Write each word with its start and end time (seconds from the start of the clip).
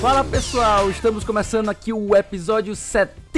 Fala 0.00 0.22
pessoal, 0.22 0.88
estamos 0.90 1.24
começando 1.24 1.68
aqui 1.68 1.92
o 1.92 2.14
episódio 2.14 2.76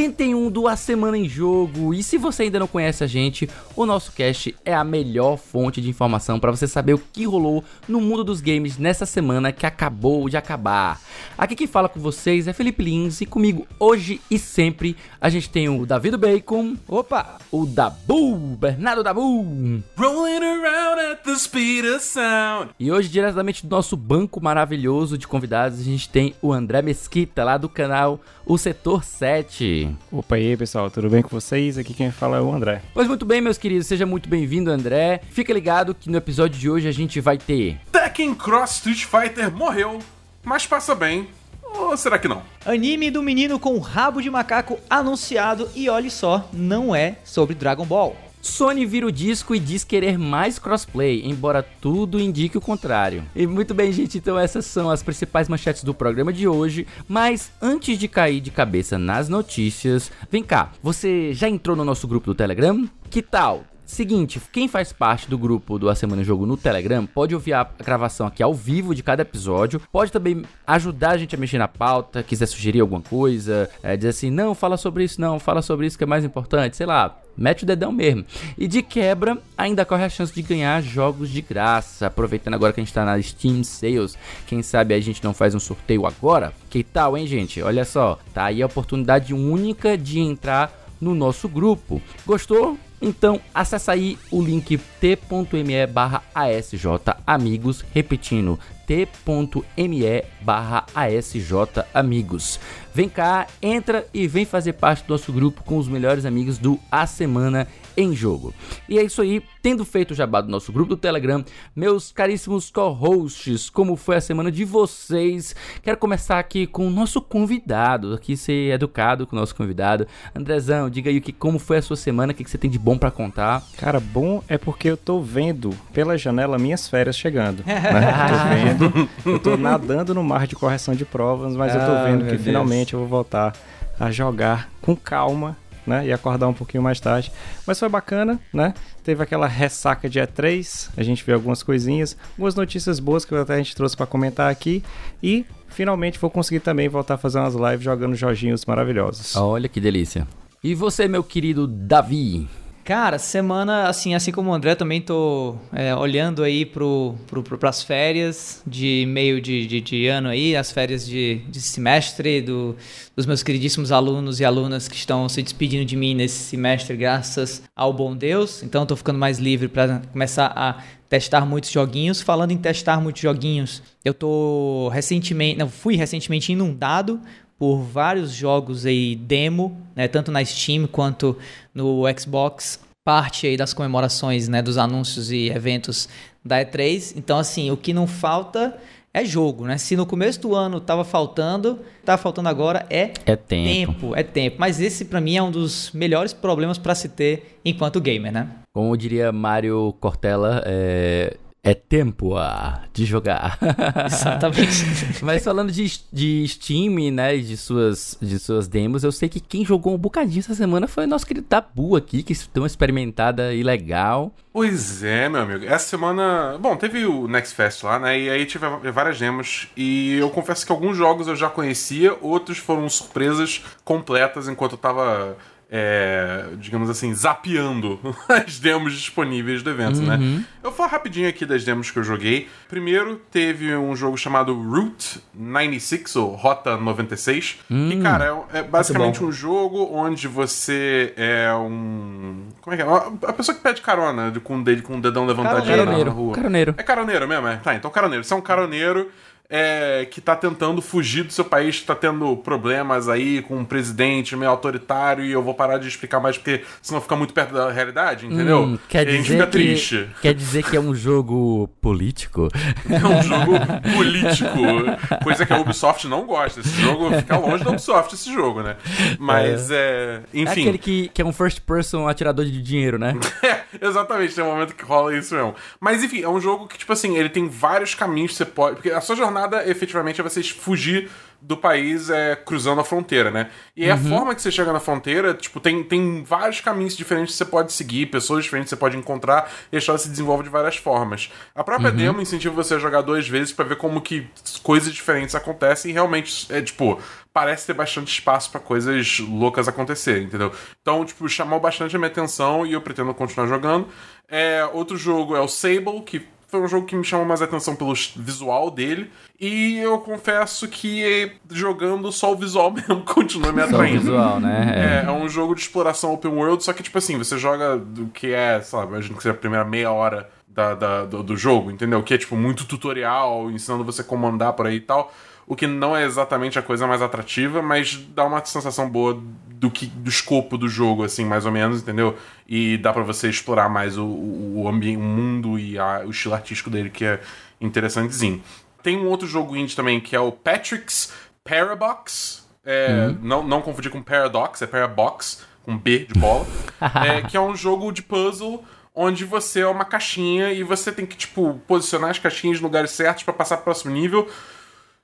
71 0.00 0.50
do 0.50 0.66
A 0.66 0.76
Semana 0.76 1.18
em 1.18 1.28
Jogo. 1.28 1.92
E 1.92 2.02
se 2.02 2.16
você 2.16 2.44
ainda 2.44 2.58
não 2.58 2.66
conhece 2.66 3.04
a 3.04 3.06
gente, 3.06 3.50
o 3.76 3.84
nosso 3.84 4.12
cast 4.12 4.56
é 4.64 4.72
a 4.72 4.82
melhor 4.82 5.36
fonte 5.36 5.78
de 5.82 5.90
informação 5.90 6.40
para 6.40 6.50
você 6.50 6.66
saber 6.66 6.94
o 6.94 7.02
que 7.12 7.26
rolou 7.26 7.62
no 7.86 8.00
mundo 8.00 8.24
dos 8.24 8.40
games 8.40 8.78
nessa 8.78 9.04
semana 9.04 9.52
que 9.52 9.66
acabou 9.66 10.26
de 10.26 10.38
acabar. 10.38 10.98
Aqui 11.36 11.54
quem 11.54 11.66
fala 11.66 11.86
com 11.86 12.00
vocês 12.00 12.48
é 12.48 12.54
Felipe 12.54 12.82
Lins 12.82 13.20
e 13.20 13.26
comigo 13.26 13.66
hoje 13.78 14.22
e 14.30 14.38
sempre 14.38 14.96
a 15.20 15.28
gente 15.28 15.50
tem 15.50 15.68
o 15.68 15.84
David 15.84 16.16
Bacon, 16.16 16.76
opa, 16.88 17.36
o 17.52 17.66
Dabu, 17.66 18.56
Bernardo 18.56 19.02
Dabu. 19.02 19.82
Rolling 19.98 20.42
around 20.42 20.98
at 21.12 21.22
the 21.24 21.34
speed 21.34 21.84
of 21.84 22.02
sound. 22.02 22.70
E 22.80 22.90
hoje 22.90 23.10
diretamente 23.10 23.66
do 23.66 23.76
nosso 23.76 23.98
banco 23.98 24.42
maravilhoso 24.42 25.18
de 25.18 25.28
convidados 25.28 25.78
a 25.78 25.82
gente 25.82 26.08
tem 26.08 26.34
o 26.40 26.54
André 26.54 26.80
Mesquita 26.80 27.44
lá 27.44 27.58
do 27.58 27.68
canal 27.68 28.18
O 28.46 28.56
Setor 28.56 29.04
7. 29.04 29.89
Opa 30.10 30.38
e 30.38 30.48
aí 30.48 30.56
pessoal, 30.56 30.90
tudo 30.90 31.08
bem 31.08 31.22
com 31.22 31.28
vocês? 31.28 31.78
Aqui 31.78 31.94
quem 31.94 32.10
fala 32.10 32.36
é 32.36 32.40
o 32.40 32.52
André. 32.52 32.82
Pois 32.92 33.08
muito 33.08 33.24
bem, 33.24 33.40
meus 33.40 33.58
queridos, 33.58 33.86
seja 33.86 34.06
muito 34.06 34.28
bem-vindo, 34.28 34.70
André. 34.70 35.20
Fica 35.30 35.52
ligado 35.52 35.94
que 35.94 36.10
no 36.10 36.16
episódio 36.16 36.58
de 36.58 36.68
hoje 36.68 36.88
a 36.88 36.92
gente 36.92 37.20
vai 37.20 37.38
ter 37.38 37.78
Tekken 37.92 38.34
Cross 38.34 38.76
Street 38.76 39.04
Fighter 39.04 39.54
morreu, 39.54 39.98
mas 40.42 40.66
passa 40.66 40.94
bem. 40.94 41.28
Ou 41.62 41.96
será 41.96 42.18
que 42.18 42.28
não? 42.28 42.42
Anime 42.64 43.10
do 43.10 43.22
menino 43.22 43.58
com 43.58 43.78
rabo 43.78 44.20
de 44.20 44.28
macaco 44.28 44.78
anunciado 44.88 45.68
e 45.74 45.88
olhe 45.88 46.10
só, 46.10 46.48
não 46.52 46.94
é 46.94 47.16
sobre 47.24 47.54
Dragon 47.54 47.84
Ball. 47.84 48.29
Sony 48.40 48.86
vira 48.86 49.06
o 49.06 49.12
disco 49.12 49.54
e 49.54 49.58
diz 49.58 49.84
querer 49.84 50.18
mais 50.18 50.58
crossplay, 50.58 51.22
embora 51.24 51.62
tudo 51.62 52.20
indique 52.20 52.56
o 52.56 52.60
contrário. 52.60 53.24
E 53.34 53.46
muito 53.46 53.74
bem, 53.74 53.92
gente, 53.92 54.18
então 54.18 54.38
essas 54.38 54.64
são 54.66 54.90
as 54.90 55.02
principais 55.02 55.48
manchetes 55.48 55.84
do 55.84 55.94
programa 55.94 56.32
de 56.32 56.48
hoje. 56.48 56.86
Mas 57.08 57.52
antes 57.60 57.98
de 57.98 58.08
cair 58.08 58.40
de 58.40 58.50
cabeça 58.50 58.98
nas 58.98 59.28
notícias, 59.28 60.10
vem 60.30 60.42
cá, 60.42 60.72
você 60.82 61.32
já 61.32 61.48
entrou 61.48 61.76
no 61.76 61.84
nosso 61.84 62.08
grupo 62.08 62.26
do 62.26 62.34
Telegram? 62.34 62.88
Que 63.10 63.22
tal? 63.22 63.64
Seguinte, 63.90 64.40
quem 64.52 64.68
faz 64.68 64.92
parte 64.92 65.28
do 65.28 65.36
grupo 65.36 65.76
do 65.76 65.90
A 65.90 65.96
Semana 65.96 66.22
em 66.22 66.24
Jogo 66.24 66.46
no 66.46 66.56
Telegram 66.56 67.04
pode 67.04 67.34
ouvir 67.34 67.54
a 67.54 67.64
gravação 67.64 68.24
aqui 68.24 68.40
ao 68.40 68.54
vivo 68.54 68.94
de 68.94 69.02
cada 69.02 69.22
episódio, 69.22 69.82
pode 69.90 70.12
também 70.12 70.44
ajudar 70.64 71.10
a 71.10 71.18
gente 71.18 71.34
a 71.34 71.38
mexer 71.38 71.58
na 71.58 71.66
pauta, 71.66 72.22
quiser 72.22 72.46
sugerir 72.46 72.80
alguma 72.80 73.02
coisa, 73.02 73.68
é, 73.82 73.96
dizer 73.96 74.10
assim, 74.10 74.30
não, 74.30 74.54
fala 74.54 74.76
sobre 74.76 75.02
isso, 75.02 75.20
não, 75.20 75.40
fala 75.40 75.60
sobre 75.60 75.88
isso 75.88 75.98
que 75.98 76.04
é 76.04 76.06
mais 76.06 76.24
importante, 76.24 76.76
sei 76.76 76.86
lá, 76.86 77.18
mete 77.36 77.64
o 77.64 77.66
dedão 77.66 77.90
mesmo. 77.90 78.24
E 78.56 78.68
de 78.68 78.80
quebra, 78.80 79.36
ainda 79.58 79.84
corre 79.84 80.04
a 80.04 80.08
chance 80.08 80.32
de 80.32 80.40
ganhar 80.40 80.80
jogos 80.84 81.28
de 81.28 81.42
graça. 81.42 82.06
Aproveitando 82.06 82.54
agora 82.54 82.72
que 82.72 82.80
a 82.80 82.84
gente 82.84 82.94
tá 82.94 83.04
na 83.04 83.20
Steam 83.20 83.64
Sales, 83.64 84.16
quem 84.46 84.62
sabe 84.62 84.94
a 84.94 85.00
gente 85.00 85.22
não 85.22 85.34
faz 85.34 85.52
um 85.52 85.60
sorteio 85.60 86.06
agora? 86.06 86.54
Que 86.70 86.84
tal, 86.84 87.18
hein, 87.18 87.26
gente? 87.26 87.60
Olha 87.60 87.84
só, 87.84 88.20
tá 88.32 88.44
aí 88.44 88.62
a 88.62 88.66
oportunidade 88.66 89.34
única 89.34 89.98
de 89.98 90.20
entrar 90.20 90.72
no 91.00 91.12
nosso 91.12 91.48
grupo. 91.48 92.00
Gostou? 92.24 92.78
Então 93.00 93.40
acessa 93.54 93.92
aí 93.92 94.18
o 94.30 94.42
link 94.42 94.78
t.me 95.00 95.86
barra 95.86 96.22
ASJ 96.34 96.84
Amigos, 97.26 97.84
repetindo 97.94 98.58
t.me 98.86 100.24
barra 100.42 100.84
ASJ 100.94 101.84
Amigos. 101.94 102.60
Vem 102.92 103.08
cá, 103.08 103.46
entra 103.62 104.06
e 104.12 104.26
vem 104.26 104.44
fazer 104.44 104.74
parte 104.74 105.04
do 105.04 105.12
nosso 105.12 105.32
grupo 105.32 105.62
com 105.64 105.78
os 105.78 105.88
melhores 105.88 106.26
amigos 106.26 106.58
do 106.58 106.78
A 106.90 107.06
Semana 107.06 107.66
em 108.02 108.14
Jogo. 108.14 108.52
E 108.88 108.98
é 108.98 109.02
isso 109.02 109.20
aí, 109.22 109.42
tendo 109.62 109.84
feito 109.84 110.12
o 110.12 110.14
jabá 110.14 110.40
do 110.40 110.50
nosso 110.50 110.72
grupo 110.72 110.90
do 110.90 110.96
Telegram, 110.96 111.44
meus 111.74 112.10
caríssimos 112.12 112.70
co-hosts, 112.70 113.68
como 113.70 113.96
foi 113.96 114.16
a 114.16 114.20
semana 114.20 114.50
de 114.50 114.64
vocês? 114.64 115.54
Quero 115.82 115.96
começar 115.96 116.38
aqui 116.38 116.66
com 116.66 116.86
o 116.86 116.90
nosso 116.90 117.20
convidado, 117.20 118.14
aqui 118.14 118.36
ser 118.36 118.72
educado 118.72 119.26
com 119.26 119.36
o 119.36 119.38
nosso 119.38 119.54
convidado. 119.54 120.06
Andrezão, 120.34 120.88
diga 120.90 121.10
aí 121.10 121.20
que, 121.20 121.32
como 121.32 121.58
foi 121.58 121.78
a 121.78 121.82
sua 121.82 121.96
semana, 121.96 122.32
o 122.32 122.34
que, 122.34 122.44
que 122.44 122.50
você 122.50 122.58
tem 122.58 122.70
de 122.70 122.78
bom 122.78 122.96
para 122.96 123.10
contar? 123.10 123.62
Cara, 123.76 124.00
bom 124.00 124.42
é 124.48 124.56
porque 124.58 124.88
eu 124.88 124.96
tô 124.96 125.20
vendo 125.20 125.70
pela 125.92 126.16
janela 126.16 126.58
minhas 126.58 126.88
férias 126.88 127.16
chegando. 127.16 127.62
né? 127.66 127.80
tô 128.28 128.84
vendo, 128.94 129.08
eu 129.26 129.38
tô 129.38 129.56
nadando 129.56 130.14
no 130.14 130.22
mar 130.24 130.46
de 130.46 130.56
correção 130.56 130.94
de 130.94 131.04
provas, 131.04 131.54
mas 131.56 131.74
eu 131.74 131.80
tô 131.80 131.92
Ah, 131.92 132.04
vendo 132.04 132.24
que 132.24 132.30
Deus. 132.32 132.42
finalmente 132.42 132.94
eu 132.94 133.00
vou 133.00 133.08
voltar 133.08 133.52
a 133.98 134.10
jogar 134.10 134.70
com 134.80 134.96
calma. 134.96 135.56
Né, 135.90 136.06
e 136.06 136.12
acordar 136.12 136.46
um 136.46 136.54
pouquinho 136.54 136.84
mais 136.84 137.00
tarde. 137.00 137.32
Mas 137.66 137.76
foi 137.76 137.88
bacana, 137.88 138.38
né? 138.54 138.74
Teve 139.02 139.24
aquela 139.24 139.48
ressaca 139.48 140.08
de 140.08 140.20
E3, 140.20 140.88
a 140.96 141.02
gente 141.02 141.24
viu 141.24 141.34
algumas 141.34 141.64
coisinhas, 141.64 142.16
algumas 142.30 142.54
notícias 142.54 143.00
boas 143.00 143.24
que 143.24 143.34
até 143.34 143.54
a 143.54 143.56
gente 143.56 143.74
trouxe 143.74 143.96
para 143.96 144.06
comentar 144.06 144.52
aqui. 144.52 144.84
E 145.20 145.44
finalmente 145.66 146.16
vou 146.16 146.30
conseguir 146.30 146.60
também 146.60 146.88
voltar 146.88 147.14
a 147.14 147.18
fazer 147.18 147.40
umas 147.40 147.54
lives 147.56 147.82
jogando 147.82 148.14
joginhos 148.14 148.64
maravilhosos. 148.64 149.34
Olha 149.34 149.68
que 149.68 149.80
delícia. 149.80 150.28
E 150.62 150.76
você, 150.76 151.08
meu 151.08 151.24
querido 151.24 151.66
Davi? 151.66 152.48
Cara, 152.90 153.20
semana, 153.20 153.88
assim, 153.88 154.16
assim 154.16 154.32
como 154.32 154.50
o 154.50 154.52
André, 154.52 154.74
também 154.74 155.00
tô 155.00 155.54
é, 155.72 155.94
olhando 155.94 156.42
aí 156.42 156.66
pro, 156.66 157.14
pro, 157.28 157.40
pro, 157.40 157.56
pras 157.56 157.84
férias 157.84 158.64
de 158.66 159.04
meio 159.06 159.40
de, 159.40 159.64
de, 159.64 159.80
de 159.80 160.08
ano 160.08 160.28
aí, 160.28 160.56
as 160.56 160.72
férias 160.72 161.06
de, 161.06 161.36
de 161.48 161.60
semestre 161.60 162.42
do, 162.42 162.74
dos 163.14 163.26
meus 163.26 163.44
queridíssimos 163.44 163.92
alunos 163.92 164.40
e 164.40 164.44
alunas 164.44 164.88
que 164.88 164.96
estão 164.96 165.28
se 165.28 165.40
despedindo 165.40 165.84
de 165.84 165.94
mim 165.94 166.16
nesse 166.16 166.40
semestre, 166.40 166.96
graças 166.96 167.62
ao 167.76 167.92
bom 167.92 168.16
Deus. 168.16 168.60
Então, 168.64 168.84
tô 168.84 168.96
ficando 168.96 169.20
mais 169.20 169.38
livre 169.38 169.68
para 169.68 170.02
começar 170.12 170.52
a 170.56 170.82
testar 171.08 171.46
muitos 171.46 171.70
joguinhos. 171.70 172.20
Falando 172.20 172.50
em 172.50 172.58
testar 172.58 173.00
muitos 173.00 173.22
joguinhos, 173.22 173.84
eu 174.04 174.12
tô 174.12 174.88
recentemente, 174.88 175.56
não, 175.56 175.68
fui 175.68 175.94
recentemente 175.94 176.50
inundado 176.50 177.20
por 177.60 177.82
vários 177.82 178.32
jogos 178.32 178.86
aí 178.86 179.14
demo, 179.14 179.76
né, 179.94 180.08
tanto 180.08 180.32
na 180.32 180.42
Steam 180.42 180.86
quanto 180.86 181.36
no 181.74 182.04
Xbox, 182.18 182.80
parte 183.04 183.46
aí 183.46 183.54
das 183.54 183.74
comemorações, 183.74 184.48
né, 184.48 184.62
dos 184.62 184.78
anúncios 184.78 185.30
e 185.30 185.50
eventos 185.50 186.08
da 186.42 186.64
E3. 186.64 187.12
Então 187.18 187.38
assim, 187.38 187.70
o 187.70 187.76
que 187.76 187.92
não 187.92 188.06
falta 188.06 188.78
é 189.12 189.24
jogo, 189.24 189.66
né? 189.66 189.76
Se 189.76 189.94
no 189.94 190.06
começo 190.06 190.40
do 190.40 190.54
ano 190.54 190.80
tava 190.80 191.04
faltando, 191.04 191.80
tá 192.02 192.16
faltando 192.16 192.48
agora 192.48 192.86
é 192.88 193.12
É 193.26 193.36
tempo. 193.36 193.92
tempo, 193.92 194.16
é 194.16 194.22
tempo. 194.22 194.56
Mas 194.58 194.80
esse 194.80 195.04
pra 195.04 195.20
mim 195.20 195.36
é 195.36 195.42
um 195.42 195.50
dos 195.50 195.90
melhores 195.92 196.32
problemas 196.32 196.78
pra 196.78 196.94
se 196.94 197.10
ter 197.10 197.58
enquanto 197.62 198.00
gamer, 198.00 198.32
né? 198.32 198.48
Como 198.72 198.96
diria 198.96 199.32
Mário 199.32 199.94
Cortella, 200.00 200.62
é, 200.64 201.36
é 201.62 201.74
tempo 201.74 202.36
ah, 202.36 202.84
de 202.92 203.04
jogar. 203.04 203.58
Exatamente. 204.06 205.22
Mas 205.22 205.44
falando 205.44 205.70
de, 205.70 206.00
de 206.10 206.48
Steam, 206.48 207.12
né, 207.12 207.36
e 207.36 207.42
de 207.42 207.56
suas, 207.56 208.16
de 208.20 208.38
suas 208.38 208.66
demos, 208.66 209.04
eu 209.04 209.12
sei 209.12 209.28
que 209.28 209.40
quem 209.40 209.64
jogou 209.64 209.94
um 209.94 209.98
bocadinho 209.98 210.40
essa 210.40 210.54
semana 210.54 210.88
foi 210.88 211.04
o 211.04 211.08
nosso 211.08 211.26
querido 211.26 211.46
Tabu 211.46 211.96
aqui, 211.96 212.22
que 212.22 212.34
deu 212.52 212.62
uma 212.62 212.66
experimentada 212.66 213.52
e 213.52 213.62
legal. 213.62 214.34
Pois 214.52 215.04
é, 215.04 215.28
meu 215.28 215.42
amigo. 215.42 215.64
Essa 215.66 215.88
semana. 215.88 216.58
Bom, 216.58 216.76
teve 216.76 217.04
o 217.04 217.28
Next 217.28 217.54
Fest 217.54 217.82
lá, 217.84 217.98
né? 217.98 218.18
E 218.18 218.30
aí 218.30 218.46
tive 218.46 218.66
várias 218.90 219.18
demos. 219.18 219.68
E 219.76 220.14
eu 220.14 220.30
confesso 220.30 220.64
que 220.64 220.72
alguns 220.72 220.96
jogos 220.96 221.28
eu 221.28 221.36
já 221.36 221.48
conhecia, 221.48 222.16
outros 222.20 222.58
foram 222.58 222.88
surpresas 222.88 223.62
completas 223.84 224.48
enquanto 224.48 224.72
eu 224.72 224.78
tava. 224.78 225.36
É, 225.72 226.46
digamos 226.58 226.90
assim, 226.90 227.14
zapeando 227.14 228.00
as 228.28 228.58
demos 228.58 228.92
disponíveis 228.94 229.62
do 229.62 229.70
evento, 229.70 230.00
né? 230.02 230.18
Eu 230.62 230.70
vou 230.70 230.72
falar 230.72 230.88
rapidinho 230.90 231.28
aqui 231.28 231.46
das 231.46 231.64
demos 231.64 231.90
que 231.90 231.98
eu 231.98 232.02
joguei. 232.04 232.48
Primeiro, 232.68 233.16
teve 233.30 233.74
um 233.76 233.94
jogo 233.94 234.16
chamado 234.16 234.52
Route 234.54 235.20
96, 235.32 236.16
ou 236.16 236.34
Rota 236.34 236.76
96, 236.76 237.58
que, 237.68 238.00
cara, 238.02 238.44
é, 238.52 238.58
é 238.58 238.62
basicamente 238.62 239.22
um 239.22 239.30
jogo 239.30 239.88
onde 239.92 240.26
você 240.26 241.14
é 241.16 241.52
um. 241.54 242.48
Como 242.60 242.74
é 242.74 242.76
que 242.76 242.82
é? 242.82 243.28
A 243.28 243.32
pessoa 243.32 243.54
que 243.56 243.62
pede 243.62 243.80
carona 243.80 244.30
de- 244.30 244.40
com 244.40 244.58
o 244.58 244.64
dedo 244.64 244.82
com 244.82 244.96
o 244.96 245.00
dedão 245.00 245.24
levantadinho 245.26 245.76
na- 245.76 245.76
na 245.76 245.84
Caroneiro. 245.84 246.10
rua. 246.10 246.34
Caroneiro. 246.34 246.74
É 246.76 246.82
caroneiro 246.82 247.28
mesmo, 247.28 247.46
é? 247.46 247.56
Tá, 247.56 247.74
então 247.74 247.90
caroneiro. 247.90 248.24
Você 248.24 248.34
é 248.34 248.36
um 248.36 248.40
caroneiro 248.40 249.10
é, 249.50 250.06
que 250.08 250.20
tá 250.20 250.36
tentando 250.36 250.80
fugir 250.80 251.24
do 251.24 251.32
seu 251.32 251.44
país, 251.44 251.80
que 251.80 251.86
tá 251.86 251.94
tendo 251.96 252.36
problemas 252.36 253.08
aí 253.08 253.42
com 253.42 253.58
um 253.58 253.64
presidente 253.64 254.36
meio 254.36 254.50
autoritário, 254.50 255.24
e 255.24 255.32
eu 255.32 255.42
vou 255.42 255.52
parar 255.52 255.78
de 255.78 255.88
explicar 255.88 256.20
mais 256.20 256.38
porque 256.38 256.62
senão 256.80 257.00
fica 257.00 257.16
muito 257.16 257.34
perto 257.34 257.52
da 257.52 257.70
realidade, 257.70 258.26
entendeu? 258.26 258.60
Hum, 258.60 258.78
quer 258.88 259.08
e 259.08 259.10
a 259.10 259.12
gente 259.12 259.22
dizer 259.22 259.34
fica 259.34 259.46
que, 259.46 259.52
triste. 259.52 260.08
Quer 260.22 260.34
dizer 260.34 260.62
que 260.62 260.76
é 260.76 260.80
um 260.80 260.94
jogo 260.94 261.68
político? 261.80 262.48
É 262.90 263.06
um 263.06 263.22
jogo 263.22 263.52
político, 263.96 265.22
coisa 265.22 265.46
que 265.46 265.52
a 265.52 265.58
Ubisoft 265.58 266.06
não 266.06 266.26
gosta. 266.26 266.60
Esse 266.60 266.80
jogo 266.80 267.10
fica 267.14 267.36
longe 267.36 267.64
da 267.64 267.70
Ubisoft, 267.70 268.14
esse 268.14 268.32
jogo, 268.32 268.62
né? 268.62 268.76
Mas 269.18 269.70
é. 269.70 270.20
É 270.32 270.40
enfim. 270.40 270.62
aquele 270.62 270.78
que, 270.78 271.08
que 271.08 271.22
é 271.22 271.24
um 271.24 271.32
first 271.32 271.60
person 271.60 272.08
atirador 272.08 272.44
de 272.44 272.60
dinheiro, 272.62 272.98
né? 272.98 273.14
É, 273.42 273.86
exatamente, 273.86 274.34
tem 274.34 274.44
um 274.44 274.48
momento 274.48 274.74
que 274.74 274.84
rola 274.84 275.16
isso 275.16 275.34
mesmo. 275.34 275.54
Mas 275.80 276.04
enfim, 276.04 276.22
é 276.22 276.28
um 276.28 276.40
jogo 276.40 276.68
que, 276.68 276.76
tipo 276.76 276.92
assim, 276.92 277.16
ele 277.16 277.28
tem 277.28 277.48
vários 277.48 277.94
caminhos 277.94 278.32
que 278.32 278.38
você 278.38 278.44
pode. 278.44 278.76
Porque 278.76 278.90
a 278.90 279.00
sua 279.00 279.16
jornada 279.16 279.39
efetivamente 279.66 280.20
é 280.20 280.24
você 280.24 280.42
fugir 280.42 281.10
do 281.42 281.56
país 281.56 282.10
é 282.10 282.36
cruzando 282.36 282.80
a 282.80 282.84
fronteira, 282.84 283.30
né? 283.30 283.50
E 283.74 283.86
uhum. 283.86 283.94
a 283.94 283.96
forma 283.96 284.34
que 284.34 284.42
você 284.42 284.50
chega 284.50 284.72
na 284.72 284.80
fronteira, 284.80 285.32
tipo, 285.32 285.58
tem, 285.58 285.82
tem 285.82 286.22
vários 286.22 286.60
caminhos 286.60 286.96
diferentes 286.96 287.32
que 287.32 287.38
você 287.38 287.44
pode 287.44 287.72
seguir, 287.72 288.06
pessoas 288.06 288.44
diferentes 288.44 288.68
que 288.68 288.76
você 288.76 288.80
pode 288.80 288.96
encontrar, 288.96 289.50
e 289.72 289.76
a 289.76 289.78
história 289.78 289.98
se 289.98 290.10
desenvolve 290.10 290.44
de 290.44 290.50
várias 290.50 290.76
formas. 290.76 291.32
A 291.54 291.64
própria 291.64 291.90
uhum. 291.90 291.96
demo 291.96 292.20
incentiva 292.20 292.54
você 292.54 292.74
a 292.74 292.78
jogar 292.78 293.00
duas 293.00 293.26
vezes 293.26 293.52
para 293.52 293.64
ver 293.64 293.76
como 293.76 294.00
que 294.02 294.28
coisas 294.62 294.92
diferentes 294.92 295.34
acontecem 295.34 295.90
e 295.90 295.94
realmente 295.94 296.52
é 296.52 296.60
tipo, 296.60 297.00
parece 297.32 297.66
ter 297.66 297.74
bastante 297.74 298.12
espaço 298.12 298.50
para 298.50 298.60
coisas 298.60 299.18
loucas 299.20 299.66
acontecerem, 299.66 300.24
entendeu? 300.24 300.52
Então, 300.82 301.04
tipo, 301.04 301.26
chamou 301.28 301.58
bastante 301.58 301.96
a 301.96 301.98
minha 301.98 302.10
atenção 302.10 302.66
e 302.66 302.74
eu 302.74 302.82
pretendo 302.82 303.14
continuar 303.14 303.46
jogando. 303.46 303.88
É, 304.28 304.68
outro 304.72 304.96
jogo 304.96 305.34
é 305.34 305.40
o 305.40 305.48
Sable, 305.48 306.02
que 306.04 306.26
foi 306.50 306.60
um 306.60 306.68
jogo 306.68 306.86
que 306.86 306.96
me 306.96 307.04
chamou 307.04 307.24
mais 307.24 307.40
atenção 307.40 307.76
pelo 307.76 307.94
visual 308.16 308.70
dele. 308.70 309.10
E 309.38 309.78
eu 309.78 309.98
confesso 309.98 310.66
que 310.68 311.32
jogando 311.50 312.10
só 312.10 312.32
o 312.32 312.36
visual 312.36 312.72
mesmo 312.74 313.02
continua 313.02 313.52
me 313.52 313.62
atraindo. 313.62 314.04
Só 314.04 314.10
o 314.10 314.12
visual, 314.12 314.40
né? 314.40 315.02
É. 315.04 315.06
é. 315.06 315.10
um 315.10 315.28
jogo 315.28 315.54
de 315.54 315.60
exploração 315.62 316.12
open 316.12 316.32
world, 316.32 316.62
só 316.62 316.72
que, 316.72 316.82
tipo 316.82 316.98
assim, 316.98 317.16
você 317.16 317.38
joga 317.38 317.78
do 317.78 318.06
que 318.06 318.32
é, 318.32 318.60
lá, 318.72 318.84
imagino 318.84 319.16
que 319.16 319.22
seja 319.22 319.34
a 319.34 319.38
primeira 319.38 319.64
meia 319.64 319.92
hora 319.92 320.28
da, 320.48 320.74
da 320.74 321.04
do, 321.04 321.22
do, 321.22 321.36
jogo, 321.36 321.70
entendeu? 321.70 322.02
Que 322.02 322.14
é, 322.14 322.18
tipo, 322.18 322.36
muito 322.36 322.64
tutorial, 322.66 323.50
ensinando 323.50 323.84
você 323.84 324.02
a 324.02 324.04
comandar 324.04 324.52
por 324.54 324.66
aí 324.66 324.76
e 324.76 324.80
tal 324.80 325.12
o 325.50 325.56
que 325.56 325.66
não 325.66 325.96
é 325.96 326.04
exatamente 326.04 326.60
a 326.60 326.62
coisa 326.62 326.86
mais 326.86 327.02
atrativa, 327.02 327.60
mas 327.60 327.96
dá 328.14 328.24
uma 328.24 328.44
sensação 328.44 328.88
boa 328.88 329.20
do 329.60 329.70
que 329.70 329.84
do 329.84 330.08
escopo 330.08 330.56
do 330.56 330.66
jogo, 330.66 331.04
assim, 331.04 331.22
mais 331.22 331.44
ou 331.44 331.52
menos, 331.52 331.82
entendeu? 331.82 332.16
E 332.48 332.78
dá 332.78 332.94
para 332.94 333.02
você 333.02 333.28
explorar 333.28 333.68
mais 333.68 333.98
o, 333.98 334.06
o, 334.06 334.66
ambiente, 334.66 334.96
o 334.96 335.02
mundo 335.02 335.58
e 335.58 335.78
a, 335.78 336.02
o 336.06 336.10
estilo 336.10 336.32
artístico 336.32 336.70
dele, 336.70 336.88
que 336.88 337.04
é 337.04 337.20
interessantezinho. 337.60 338.42
Tem 338.82 338.96
um 338.96 339.06
outro 339.06 339.28
jogo 339.28 339.54
indie 339.54 339.76
também, 339.76 340.00
que 340.00 340.16
é 340.16 340.20
o 340.20 340.32
Patrick's 340.32 341.12
Parabox. 341.44 342.48
É, 342.64 343.08
uhum. 343.08 343.18
não, 343.20 343.46
não 343.46 343.60
confundir 343.60 343.90
com 343.90 344.02
Paradox, 344.02 344.62
é 344.62 344.66
Parabox, 344.66 345.44
com 345.62 345.76
B 345.76 346.06
de 346.10 346.18
bola. 346.18 346.46
é, 347.06 347.20
que 347.20 347.36
é 347.36 347.40
um 347.40 347.54
jogo 347.54 347.92
de 347.92 348.02
puzzle 348.02 348.64
onde 348.94 349.26
você 349.26 349.60
é 349.60 349.66
uma 349.66 349.84
caixinha 349.84 350.52
e 350.52 350.62
você 350.62 350.90
tem 350.90 351.04
que, 351.04 351.18
tipo, 351.18 351.60
posicionar 351.66 352.08
as 352.08 352.18
caixinhas 352.18 352.60
no 352.60 352.66
lugares 352.66 352.92
certos 352.92 353.24
para 353.24 353.34
passar 353.34 353.58
pro 353.58 353.64
próximo 353.64 353.92
nível. 353.92 354.26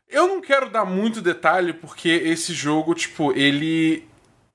Eu 0.09 0.26
não 0.26 0.41
quero 0.41 0.70
dar 0.70 0.87
muito 0.87 1.20
detalhe 1.20 1.75
porque 1.75 2.09
esse 2.09 2.55
jogo, 2.55 2.94
tipo, 2.94 3.32
ele 3.32 4.06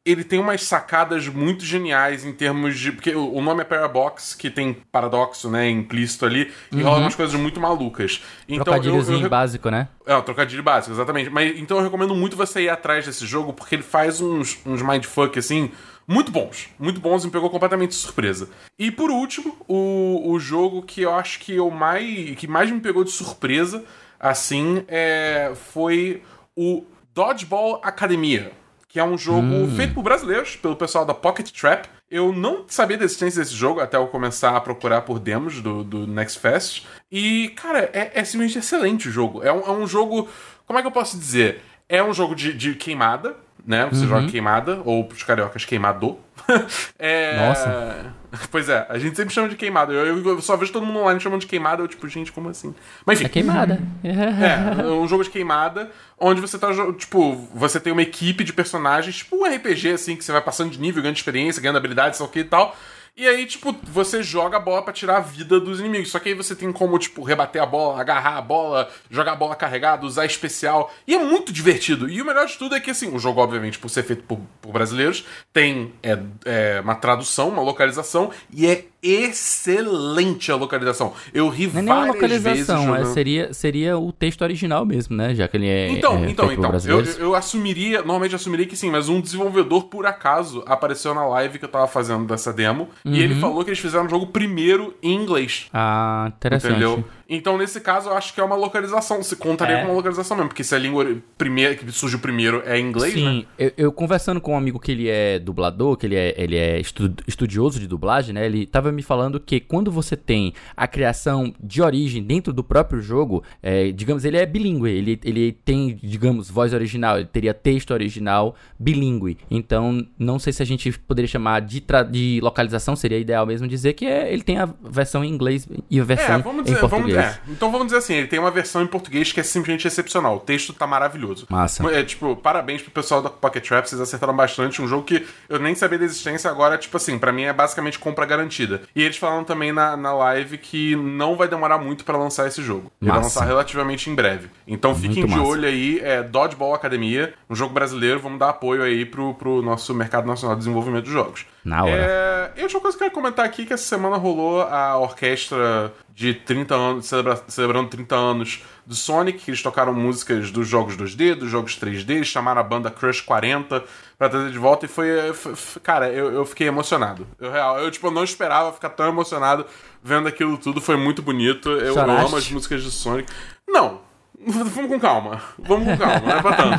ele 0.03 0.23
tem 0.23 0.39
umas 0.39 0.63
sacadas 0.63 1.27
muito 1.27 1.63
geniais 1.63 2.25
em 2.25 2.33
termos 2.33 2.77
de. 2.77 2.91
Porque 2.91 3.13
o 3.15 3.39
nome 3.41 3.61
é 3.61 3.63
Parabox, 3.63 4.33
que 4.33 4.49
tem 4.49 4.73
paradoxo, 4.91 5.49
né, 5.49 5.69
implícito 5.69 6.25
ali, 6.25 6.51
e 6.71 6.77
uhum. 6.77 6.83
rola 6.83 6.97
umas 6.99 7.15
coisas 7.15 7.39
muito 7.39 7.59
malucas. 7.59 8.23
Então, 8.47 8.63
Trocadilhozinho 8.63 9.19
eu, 9.19 9.23
eu, 9.23 9.29
básico, 9.29 9.69
né? 9.69 9.87
É, 10.05 10.15
um 10.15 10.21
trocadilho 10.21 10.63
básico, 10.63 10.93
exatamente. 10.93 11.29
Mas, 11.29 11.57
então 11.59 11.77
eu 11.77 11.83
recomendo 11.83 12.15
muito 12.15 12.35
você 12.35 12.61
ir 12.61 12.69
atrás 12.69 13.05
desse 13.05 13.25
jogo, 13.25 13.53
porque 13.53 13.75
ele 13.75 13.83
faz 13.83 14.19
uns, 14.21 14.59
uns 14.65 14.81
mindfuck, 14.81 15.37
assim, 15.37 15.71
muito 16.07 16.31
bons. 16.31 16.69
Muito 16.79 16.99
bons 16.99 17.23
e 17.23 17.27
me 17.27 17.31
pegou 17.31 17.49
completamente 17.49 17.89
de 17.89 17.95
surpresa. 17.95 18.49
E 18.79 18.89
por 18.89 19.11
último, 19.11 19.55
o, 19.67 20.31
o 20.31 20.39
jogo 20.39 20.81
que 20.81 21.01
eu 21.01 21.13
acho 21.13 21.39
que 21.39 21.55
eu 21.55 21.69
mais. 21.69 22.35
que 22.35 22.47
mais 22.47 22.71
me 22.71 22.79
pegou 22.79 23.03
de 23.03 23.11
surpresa 23.11 23.83
assim, 24.19 24.83
é, 24.87 25.51
foi 25.55 26.21
o 26.55 26.85
Dodgeball 27.13 27.81
Academia, 27.83 28.51
que 28.91 28.99
é 28.99 29.03
um 29.03 29.17
jogo 29.17 29.47
hum. 29.47 29.73
feito 29.73 29.93
por 29.93 30.03
brasileiros, 30.03 30.57
pelo 30.57 30.75
pessoal 30.75 31.05
da 31.05 31.13
Pocket 31.13 31.49
Trap. 31.49 31.87
Eu 32.09 32.33
não 32.33 32.65
sabia 32.67 32.97
da 32.97 33.05
existência 33.05 33.41
desse 33.41 33.55
jogo 33.55 33.79
até 33.79 33.95
eu 33.95 34.05
começar 34.07 34.55
a 34.57 34.59
procurar 34.59 35.01
por 35.03 35.17
demos 35.17 35.61
do, 35.61 35.81
do 35.81 36.05
Next 36.05 36.37
Fest. 36.37 36.85
E, 37.09 37.53
cara, 37.55 37.89
é, 37.93 38.11
é 38.13 38.23
simplesmente 38.25 38.59
excelente 38.59 39.07
o 39.07 39.11
jogo. 39.11 39.41
É 39.43 39.51
um, 39.51 39.61
é 39.61 39.71
um 39.71 39.87
jogo. 39.87 40.27
Como 40.65 40.77
é 40.77 40.81
que 40.81 40.87
eu 40.89 40.91
posso 40.91 41.17
dizer? 41.17 41.61
É 41.87 42.03
um 42.03 42.13
jogo 42.13 42.35
de, 42.35 42.53
de 42.53 42.75
queimada, 42.75 43.37
né? 43.65 43.87
Você 43.91 44.03
uhum. 44.03 44.09
joga 44.09 44.27
queimada, 44.27 44.81
ou 44.85 45.07
os 45.07 45.23
cariocas 45.23 45.65
queimador. 45.65 46.17
é... 46.97 47.47
Nossa. 47.47 48.21
Pois 48.49 48.69
é, 48.69 48.85
a 48.87 48.97
gente 48.97 49.17
sempre 49.17 49.33
chama 49.33 49.49
de 49.49 49.57
queimada. 49.57 49.91
Eu, 49.91 50.25
eu, 50.25 50.41
só 50.41 50.55
vejo 50.55 50.71
todo 50.71 50.85
mundo 50.85 50.99
online 50.99 51.19
chamando 51.19 51.41
de 51.41 51.47
queimada. 51.47 51.83
Eu, 51.83 51.87
tipo, 51.87 52.07
gente, 52.07 52.31
como 52.31 52.47
assim? 52.47 52.73
Mas 53.05 53.19
enfim. 53.19 53.25
É 53.25 53.29
queimada. 53.29 53.81
é, 54.01 54.85
um 54.85 55.05
jogo 55.05 55.21
de 55.23 55.29
queimada, 55.29 55.91
onde 56.17 56.39
você 56.39 56.57
tá, 56.57 56.69
tipo, 56.97 57.35
você 57.53 57.77
tem 57.77 57.91
uma 57.91 58.01
equipe 58.01 58.45
de 58.45 58.53
personagens, 58.53 59.17
tipo 59.17 59.35
um 59.35 59.43
RPG, 59.43 59.89
assim, 59.89 60.15
que 60.15 60.23
você 60.23 60.31
vai 60.31 60.41
passando 60.41 60.71
de 60.71 60.79
nível, 60.79 61.01
ganhando 61.01 61.17
experiência, 61.17 61.61
ganhando 61.61 61.77
habilidades, 61.77 62.17
sei 62.17 62.25
o 62.25 62.29
que 62.29 62.39
e 62.39 62.45
tal. 62.45 62.73
E 63.15 63.27
aí, 63.27 63.45
tipo, 63.45 63.75
você 63.83 64.23
joga 64.23 64.57
a 64.57 64.59
bola 64.59 64.81
para 64.81 64.93
tirar 64.93 65.17
a 65.17 65.19
vida 65.19 65.59
dos 65.59 65.79
inimigos. 65.79 66.09
Só 66.09 66.17
que 66.17 66.29
aí 66.29 66.35
você 66.35 66.55
tem 66.55 66.71
como, 66.71 66.97
tipo, 66.97 67.23
rebater 67.23 67.61
a 67.61 67.65
bola, 67.65 67.99
agarrar 67.99 68.37
a 68.37 68.41
bola, 68.41 68.89
jogar 69.09 69.33
a 69.33 69.35
bola 69.35 69.55
carregada, 69.55 70.05
usar 70.05 70.25
especial. 70.25 70.91
E 71.05 71.13
é 71.13 71.19
muito 71.19 71.51
divertido. 71.51 72.09
E 72.09 72.21
o 72.21 72.25
melhor 72.25 72.47
de 72.47 72.57
tudo 72.57 72.73
é 72.73 72.79
que, 72.79 72.89
assim, 72.89 73.13
o 73.13 73.19
jogo, 73.19 73.41
obviamente, 73.41 73.77
por 73.77 73.89
ser 73.89 74.03
feito 74.03 74.23
por, 74.23 74.39
por 74.61 74.71
brasileiros, 74.71 75.25
tem 75.51 75.93
é, 76.01 76.17
é, 76.45 76.81
uma 76.81 76.95
tradução, 76.95 77.49
uma 77.49 77.61
localização, 77.61 78.31
e 78.49 78.65
é 78.65 78.85
excelente 79.01 80.51
a 80.51 80.55
localização. 80.55 81.13
Eu 81.33 81.49
ri 81.49 81.67
não 81.67 81.81
é 81.81 81.85
várias 81.85 82.05
é 82.05 82.11
localização, 82.13 82.93
vezes. 82.93 83.09
É, 83.09 83.13
seria, 83.13 83.53
seria 83.53 83.97
o 83.97 84.11
texto 84.11 84.41
original 84.41 84.85
mesmo, 84.85 85.15
né? 85.15 85.33
Já 85.33 85.47
que 85.47 85.57
ele 85.57 85.67
é. 85.67 85.89
Então, 85.89 86.23
é 86.23 86.29
então, 86.29 86.51
então. 86.51 86.71
Eu, 86.85 87.03
eu 87.19 87.35
assumiria, 87.35 87.99
normalmente 87.99 88.35
assumiria 88.35 88.65
que 88.65 88.75
sim, 88.75 88.91
mas 88.91 89.09
um 89.09 89.19
desenvolvedor, 89.19 89.85
por 89.85 90.05
acaso, 90.05 90.63
apareceu 90.65 91.13
na 91.13 91.25
live 91.25 91.57
que 91.57 91.65
eu 91.65 91.69
tava 91.69 91.87
fazendo 91.87 92.25
dessa 92.25 92.53
demo. 92.53 92.89
Uhum. 93.03 93.13
E 93.13 93.21
ele 93.21 93.33
uhum. 93.35 93.39
falou 93.39 93.63
que 93.63 93.69
eles 93.69 93.79
fizeram 93.79 94.05
o 94.05 94.09
jogo 94.09 94.27
primeiro 94.27 94.95
em 95.01 95.15
inglês. 95.15 95.67
Ah, 95.73 96.31
interessante. 96.35 96.71
Entendeu? 96.71 97.03
Então, 97.33 97.57
nesse 97.57 97.79
caso, 97.79 98.09
eu 98.09 98.13
acho 98.17 98.33
que 98.33 98.41
é 98.41 98.43
uma 98.43 98.57
localização. 98.57 99.23
Se 99.23 99.37
contaria 99.37 99.77
é. 99.77 99.79
com 99.79 99.87
uma 99.87 99.93
localização 99.93 100.35
mesmo, 100.35 100.49
porque 100.49 100.65
se 100.65 100.75
a 100.75 100.77
língua 100.77 101.15
primeira, 101.37 101.73
que 101.75 101.89
surge 101.89 102.17
primeiro 102.17 102.61
é 102.65 102.77
inglês, 102.77 103.13
Sim, 103.13 103.39
né? 103.39 103.45
eu, 103.57 103.71
eu, 103.77 103.91
conversando 103.93 104.41
com 104.41 104.51
um 104.51 104.57
amigo 104.57 104.77
que 104.77 104.91
ele 104.91 105.07
é 105.07 105.39
dublador, 105.39 105.95
que 105.95 106.05
ele 106.05 106.17
é, 106.17 106.35
ele 106.37 106.57
é 106.57 106.81
estudioso 107.25 107.79
de 107.79 107.87
dublagem, 107.87 108.35
né? 108.35 108.45
Ele 108.45 108.65
tava 108.65 108.91
me 108.91 109.01
falando 109.01 109.39
que 109.39 109.61
quando 109.61 109.89
você 109.89 110.17
tem 110.17 110.53
a 110.75 110.85
criação 110.85 111.53
de 111.57 111.81
origem 111.81 112.21
dentro 112.21 112.51
do 112.51 112.65
próprio 112.65 113.01
jogo, 113.01 113.45
é, 113.63 113.93
digamos, 113.93 114.25
ele 114.25 114.35
é 114.35 114.45
bilíngue, 114.45 114.89
ele, 114.89 115.17
ele 115.23 115.53
tem, 115.53 115.97
digamos, 116.03 116.49
voz 116.49 116.73
original, 116.73 117.15
ele 117.15 117.29
teria 117.31 117.53
texto 117.53 117.91
original 117.91 118.55
bilíngue. 118.77 119.37
Então, 119.49 120.05
não 120.19 120.37
sei 120.37 120.51
se 120.51 120.61
a 120.61 120.65
gente 120.65 120.91
poderia 120.99 121.29
chamar 121.29 121.61
de, 121.61 121.81
de 122.11 122.39
localização, 122.43 122.93
seria 122.93 123.17
ideal 123.17 123.45
mesmo 123.45 123.69
dizer 123.69 123.93
que 123.93 124.05
é, 124.05 124.33
ele 124.33 124.43
tem 124.43 124.57
a 124.57 124.65
versão 124.83 125.23
em 125.23 125.29
inglês 125.29 125.65
e 125.89 125.97
a 125.97 126.03
versão 126.03 126.35
é, 126.35 126.71
em 126.71 126.75
português. 126.75 127.20
É, 127.21 127.39
então 127.47 127.71
vamos 127.71 127.87
dizer 127.87 127.99
assim, 127.99 128.13
ele 128.15 128.27
tem 128.27 128.39
uma 128.39 128.51
versão 128.51 128.81
em 128.81 128.87
português 128.87 129.31
que 129.31 129.39
é 129.39 129.43
simplesmente 129.43 129.87
excepcional. 129.87 130.37
O 130.37 130.39
texto 130.39 130.73
tá 130.73 130.85
maravilhoso. 130.87 131.47
Massa. 131.49 131.83
É, 131.91 132.03
tipo, 132.03 132.35
parabéns 132.35 132.81
pro 132.81 132.91
pessoal 132.91 133.21
da 133.21 133.29
Pocket 133.29 133.67
Trap, 133.67 133.85
vocês 133.85 134.01
acertaram 134.01 134.35
bastante. 134.35 134.81
Um 134.81 134.87
jogo 134.87 135.03
que 135.03 135.25
eu 135.49 135.59
nem 135.59 135.75
sabia 135.75 135.99
da 135.99 136.05
existência, 136.05 136.49
agora, 136.49 136.77
tipo 136.77 136.97
assim, 136.97 137.17
para 137.17 137.31
mim 137.31 137.43
é 137.43 137.53
basicamente 137.53 137.99
compra 137.99 138.25
garantida. 138.25 138.81
E 138.95 139.01
eles 139.01 139.17
falaram 139.17 139.43
também 139.43 139.71
na, 139.71 139.95
na 139.95 140.13
live 140.13 140.57
que 140.57 140.95
não 140.95 141.35
vai 141.35 141.47
demorar 141.47 141.77
muito 141.77 142.03
para 142.03 142.17
lançar 142.17 142.47
esse 142.47 142.61
jogo. 142.61 142.91
Ele 143.01 143.11
vai 143.11 143.21
lançar 143.21 143.45
relativamente 143.45 144.09
em 144.09 144.15
breve. 144.15 144.49
Então 144.67 144.95
fiquem 144.95 145.25
de 145.25 145.39
olho 145.39 145.67
aí, 145.67 145.99
é 145.99 146.23
Dodgeball 146.23 146.73
Academia, 146.73 147.33
um 147.49 147.55
jogo 147.55 147.73
brasileiro, 147.73 148.19
vamos 148.19 148.39
dar 148.39 148.49
apoio 148.49 148.83
aí 148.83 149.05
pro, 149.05 149.33
pro 149.33 149.61
nosso 149.61 149.93
mercado 149.93 150.27
nacional 150.27 150.55
de 150.55 150.59
desenvolvimento 150.59 151.05
de 151.05 151.11
jogos. 151.11 151.45
Na 151.63 151.83
hora. 151.83 152.51
É... 152.55 152.59
E 152.59 152.63
outra 152.63 152.79
coisa 152.79 152.97
que 152.97 153.03
eu 153.03 153.09
quero 153.09 153.21
comentar 153.21 153.45
aqui 153.45 153.65
que 153.65 153.73
essa 153.73 153.83
semana 153.83 154.17
rolou 154.17 154.61
a 154.61 154.97
orquestra 154.97 155.93
de 156.13 156.33
30 156.33 156.75
anos, 156.75 157.05
celebra... 157.05 157.41
celebrando 157.47 157.89
30 157.89 158.15
anos 158.15 158.63
do 158.85 158.95
Sonic, 158.95 159.49
eles 159.49 159.61
tocaram 159.61 159.93
músicas 159.93 160.51
dos 160.51 160.67
jogos 160.67 160.97
2D, 160.97 161.35
dos 161.35 161.49
jogos 161.49 161.79
3D, 161.79 162.23
chamaram 162.23 162.61
a 162.61 162.63
banda 162.63 162.89
Crush 162.89 163.21
40 163.21 163.83
pra 164.17 164.29
trazer 164.29 164.51
de 164.51 164.57
volta 164.57 164.85
e 164.85 164.89
foi. 164.89 165.33
foi 165.33 165.53
cara, 165.81 166.09
eu, 166.09 166.31
eu 166.31 166.45
fiquei 166.45 166.67
emocionado. 166.67 167.27
Eu, 167.39 167.51
real, 167.51 167.79
eu, 167.79 167.91
tipo, 167.91 168.09
não 168.09 168.23
esperava 168.23 168.73
ficar 168.73 168.89
tão 168.89 169.07
emocionado 169.07 169.65
vendo 170.03 170.27
aquilo 170.27 170.57
tudo, 170.57 170.81
foi 170.81 170.97
muito 170.97 171.21
bonito. 171.21 171.69
Eu, 171.69 171.95
eu 171.95 171.99
amo 171.99 172.35
as 172.35 172.49
músicas 172.49 172.83
de 172.83 172.91
Sonic. 172.91 173.31
Não, 173.67 174.01
Vamos 174.45 174.89
com 174.89 174.99
calma. 174.99 175.41
Vamos 175.59 175.87
com 175.87 175.97
calma, 175.97 176.19
não 176.19 176.37
é 176.37 176.41
pra 176.41 176.53
tanto. 176.55 176.77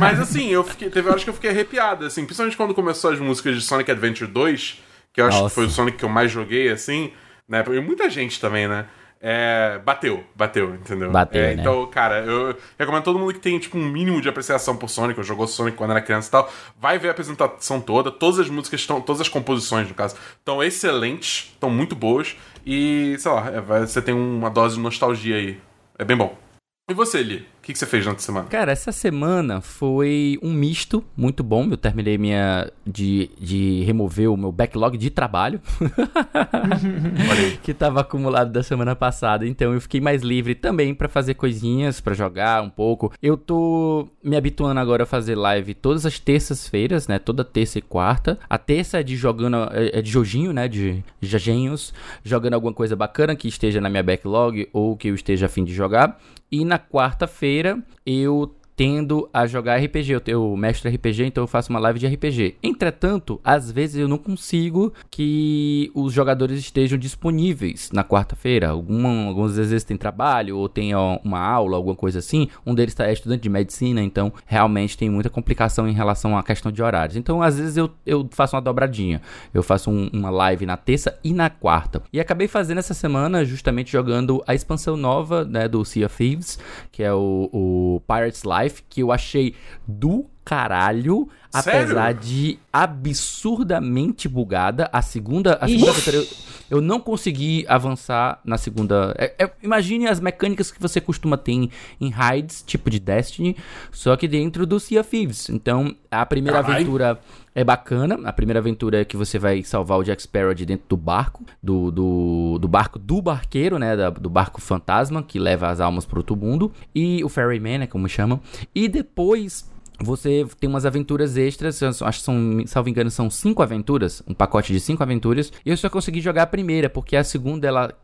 Mas 0.00 0.20
assim, 0.20 0.48
eu 0.48 0.64
fiquei, 0.64 0.88
teve 0.88 1.08
horas 1.08 1.22
que 1.22 1.30
eu 1.30 1.34
fiquei 1.34 1.50
arrepiado, 1.50 2.06
assim, 2.06 2.24
principalmente 2.24 2.56
quando 2.56 2.74
começou 2.74 3.10
as 3.10 3.18
músicas 3.18 3.54
de 3.54 3.60
Sonic 3.60 3.90
Adventure 3.90 4.30
2, 4.30 4.82
que 5.12 5.20
eu 5.20 5.26
acho 5.26 5.38
Nossa. 5.38 5.48
que 5.48 5.54
foi 5.54 5.66
o 5.66 5.70
Sonic 5.70 5.98
que 5.98 6.04
eu 6.04 6.08
mais 6.08 6.30
joguei, 6.30 6.70
assim, 6.70 7.12
né? 7.48 7.64
E 7.68 7.80
muita 7.80 8.08
gente 8.08 8.40
também, 8.40 8.66
né? 8.66 8.86
É, 9.20 9.80
bateu, 9.84 10.22
bateu, 10.34 10.74
entendeu? 10.74 11.10
Bateu, 11.10 11.42
é, 11.42 11.54
né? 11.54 11.60
Então, 11.60 11.86
cara, 11.86 12.20
eu 12.20 12.56
recomendo 12.78 13.02
todo 13.02 13.18
mundo 13.18 13.32
que 13.32 13.40
tem, 13.40 13.58
tipo, 13.58 13.76
um 13.76 13.84
mínimo 13.84 14.20
de 14.20 14.28
apreciação 14.28 14.76
por 14.76 14.88
Sonic, 14.88 15.18
ou 15.18 15.24
jogou 15.24 15.46
Sonic 15.46 15.76
quando 15.76 15.90
era 15.90 16.00
criança 16.00 16.28
e 16.28 16.30
tal, 16.30 16.52
vai 16.78 16.98
ver 16.98 17.08
a 17.08 17.10
apresentação 17.12 17.80
toda, 17.80 18.10
todas 18.10 18.38
as 18.38 18.48
músicas 18.48 18.80
estão, 18.80 19.00
todas 19.00 19.20
as 19.20 19.28
composições, 19.28 19.88
no 19.88 19.94
caso, 19.94 20.16
estão 20.38 20.62
excelentes, 20.62 21.50
estão 21.52 21.70
muito 21.70 21.96
boas, 21.96 22.36
e, 22.64 23.16
sei 23.18 23.32
lá, 23.32 23.50
é, 23.50 23.60
você 23.86 24.00
tem 24.00 24.14
uma 24.14 24.50
dose 24.50 24.76
de 24.76 24.80
nostalgia 24.80 25.36
aí. 25.36 25.60
É 25.98 26.04
bem 26.04 26.16
bom. 26.16 26.45
E 26.88 26.94
você, 26.94 27.20
Li? 27.20 27.44
O 27.66 27.68
que, 27.68 27.72
que 27.72 27.80
você 27.80 27.86
fez 27.86 28.06
na 28.06 28.16
semana? 28.16 28.46
Cara, 28.46 28.70
essa 28.70 28.92
semana 28.92 29.60
foi 29.60 30.38
um 30.40 30.52
misto 30.52 31.02
muito 31.16 31.42
bom. 31.42 31.66
Eu 31.68 31.76
terminei 31.76 32.16
minha. 32.16 32.70
de, 32.86 33.28
de 33.40 33.82
remover 33.82 34.30
o 34.30 34.36
meu 34.36 34.52
backlog 34.52 34.96
de 34.96 35.10
trabalho. 35.10 35.60
que 37.64 37.74
tava 37.74 38.02
acumulado 38.02 38.52
da 38.52 38.62
semana 38.62 38.94
passada. 38.94 39.44
Então 39.44 39.74
eu 39.74 39.80
fiquei 39.80 40.00
mais 40.00 40.22
livre 40.22 40.54
também 40.54 40.94
para 40.94 41.08
fazer 41.08 41.34
coisinhas, 41.34 42.00
para 42.00 42.14
jogar 42.14 42.62
um 42.62 42.70
pouco. 42.70 43.12
Eu 43.20 43.36
tô 43.36 44.06
me 44.22 44.36
habituando 44.36 44.78
agora 44.78 45.02
a 45.02 45.06
fazer 45.06 45.34
live 45.34 45.74
todas 45.74 46.06
as 46.06 46.20
terças-feiras, 46.20 47.08
né? 47.08 47.18
Toda 47.18 47.44
terça 47.44 47.80
e 47.80 47.82
quarta. 47.82 48.38
A 48.48 48.58
terça 48.58 49.00
é 49.00 49.02
de 49.02 49.16
jogando. 49.16 49.56
é 49.72 50.00
de 50.00 50.08
Jojinho, 50.08 50.52
né? 50.52 50.68
De 50.68 51.02
Jagenhos. 51.20 51.92
Jogando 52.22 52.54
alguma 52.54 52.72
coisa 52.72 52.94
bacana 52.94 53.34
que 53.34 53.48
esteja 53.48 53.80
na 53.80 53.90
minha 53.90 54.04
backlog 54.04 54.68
ou 54.72 54.96
que 54.96 55.08
eu 55.08 55.16
esteja 55.16 55.46
afim 55.46 55.64
de 55.64 55.74
jogar. 55.74 56.16
E 56.50 56.64
na 56.64 56.78
quarta-feira 56.78 57.55
eu 58.04 58.54
tendo 58.76 59.28
a 59.32 59.46
jogar 59.46 59.78
RPG. 59.78 60.12
Eu 60.12 60.20
tenho 60.20 60.56
mestre 60.56 60.94
RPG, 60.94 61.24
então 61.24 61.42
eu 61.42 61.48
faço 61.48 61.70
uma 61.70 61.80
live 61.80 61.98
de 61.98 62.06
RPG. 62.06 62.56
Entretanto, 62.62 63.40
às 63.42 63.72
vezes 63.72 63.96
eu 63.96 64.06
não 64.06 64.18
consigo 64.18 64.92
que 65.10 65.90
os 65.94 66.12
jogadores 66.12 66.58
estejam 66.58 66.98
disponíveis 66.98 67.90
na 67.90 68.04
quarta-feira. 68.04 68.68
Algumas 68.68 69.56
vezes 69.56 69.82
tem 69.82 69.96
trabalho 69.96 70.58
ou 70.58 70.68
tem 70.68 70.92
uma 70.94 71.40
aula, 71.40 71.76
alguma 71.76 71.96
coisa 71.96 72.18
assim. 72.18 72.48
Um 72.66 72.74
deles 72.74 72.94
tá, 72.94 73.06
é 73.06 73.12
estudante 73.12 73.42
de 73.42 73.48
medicina, 73.48 74.02
então 74.02 74.32
realmente 74.44 74.98
tem 74.98 75.08
muita 75.08 75.30
complicação 75.30 75.88
em 75.88 75.92
relação 75.92 76.36
à 76.36 76.42
questão 76.42 76.70
de 76.70 76.82
horários. 76.82 77.16
Então, 77.16 77.40
às 77.40 77.58
vezes 77.58 77.76
eu, 77.76 77.90
eu 78.04 78.28
faço 78.30 78.54
uma 78.54 78.62
dobradinha. 78.62 79.22
Eu 79.54 79.62
faço 79.62 79.90
um, 79.90 80.10
uma 80.12 80.28
live 80.28 80.66
na 80.66 80.76
terça 80.76 81.18
e 81.24 81.32
na 81.32 81.48
quarta. 81.48 82.02
E 82.12 82.20
acabei 82.20 82.46
fazendo 82.46 82.78
essa 82.78 82.92
semana 82.92 83.44
justamente 83.44 83.90
jogando 83.90 84.42
a 84.46 84.54
expansão 84.54 84.96
nova 84.96 85.44
né, 85.44 85.66
do 85.66 85.84
Sea 85.84 86.06
of 86.06 86.16
Thieves, 86.16 86.58
que 86.92 87.02
é 87.02 87.12
o, 87.12 87.48
o 87.52 88.02
Pirates 88.06 88.42
Live 88.42 88.65
Life, 88.66 88.82
que 88.88 89.02
eu 89.02 89.12
achei 89.12 89.54
do 89.86 90.26
caralho, 90.44 91.28
Sério? 91.62 91.80
apesar 91.82 92.14
de 92.14 92.58
absurdamente 92.72 94.28
bugada. 94.28 94.88
A 94.92 95.02
segunda, 95.02 95.58
a 95.60 95.68
segunda 95.68 95.90
aventura, 95.90 96.16
eu, 96.16 96.26
eu 96.70 96.80
não 96.80 96.98
consegui 97.00 97.64
avançar 97.68 98.40
na 98.44 98.58
segunda. 98.58 99.14
É, 99.18 99.34
é, 99.44 99.50
imagine 99.62 100.06
as 100.06 100.20
mecânicas 100.20 100.70
que 100.70 100.80
você 100.80 101.00
costuma 101.00 101.36
ter 101.36 101.52
em, 101.52 101.70
em 102.00 102.10
raids, 102.10 102.62
tipo 102.66 102.90
de 102.90 102.98
Destiny, 102.98 103.56
só 103.92 104.16
que 104.16 104.26
dentro 104.26 104.66
do 104.66 104.78
Sea 104.80 105.00
of 105.00 105.10
Thieves. 105.10 105.48
Então, 105.48 105.94
a 106.10 106.24
primeira 106.26 106.58
Caralho. 106.60 106.76
aventura 106.76 107.20
é 107.54 107.64
bacana. 107.64 108.18
A 108.24 108.32
primeira 108.32 108.60
aventura 108.60 109.00
é 109.00 109.04
que 109.04 109.16
você 109.16 109.38
vai 109.38 109.62
salvar 109.62 109.98
o 109.98 110.02
Jack 110.04 110.22
Sparrow 110.22 110.54
de 110.54 110.66
dentro 110.66 110.86
do 110.88 110.96
barco, 110.96 111.44
do, 111.62 111.90
do, 111.90 112.58
do 112.60 112.68
barco 112.68 112.98
do 112.98 113.22
barqueiro, 113.22 113.78
né? 113.78 113.96
Da- 113.96 114.10
do 114.10 114.28
barco 114.28 114.60
fantasma 114.60 115.22
que 115.22 115.38
leva 115.38 115.68
as 115.68 115.80
almas 115.80 116.04
pro 116.04 116.18
outro 116.20 116.36
mundo. 116.36 116.72
E 116.94 117.22
o 117.24 117.28
Ferryman, 117.28 117.78
né? 117.78 117.86
Como 117.86 118.08
chamam. 118.08 118.40
E 118.74 118.88
depois. 118.88 119.70
Você 119.98 120.46
tem 120.60 120.68
umas 120.68 120.84
aventuras 120.84 121.36
extras, 121.36 121.82
acho 121.82 122.18
que 122.18 122.24
são, 122.24 122.62
salvo 122.66 122.88
engano, 122.88 123.10
são 123.10 123.30
cinco 123.30 123.62
aventuras, 123.62 124.22
um 124.26 124.34
pacote 124.34 124.72
de 124.72 124.80
cinco 124.80 125.02
aventuras, 125.02 125.52
e 125.64 125.70
eu 125.70 125.76
só 125.76 125.88
consegui 125.88 126.20
jogar 126.20 126.42
a 126.42 126.46
primeira, 126.46 126.90
porque 126.90 127.16
a 127.16 127.24
segunda 127.24 127.66
ela, 127.66 127.94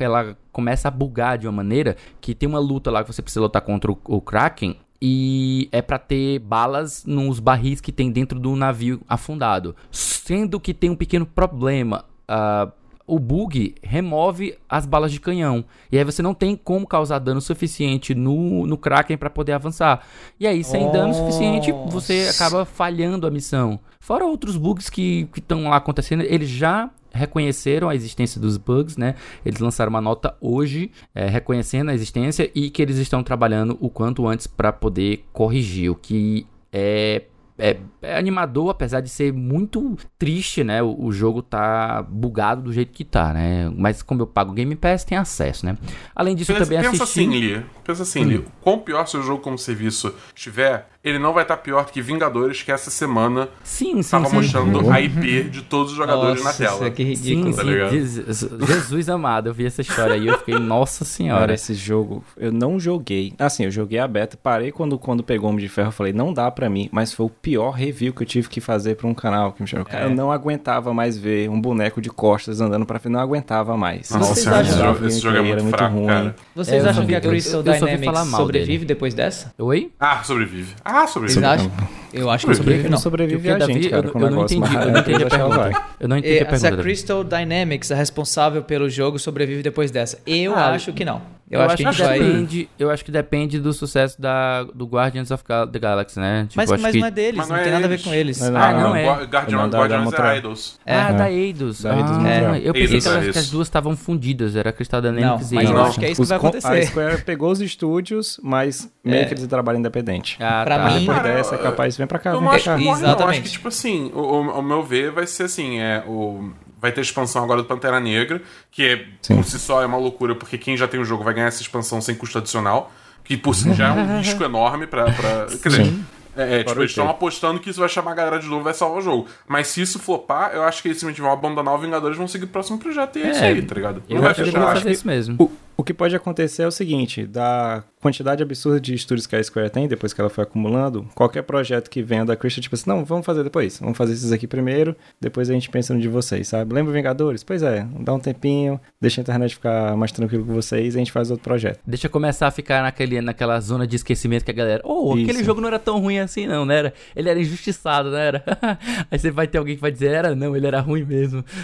ela 0.00 0.36
começa 0.50 0.88
a 0.88 0.90
bugar 0.90 1.36
de 1.36 1.46
uma 1.46 1.52
maneira 1.52 1.96
que 2.20 2.34
tem 2.34 2.48
uma 2.48 2.58
luta 2.58 2.90
lá 2.90 3.04
que 3.04 3.12
você 3.12 3.20
precisa 3.20 3.42
lutar 3.42 3.62
contra 3.62 3.92
o, 3.92 3.98
o 4.04 4.20
Kraken, 4.20 4.76
e 5.04 5.68
é 5.72 5.82
pra 5.82 5.98
ter 5.98 6.38
balas 6.38 7.04
nos 7.04 7.40
barris 7.40 7.80
que 7.80 7.90
tem 7.90 8.12
dentro 8.12 8.38
do 8.38 8.54
navio 8.54 9.00
afundado. 9.08 9.74
Sendo 9.90 10.60
que 10.60 10.72
tem 10.72 10.90
um 10.90 10.94
pequeno 10.94 11.26
problema. 11.26 12.04
ah, 12.28 12.70
o 13.06 13.18
bug 13.18 13.74
remove 13.82 14.56
as 14.68 14.86
balas 14.86 15.12
de 15.12 15.20
canhão. 15.20 15.64
E 15.90 15.98
aí 15.98 16.04
você 16.04 16.22
não 16.22 16.34
tem 16.34 16.56
como 16.56 16.86
causar 16.86 17.18
dano 17.18 17.40
suficiente 17.40 18.14
no, 18.14 18.66
no 18.66 18.76
Kraken 18.76 19.16
pra 19.16 19.30
poder 19.30 19.52
avançar. 19.52 20.04
E 20.38 20.46
aí, 20.46 20.62
sem 20.64 20.90
dano 20.90 21.14
suficiente, 21.14 21.72
você 21.88 22.26
Nossa. 22.26 22.44
acaba 22.44 22.64
falhando 22.64 23.26
a 23.26 23.30
missão. 23.30 23.78
Fora 24.00 24.24
outros 24.24 24.56
bugs 24.56 24.88
que 24.88 25.28
estão 25.36 25.64
lá 25.68 25.76
acontecendo, 25.76 26.22
eles 26.22 26.48
já 26.48 26.90
reconheceram 27.12 27.88
a 27.88 27.94
existência 27.94 28.40
dos 28.40 28.56
bugs, 28.56 28.96
né? 28.96 29.14
Eles 29.44 29.60
lançaram 29.60 29.90
uma 29.90 30.00
nota 30.00 30.34
hoje 30.40 30.90
é, 31.14 31.26
reconhecendo 31.26 31.90
a 31.90 31.94
existência 31.94 32.50
e 32.54 32.70
que 32.70 32.80
eles 32.80 32.96
estão 32.96 33.22
trabalhando 33.22 33.76
o 33.80 33.90
quanto 33.90 34.26
antes 34.26 34.46
para 34.46 34.72
poder 34.72 35.24
corrigir, 35.32 35.90
o 35.90 35.94
que 35.94 36.46
é 36.72 37.22
é, 37.58 37.76
é 38.02 38.18
animador, 38.18 38.70
apesar 38.70 39.00
de 39.00 39.08
ser 39.08 39.32
muito 39.32 39.96
triste, 40.18 40.62
né? 40.64 40.82
O, 40.82 41.04
o 41.06 41.12
jogo 41.12 41.42
tá 41.42 42.02
bugado 42.08 42.62
do 42.62 42.72
jeito 42.72 42.92
que 42.92 43.04
tá, 43.04 43.32
né? 43.32 43.72
Mas 43.76 44.02
como 44.02 44.22
eu 44.22 44.26
pago 44.26 44.52
Game 44.52 44.74
Pass, 44.76 45.04
tem 45.04 45.16
acesso, 45.16 45.64
né? 45.66 45.76
Além 46.14 46.34
disso, 46.36 46.52
eu 46.52 46.56
Pensa, 46.56 46.66
também 46.70 46.90
pensa 46.90 47.02
assisti... 47.04 47.20
assim, 47.20 47.30
Lee. 47.30 47.62
Pensa 47.84 48.02
assim, 48.02 48.24
Lee. 48.24 48.44
Quão 48.60 48.78
pior 48.78 49.06
seu 49.06 49.22
jogo 49.22 49.42
como 49.42 49.58
serviço 49.58 50.14
estiver, 50.34 50.88
ele 51.04 51.18
não 51.18 51.32
vai 51.32 51.42
estar 51.44 51.56
pior 51.56 51.84
do 51.84 51.92
que 51.92 52.00
Vingadores, 52.02 52.62
que 52.62 52.70
essa 52.72 52.90
semana 52.90 53.48
Sim, 53.64 54.02
sim, 54.02 54.10
tava 54.10 54.26
sim. 54.28 54.36
mostrando 54.36 54.90
a 54.90 55.00
IP 55.00 55.44
de 55.44 55.62
todos 55.62 55.92
os 55.92 55.96
jogadores 55.96 56.42
Nossa, 56.42 56.62
na 56.62 56.68
tela. 56.68 56.88
isso 56.88 56.92
é 56.92 56.94
Sim, 56.96 57.04
ridículo. 57.04 57.54
tá 57.56 57.62
sim, 57.62 57.68
ligado? 57.70 58.66
Jesus, 58.66 59.08
amado, 59.08 59.48
eu 59.48 59.54
vi 59.54 59.66
essa 59.66 59.80
história 59.80 60.14
aí, 60.14 60.26
eu 60.26 60.38
fiquei, 60.38 60.58
nossa 60.58 61.04
Cara, 61.04 61.10
senhora. 61.10 61.54
esse 61.54 61.74
jogo 61.74 62.24
eu 62.36 62.52
não 62.52 62.78
joguei. 62.78 63.32
Assim, 63.38 63.64
eu 63.64 63.70
joguei 63.70 63.98
a 63.98 64.06
beta, 64.08 64.36
parei 64.40 64.70
quando, 64.72 64.98
quando 64.98 65.22
pegou 65.22 65.46
o 65.48 65.52
Homem 65.52 65.62
de 65.64 65.68
Ferro, 65.68 65.88
eu 65.88 65.92
falei, 65.92 66.12
não 66.12 66.32
dá 66.32 66.50
pra 66.50 66.68
mim, 66.70 66.88
mas 66.92 67.12
foi 67.12 67.26
o 67.26 67.30
pior 67.30 67.70
review 67.70 67.91
que 67.92 68.22
eu 68.22 68.26
tive 68.26 68.48
que 68.48 68.60
fazer 68.60 68.96
pra 68.96 69.06
um 69.06 69.14
canal 69.14 69.52
que 69.52 69.62
me 69.62 69.68
chamou. 69.68 69.84
Cara, 69.86 70.04
eu 70.04 70.10
não 70.14 70.30
aguentava 70.32 70.92
mais 70.94 71.16
ver 71.18 71.48
um 71.50 71.60
boneco 71.60 72.00
de 72.00 72.08
costas 72.10 72.60
andando 72.60 72.84
pra 72.86 72.98
frente, 72.98 73.12
não 73.12 73.20
aguentava 73.20 73.76
mais. 73.76 74.10
Nossa, 74.10 74.34
Vocês 74.34 74.38
esse 74.46 74.48
acham- 74.48 74.78
jogo, 74.78 75.06
esse 75.06 75.20
jogo 75.20 75.36
é 75.36 75.42
muito 75.42 75.62
muito 75.62 75.76
fraco, 75.76 75.94
ruim. 75.94 76.06
cara. 76.06 76.36
Vocês 76.54 76.84
É, 76.84 76.88
acham 76.88 77.06
que 77.06 77.14
a 77.14 77.20
Crystal 77.20 77.62
Dynamics 77.62 78.04
falar 78.04 78.24
mal 78.24 78.40
sobrevive 78.40 78.72
dele. 78.78 78.84
depois 78.86 79.14
dessa? 79.14 79.52
Oi? 79.58 79.90
Ah, 80.00 80.22
sobrevive. 80.24 80.74
Ah, 80.84 81.06
sobrevive. 81.06 81.40
Vocês 81.40 81.44
acham? 81.60 81.70
Eu 82.12 82.28
acho 82.28 82.46
que 82.46 82.54
Sobrevive. 82.54 82.82
sobrevive, 82.84 82.88
não 82.90 82.98
sobrevive 82.98 83.50
a 83.50 83.58
gente, 83.66 83.88
cara, 83.88 84.06
eu, 84.06 84.12
com 84.12 84.18
o 84.18 84.22
eu 84.22 84.24
não 84.30 84.36
negócio, 84.36 84.58
entendi, 84.58 84.74
eu 84.76 84.92
não 84.92 85.00
entendi 85.00 85.24
a 85.24 85.26
pergunta. 85.30 85.82
Eu 85.98 86.08
não 86.08 86.16
entendi 86.18 86.32
a 86.34 86.36
E, 86.36 86.38
se 86.44 86.44
pergunta. 86.50 86.74
a. 86.74 86.82
Crystal 86.84 87.24
Dynamics 87.24 87.90
é 87.90 87.94
responsável 87.94 88.62
pelo 88.62 88.90
jogo 88.90 89.18
sobrevive 89.18 89.62
depois 89.62 89.90
dessa. 89.90 90.18
Eu 90.26 90.54
Ah, 90.54 90.72
acho 90.72 90.92
que 90.92 91.04
não. 91.06 91.22
Eu, 91.52 91.58
Eu, 91.60 91.66
acho, 91.66 91.74
acho 91.74 91.76
que 91.76 91.84
que 91.84 91.92
gente 91.92 92.06
vai. 92.08 92.18
depende, 92.18 92.68
eu 92.78 92.90
acho 92.90 93.04
que 93.04 93.10
depende 93.12 93.60
do 93.60 93.74
sucesso 93.74 94.18
da, 94.18 94.62
do 94.74 94.86
Guardians 94.86 95.30
of 95.30 95.44
the 95.70 95.78
Galaxy, 95.78 96.18
né? 96.18 96.44
Tipo, 96.48 96.54
Mas, 96.56 96.72
acho 96.72 96.82
mas 96.82 96.92
que... 96.92 96.98
não 97.00 97.06
é 97.06 97.10
deles, 97.10 97.36
Mas 97.36 97.48
não, 97.48 97.54
não 97.56 97.60
é 97.60 97.64
tem 97.64 97.72
nada 97.74 97.84
a 97.84 97.88
ver 97.88 98.02
com 98.02 98.14
eles. 98.14 98.40
Não, 98.40 98.56
Ah, 98.58 98.72
não 98.72 98.96
é. 98.96 99.04
Gua- 99.04 99.24
Guardian- 99.26 99.58
É 99.58 99.60
da- 99.60 99.66
da 99.66 99.78
Guardians 99.78 100.12
é 100.14 100.36
Idols. 100.38 100.80
É. 100.86 100.96
Ah, 100.96 101.12
da 101.12 101.30
Eidos. 101.30 101.82
Da 101.82 101.94
Eidos 101.94 102.10
ah, 102.10 102.14
Montreal. 102.14 102.56
eu 102.56 102.72
pensei 102.72 102.86
Eidos, 102.96 103.04
que, 103.04 103.08
elas- 103.10 103.28
é 103.28 103.32
que 103.32 103.38
as 103.38 103.50
duas 103.50 103.66
estavam 103.68 103.94
fundidas, 103.94 104.56
era 104.56 104.72
Crystal 104.72 105.02
Dynamics 105.02 105.50
Não, 105.50 105.52
e 105.52 105.54
mas 105.62 105.68
eu 105.70 105.76
Não. 105.76 105.84
acho 105.84 106.00
que 106.00 106.06
é 106.06 106.10
isso 106.12 106.22
que 106.22 106.28
vai 106.28 106.38
acontecer. 106.38 106.66
A 106.68 106.86
Square 106.86 107.22
pegou 107.24 107.50
os 107.50 107.60
estúdios, 107.60 108.40
mas 108.42 108.90
meio 109.04 109.20
É. 109.20 109.24
que 109.26 109.34
eles 109.34 109.46
trabalham 109.46 109.78
independente. 109.80 110.38
Ah, 110.40 110.62
Pra 110.64 110.78
tá. 110.78 110.84
mim- 110.90 111.00
Depois 111.00 111.18
Cara, 111.18 111.34
dessa, 111.34 111.54
é 111.54 111.58
capaz, 111.58 111.96
vem 111.98 112.06
pra 112.06 112.18
cá, 112.18 112.30
vem 112.32 112.40
não 112.40 112.46
pra 112.48 112.56
acho 112.56 112.64
cá. 112.64 112.76
não. 112.78 112.82
Eu 112.84 112.92
acho 112.92 113.04
Exatamente. 113.04 113.42
que, 113.42 113.50
tipo 113.50 113.68
assim, 113.68 114.10
o, 114.14 114.62
meu 114.62 114.82
ver, 114.82 115.10
vai 115.10 115.26
ser 115.26 115.42
assim, 115.42 115.78
é 115.80 116.02
o... 116.06 116.50
Vai 116.82 116.90
ter 116.92 117.00
expansão 117.00 117.42
agora 117.44 117.62
do 117.62 117.66
Pantera 117.68 117.98
Negra, 118.00 118.42
que 118.70 118.84
é, 118.84 119.06
Sim. 119.22 119.36
por 119.36 119.44
si 119.44 119.58
só 119.58 119.80
é 119.80 119.86
uma 119.86 119.96
loucura, 119.96 120.34
porque 120.34 120.58
quem 120.58 120.76
já 120.76 120.86
tem 120.88 120.98
o 121.00 121.04
jogo 121.04 121.22
vai 121.24 121.32
ganhar 121.32 121.46
essa 121.46 121.62
expansão 121.62 122.00
sem 122.00 122.14
custo 122.16 122.36
adicional, 122.38 122.92
que 123.24 123.36
por 123.36 123.54
si 123.54 123.72
já 123.72 123.88
é 123.88 123.92
um 123.92 124.18
risco 124.18 124.42
enorme 124.42 124.86
pra... 124.88 125.04
pra 125.04 125.46
quer 125.62 125.68
dizer, 125.68 125.94
é, 126.36 126.60
é, 126.60 126.64
tipo, 126.64 126.78
o 126.78 126.82
eles 126.82 126.90
estão 126.90 127.08
apostando 127.10 127.60
que 127.60 127.68
isso 127.70 127.78
vai 127.78 127.88
chamar 127.88 128.12
a 128.12 128.14
galera 128.14 128.38
de 128.40 128.46
novo 128.46 128.62
e 128.62 128.64
vai 128.64 128.74
salvar 128.74 128.98
o 128.98 129.00
jogo. 129.02 129.28
Mas 129.46 129.68
se 129.68 129.80
isso 129.82 129.98
flopar, 129.98 130.50
eu 130.54 130.62
acho 130.64 130.80
que 130.82 130.88
eles 130.88 130.98
simplesmente 130.98 131.20
vão 131.22 131.30
abandonar 131.30 131.74
o 131.74 131.78
Vingadores 131.78 132.16
e 132.16 132.18
vão 132.18 132.26
seguir 132.26 132.46
pro 132.46 132.54
próximo 132.54 132.78
projeto. 132.78 133.16
E 133.18 133.22
é, 133.22 133.30
isso 133.30 133.44
É, 133.44 133.48
aí, 133.48 133.62
tá 133.62 133.74
ligado? 133.74 134.02
Eu 134.08 134.14
Não 134.16 134.22
vai 134.22 134.30
acho 134.32 134.40
que 134.42 134.50
fechar. 134.50 134.62
acho 134.64 134.72
fazer 134.72 134.84
que- 134.86 134.90
isso 134.92 135.06
mesmo. 135.06 135.36
O, 135.38 135.50
o 135.76 135.82
que 135.84 135.94
pode 135.94 136.14
acontecer 136.14 136.62
é 136.62 136.66
o 136.66 136.70
seguinte, 136.70 137.26
da 137.26 137.82
quantidade 138.00 138.42
absurda 138.42 138.80
de 138.80 138.94
estúdios 138.94 139.26
que 139.28 139.36
a 139.36 139.42
Square 139.42 139.70
tem, 139.70 139.86
depois 139.86 140.12
que 140.12 140.20
ela 140.20 140.28
foi 140.28 140.42
acumulando, 140.42 141.08
qualquer 141.14 141.42
projeto 141.42 141.88
que 141.88 142.02
venha 142.02 142.24
da 142.24 142.34
Crystal, 142.34 142.60
tipo 142.60 142.74
assim, 142.74 142.90
não, 142.90 143.04
vamos 143.04 143.24
fazer 143.24 143.44
depois, 143.44 143.78
vamos 143.78 143.96
fazer 143.96 144.12
esses 144.12 144.32
aqui 144.32 144.46
primeiro, 144.46 144.96
depois 145.20 145.48
a 145.48 145.52
gente 145.52 145.70
pensa 145.70 145.94
no 145.94 146.00
de 146.00 146.08
vocês, 146.08 146.48
sabe? 146.48 146.74
Lembra 146.74 146.92
Vingadores? 146.92 147.44
Pois 147.44 147.62
é, 147.62 147.86
dá 148.00 148.12
um 148.12 148.18
tempinho, 148.18 148.80
deixa 149.00 149.20
a 149.20 149.22
internet 149.22 149.54
ficar 149.54 149.96
mais 149.96 150.10
tranquilo 150.10 150.44
com 150.44 150.52
vocês 150.52 150.94
e 150.94 150.98
a 150.98 151.00
gente 151.00 151.12
faz 151.12 151.30
outro 151.30 151.44
projeto. 151.44 151.78
Deixa 151.86 152.08
eu 152.08 152.10
começar 152.10 152.48
a 152.48 152.50
ficar 152.50 152.82
naquele, 152.82 153.20
naquela 153.20 153.60
zona 153.60 153.86
de 153.86 153.94
esquecimento 153.94 154.44
que 154.44 154.50
a 154.50 154.54
galera. 154.54 154.82
Oh, 154.84 155.12
aquele 155.12 155.32
Isso. 155.32 155.44
jogo 155.44 155.60
não 155.60 155.68
era 155.68 155.78
tão 155.78 156.00
ruim 156.00 156.18
assim, 156.18 156.46
não, 156.46 156.64
né? 156.64 156.78
Era, 156.78 156.94
ele 157.14 157.28
era 157.28 157.40
injustiçado, 157.40 158.16
era? 158.16 158.42
Aí 159.10 159.18
você 159.18 159.30
vai 159.30 159.46
ter 159.46 159.58
alguém 159.58 159.76
que 159.76 159.80
vai 159.80 159.92
dizer, 159.92 160.10
era 160.10 160.34
não, 160.34 160.56
ele 160.56 160.66
era 160.66 160.80
ruim 160.80 161.04
mesmo. 161.04 161.44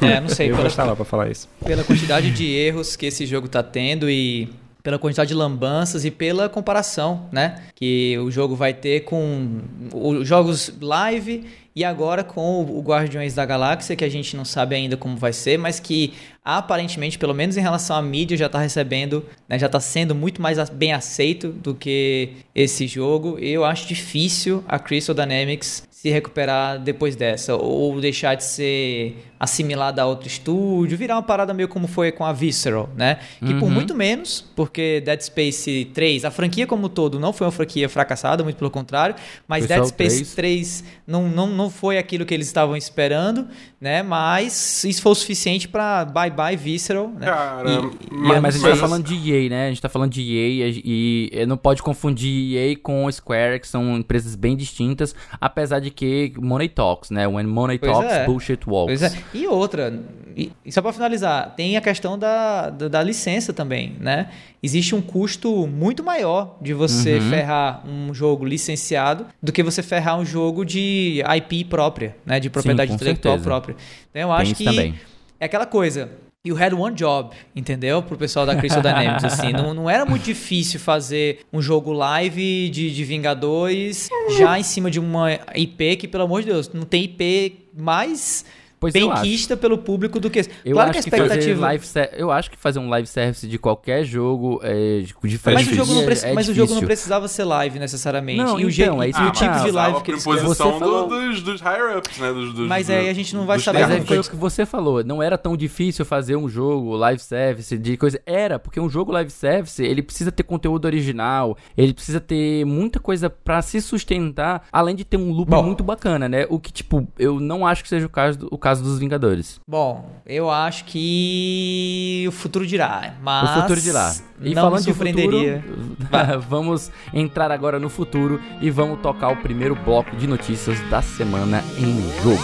É, 0.00 0.20
não 0.20 0.28
sei. 0.28 0.46
Eu 0.46 0.50
vou 0.50 0.58
Pela, 0.58 0.68
estar 0.68 0.84
lá 0.84 0.94
pra 0.96 1.04
falar 1.04 1.30
isso. 1.30 1.48
pela 1.64 1.82
quantidade 1.82 2.30
de 2.30 2.46
erros 2.46 2.96
que 2.96 3.06
esse 3.06 3.26
jogo 3.26 3.35
tá 3.42 3.62
tendo 3.62 4.08
e 4.10 4.48
pela 4.82 5.00
quantidade 5.00 5.28
de 5.28 5.34
lambanças 5.34 6.04
e 6.04 6.12
pela 6.12 6.48
comparação, 6.48 7.28
né? 7.32 7.60
Que 7.74 8.16
o 8.18 8.30
jogo 8.30 8.54
vai 8.54 8.72
ter 8.72 9.00
com 9.00 9.60
os 9.92 10.28
jogos 10.28 10.72
live 10.80 11.44
e 11.74 11.84
agora 11.84 12.22
com 12.22 12.62
o 12.62 12.80
Guardiões 12.80 13.34
da 13.34 13.44
Galáxia, 13.44 13.96
que 13.96 14.04
a 14.04 14.08
gente 14.08 14.36
não 14.36 14.44
sabe 14.44 14.76
ainda 14.76 14.96
como 14.96 15.16
vai 15.16 15.32
ser, 15.32 15.58
mas 15.58 15.80
que 15.80 16.14
aparentemente, 16.42 17.18
pelo 17.18 17.34
menos 17.34 17.56
em 17.56 17.60
relação 17.60 17.96
à 17.96 18.00
mídia, 18.00 18.36
já 18.36 18.46
está 18.46 18.60
recebendo, 18.60 19.26
né, 19.48 19.58
já 19.58 19.66
está 19.66 19.80
sendo 19.80 20.14
muito 20.14 20.40
mais 20.40 20.70
bem 20.70 20.92
aceito 20.92 21.48
do 21.48 21.74
que 21.74 22.30
esse 22.54 22.86
jogo. 22.86 23.38
Eu 23.40 23.64
acho 23.64 23.88
difícil 23.88 24.62
a 24.68 24.78
Crystal 24.78 25.14
Dynamics 25.14 25.86
se 25.90 26.08
recuperar 26.08 26.78
depois 26.78 27.16
dessa, 27.16 27.56
ou 27.56 28.00
deixar 28.00 28.36
de 28.36 28.44
ser 28.44 29.16
assimilada 29.38 30.02
a 30.02 30.06
outro 30.06 30.26
estúdio, 30.26 30.96
virar 30.96 31.16
uma 31.16 31.22
parada 31.22 31.52
meio 31.52 31.68
como 31.68 31.86
foi 31.86 32.10
com 32.12 32.24
a 32.24 32.32
Visceral, 32.32 32.88
né? 32.96 33.18
Que 33.38 33.52
uhum. 33.52 33.60
por 33.60 33.70
muito 33.70 33.94
menos, 33.94 34.44
porque 34.54 35.00
Dead 35.04 35.20
Space 35.20 35.90
3, 35.92 36.24
a 36.24 36.30
franquia 36.30 36.66
como 36.66 36.86
um 36.86 36.88
todo 36.88 37.20
não 37.20 37.32
foi 37.32 37.46
uma 37.46 37.52
franquia 37.52 37.88
fracassada, 37.88 38.42
muito 38.42 38.56
pelo 38.56 38.70
contrário, 38.70 39.14
mas 39.46 39.66
Dead 39.66 39.84
Space 39.84 40.34
3, 40.34 40.34
3 40.34 40.84
não, 41.06 41.28
não, 41.28 41.46
não 41.48 41.70
foi 41.70 41.98
aquilo 41.98 42.24
que 42.24 42.32
eles 42.32 42.46
estavam 42.46 42.76
esperando, 42.76 43.46
né? 43.80 44.02
Mas 44.02 44.84
isso 44.84 45.02
foi 45.02 45.12
o 45.12 45.14
suficiente 45.14 45.68
para 45.68 46.04
bye 46.04 46.30
bye 46.30 46.56
Visceral, 46.56 47.08
né? 47.08 47.26
Cara, 47.26 47.70
e, 47.70 48.14
mas, 48.14 48.40
mas, 48.40 48.54
a 48.54 48.58
gente 48.58 48.70
tá 48.70 48.76
falando 48.76 49.04
de 49.04 49.32
EA, 49.32 49.50
né? 49.50 49.66
A 49.66 49.68
gente 49.68 49.82
tá 49.82 49.88
falando 49.88 50.12
de 50.12 50.22
EA 50.22 50.68
e, 50.84 51.30
e 51.32 51.46
não 51.46 51.56
pode 51.56 51.82
confundir 51.82 52.56
EA 52.56 52.76
com 52.76 53.10
Square, 53.10 53.60
que 53.60 53.68
são 53.68 53.96
empresas 53.96 54.34
bem 54.34 54.56
distintas, 54.56 55.14
apesar 55.40 55.80
de 55.80 55.90
que 55.90 56.32
Money 56.38 56.68
Talks, 56.68 57.10
né? 57.10 57.26
When 57.26 57.46
Money 57.46 57.78
pois 57.78 57.92
Talks, 57.92 58.12
é. 58.12 58.24
Bullshit 58.24 58.60
Walks. 58.66 59.00
Pois 59.00 59.02
é. 59.02 59.22
E 59.34 59.46
outra, 59.46 59.92
e, 60.36 60.52
só 60.70 60.82
para 60.82 60.92
finalizar, 60.92 61.54
tem 61.56 61.78
a 61.78 61.80
questão 61.80 62.18
da, 62.18 62.68
da, 62.68 62.88
da, 62.88 63.02
licença 63.02 63.54
também, 63.54 63.96
né? 63.98 64.28
Existe 64.62 64.94
um 64.94 65.00
custo 65.00 65.66
muito 65.66 66.04
maior 66.04 66.58
de 66.60 66.74
você 66.74 67.14
uhum. 67.14 67.30
ferrar 67.30 67.82
um 67.88 68.12
jogo 68.12 68.44
licenciado 68.44 69.26
do 69.42 69.50
que 69.50 69.62
você 69.62 69.82
ferrar 69.82 70.18
um 70.18 70.26
jogo 70.26 70.62
de 70.62 71.22
IP 71.36 71.64
própria, 71.64 72.14
né? 72.26 72.38
De 72.38 72.50
propriedade 72.50 72.90
Sim, 72.90 72.96
intelectual 72.96 73.36
certeza. 73.36 73.48
própria. 73.48 73.76
Então 74.10 74.22
eu 74.22 74.32
acho 74.32 74.54
que 74.54 74.64
também. 74.64 74.94
é 75.40 75.46
aquela 75.46 75.64
coisa. 75.64 76.10
You 76.44 76.56
had 76.62 76.74
one 76.74 76.94
job, 76.94 77.34
entendeu? 77.56 78.02
Pro 78.02 78.16
pessoal 78.16 78.44
da 78.46 78.54
Crystal 78.54 78.82
Dynamics, 78.82 79.24
assim. 79.24 79.52
Não, 79.52 79.74
não 79.74 79.90
era 79.90 80.04
muito 80.04 80.22
difícil 80.22 80.78
fazer 80.78 81.40
um 81.52 81.60
jogo 81.60 81.92
live 81.92 82.68
de, 82.68 82.94
de 82.94 83.04
Vingadores 83.04 84.08
já 84.38 84.56
em 84.56 84.62
cima 84.62 84.88
de 84.90 85.00
uma 85.00 85.32
IP 85.56 85.96
que, 85.96 86.06
pelo 86.06 86.24
amor 86.24 86.42
de 86.42 86.48
Deus, 86.48 86.70
não 86.72 86.82
tem 86.82 87.04
IP 87.04 87.66
mais 87.76 88.44
Pois 88.78 88.92
benquista 88.92 89.56
pelo 89.56 89.78
público 89.78 90.20
do 90.20 90.28
que. 90.28 90.40
Eu 90.64 90.74
claro 90.74 90.90
acho 90.90 91.02
que 91.02 91.14
a 91.14 91.18
expectativa. 91.18 91.38
Que 91.38 91.78
fazer 91.78 92.00
live 92.00 92.20
eu 92.20 92.30
acho 92.30 92.50
que 92.50 92.58
fazer 92.58 92.78
um 92.78 92.88
live 92.88 93.08
service 93.08 93.46
de 93.46 93.58
qualquer 93.58 94.04
jogo 94.04 94.60
é 94.62 95.02
diferente. 95.24 95.64
Mas, 95.64 95.68
o 95.68 95.74
jogo, 95.74 95.94
não, 95.94 96.02
é 96.02 96.32
mas 96.34 96.48
o 96.48 96.54
jogo 96.54 96.74
não 96.74 96.82
precisava 96.82 97.26
ser 97.26 97.44
live 97.44 97.78
necessariamente. 97.78 98.42
Não, 98.42 98.60
e 98.60 98.66
o, 98.66 98.70
então, 98.70 99.02
é 99.02 99.08
e 99.08 99.10
o 99.10 99.32
tipo 99.32 99.64
de 99.64 99.70
live 99.70 100.02
que 100.02 100.10
eles 100.10 100.24
você 100.24 100.54
falou... 100.54 101.08
dos, 101.08 101.42
dos 101.42 101.60
higher-ups, 101.60 102.18
né? 102.18 102.32
Dos, 102.32 102.52
dos, 102.52 102.68
mas 102.68 102.90
aí 102.90 103.08
a 103.08 103.12
gente 103.14 103.34
não 103.34 103.46
vai 103.46 103.58
saber. 103.58 103.80
Mas 103.80 103.90
é, 103.90 104.00
foi 104.02 104.18
o 104.18 104.22
que 104.22 104.36
você 104.36 104.66
falou. 104.66 105.02
Não 105.02 105.22
era 105.22 105.38
tão 105.38 105.56
difícil 105.56 106.04
fazer 106.04 106.36
um 106.36 106.48
jogo 106.48 106.94
live 106.96 107.20
service 107.20 107.76
de 107.78 107.96
coisa. 107.96 108.20
Era, 108.26 108.58
porque 108.58 108.78
um 108.78 108.90
jogo 108.90 109.10
live 109.12 109.30
service 109.30 109.82
ele 109.82 110.02
precisa 110.02 110.30
ter 110.30 110.42
conteúdo 110.42 110.84
original, 110.84 111.56
ele 111.76 111.94
precisa 111.94 112.20
ter 112.20 112.64
muita 112.64 113.00
coisa 113.00 113.30
para 113.30 113.62
se 113.62 113.80
sustentar, 113.80 114.66
além 114.70 114.94
de 114.94 115.04
ter 115.04 115.16
um 115.16 115.32
loop 115.32 115.50
Bom, 115.50 115.62
muito 115.62 115.82
bacana, 115.82 116.28
né? 116.28 116.46
O 116.50 116.58
que, 116.58 116.72
tipo, 116.72 117.06
eu 117.18 117.40
não 117.40 117.66
acho 117.66 117.82
que 117.82 117.88
seja 117.88 118.06
o 118.06 118.10
caso, 118.10 118.46
o 118.50 118.58
caso 118.66 118.82
dos 118.82 118.98
Vingadores? 118.98 119.60
Bom, 119.64 120.10
eu 120.26 120.50
acho 120.50 120.86
que 120.86 122.24
o 122.26 122.32
futuro 122.32 122.66
dirá, 122.66 123.14
mas 123.22 123.48
o 123.48 123.60
futuro 123.60 123.80
dirá. 123.80 124.12
E 124.40 124.56
não 124.56 124.62
falando 124.62 124.78
me 124.80 124.84
surpreenderia. 124.84 125.64
Futuro, 125.64 126.40
vamos 126.50 126.90
entrar 127.14 127.52
agora 127.52 127.78
no 127.78 127.88
futuro 127.88 128.40
e 128.60 128.68
vamos 128.68 129.00
tocar 129.00 129.28
o 129.28 129.36
primeiro 129.36 129.76
bloco 129.76 130.16
de 130.16 130.26
notícias 130.26 130.80
da 130.90 131.00
semana 131.00 131.62
em 131.78 132.02
jogo. 132.24 132.42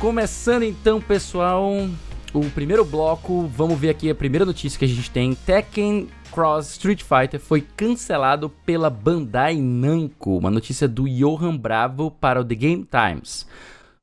Começando 0.00 0.64
então, 0.64 1.00
pessoal, 1.00 1.70
o 2.40 2.50
primeiro 2.50 2.84
bloco, 2.84 3.46
vamos 3.46 3.78
ver 3.78 3.90
aqui 3.90 4.10
a 4.10 4.14
primeira 4.14 4.44
notícia 4.44 4.78
que 4.78 4.84
a 4.84 4.88
gente 4.88 5.10
tem. 5.10 5.34
Tekken 5.34 6.08
Cross 6.30 6.72
Street 6.72 7.02
Fighter 7.02 7.40
foi 7.40 7.60
cancelado 7.60 8.50
pela 8.64 8.90
Bandai 8.90 9.56
Namco. 9.56 10.36
Uma 10.36 10.50
notícia 10.50 10.86
do 10.86 11.08
Johan 11.08 11.56
Bravo 11.56 12.10
para 12.10 12.40
o 12.40 12.44
The 12.44 12.54
Game 12.54 12.86
Times. 12.90 13.46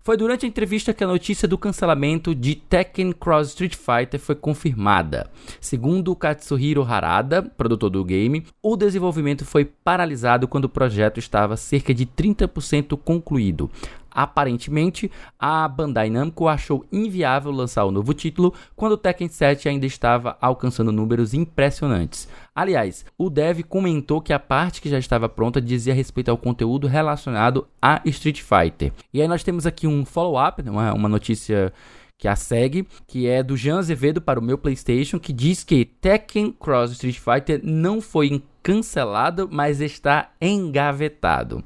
Foi 0.05 0.17
durante 0.17 0.45
a 0.45 0.49
entrevista 0.49 0.93
que 0.93 1.01
a 1.01 1.07
notícia 1.07 1.47
do 1.47 1.57
cancelamento 1.57 2.35
de 2.35 2.55
Tekken 2.55 3.13
Cross 3.13 3.51
Street 3.51 3.73
Fighter 3.73 4.19
foi 4.19 4.35
confirmada. 4.35 5.31
Segundo 5.61 6.13
Katsuhiro 6.13 6.83
Harada, 6.83 7.41
produtor 7.41 7.89
do 7.89 8.03
game, 8.03 8.45
o 8.61 8.75
desenvolvimento 8.75 9.45
foi 9.45 9.63
paralisado 9.63 10.45
quando 10.45 10.65
o 10.65 10.69
projeto 10.69 11.19
estava 11.19 11.55
cerca 11.55 11.93
de 11.93 12.05
30% 12.05 12.97
concluído. 12.97 13.71
Aparentemente, 14.11 15.09
a 15.39 15.65
Bandai 15.67 16.09
Namco 16.09 16.49
achou 16.49 16.85
inviável 16.91 17.51
lançar 17.51 17.85
o 17.85 17.91
novo 17.91 18.13
título 18.13 18.53
quando 18.75 18.91
o 18.91 18.97
Tekken 18.97 19.29
7 19.29 19.69
ainda 19.69 19.85
estava 19.85 20.37
alcançando 20.41 20.91
números 20.91 21.33
impressionantes. 21.33 22.27
Aliás, 22.55 23.03
o 23.17 23.29
dev 23.29 23.61
comentou 23.63 24.21
que 24.21 24.31
a 24.31 24.37
parte 24.37 24.79
que 24.79 24.89
já 24.89 24.99
estava 24.99 25.27
pronta 25.27 25.59
dizia 25.59 25.93
respeito 25.93 26.29
ao 26.29 26.37
conteúdo 26.37 26.87
relacionado 26.87 27.67
a 27.81 28.01
Street 28.05 28.41
Fighter. 28.41 28.93
E 29.11 29.21
aí 29.21 29.27
nós 29.27 29.43
temos 29.43 29.65
aqui 29.65 29.87
um 29.87 30.05
follow-up, 30.05 30.61
né, 30.61 30.69
uma, 30.69 30.93
uma 30.93 31.09
notícia 31.09 31.73
que 32.17 32.27
a 32.27 32.35
segue, 32.35 32.87
que 33.07 33.27
é 33.27 33.41
do 33.41 33.57
Jean 33.57 33.79
Azevedo 33.79 34.21
para 34.21 34.39
o 34.39 34.43
meu 34.43 34.57
PlayStation, 34.57 35.19
que 35.19 35.33
diz 35.33 35.63
que 35.63 35.83
Tekken 35.83 36.51
Cross 36.51 36.91
Street 36.91 37.17
Fighter 37.17 37.59
não 37.63 37.99
foi 37.99 38.29
cancelado, 38.63 39.49
mas 39.51 39.81
está 39.81 40.29
engavetado. 40.41 41.61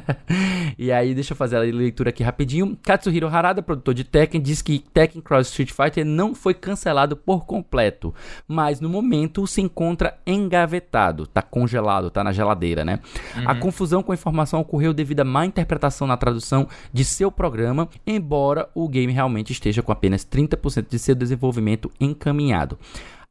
e 0.78 0.92
aí, 0.92 1.14
deixa 1.14 1.32
eu 1.32 1.36
fazer 1.36 1.56
a 1.56 1.60
leitura 1.60 2.10
aqui 2.10 2.22
rapidinho. 2.22 2.78
Katsuhiro 2.82 3.26
Harada, 3.26 3.62
produtor 3.62 3.94
de 3.94 4.04
Tekken, 4.04 4.40
diz 4.40 4.60
que 4.60 4.78
Tekken 4.78 5.22
Cross 5.22 5.48
Street 5.48 5.72
Fighter 5.72 6.04
não 6.04 6.34
foi 6.34 6.52
cancelado 6.52 7.16
por 7.16 7.46
completo, 7.46 8.14
mas 8.46 8.78
no 8.78 8.90
momento 8.90 9.46
se 9.46 9.62
encontra 9.62 10.18
engavetado, 10.26 11.26
tá 11.26 11.40
congelado, 11.40 12.10
tá 12.10 12.22
na 12.22 12.32
geladeira, 12.32 12.84
né? 12.84 13.00
Uhum. 13.34 13.48
A 13.48 13.54
confusão 13.54 14.02
com 14.02 14.12
a 14.12 14.14
informação 14.14 14.60
ocorreu 14.60 14.92
devido 14.92 15.20
à 15.20 15.24
má 15.24 15.46
interpretação 15.46 16.06
na 16.06 16.16
tradução 16.16 16.68
de 16.92 17.04
seu 17.04 17.32
programa, 17.32 17.88
embora 18.06 18.68
o 18.74 18.86
game 18.86 19.12
realmente 19.12 19.52
esteja 19.52 19.82
com 19.82 19.92
apenas 19.92 20.26
30% 20.26 20.86
de 20.90 20.98
seu 20.98 21.14
desenvolvimento 21.14 21.90
encaminhado. 21.98 22.78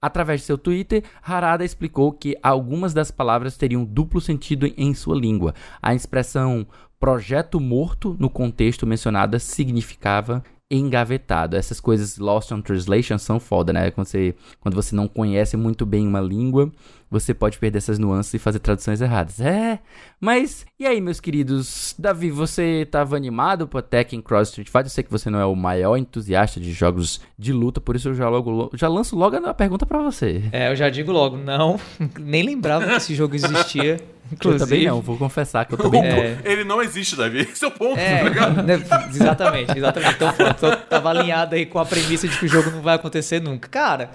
Através 0.01 0.41
de 0.41 0.45
seu 0.45 0.57
Twitter, 0.57 1.03
Harada 1.23 1.65
explicou 1.65 2.11
que 2.11 2.37
algumas 2.43 2.93
das 2.93 3.09
palavras 3.09 3.57
teriam 3.57 3.83
duplo 3.83 4.21
sentido 4.21 4.71
em 4.77 4.93
sua 4.93 5.15
língua. 5.15 5.55
A 5.81 5.95
expressão 5.95 6.67
projeto 6.99 7.59
morto 7.59 8.15
no 8.19 8.29
contexto 8.29 8.85
mencionada 8.85 9.39
significava 9.39 10.43
engavetado. 10.69 11.55
Essas 11.55 11.79
coisas 11.79 12.17
lost 12.17 12.51
on 12.51 12.61
translation 12.61 13.17
são 13.17 13.39
foda, 13.39 13.73
né? 13.73 13.89
Quando 13.89 14.07
você, 14.07 14.35
quando 14.59 14.75
você 14.75 14.95
não 14.95 15.07
conhece 15.07 15.55
muito 15.57 15.85
bem 15.85 16.07
uma 16.07 16.21
língua, 16.21 16.71
você 17.09 17.33
pode 17.33 17.57
perder 17.57 17.77
essas 17.77 17.99
nuances 17.99 18.33
e 18.33 18.39
fazer 18.39 18.59
traduções 18.59 19.01
erradas. 19.01 19.39
É, 19.39 19.79
mas 20.19 20.65
e 20.79 20.85
aí, 20.85 21.01
meus 21.01 21.19
queridos? 21.19 21.95
Davi, 21.97 22.29
você 22.29 22.81
estava 22.81 23.15
animado 23.15 23.67
para 23.67 23.81
Tekken 23.81 24.21
Cross 24.21 24.49
Street 24.49 24.67
Fighter? 24.67 24.85
Eu 24.85 24.89
sei 24.89 25.03
que 25.03 25.11
você 25.11 25.29
não 25.29 25.39
é 25.39 25.45
o 25.45 25.55
maior 25.55 25.97
entusiasta 25.97 26.59
de 26.59 26.71
jogos 26.71 27.19
de 27.37 27.51
luta, 27.51 27.81
por 27.81 27.95
isso 27.95 28.09
eu 28.09 28.13
já, 28.13 28.29
logo, 28.29 28.69
já 28.73 28.87
lanço 28.87 29.15
logo 29.15 29.35
a 29.37 29.53
pergunta 29.53 29.85
para 29.85 29.99
você. 30.01 30.43
É, 30.51 30.71
eu 30.71 30.75
já 30.75 30.89
digo 30.89 31.11
logo, 31.11 31.37
não, 31.37 31.79
nem 32.19 32.43
lembrava 32.43 32.85
que 32.85 32.93
esse 32.93 33.15
jogo 33.15 33.35
existia. 33.35 33.99
Inclusive, 34.31 34.61
eu 34.63 34.67
também 34.67 34.85
não, 34.87 35.01
vou 35.01 35.17
confessar 35.17 35.65
que 35.65 35.73
eu 35.73 35.77
também 35.77 36.01
não. 36.01 36.09
É... 36.09 36.37
Ele 36.43 36.63
não 36.63 36.81
existe, 36.81 37.15
Davi. 37.15 37.39
Esse 37.39 37.63
é 37.63 37.67
o 37.67 37.71
ponto, 37.71 37.99
é, 37.99 38.29
tá 38.29 38.49
né, 38.63 38.73
exatamente, 39.09 39.77
exatamente. 39.77 40.13
Então, 40.15 40.33
pronto, 40.33 40.65
eu 40.65 40.77
tava 40.77 41.09
alinhado 41.09 41.55
aí 41.55 41.65
com 41.65 41.79
a 41.79 41.85
premissa 41.85 42.27
de 42.27 42.37
que 42.37 42.45
o 42.45 42.49
jogo 42.49 42.69
não 42.71 42.81
vai 42.81 42.95
acontecer 42.95 43.41
nunca. 43.41 43.69
Cara, 43.69 44.09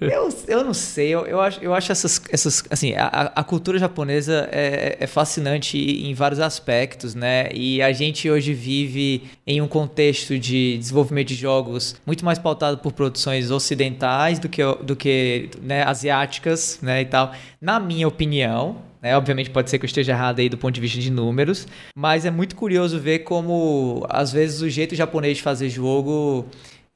eu, 0.00 0.28
eu 0.46 0.64
não 0.64 0.74
sei, 0.74 1.08
eu, 1.10 1.26
eu, 1.26 1.40
acho, 1.40 1.60
eu 1.62 1.74
acho 1.74 1.92
essas, 1.92 2.19
essas 2.30 2.64
assim, 2.70 2.94
a, 2.94 3.32
a 3.34 3.44
cultura 3.44 3.78
japonesa 3.78 4.48
é, 4.52 4.96
é 5.00 5.06
fascinante 5.06 5.78
em 5.78 6.12
vários 6.14 6.40
aspectos, 6.40 7.14
né? 7.14 7.48
E 7.52 7.80
a 7.82 7.92
gente 7.92 8.28
hoje 8.30 8.52
vive 8.52 9.22
em 9.46 9.60
um 9.60 9.68
contexto 9.68 10.38
de 10.38 10.76
desenvolvimento 10.78 11.28
de 11.28 11.34
jogos 11.34 11.96
muito 12.06 12.24
mais 12.24 12.38
pautado 12.38 12.78
por 12.78 12.92
produções 12.92 13.50
ocidentais 13.50 14.38
do 14.38 14.48
que, 14.48 14.62
do 14.82 14.96
que 14.96 15.50
né, 15.62 15.82
asiáticas, 15.82 16.78
né, 16.82 17.02
e 17.02 17.04
tal. 17.06 17.32
Na 17.60 17.80
minha 17.80 18.06
opinião, 18.06 18.76
né? 19.02 19.16
Obviamente 19.16 19.50
pode 19.50 19.70
ser 19.70 19.78
que 19.78 19.84
eu 19.84 19.88
esteja 19.88 20.12
errado 20.12 20.40
aí 20.40 20.48
do 20.48 20.58
ponto 20.58 20.74
de 20.74 20.80
vista 20.80 21.00
de 21.00 21.10
números, 21.10 21.66
mas 21.96 22.24
é 22.24 22.30
muito 22.30 22.54
curioso 22.54 22.98
ver 22.98 23.20
como 23.20 24.06
às 24.08 24.32
vezes 24.32 24.60
o 24.60 24.68
jeito 24.68 24.94
japonês 24.94 25.38
de 25.38 25.42
fazer 25.42 25.68
jogo 25.70 26.46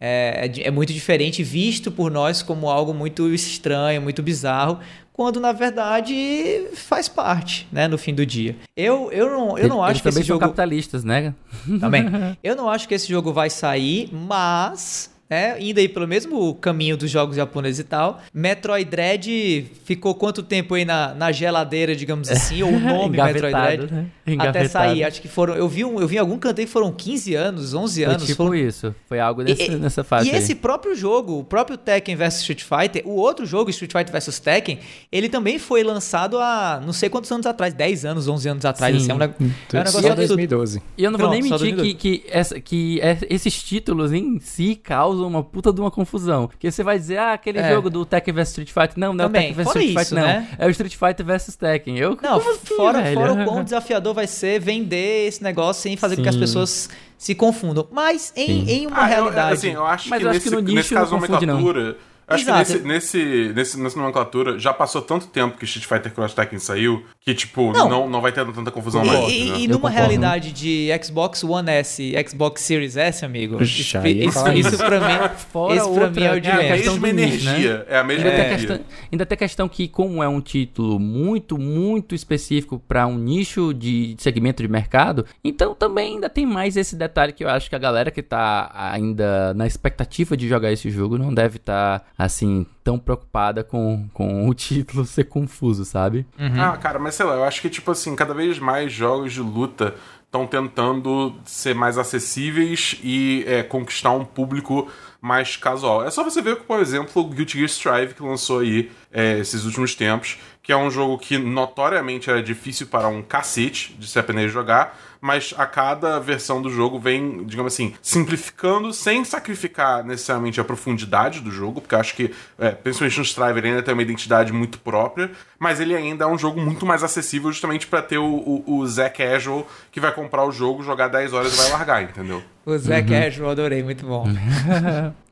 é, 0.00 0.50
é, 0.54 0.68
é 0.68 0.70
muito 0.70 0.92
diferente, 0.92 1.42
visto 1.42 1.90
por 1.90 2.10
nós 2.10 2.42
como 2.42 2.68
algo 2.68 2.92
muito 2.92 3.32
estranho, 3.32 4.02
muito 4.02 4.22
bizarro, 4.22 4.78
quando 5.14 5.38
na 5.38 5.52
verdade 5.52 6.66
faz 6.74 7.08
parte, 7.08 7.68
né, 7.70 7.86
no 7.86 7.96
fim 7.96 8.12
do 8.12 8.26
dia. 8.26 8.56
Eu, 8.76 9.12
eu 9.12 9.30
não, 9.30 9.56
eu 9.56 9.68
não 9.68 9.78
Eles 9.78 9.92
acho 9.92 10.02
que 10.02 10.08
esse 10.08 10.22
jogo 10.24 10.40
capitalistas, 10.40 11.04
né? 11.04 11.32
Também. 11.80 12.04
Eu 12.42 12.56
não 12.56 12.68
acho 12.68 12.88
que 12.88 12.94
esse 12.94 13.08
jogo 13.08 13.32
vai 13.32 13.48
sair, 13.48 14.10
mas 14.12 15.13
é, 15.28 15.56
indo 15.60 15.78
aí 15.78 15.88
pelo 15.88 16.06
mesmo 16.06 16.54
caminho 16.54 16.96
dos 16.96 17.10
jogos 17.10 17.36
japoneses 17.36 17.80
e 17.80 17.84
tal. 17.84 18.20
Metroid 18.32 18.88
Dread 18.88 19.66
ficou 19.84 20.14
quanto 20.14 20.42
tempo 20.42 20.74
aí 20.74 20.84
na, 20.84 21.14
na 21.14 21.32
geladeira, 21.32 21.96
digamos 21.96 22.30
assim, 22.30 22.62
ou 22.62 22.70
o 22.70 22.78
nome 22.78 23.16
Metroid 23.22 23.54
Dread? 23.54 23.92
Né? 23.92 24.06
Até 24.38 24.68
sair, 24.68 25.04
acho 25.04 25.20
que 25.20 25.28
foram, 25.28 25.54
eu 25.54 25.68
vi, 25.68 25.84
um, 25.84 26.00
eu 26.00 26.06
vi 26.06 26.18
algum 26.18 26.38
canto 26.38 26.60
aí 26.60 26.66
que 26.66 26.72
foram 26.72 26.92
15 26.92 27.34
anos, 27.34 27.74
11 27.74 28.04
anos. 28.04 28.16
Foi 28.18 28.26
tipo 28.26 28.44
foram... 28.44 28.54
isso, 28.54 28.94
foi 29.08 29.20
algo 29.20 29.42
nesse, 29.42 29.70
e, 29.70 29.76
nessa 29.76 30.04
fase 30.04 30.28
E 30.28 30.32
aí. 30.32 30.38
esse 30.38 30.54
próprio 30.54 30.94
jogo, 30.94 31.40
o 31.40 31.44
próprio 31.44 31.76
Tekken 31.76 32.16
vs 32.16 32.40
Street 32.40 32.62
Fighter, 32.62 33.02
o 33.06 33.16
outro 33.16 33.46
jogo, 33.46 33.70
Street 33.70 33.92
Fighter 33.92 34.12
vs 34.12 34.38
Tekken, 34.38 34.78
ele 35.10 35.28
também 35.28 35.58
foi 35.58 35.82
lançado 35.82 36.38
há 36.38 36.80
não 36.84 36.92
sei 36.92 37.08
quantos 37.08 37.30
anos 37.32 37.46
atrás, 37.46 37.72
10 37.74 38.04
anos, 38.04 38.28
11 38.28 38.48
anos 38.48 38.64
atrás, 38.64 38.94
assim, 38.96 39.10
é 39.10 39.14
um, 39.14 39.22
é 39.22 39.26
um 39.26 39.78
negócio... 39.78 40.02
Só 40.02 40.14
2012. 40.14 40.82
E 40.96 41.04
eu 41.04 41.10
não 41.10 41.18
vou 41.18 41.30
nem 41.30 41.42
mentir 41.42 41.76
que, 41.76 41.94
que, 41.94 42.24
essa, 42.28 42.60
que 42.60 43.00
esses 43.28 43.62
títulos 43.62 44.12
em 44.12 44.38
si 44.40 44.74
causam 45.14 45.28
uma 45.28 45.42
puta 45.42 45.72
de 45.72 45.80
uma 45.80 45.90
confusão. 45.90 46.50
Que 46.58 46.70
você 46.70 46.82
vai 46.82 46.98
dizer, 46.98 47.18
ah, 47.18 47.32
aquele 47.34 47.58
é. 47.58 47.70
jogo 47.72 47.88
do 47.88 48.04
Tekken 48.04 48.34
vs 48.34 48.48
Street 48.48 48.68
Fighter. 48.68 48.94
Não, 48.96 49.14
não 49.14 49.26
Também, 49.26 49.48
é 49.48 49.52
o 49.52 49.54
Tekken 49.54 49.64
vs 49.64 49.76
Street 49.76 49.98
Fighter, 49.98 50.18
não. 50.18 50.26
Né? 50.26 50.48
É 50.58 50.66
o 50.66 50.70
Street 50.70 50.96
Fighter 50.96 51.26
vs 51.26 51.56
Tekken. 51.56 51.98
Eu, 51.98 52.18
não, 52.20 52.36
assim, 52.36 52.76
fora, 52.76 53.12
fora 53.12 53.32
o 53.32 53.44
quão 53.44 53.62
desafiador 53.64 54.14
vai 54.14 54.26
ser 54.26 54.60
vender 54.60 55.28
esse 55.28 55.42
negócio 55.42 55.82
sem 55.82 55.96
fazer 55.96 56.16
Sim. 56.16 56.22
com 56.22 56.24
que 56.24 56.28
as 56.28 56.36
pessoas 56.36 56.90
se 57.16 57.34
confundam. 57.34 57.86
Mas 57.90 58.32
em, 58.36 58.68
em 58.68 58.86
uma 58.86 58.98
ah, 58.98 59.06
realidade. 59.06 59.50
Eu, 59.50 59.54
assim, 59.54 59.70
eu 59.70 59.86
acho 59.86 60.08
Mas 60.08 60.18
que, 60.18 60.24
eu 60.24 60.32
nesse, 60.32 60.38
acho 60.38 60.50
que 60.50 60.54
no 60.56 60.60
nicho 60.60 60.74
nesse 60.74 60.94
caso, 60.94 61.12
não 61.12 61.20
confunde, 61.20 61.46
nomenclatura. 61.46 61.84
Não 61.84 62.13
Acho 62.26 62.44
Exato. 62.44 62.64
que 62.64 62.72
nesse, 62.72 62.86
nesse, 62.86 63.52
nesse, 63.54 63.80
nessa 63.80 63.98
nomenclatura 63.98 64.58
já 64.58 64.72
passou 64.72 65.02
tanto 65.02 65.26
tempo 65.26 65.58
que 65.58 65.64
Street 65.64 65.86
Fighter 65.86 66.12
Cross 66.12 66.34
Tekken 66.34 66.58
saiu 66.58 67.04
que, 67.20 67.34
tipo, 67.34 67.72
não, 67.72 67.88
não, 67.88 68.08
não 68.08 68.20
vai 68.20 68.32
ter 68.32 68.44
tanta 68.52 68.70
confusão 68.70 69.02
e, 69.04 69.06
mais. 69.06 69.32
E, 69.32 69.44
né? 69.50 69.58
e 69.60 69.68
numa 69.68 69.88
realidade 69.88 70.52
de 70.52 70.88
Xbox 71.02 71.42
One 71.42 71.70
S 71.70 72.02
e 72.02 72.28
Xbox 72.28 72.60
Series 72.60 72.96
S, 72.96 73.24
amigo, 73.24 73.58
Puxa, 73.58 74.06
isso, 74.08 74.48
isso, 74.48 74.68
isso 74.74 74.76
pra 74.78 75.00
mim, 75.00 75.28
Fora 75.50 75.74
isso 75.74 75.90
pra 75.92 76.10
mim 76.10 76.22
é 76.22 76.32
o 76.32 76.40
de 76.40 76.48
é 76.48 76.52
a 76.52 76.76
mesma 76.76 77.08
energia. 77.08 77.78
Né? 77.78 77.84
É 77.88 77.98
a 77.98 78.04
mesma 78.04 78.28
ainda 78.28 78.42
energia. 78.42 78.68
Tem 78.68 78.78
questão, 78.78 78.98
ainda 79.10 79.26
tem 79.26 79.34
a 79.34 79.38
questão 79.38 79.68
que, 79.68 79.88
como 79.88 80.22
é 80.22 80.28
um 80.28 80.40
título 80.40 80.98
muito, 80.98 81.58
muito 81.58 82.14
específico 82.14 82.78
para 82.86 83.06
um 83.06 83.16
nicho 83.16 83.72
de 83.72 84.16
segmento 84.18 84.62
de 84.62 84.68
mercado, 84.68 85.24
então 85.42 85.74
também 85.74 86.14
ainda 86.14 86.28
tem 86.28 86.44
mais 86.44 86.76
esse 86.76 86.94
detalhe 86.94 87.32
que 87.32 87.42
eu 87.42 87.48
acho 87.48 87.70
que 87.70 87.76
a 87.76 87.78
galera 87.78 88.10
que 88.10 88.22
tá 88.22 88.70
ainda 88.74 89.54
na 89.54 89.66
expectativa 89.66 90.36
de 90.36 90.48
jogar 90.48 90.72
esse 90.72 90.90
jogo 90.90 91.16
não 91.16 91.32
deve 91.32 91.56
estar, 91.56 92.00
tá, 92.00 92.06
assim, 92.16 92.66
tão 92.82 92.98
preocupada 92.98 93.64
com, 93.64 94.08
com 94.12 94.48
o 94.48 94.54
título 94.54 95.04
ser 95.06 95.24
confuso, 95.24 95.84
sabe? 95.84 96.26
Uhum. 96.38 96.60
Ah, 96.60 96.76
cara, 96.76 96.98
mas 96.98 97.14
sei 97.14 97.26
lá, 97.26 97.34
eu 97.34 97.44
acho 97.44 97.60
que, 97.60 97.68
tipo 97.68 97.90
assim, 97.90 98.14
cada 98.14 98.34
vez 98.34 98.58
mais 98.58 98.92
jogos 98.92 99.32
de 99.32 99.40
luta 99.40 99.94
estão 100.34 100.46
tentando 100.48 101.36
ser 101.44 101.76
mais 101.76 101.96
acessíveis 101.96 102.98
e 103.04 103.44
é, 103.46 103.62
conquistar 103.62 104.10
um 104.10 104.24
público 104.24 104.90
mais 105.20 105.56
casual. 105.56 106.04
É 106.04 106.10
só 106.10 106.24
você 106.24 106.42
ver, 106.42 106.56
por 106.56 106.80
exemplo, 106.80 107.22
o 107.22 107.28
Guilty 107.28 107.58
Gear 107.58 107.68
Strive 107.68 108.14
que 108.14 108.22
lançou 108.22 108.58
aí 108.58 108.90
é, 109.12 109.38
esses 109.38 109.64
últimos 109.64 109.94
tempos, 109.94 110.36
que 110.60 110.72
é 110.72 110.76
um 110.76 110.90
jogo 110.90 111.18
que 111.18 111.38
notoriamente 111.38 112.28
era 112.28 112.42
difícil 112.42 112.88
para 112.88 113.06
um 113.06 113.22
cacete 113.22 113.94
de 113.94 114.08
se 114.08 114.18
aprender 114.18 114.46
a 114.46 114.48
jogar, 114.48 114.98
mas 115.24 115.54
a 115.56 115.64
cada 115.64 116.20
versão 116.20 116.60
do 116.60 116.68
jogo 116.68 116.98
vem, 116.98 117.46
digamos 117.46 117.72
assim, 117.72 117.94
simplificando 118.02 118.92
sem 118.92 119.24
sacrificar 119.24 120.04
necessariamente 120.04 120.60
a 120.60 120.64
profundidade 120.64 121.40
do 121.40 121.50
jogo, 121.50 121.80
porque 121.80 121.94
eu 121.94 121.98
acho 121.98 122.14
que, 122.14 122.30
é, 122.58 122.72
principalmente 122.72 123.16
no 123.16 123.24
Strive, 123.24 123.58
ele 123.58 123.68
ainda 123.68 123.82
tem 123.82 123.94
uma 123.94 124.02
identidade 124.02 124.52
muito 124.52 124.78
própria, 124.78 125.30
mas 125.58 125.80
ele 125.80 125.96
ainda 125.96 126.24
é 126.24 126.28
um 126.28 126.36
jogo 126.36 126.60
muito 126.60 126.84
mais 126.84 127.02
acessível 127.02 127.50
justamente 127.50 127.86
para 127.86 128.02
ter 128.02 128.18
o, 128.18 128.22
o, 128.26 128.76
o 128.76 128.86
Zé 128.86 129.08
Casual 129.08 129.66
que 129.90 129.98
vai 129.98 130.12
comprar 130.12 130.44
o 130.44 130.52
jogo, 130.52 130.82
jogar 130.82 131.08
10 131.08 131.32
horas 131.32 131.54
e 131.54 131.56
vai 131.56 131.70
largar, 131.70 132.02
entendeu? 132.02 132.42
O 132.66 132.76
Zé 132.76 133.00
uhum. 133.00 133.06
Casual, 133.06 133.50
adorei, 133.52 133.82
muito 133.82 134.04
bom. 134.04 134.26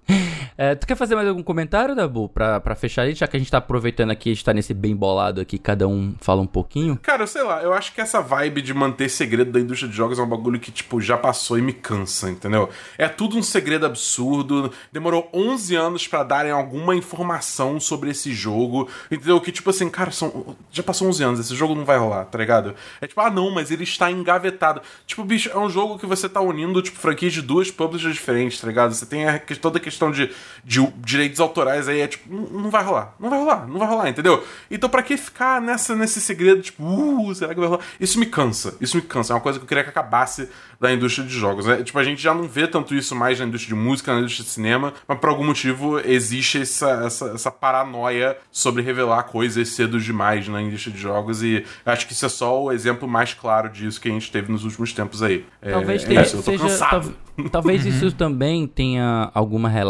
É, 0.56 0.74
tu 0.74 0.86
quer 0.86 0.96
fazer 0.96 1.14
mais 1.14 1.26
algum 1.26 1.42
comentário, 1.42 1.94
Dabu, 1.94 2.28
pra, 2.28 2.60
pra 2.60 2.74
fechar 2.74 3.02
aí, 3.02 3.14
já 3.14 3.26
que 3.26 3.36
a 3.36 3.40
gente 3.40 3.50
tá 3.50 3.58
aproveitando 3.58 4.10
aqui, 4.10 4.30
a 4.30 4.34
gente 4.34 4.44
tá 4.44 4.52
nesse 4.52 4.74
bem 4.74 4.94
bolado 4.94 5.40
aqui, 5.40 5.58
cada 5.58 5.88
um 5.88 6.14
fala 6.20 6.42
um 6.42 6.46
pouquinho? 6.46 6.98
Cara, 7.02 7.26
sei 7.26 7.42
lá, 7.42 7.62
eu 7.62 7.72
acho 7.72 7.92
que 7.94 8.00
essa 8.00 8.20
vibe 8.20 8.60
de 8.60 8.74
manter 8.74 9.08
segredo 9.08 9.50
da 9.50 9.60
indústria 9.60 9.90
de 9.90 9.96
jogos 9.96 10.18
é 10.18 10.22
um 10.22 10.28
bagulho 10.28 10.60
que, 10.60 10.70
tipo, 10.70 11.00
já 11.00 11.16
passou 11.16 11.58
e 11.58 11.62
me 11.62 11.72
cansa, 11.72 12.30
entendeu? 12.30 12.68
É 12.98 13.08
tudo 13.08 13.36
um 13.36 13.42
segredo 13.42 13.86
absurdo, 13.86 14.70
demorou 14.92 15.28
11 15.32 15.74
anos 15.74 16.06
para 16.06 16.22
darem 16.22 16.52
alguma 16.52 16.94
informação 16.94 17.80
sobre 17.80 18.10
esse 18.10 18.32
jogo, 18.32 18.88
entendeu? 19.10 19.40
Que, 19.40 19.52
tipo 19.52 19.70
assim, 19.70 19.88
cara, 19.88 20.10
são, 20.10 20.54
já 20.70 20.82
passou 20.82 21.08
11 21.08 21.24
anos, 21.24 21.40
esse 21.40 21.54
jogo 21.54 21.74
não 21.74 21.84
vai 21.84 21.98
rolar, 21.98 22.26
tá 22.26 22.38
ligado? 22.38 22.74
É 23.00 23.06
tipo, 23.06 23.20
ah, 23.20 23.30
não, 23.30 23.50
mas 23.50 23.70
ele 23.70 23.84
está 23.84 24.10
engavetado. 24.10 24.82
Tipo, 25.06 25.24
bicho, 25.24 25.50
é 25.50 25.58
um 25.58 25.70
jogo 25.70 25.98
que 25.98 26.06
você 26.06 26.28
tá 26.28 26.40
unindo, 26.40 26.82
tipo, 26.82 26.98
franquias 26.98 27.32
de 27.32 27.42
duas 27.42 27.70
publishers 27.70 28.14
diferentes, 28.14 28.60
tá 28.60 28.66
ligado? 28.66 28.94
Você 28.94 29.06
tem 29.06 29.26
a, 29.26 29.40
toda 29.60 29.78
a 29.78 29.80
questão 29.80 29.91
de 30.12 30.30
de 30.64 30.80
direitos 30.98 31.40
autorais 31.40 31.88
aí 31.88 32.00
é 32.00 32.06
tipo, 32.06 32.32
não 32.32 32.70
vai 32.70 32.84
rolar, 32.84 33.14
não 33.18 33.28
vai 33.28 33.38
rolar, 33.38 33.66
não 33.66 33.78
vai 33.78 33.88
rolar, 33.88 34.08
entendeu? 34.08 34.44
Então 34.70 34.88
para 34.88 35.02
que 35.02 35.16
ficar 35.16 35.60
nessa, 35.60 35.96
nesse 35.96 36.20
segredo, 36.20 36.62
tipo, 36.62 36.84
uh, 36.84 37.34
será 37.34 37.52
que 37.52 37.58
vai 37.58 37.68
rolar? 37.68 37.82
Isso 37.98 38.18
me 38.18 38.26
cansa, 38.26 38.76
isso 38.80 38.96
me 38.96 39.02
cansa, 39.02 39.32
é 39.32 39.34
uma 39.34 39.40
coisa 39.40 39.58
que 39.58 39.64
eu 39.64 39.68
queria 39.68 39.82
que 39.82 39.90
acabasse 39.90 40.48
da 40.80 40.92
indústria 40.92 41.26
de 41.26 41.32
jogos, 41.32 41.66
né? 41.66 41.82
Tipo, 41.82 41.98
a 41.98 42.04
gente 42.04 42.22
já 42.22 42.32
não 42.32 42.44
vê 42.44 42.66
tanto 42.66 42.94
isso 42.94 43.14
mais 43.14 43.40
na 43.40 43.46
indústria 43.46 43.74
de 43.74 43.80
música, 43.80 44.12
na 44.12 44.20
indústria 44.20 44.44
de 44.44 44.50
cinema, 44.50 44.92
mas 45.06 45.18
por 45.18 45.30
algum 45.30 45.44
motivo 45.44 45.98
existe 46.00 46.62
essa, 46.62 46.90
essa, 47.06 47.26
essa 47.30 47.50
paranoia 47.50 48.36
sobre 48.50 48.82
revelar 48.82 49.24
coisas 49.24 49.68
cedo 49.68 50.00
demais 50.00 50.46
na 50.46 50.62
indústria 50.62 50.92
de 50.92 51.00
jogos 51.00 51.42
e 51.42 51.64
acho 51.84 52.06
que 52.06 52.12
isso 52.12 52.26
é 52.26 52.28
só 52.28 52.62
o 52.62 52.72
exemplo 52.72 53.08
mais 53.08 53.34
claro 53.34 53.68
disso 53.68 54.00
que 54.00 54.08
a 54.08 54.12
gente 54.12 54.30
teve 54.30 54.50
nos 54.50 54.64
últimos 54.64 54.92
tempos 54.92 55.22
aí. 55.22 55.44
Talvez 55.60 56.04
é, 56.04 56.06
tenha, 56.06 56.20
é, 56.20 56.26
eu 56.26 56.30
tô 56.30 56.42
seja, 56.42 56.64
cansado. 56.64 57.14
Talvez 57.50 57.86
isso 57.86 58.06
uhum. 58.06 58.10
também 58.10 58.66
tenha 58.66 59.30
alguma 59.34 59.68
relação 59.68 59.81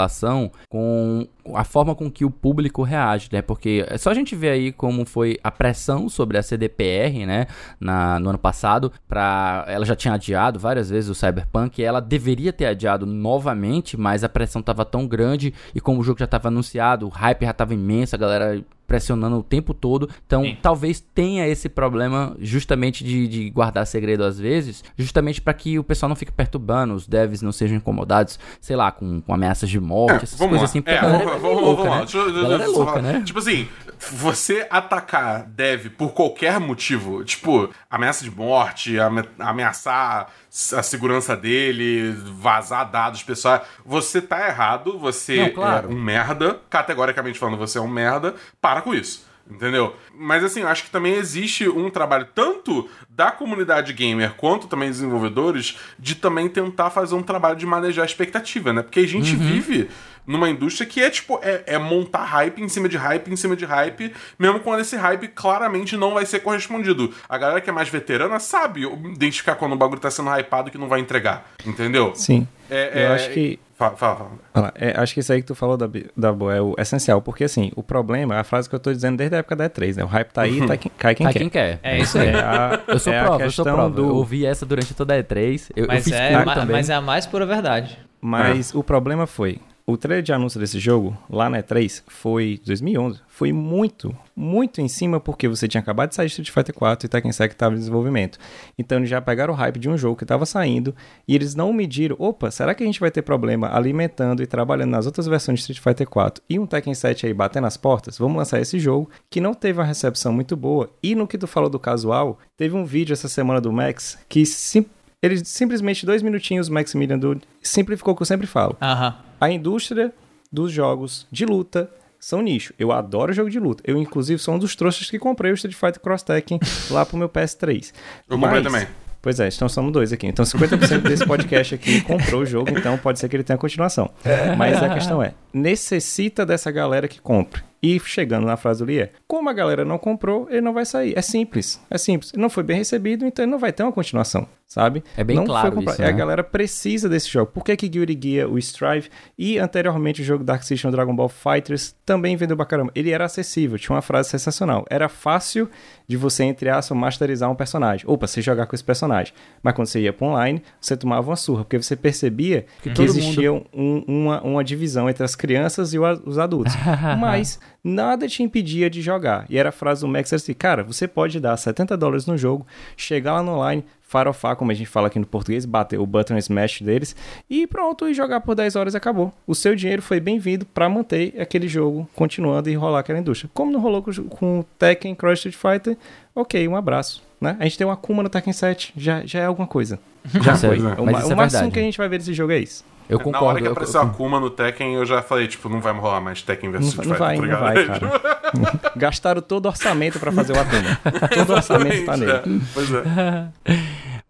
com 0.68 1.26
a 1.54 1.64
forma 1.64 1.94
com 1.94 2.10
que 2.10 2.24
o 2.24 2.30
público 2.30 2.82
reage, 2.82 3.28
né? 3.32 3.42
Porque 3.42 3.84
é 3.88 3.98
só 3.98 4.10
a 4.10 4.14
gente 4.14 4.34
ver 4.34 4.50
aí 4.50 4.72
como 4.72 5.04
foi 5.04 5.38
a 5.42 5.50
pressão 5.50 6.08
sobre 6.08 6.38
a 6.38 6.42
CDPR, 6.42 7.26
né? 7.26 7.46
Na, 7.80 8.18
no 8.20 8.30
ano 8.30 8.38
passado, 8.38 8.92
para 9.08 9.64
ela 9.68 9.84
já 9.84 9.96
tinha 9.96 10.14
adiado 10.14 10.58
várias 10.58 10.90
vezes 10.90 11.10
o 11.10 11.14
Cyberpunk, 11.14 11.82
ela 11.82 12.00
deveria 12.00 12.52
ter 12.52 12.66
adiado 12.66 13.06
novamente, 13.06 13.96
mas 13.96 14.24
a 14.24 14.28
pressão 14.28 14.60
estava 14.60 14.84
tão 14.84 15.06
grande 15.06 15.52
e 15.74 15.80
como 15.80 16.00
o 16.00 16.04
jogo 16.04 16.18
já 16.18 16.24
estava 16.24 16.48
anunciado, 16.48 17.06
o 17.06 17.10
hype 17.10 17.44
já 17.44 17.50
estava 17.50 17.74
imenso, 17.74 18.14
a 18.14 18.18
galera 18.18 18.64
pressionando 18.92 19.38
o 19.38 19.42
tempo 19.42 19.72
todo. 19.72 20.06
Então, 20.26 20.42
Sim. 20.42 20.58
talvez 20.60 21.00
tenha 21.00 21.48
esse 21.48 21.66
problema 21.66 22.36
justamente 22.38 23.02
de, 23.02 23.26
de 23.26 23.48
guardar 23.48 23.86
segredo 23.86 24.22
às 24.22 24.38
vezes, 24.38 24.84
justamente 24.98 25.40
para 25.40 25.54
que 25.54 25.78
o 25.78 25.84
pessoal 25.84 26.10
não 26.10 26.16
fique 26.16 26.30
perturbando, 26.30 26.92
os 26.92 27.06
devs 27.06 27.40
não 27.40 27.52
sejam 27.52 27.78
incomodados, 27.78 28.38
sei 28.60 28.76
lá, 28.76 28.92
com, 28.92 29.22
com 29.22 29.32
ameaças 29.32 29.70
de 29.70 29.80
morte, 29.80 30.12
é, 30.12 30.22
essas 30.24 30.38
coisas 30.38 30.58
lá. 30.58 30.64
assim. 30.64 30.82
É, 30.84 30.96
é 30.96 31.31
vamos, 31.38 31.62
louca, 31.62 31.82
vamos, 31.82 32.14
né? 32.14 32.22
Deixa, 32.24 32.48
deixa, 32.48 32.64
é 32.64 32.66
louca, 32.66 33.02
né? 33.02 33.22
Tipo 33.24 33.38
assim, 33.38 33.68
você 34.10 34.66
atacar 34.70 35.44
dev 35.44 35.88
por 35.90 36.12
qualquer 36.12 36.58
motivo, 36.58 37.24
tipo, 37.24 37.70
ameaça 37.90 38.24
de 38.24 38.30
morte, 38.30 38.96
ameaçar 39.38 40.28
a 40.76 40.82
segurança 40.82 41.36
dele, 41.36 42.12
vazar 42.12 42.90
dados 42.90 43.22
pessoais, 43.22 43.62
você 43.84 44.20
tá 44.20 44.48
errado, 44.48 44.98
você 44.98 45.36
Não, 45.36 45.50
claro. 45.50 45.88
é 45.88 45.94
um 45.94 46.00
merda, 46.00 46.60
categoricamente 46.68 47.38
falando, 47.38 47.58
você 47.58 47.78
é 47.78 47.80
um 47.80 47.88
merda, 47.88 48.34
para 48.60 48.82
com 48.82 48.94
isso. 48.94 49.30
Entendeu? 49.50 49.96
Mas 50.14 50.44
assim, 50.44 50.60
eu 50.60 50.68
acho 50.68 50.84
que 50.84 50.90
também 50.90 51.14
existe 51.14 51.68
um 51.68 51.90
trabalho 51.90 52.28
tanto 52.32 52.88
da 53.10 53.30
comunidade 53.30 53.92
gamer 53.92 54.34
quanto 54.34 54.68
também 54.68 54.88
desenvolvedores 54.88 55.76
de 55.98 56.14
também 56.14 56.48
tentar 56.48 56.90
fazer 56.90 57.14
um 57.16 57.22
trabalho 57.22 57.56
de 57.56 57.66
manejar 57.66 58.02
a 58.02 58.06
expectativa, 58.06 58.72
né? 58.72 58.82
Porque 58.82 59.00
a 59.00 59.08
gente 59.08 59.34
uhum. 59.34 59.40
vive 59.40 59.90
numa 60.26 60.48
indústria 60.48 60.86
que 60.86 61.00
é 61.02 61.10
tipo, 61.10 61.38
é, 61.42 61.62
é, 61.66 61.78
montar 61.78 62.24
hype 62.24 62.62
em 62.62 62.68
cima 62.68 62.88
de 62.88 62.96
hype 62.96 63.28
em 63.30 63.36
cima 63.36 63.56
de 63.56 63.64
hype, 63.64 64.12
mesmo 64.38 64.60
quando 64.60 64.80
esse 64.80 64.96
hype 64.96 65.28
claramente 65.28 65.96
não 65.96 66.14
vai 66.14 66.26
ser 66.26 66.40
correspondido. 66.40 67.12
A 67.28 67.36
galera 67.38 67.60
que 67.60 67.70
é 67.70 67.72
mais 67.72 67.88
veterana 67.88 68.38
sabe 68.38 68.82
identificar 68.82 69.56
quando 69.56 69.72
o 69.72 69.76
bagulho 69.76 70.00
tá 70.00 70.10
sendo 70.10 70.30
hypado 70.30 70.70
que 70.70 70.78
não 70.78 70.88
vai 70.88 71.00
entregar, 71.00 71.44
entendeu? 71.66 72.12
Sim. 72.14 72.46
É, 72.70 73.04
eu 73.04 73.08
é, 73.08 73.14
acho 73.14 73.30
que. 73.30 73.58
Fala, 73.74 73.96
fala. 73.96 74.30
fala. 74.54 74.72
É, 74.76 74.94
acho 74.96 75.12
que 75.12 75.20
isso 75.20 75.32
aí 75.32 75.40
que 75.40 75.46
tu 75.46 75.54
falou 75.54 75.76
da, 75.76 75.88
da 76.16 76.32
Boa 76.32 76.54
é 76.54 76.60
o 76.60 76.74
essencial, 76.78 77.20
porque 77.20 77.44
assim, 77.44 77.72
o 77.74 77.82
problema 77.82 78.36
é 78.36 78.38
a 78.38 78.44
frase 78.44 78.68
que 78.68 78.74
eu 78.74 78.78
tô 78.78 78.92
dizendo 78.92 79.16
desde 79.16 79.34
a 79.34 79.38
época 79.40 79.56
da 79.56 79.68
E3, 79.68 79.96
né? 79.96 80.04
O 80.04 80.06
hype 80.06 80.30
tá 80.30 80.42
aí, 80.42 80.60
uhum. 80.60 80.66
tá 80.66 80.76
quem, 80.76 80.92
cai 80.96 81.14
quem 81.14 81.24
cai 81.24 81.32
quer. 81.32 81.38
quem 81.40 81.48
quer. 81.48 81.80
É 81.82 81.98
isso 81.98 82.16
aí. 82.18 82.28
É 82.28 82.38
a, 82.38 82.80
eu 82.86 82.98
sou 82.98 83.12
é 83.12 83.22
prova, 83.22 83.42
eu 83.42 83.50
sou 83.50 83.64
prova. 83.64 83.90
Do... 83.90 84.02
Eu 84.02 84.14
ouvi 84.14 84.46
essa 84.46 84.64
durante 84.64 84.94
toda 84.94 85.14
a 85.14 85.22
E3. 85.22 85.70
Eu, 85.74 85.86
mas, 85.88 86.06
eu 86.06 86.16
é, 86.16 86.44
ma, 86.44 86.64
mas 86.64 86.88
é 86.88 86.94
a 86.94 87.00
mais 87.00 87.26
pura 87.26 87.44
verdade. 87.44 87.98
Mas 88.20 88.72
o 88.72 88.84
problema 88.84 89.26
foi, 89.26 89.58
o 89.84 89.96
trailer 89.96 90.22
de 90.22 90.32
anúncio 90.32 90.60
desse 90.60 90.78
jogo, 90.78 91.16
lá 91.28 91.50
na 91.50 91.60
E3, 91.60 92.04
foi 92.06 92.60
2011. 92.64 93.20
Foi 93.26 93.52
muito, 93.52 94.16
muito 94.34 94.80
em 94.80 94.86
cima 94.86 95.18
porque 95.18 95.48
você 95.48 95.66
tinha 95.66 95.80
acabado 95.80 96.10
de 96.10 96.14
sair 96.14 96.26
de 96.26 96.32
Street 96.32 96.50
Fighter 96.50 96.74
4 96.74 97.06
e 97.06 97.08
Tekken 97.08 97.32
7 97.32 97.50
estava 97.50 97.74
em 97.74 97.78
desenvolvimento. 97.78 98.38
Então 98.78 98.98
eles 98.98 99.10
já 99.10 99.20
pegaram 99.20 99.52
o 99.52 99.56
hype 99.56 99.80
de 99.80 99.88
um 99.88 99.98
jogo 99.98 100.16
que 100.16 100.24
estava 100.24 100.46
saindo 100.46 100.94
e 101.26 101.34
eles 101.34 101.56
não 101.56 101.72
mediram, 101.72 102.14
opa, 102.18 102.50
será 102.50 102.74
que 102.74 102.82
a 102.84 102.86
gente 102.86 103.00
vai 103.00 103.10
ter 103.10 103.22
problema 103.22 103.74
alimentando 103.74 104.42
e 104.42 104.46
trabalhando 104.46 104.90
nas 104.90 105.06
outras 105.06 105.26
versões 105.26 105.58
de 105.58 105.62
Street 105.62 105.82
Fighter 105.82 106.08
4 106.08 106.44
e 106.48 106.58
um 106.58 106.66
Tekken 106.66 106.94
7 106.94 107.26
aí 107.26 107.34
batendo 107.34 107.64
nas 107.64 107.76
portas? 107.76 108.16
Vamos 108.18 108.36
lançar 108.36 108.60
esse 108.60 108.78
jogo 108.78 109.10
que 109.28 109.40
não 109.40 109.52
teve 109.52 109.80
uma 109.80 109.84
recepção 109.84 110.32
muito 110.32 110.56
boa. 110.56 110.90
E 111.02 111.16
no 111.16 111.26
que 111.26 111.36
tu 111.36 111.48
falou 111.48 111.68
do 111.68 111.80
casual, 111.80 112.38
teve 112.56 112.76
um 112.76 112.84
vídeo 112.84 113.12
essa 113.12 113.28
semana 113.28 113.60
do 113.60 113.72
Max 113.72 114.16
que 114.28 114.46
simplesmente 114.46 115.01
Ele 115.22 115.44
simplesmente, 115.44 116.04
dois 116.04 116.20
minutinhos, 116.22 116.68
Maximilian 116.68 117.18
Dude, 117.18 117.42
simplificou 117.62 118.12
o 118.12 118.16
que 118.16 118.22
eu 118.22 118.26
sempre 118.26 118.46
falo. 118.46 118.76
Aham. 118.82 119.14
A 119.40 119.50
indústria 119.50 120.12
dos 120.50 120.72
jogos 120.72 121.26
de 121.30 121.46
luta 121.46 121.88
são 122.18 122.42
nicho. 122.42 122.74
Eu 122.78 122.92
adoro 122.92 123.32
jogo 123.32 123.48
de 123.50 123.58
luta. 123.58 123.82
Eu, 123.86 123.96
inclusive, 123.98 124.38
sou 124.40 124.54
um 124.54 124.58
dos 124.58 124.74
trouxas 124.76 125.08
que 125.10 125.18
comprei 125.18 125.52
o 125.52 125.54
Street 125.54 125.74
Fighter 125.76 126.00
Cross 126.00 126.22
Tekken 126.24 126.58
lá 126.90 127.06
pro 127.06 127.16
meu 127.16 127.28
PS3. 127.28 127.92
Eu 128.28 128.38
comprei 128.38 128.62
Mas- 128.62 128.72
também. 128.72 128.86
Pois 129.22 129.38
é, 129.38 129.46
então 129.46 129.68
somos 129.68 129.92
dois 129.92 130.12
aqui. 130.12 130.26
Então 130.26 130.44
50% 130.44 131.02
desse 131.02 131.24
podcast 131.24 131.76
aqui 131.76 132.00
comprou 132.00 132.40
o 132.42 132.44
jogo, 132.44 132.70
então 132.76 132.98
pode 132.98 133.20
ser 133.20 133.28
que 133.28 133.36
ele 133.36 133.44
tenha 133.44 133.56
continuação. 133.56 134.10
Mas 134.58 134.82
a 134.82 134.92
questão 134.92 135.22
é, 135.22 135.32
necessita 135.54 136.44
dessa 136.44 136.72
galera 136.72 137.06
que 137.06 137.20
compre. 137.20 137.62
E 137.80 138.00
chegando 138.00 138.46
na 138.46 138.56
frase 138.56 138.80
do 138.80 138.86
Lee 138.86 139.00
é, 139.02 139.10
como 139.28 139.48
a 139.48 139.52
galera 139.52 139.84
não 139.84 139.96
comprou, 139.96 140.48
ele 140.50 140.60
não 140.60 140.72
vai 140.72 140.84
sair. 140.84 141.16
É 141.16 141.22
simples, 141.22 141.80
é 141.88 141.98
simples. 141.98 142.32
Ele 142.32 142.42
não 142.42 142.50
foi 142.50 142.64
bem 142.64 142.76
recebido, 142.76 143.24
então 143.24 143.44
ele 143.44 143.52
não 143.52 143.60
vai 143.60 143.72
ter 143.72 143.84
uma 143.84 143.92
continuação, 143.92 144.46
sabe? 144.72 145.02
É 145.16 145.22
bem 145.22 145.36
não 145.36 145.44
claro 145.44 145.72
compra- 145.76 145.92
isso, 145.92 146.02
a 146.02 146.06
né? 146.06 146.12
galera 146.12 146.42
precisa 146.42 147.08
desse 147.08 147.28
jogo. 147.28 147.50
Por 147.52 147.64
que 147.64 147.76
que 147.76 147.88
Guilty 147.88 148.18
Gear, 148.22 148.48
o 148.48 148.58
Strive 148.58 149.08
e 149.38 149.58
anteriormente 149.58 150.22
o 150.22 150.24
jogo 150.24 150.42
Dark 150.42 150.62
System 150.62 150.90
Dragon 150.90 151.14
Ball 151.14 151.28
Fighters 151.28 151.94
também 152.06 152.36
vendeu 152.36 152.56
pra 152.56 152.64
caramba? 152.66 152.90
Ele 152.94 153.10
era 153.10 153.24
acessível, 153.24 153.78
tinha 153.78 153.94
uma 153.94 154.02
frase 154.02 154.30
sensacional. 154.30 154.84
Era 154.88 155.08
fácil 155.08 155.68
de 156.08 156.16
você, 156.16 156.44
entre 156.44 156.68
aspas, 156.68 156.96
masterizar 156.96 157.50
um 157.50 157.54
personagem. 157.54 158.04
Ou 158.08 158.16
pra 158.16 158.26
você 158.26 158.40
jogar 158.42 158.66
com 158.66 158.74
esse 158.74 158.84
personagem. 158.84 159.32
Mas 159.62 159.74
quando 159.74 159.86
você 159.88 160.00
ia 160.00 160.12
pra 160.12 160.26
online, 160.26 160.62
você 160.80 160.96
tomava 160.96 161.28
uma 161.30 161.36
surra, 161.36 161.64
porque 161.64 161.76
você 161.80 161.94
percebia 161.96 162.66
que, 162.82 162.90
todo 162.90 163.04
existia 163.06 163.52
um- 163.52 164.04
uma, 164.06 164.40
uma 164.42 164.64
divisão 164.64 165.08
entre 165.08 165.24
as 165.24 165.34
crianças 165.34 165.92
e 165.94 165.98
os 165.98 166.38
adultos. 166.38 166.72
Mas 167.18 167.58
nada 167.84 168.26
te 168.28 168.42
impedia 168.42 168.88
de 168.88 169.00
jogar. 169.02 169.46
E 169.48 169.58
era 169.58 169.68
a 169.70 169.72
frase 169.72 170.00
do 170.02 170.08
Max 170.08 170.32
assim, 170.32 170.54
cara, 170.54 170.82
você 170.82 171.06
pode 171.08 171.40
dar 171.40 171.56
70 171.56 171.96
dólares 171.96 172.26
no 172.26 172.36
jogo, 172.36 172.66
chegar 172.96 173.32
lá 173.34 173.42
no 173.42 173.52
online, 173.52 173.84
farofar, 174.12 174.56
como 174.56 174.70
a 174.70 174.74
gente 174.74 174.86
fala 174.90 175.06
aqui 175.06 175.18
no 175.18 175.24
português, 175.24 175.64
bater 175.64 175.98
o 175.98 176.04
button 176.04 176.36
smash 176.36 176.82
deles 176.82 177.16
e 177.48 177.66
pronto, 177.66 178.06
e 178.06 178.12
jogar 178.12 178.40
por 178.42 178.54
10 178.54 178.76
horas 178.76 178.92
e 178.92 178.96
acabou. 178.98 179.32
O 179.46 179.54
seu 179.54 179.74
dinheiro 179.74 180.02
foi 180.02 180.20
bem-vindo 180.20 180.66
pra 180.66 180.86
manter 180.86 181.34
aquele 181.40 181.66
jogo 181.66 182.06
continuando 182.14 182.68
e 182.68 182.74
rolar 182.74 182.98
aquela 183.00 183.18
indústria. 183.18 183.50
Como 183.54 183.72
não 183.72 183.80
rolou 183.80 184.02
com, 184.02 184.12
com 184.28 184.60
o 184.60 184.64
Tekken 184.78 185.14
Cross 185.14 185.46
Street 185.46 185.56
Fighter, 185.56 185.96
ok, 186.34 186.68
um 186.68 186.76
abraço. 186.76 187.22
Né? 187.40 187.56
A 187.58 187.64
gente 187.64 187.78
tem 187.78 187.86
uma 187.86 187.94
Akuma 187.94 188.22
no 188.22 188.28
Tekken 188.28 188.52
7, 188.52 188.92
já, 188.96 189.24
já 189.24 189.40
é 189.40 189.46
alguma 189.46 189.66
coisa. 189.66 189.98
Já 190.40 190.52
é- 190.52 190.56
foi. 190.56 190.78
mas 190.78 190.98
o 190.98 191.02
isso 191.02 191.02
é 191.02 191.02
o 191.02 191.08
máximo 191.08 191.36
verdade. 191.36 191.70
que 191.72 191.78
a 191.80 191.82
gente 191.82 191.98
vai 191.98 192.08
ver 192.08 192.18
desse 192.18 192.32
jogo 192.32 192.52
é 192.52 192.58
isso. 192.58 192.84
Eu 193.08 193.18
Na 193.18 193.24
concordo. 193.24 193.46
hora 193.46 193.60
que 193.60 193.66
eu- 193.66 193.72
apareceu 193.72 194.00
eu- 194.00 194.06
a 194.06 194.10
Akuma 194.10 194.38
no 194.38 194.48
Tekken, 194.48 194.94
eu 194.94 195.04
já 195.04 195.20
falei, 195.20 195.48
tipo, 195.48 195.68
não 195.68 195.80
vai 195.80 195.92
rolar 195.92 196.20
mais 196.20 196.40
Tekken 196.42 196.70
Não, 196.70 196.78
Street 196.80 197.08
não 197.08 197.16
Fighter, 197.16 197.18
vai, 197.18 197.34
tá 197.34 197.42
não 197.42 197.44
ligado? 197.48 198.00
vai, 198.00 198.20
cara. 198.20 198.92
Gastaram 198.94 199.42
todo 199.42 199.66
o 199.66 199.68
orçamento 199.70 200.20
pra 200.20 200.30
fazer 200.30 200.52
o 200.52 200.60
Akuma. 200.60 201.00
Todo 201.34 201.50
o 201.50 201.56
orçamento 201.56 202.04
tá 202.06 202.16
nele. 202.16 202.30
É, 202.30 202.42
Pois 202.72 202.88
é. 202.92 203.82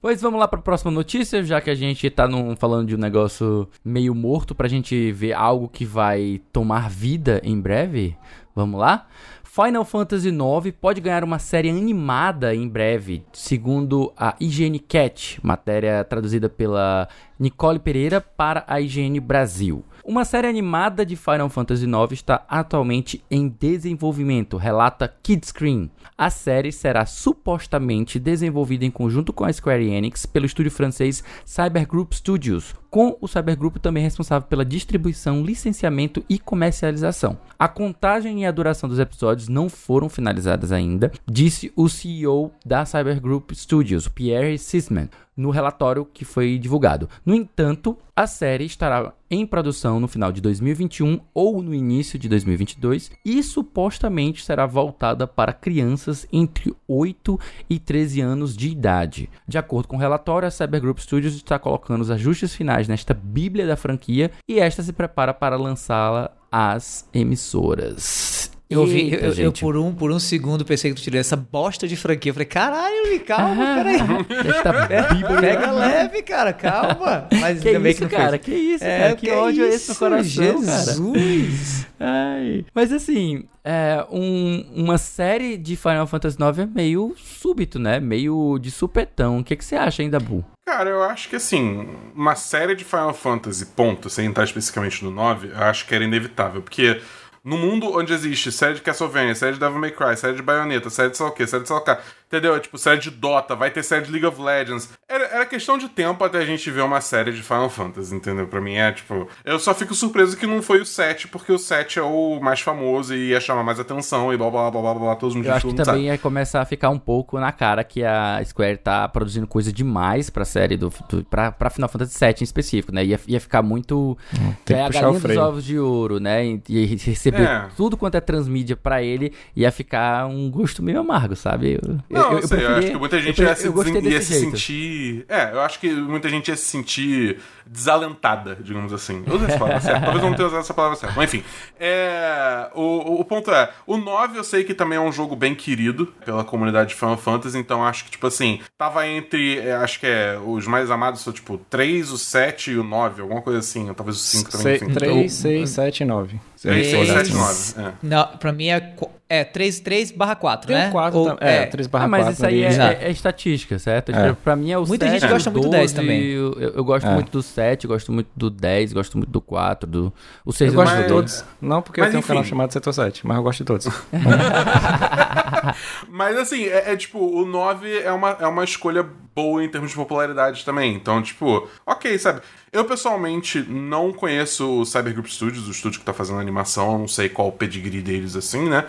Pois 0.03 0.21
vamos 0.21 0.41
lá 0.41 0.49
para 0.49 0.59
a 0.59 0.63
próxima 0.63 0.91
notícia, 0.91 1.45
já 1.45 1.61
que 1.61 1.71
a 1.71 1.77
gente 1.77 2.11
tá 2.11 2.27
num- 2.27 2.57
falando 2.57 2.89
de 2.89 2.97
um 2.97 2.99
negócio 2.99 3.69
meio 3.85 4.13
morto 4.17 4.53
pra 4.53 4.67
gente 4.67 5.13
ver 5.13 5.33
algo 5.33 5.69
que 5.69 5.85
vai 5.85 6.41
tomar 6.53 6.91
vida 6.91 7.41
em 7.45 7.59
breve. 7.61 8.17
Vamos 8.53 8.81
lá? 8.81 9.07
Final 9.45 9.85
Fantasy 9.85 10.29
IX 10.31 10.75
pode 10.81 11.01
ganhar 11.01 11.23
uma 11.23 11.39
série 11.39 11.71
animada 11.71 12.53
em 12.55 12.67
breve, 12.67 13.23
segundo 13.33 14.13
a 14.17 14.35
IGN 14.41 14.79
Cat, 14.81 15.39
matéria 15.43 16.03
traduzida 16.03 16.49
pela 16.49 17.07
Nicole 17.39 17.79
Pereira 17.79 18.21
para 18.21 18.65
a 18.67 18.81
IGN 18.81 19.21
Brasil. 19.21 19.85
Uma 20.05 20.25
série 20.25 20.49
animada 20.49 21.07
de 21.07 21.15
Final 21.15 21.49
Fantasy 21.49 21.87
IX 21.87 22.11
está 22.11 22.45
atualmente 22.49 23.25
em 23.31 23.47
desenvolvimento, 23.49 24.57
relata 24.57 25.07
Kidscreen. 25.23 25.89
A 26.19 26.29
série 26.29 26.73
será 26.73 27.07
supostamente 27.07 28.19
desenvolvida 28.19 28.85
em 28.85 28.91
conjunto 28.91 29.33
com 29.33 29.45
a 29.45 29.53
Square 29.53 29.89
Enix 29.89 30.27
pelo 30.27 30.45
estúdio 30.45 30.73
francês 30.73 31.23
Cybergroup 31.45 32.15
Studios, 32.15 32.75
com 32.91 33.17
o 33.21 33.29
Cybergroup 33.29 33.77
também 33.77 34.03
responsável 34.03 34.49
pela 34.49 34.65
distribuição, 34.65 35.45
licenciamento 35.45 36.25
e 36.29 36.37
comercialização. 36.37 37.39
A 37.57 37.69
contagem 37.69 38.43
e 38.43 38.47
a 38.47 38.51
duração 38.51 38.89
dos 38.89 38.99
episódios 38.99 39.49
não 39.49 39.69
foram 39.69 40.09
finalizadas 40.09 40.73
ainda, 40.73 41.13
disse 41.31 41.73
o 41.77 41.89
CEO 41.89 42.51
da 42.67 42.85
Cybergroup 42.85 43.53
Studios, 43.53 44.09
Pierre 44.09 44.59
Sisman, 44.59 45.09
no 45.37 45.51
relatório 45.51 46.05
que 46.05 46.25
foi 46.25 46.59
divulgado. 46.59 47.09
No 47.25 47.35
entanto, 47.35 47.97
a 48.15 48.27
série 48.27 48.65
estará 48.65 49.13
em 49.31 49.47
produção 49.47 49.99
no 49.99 50.07
final 50.07 50.31
de 50.31 50.41
2021 50.43 51.21
ou 51.33 51.63
no 51.63 51.75
início 51.75 52.19
de 52.19 52.29
2022 52.29 53.11
e 53.25 53.43
supostamente 53.43 54.45
será 54.45 54.67
voltada 54.67 55.27
para 55.27 55.55
crianças 55.55 56.27
entre 56.31 56.75
8 56.87 57.41
e 57.71 57.79
13 57.79 58.21
anos 58.21 58.57
de 58.57 58.69
idade. 58.69 59.31
De 59.49 59.57
acordo 59.57 59.89
com 59.89 59.97
o 59.97 60.01
relatório, 60.01 60.47
a 60.47 60.51
Cybergroup 60.51 60.99
Studios 60.99 61.35
está 61.35 61.59
colocando 61.59 62.03
os 62.03 62.11
ajustes 62.11 62.55
finais 62.55 62.87
nesta 62.87 63.15
bíblia 63.15 63.67
da 63.67 63.77
franquia 63.77 64.31
e 64.47 64.61
esta 64.61 64.83
se 64.83 64.93
prepara 64.93 65.33
para 65.33 65.57
lançá-la 65.57 66.31
às 66.51 67.09
emissoras. 67.15 68.52
Eu, 68.73 68.81
ouvi, 68.81 69.01
Eita, 69.13 69.27
eu, 69.27 69.33
eu 69.47 69.53
por, 69.53 69.77
um, 69.77 69.95
por 69.95 70.11
um 70.11 70.19
segundo 70.19 70.65
pensei 70.65 70.91
que 70.91 70.97
tu 71.01 71.03
tirou 71.03 71.21
essa 71.21 71.37
bosta 71.37 71.87
de 71.87 71.97
franquia. 71.97 72.31
Eu 72.31 72.35
falei, 72.35 72.47
caralho, 72.47 73.11
me 73.11 73.19
calma, 73.19 73.65
peraí. 73.77 73.97
Esta 74.49 74.73
bíblia 75.15 75.41
Pega 75.41 75.71
leve, 75.73 76.23
cara, 76.23 76.53
calma. 76.53 77.29
Mas 77.41 77.61
Que 77.61 77.69
ainda 77.69 77.81
bem 77.81 77.97
não 78.01 78.09
cara? 78.09 78.31
fez. 78.39 78.43
Que 78.43 78.55
isso, 78.55 78.85
É, 78.85 78.99
cara? 78.99 79.17
Que, 79.17 79.31
ódio 79.31 79.65
é 79.65 79.69
esse 79.69 79.89
no 79.91 79.97
coração, 79.97 80.65
cara? 80.65 80.79
Jesus. 80.85 81.87
Ai. 82.01 82.65
Mas 82.75 82.93
assim, 82.93 83.45
é, 83.65 84.05
um- 84.11 84.65
uma 84.75 84.99
série 84.99 85.57
de 85.57 85.77
Final 85.77 86.07
Fantasy 86.07 86.37
IX 86.41 86.59
é 86.59 86.67
meio 86.67 87.15
súbito, 87.17 87.79
né? 87.79 88.01
Meio 88.01 88.59
de 88.59 88.71
supetão. 88.71 89.39
O 89.39 89.45
que, 89.45 89.55
que 89.57 89.65
você 89.65 89.77
acha 89.77 90.03
ainda, 90.03 90.19
Bu? 90.19 90.45
Cara, 90.67 90.89
eu 90.91 91.03
acho 91.03 91.29
que 91.29 91.37
assim, 91.37 91.87
uma 92.15 92.35
série 92.37 92.75
de 92.75 92.85
Final 92.85 93.13
Fantasy, 93.15 93.67
ponto, 93.67 94.09
sem 94.09 94.27
entrar 94.27 94.45
especificamente 94.45 95.05
no 95.05 95.11
9, 95.11 95.49
eu 95.49 95.57
acho 95.59 95.87
que 95.87 95.95
era 95.95 96.05
inevitável. 96.05 96.63
Porque 96.63 97.01
no 97.45 97.57
mundo 97.57 97.91
onde 97.97 98.13
existe 98.13 98.53
série 98.53 98.75
de 98.75 98.83
Castlevania, 98.83 99.35
série 99.35 99.55
de 99.55 99.61
Devil 99.61 99.79
May 99.79 99.91
Cry, 99.91 100.17
série 100.17 100.37
de 100.37 100.43
Bayonetta, 100.43 100.91
série 100.91 101.11
de 101.11 101.17
sei 101.17 101.27
o 101.27 101.31
quê, 101.31 101.47
série 101.47 101.63
de 101.63 101.69
sei 101.69 101.77
o 101.77 101.81
quê, 101.81 101.97
entendeu? 102.33 102.59
Tipo, 102.59 102.79
série 102.79 102.99
de 103.01 103.11
Dota, 103.11 103.55
vai 103.55 103.71
ter 103.71 103.83
série 103.83 104.07
de 104.07 104.11
League 104.11 104.25
of 104.27 104.41
Legends. 104.41 104.89
Era, 105.07 105.25
era 105.27 105.47
questão 105.47 105.77
de 105.77 105.89
tempo 105.89 106.25
até 106.25 106.39
a 106.39 106.45
gente 106.47 106.71
ver 106.71 106.81
uma 106.83 107.01
série 107.03 107.33
de 107.33 107.43
Final 107.43 107.69
Fantasy, 107.69 108.15
entendeu? 108.15 108.47
Pra 108.47 108.61
mim 108.61 108.75
é 108.75 108.91
tipo. 108.93 109.29
Eu 109.45 109.59
só 109.59 109.75
fico 109.75 109.95
surpreso 109.95 110.37
que 110.37 110.47
não 110.47 110.63
foi 110.63 110.81
o 110.81 110.87
7, 110.87 111.29
porque 111.29 111.53
o 111.53 111.59
7 111.59 111.99
é 111.99 112.03
o 112.03 112.41
mais 112.41 112.61
famoso 112.61 113.15
e 113.15 113.29
ia 113.31 113.41
chamar 113.41 113.63
mais 113.63 113.79
atenção 113.79 114.33
e 114.33 114.37
blá 114.39 114.51
blá 114.51 114.71
blá 114.71 114.81
blá 114.81 114.95
blá, 114.95 115.03
blá 115.05 115.17
todos 115.17 115.37
os 115.37 115.45
Eu 115.45 115.53
acho 115.53 115.69
que 115.69 115.75
também 115.75 116.07
ia 116.07 116.17
começar 116.17 116.63
a 116.63 116.65
ficar 116.65 116.89
um 116.89 116.99
pouco 116.99 117.39
na 117.39 117.53
cara 117.53 117.85
que 117.85 118.03
a 118.03 118.41
Square 118.45 118.79
tá 118.79 119.07
produzindo 119.09 119.47
coisa 119.47 119.71
demais 119.73 120.31
pra 120.31 120.45
série 120.45 120.77
do, 120.77 120.91
do 121.11 121.23
pra, 121.25 121.53
pra 121.53 121.69
Final 121.69 121.89
Fantasy 121.89 122.19
VII 122.19 122.35
em 122.41 122.45
específico, 122.45 122.93
né? 122.95 123.05
Ia, 123.05 123.21
ia 123.27 123.41
ficar 123.41 123.63
muito 123.63 124.17
tem 124.65 124.77
que 124.77 124.83
é, 124.83 124.83
a 124.83 124.87
puxar 124.87 124.99
o 125.01 125.03
galinha 125.03 125.13
dos 125.13 125.23
freio. 125.23 125.43
ovos 125.43 125.65
de 125.65 125.79
ouro, 125.79 126.19
né? 126.19 126.45
E, 126.47 126.63
e 126.69 126.87
receber 126.97 127.43
É. 127.43 127.69
tudo 127.77 127.97
quanto 127.97 128.15
é 128.15 128.21
transmídia 128.21 128.77
pra 128.77 129.03
ele 129.03 129.33
ia 129.55 129.71
ficar 129.71 130.27
um 130.27 130.51
gosto 130.51 130.83
meio 130.83 131.01
amargo, 131.01 131.37
sabe? 131.37 131.79
Eu, 131.83 131.99
Não, 132.09 132.22
eu, 132.25 132.31
sei, 132.31 132.43
eu 132.43 132.49
preferia- 132.49 132.77
acho 132.79 132.87
que 132.93 132.99
muita 132.99 133.21
gente 133.21 133.43
eu, 133.43 133.49
ia, 133.49 133.57
se, 133.57 133.67
eu 133.67 134.01
ia 134.03 134.23
se 134.23 134.41
sentir. 134.41 135.25
É, 135.29 135.53
eu 135.53 135.61
acho 135.61 135.79
que 135.81 135.91
muita 135.93 136.29
gente 136.29 136.49
ia 136.49 136.57
se 136.57 136.65
sentir 136.65 137.39
desalentada, 137.67 138.57
digamos 138.61 138.93
assim. 138.93 139.23
Eu 139.27 139.35
usei 139.37 139.49
essa 139.49 139.59
palavra 139.59 139.81
certa. 139.81 140.01
Talvez 140.01 140.23
eu 140.25 140.31
não 140.31 140.37
tenha 140.37 140.49
usado 140.49 140.61
essa 140.61 140.75
palavra 140.75 140.97
certa. 140.97 141.15
Mas 141.17 141.33
enfim. 141.33 141.45
É, 141.79 142.69
o, 142.75 143.21
o- 143.21 143.25
ponto 143.25 143.51
é: 143.51 143.71
o 143.87 143.97
9 143.97 144.39
eu 144.39 144.45
sei 144.45 144.65
que 144.65 144.75
também 144.75 144.99
é 144.99 145.01
um 145.01 145.13
jogo 145.13 145.35
bem 145.35 145.55
querido 145.55 146.07
pela 146.25 146.45
comunidade 146.45 146.91
de 146.91 146.95
Final 146.95 147.17
Fantasy, 147.17 147.59
então 147.59 147.85
acho 147.85 148.05
que, 148.05 148.11
tipo 148.11 148.27
assim, 148.27 148.61
tava 148.79 149.07
entre. 149.07 149.59
é, 149.59 149.75
acho 149.75 149.99
que 150.01 150.07
é. 150.07 150.39
Os 150.45 150.67
mais 150.67 150.91
amados 150.91 151.21
são, 151.23 151.33
tipo, 151.33 151.59
3, 151.71 152.11
o 152.13 152.19
7 152.19 152.73
e 152.73 152.79
o 152.79 152.85
9, 152.85 153.23
alguma 153.23 153.43
coisa 153.43 153.59
assim. 153.61 153.93
Talvez 153.95 154.17
o 154.17 154.21
5 154.21 154.51
também. 154.51 154.77
enfim. 154.77 154.91
3, 154.93 155.33
6, 155.33 155.71
7 155.71 156.01
e 156.01 156.05
9. 156.05 156.41
3, 156.61 156.87
6, 156.87 157.09
Três. 157.09 157.29
7, 157.29 157.35
9. 157.77 157.89
É. 157.89 157.93
Não, 158.03 158.27
pra 158.39 158.53
mim 158.53 158.69
é, 158.69 158.95
é 159.35 159.45
3, 159.45 159.81
3 159.81 160.11
barra 160.11 160.35
4, 160.37 160.67
Tem 160.67 160.77
né? 160.77 160.89
um 160.89 160.93
4 160.93 161.19
Ou- 161.19 161.27
também. 161.35 161.49
É, 161.49 161.67
3 161.67 161.87
barra 161.87 162.05
Ah, 162.05 162.09
mas 162.09 162.21
4 162.25 162.35
isso 162.35 162.47
aí 162.47 162.63
é, 162.63 162.67
é- 162.69 162.99
é 163.09 163.11
estatística, 163.11 163.79
certo? 163.79 164.13
É. 164.13 164.33
Pra 164.35 164.55
mim 164.55 164.71
é 164.71 164.79
o 164.79 164.87
Muita 164.87 165.07
7, 165.09 165.21
gente 165.21 165.31
gosta 165.31 165.49
o 165.51 165.53
muito 165.53 165.65
do 165.65 165.71
10 165.71 165.93
12, 165.93 165.95
também. 165.95 166.23
Eu, 166.23 166.53
eu 166.77 166.85
gosto 166.85 167.07
É. 167.07 167.15
muito 167.15 167.31
do 167.33 167.43
7, 167.43 167.87
gosto 167.87 168.13
muito 168.13 168.29
do 168.37 168.51
10, 168.51 168.93
gosto 168.93 169.17
muito 169.17 169.31
do 169.31 169.41
4, 169.41 169.89
do... 169.89 170.13
O 170.45 170.53
6 170.53 170.71
Eu 170.73 170.77
gosto 170.77 170.93
Mas- 170.95 171.03
de 171.03 171.09
todos. 171.09 171.45
Não 171.61 171.81
porque 171.83 172.01
eu 172.01 172.05
Mas 172.05 172.11
tenho 172.13 172.23
um 172.23 172.27
canal 172.27 172.43
enfim. 172.43 172.51
chamado 172.51 172.73
Setor 172.73 172.93
7, 172.93 173.27
mas 173.27 173.37
eu 173.37 173.43
gosto 173.43 173.59
de 173.59 173.65
todos. 173.65 173.87
Mas 176.09 176.37
assim, 176.39 176.65
é, 176.65 176.93
é 176.93 176.97
tipo, 176.97 177.19
o 177.19 177.45
9 177.47 177.99
é 178.01 178.13
uma, 178.13 178.31
é 178.41 178.47
uma 178.47 178.65
escolha 178.65 179.07
boa 179.35 179.65
em 179.65 179.69
termos 179.69 179.91
de 179.91 179.97
popularidade 179.97 180.65
também. 180.65 180.95
Então, 180.95 181.23
tipo, 181.23 181.69
ok, 181.87 182.19
sabe? 182.19 182.41
Eu 182.73 182.85
pessoalmente 182.85 183.61
não 183.69 184.13
conheço 184.13 184.81
o 184.81 184.85
Cybergroup 184.85 185.27
Studios, 185.27 185.69
o 185.69 185.71
estúdio 185.71 186.01
que 186.01 186.07
tá 186.07 186.13
fazendo 186.13 186.39
a 186.39 186.41
animação, 186.41 186.93
eu 186.93 186.99
não 186.99 187.09
sei 187.09 187.29
qual 187.29 187.49
o 187.49 187.53
pedigree 187.53 188.01
deles 188.03 188.37
assim, 188.37 188.69
né? 188.69 188.85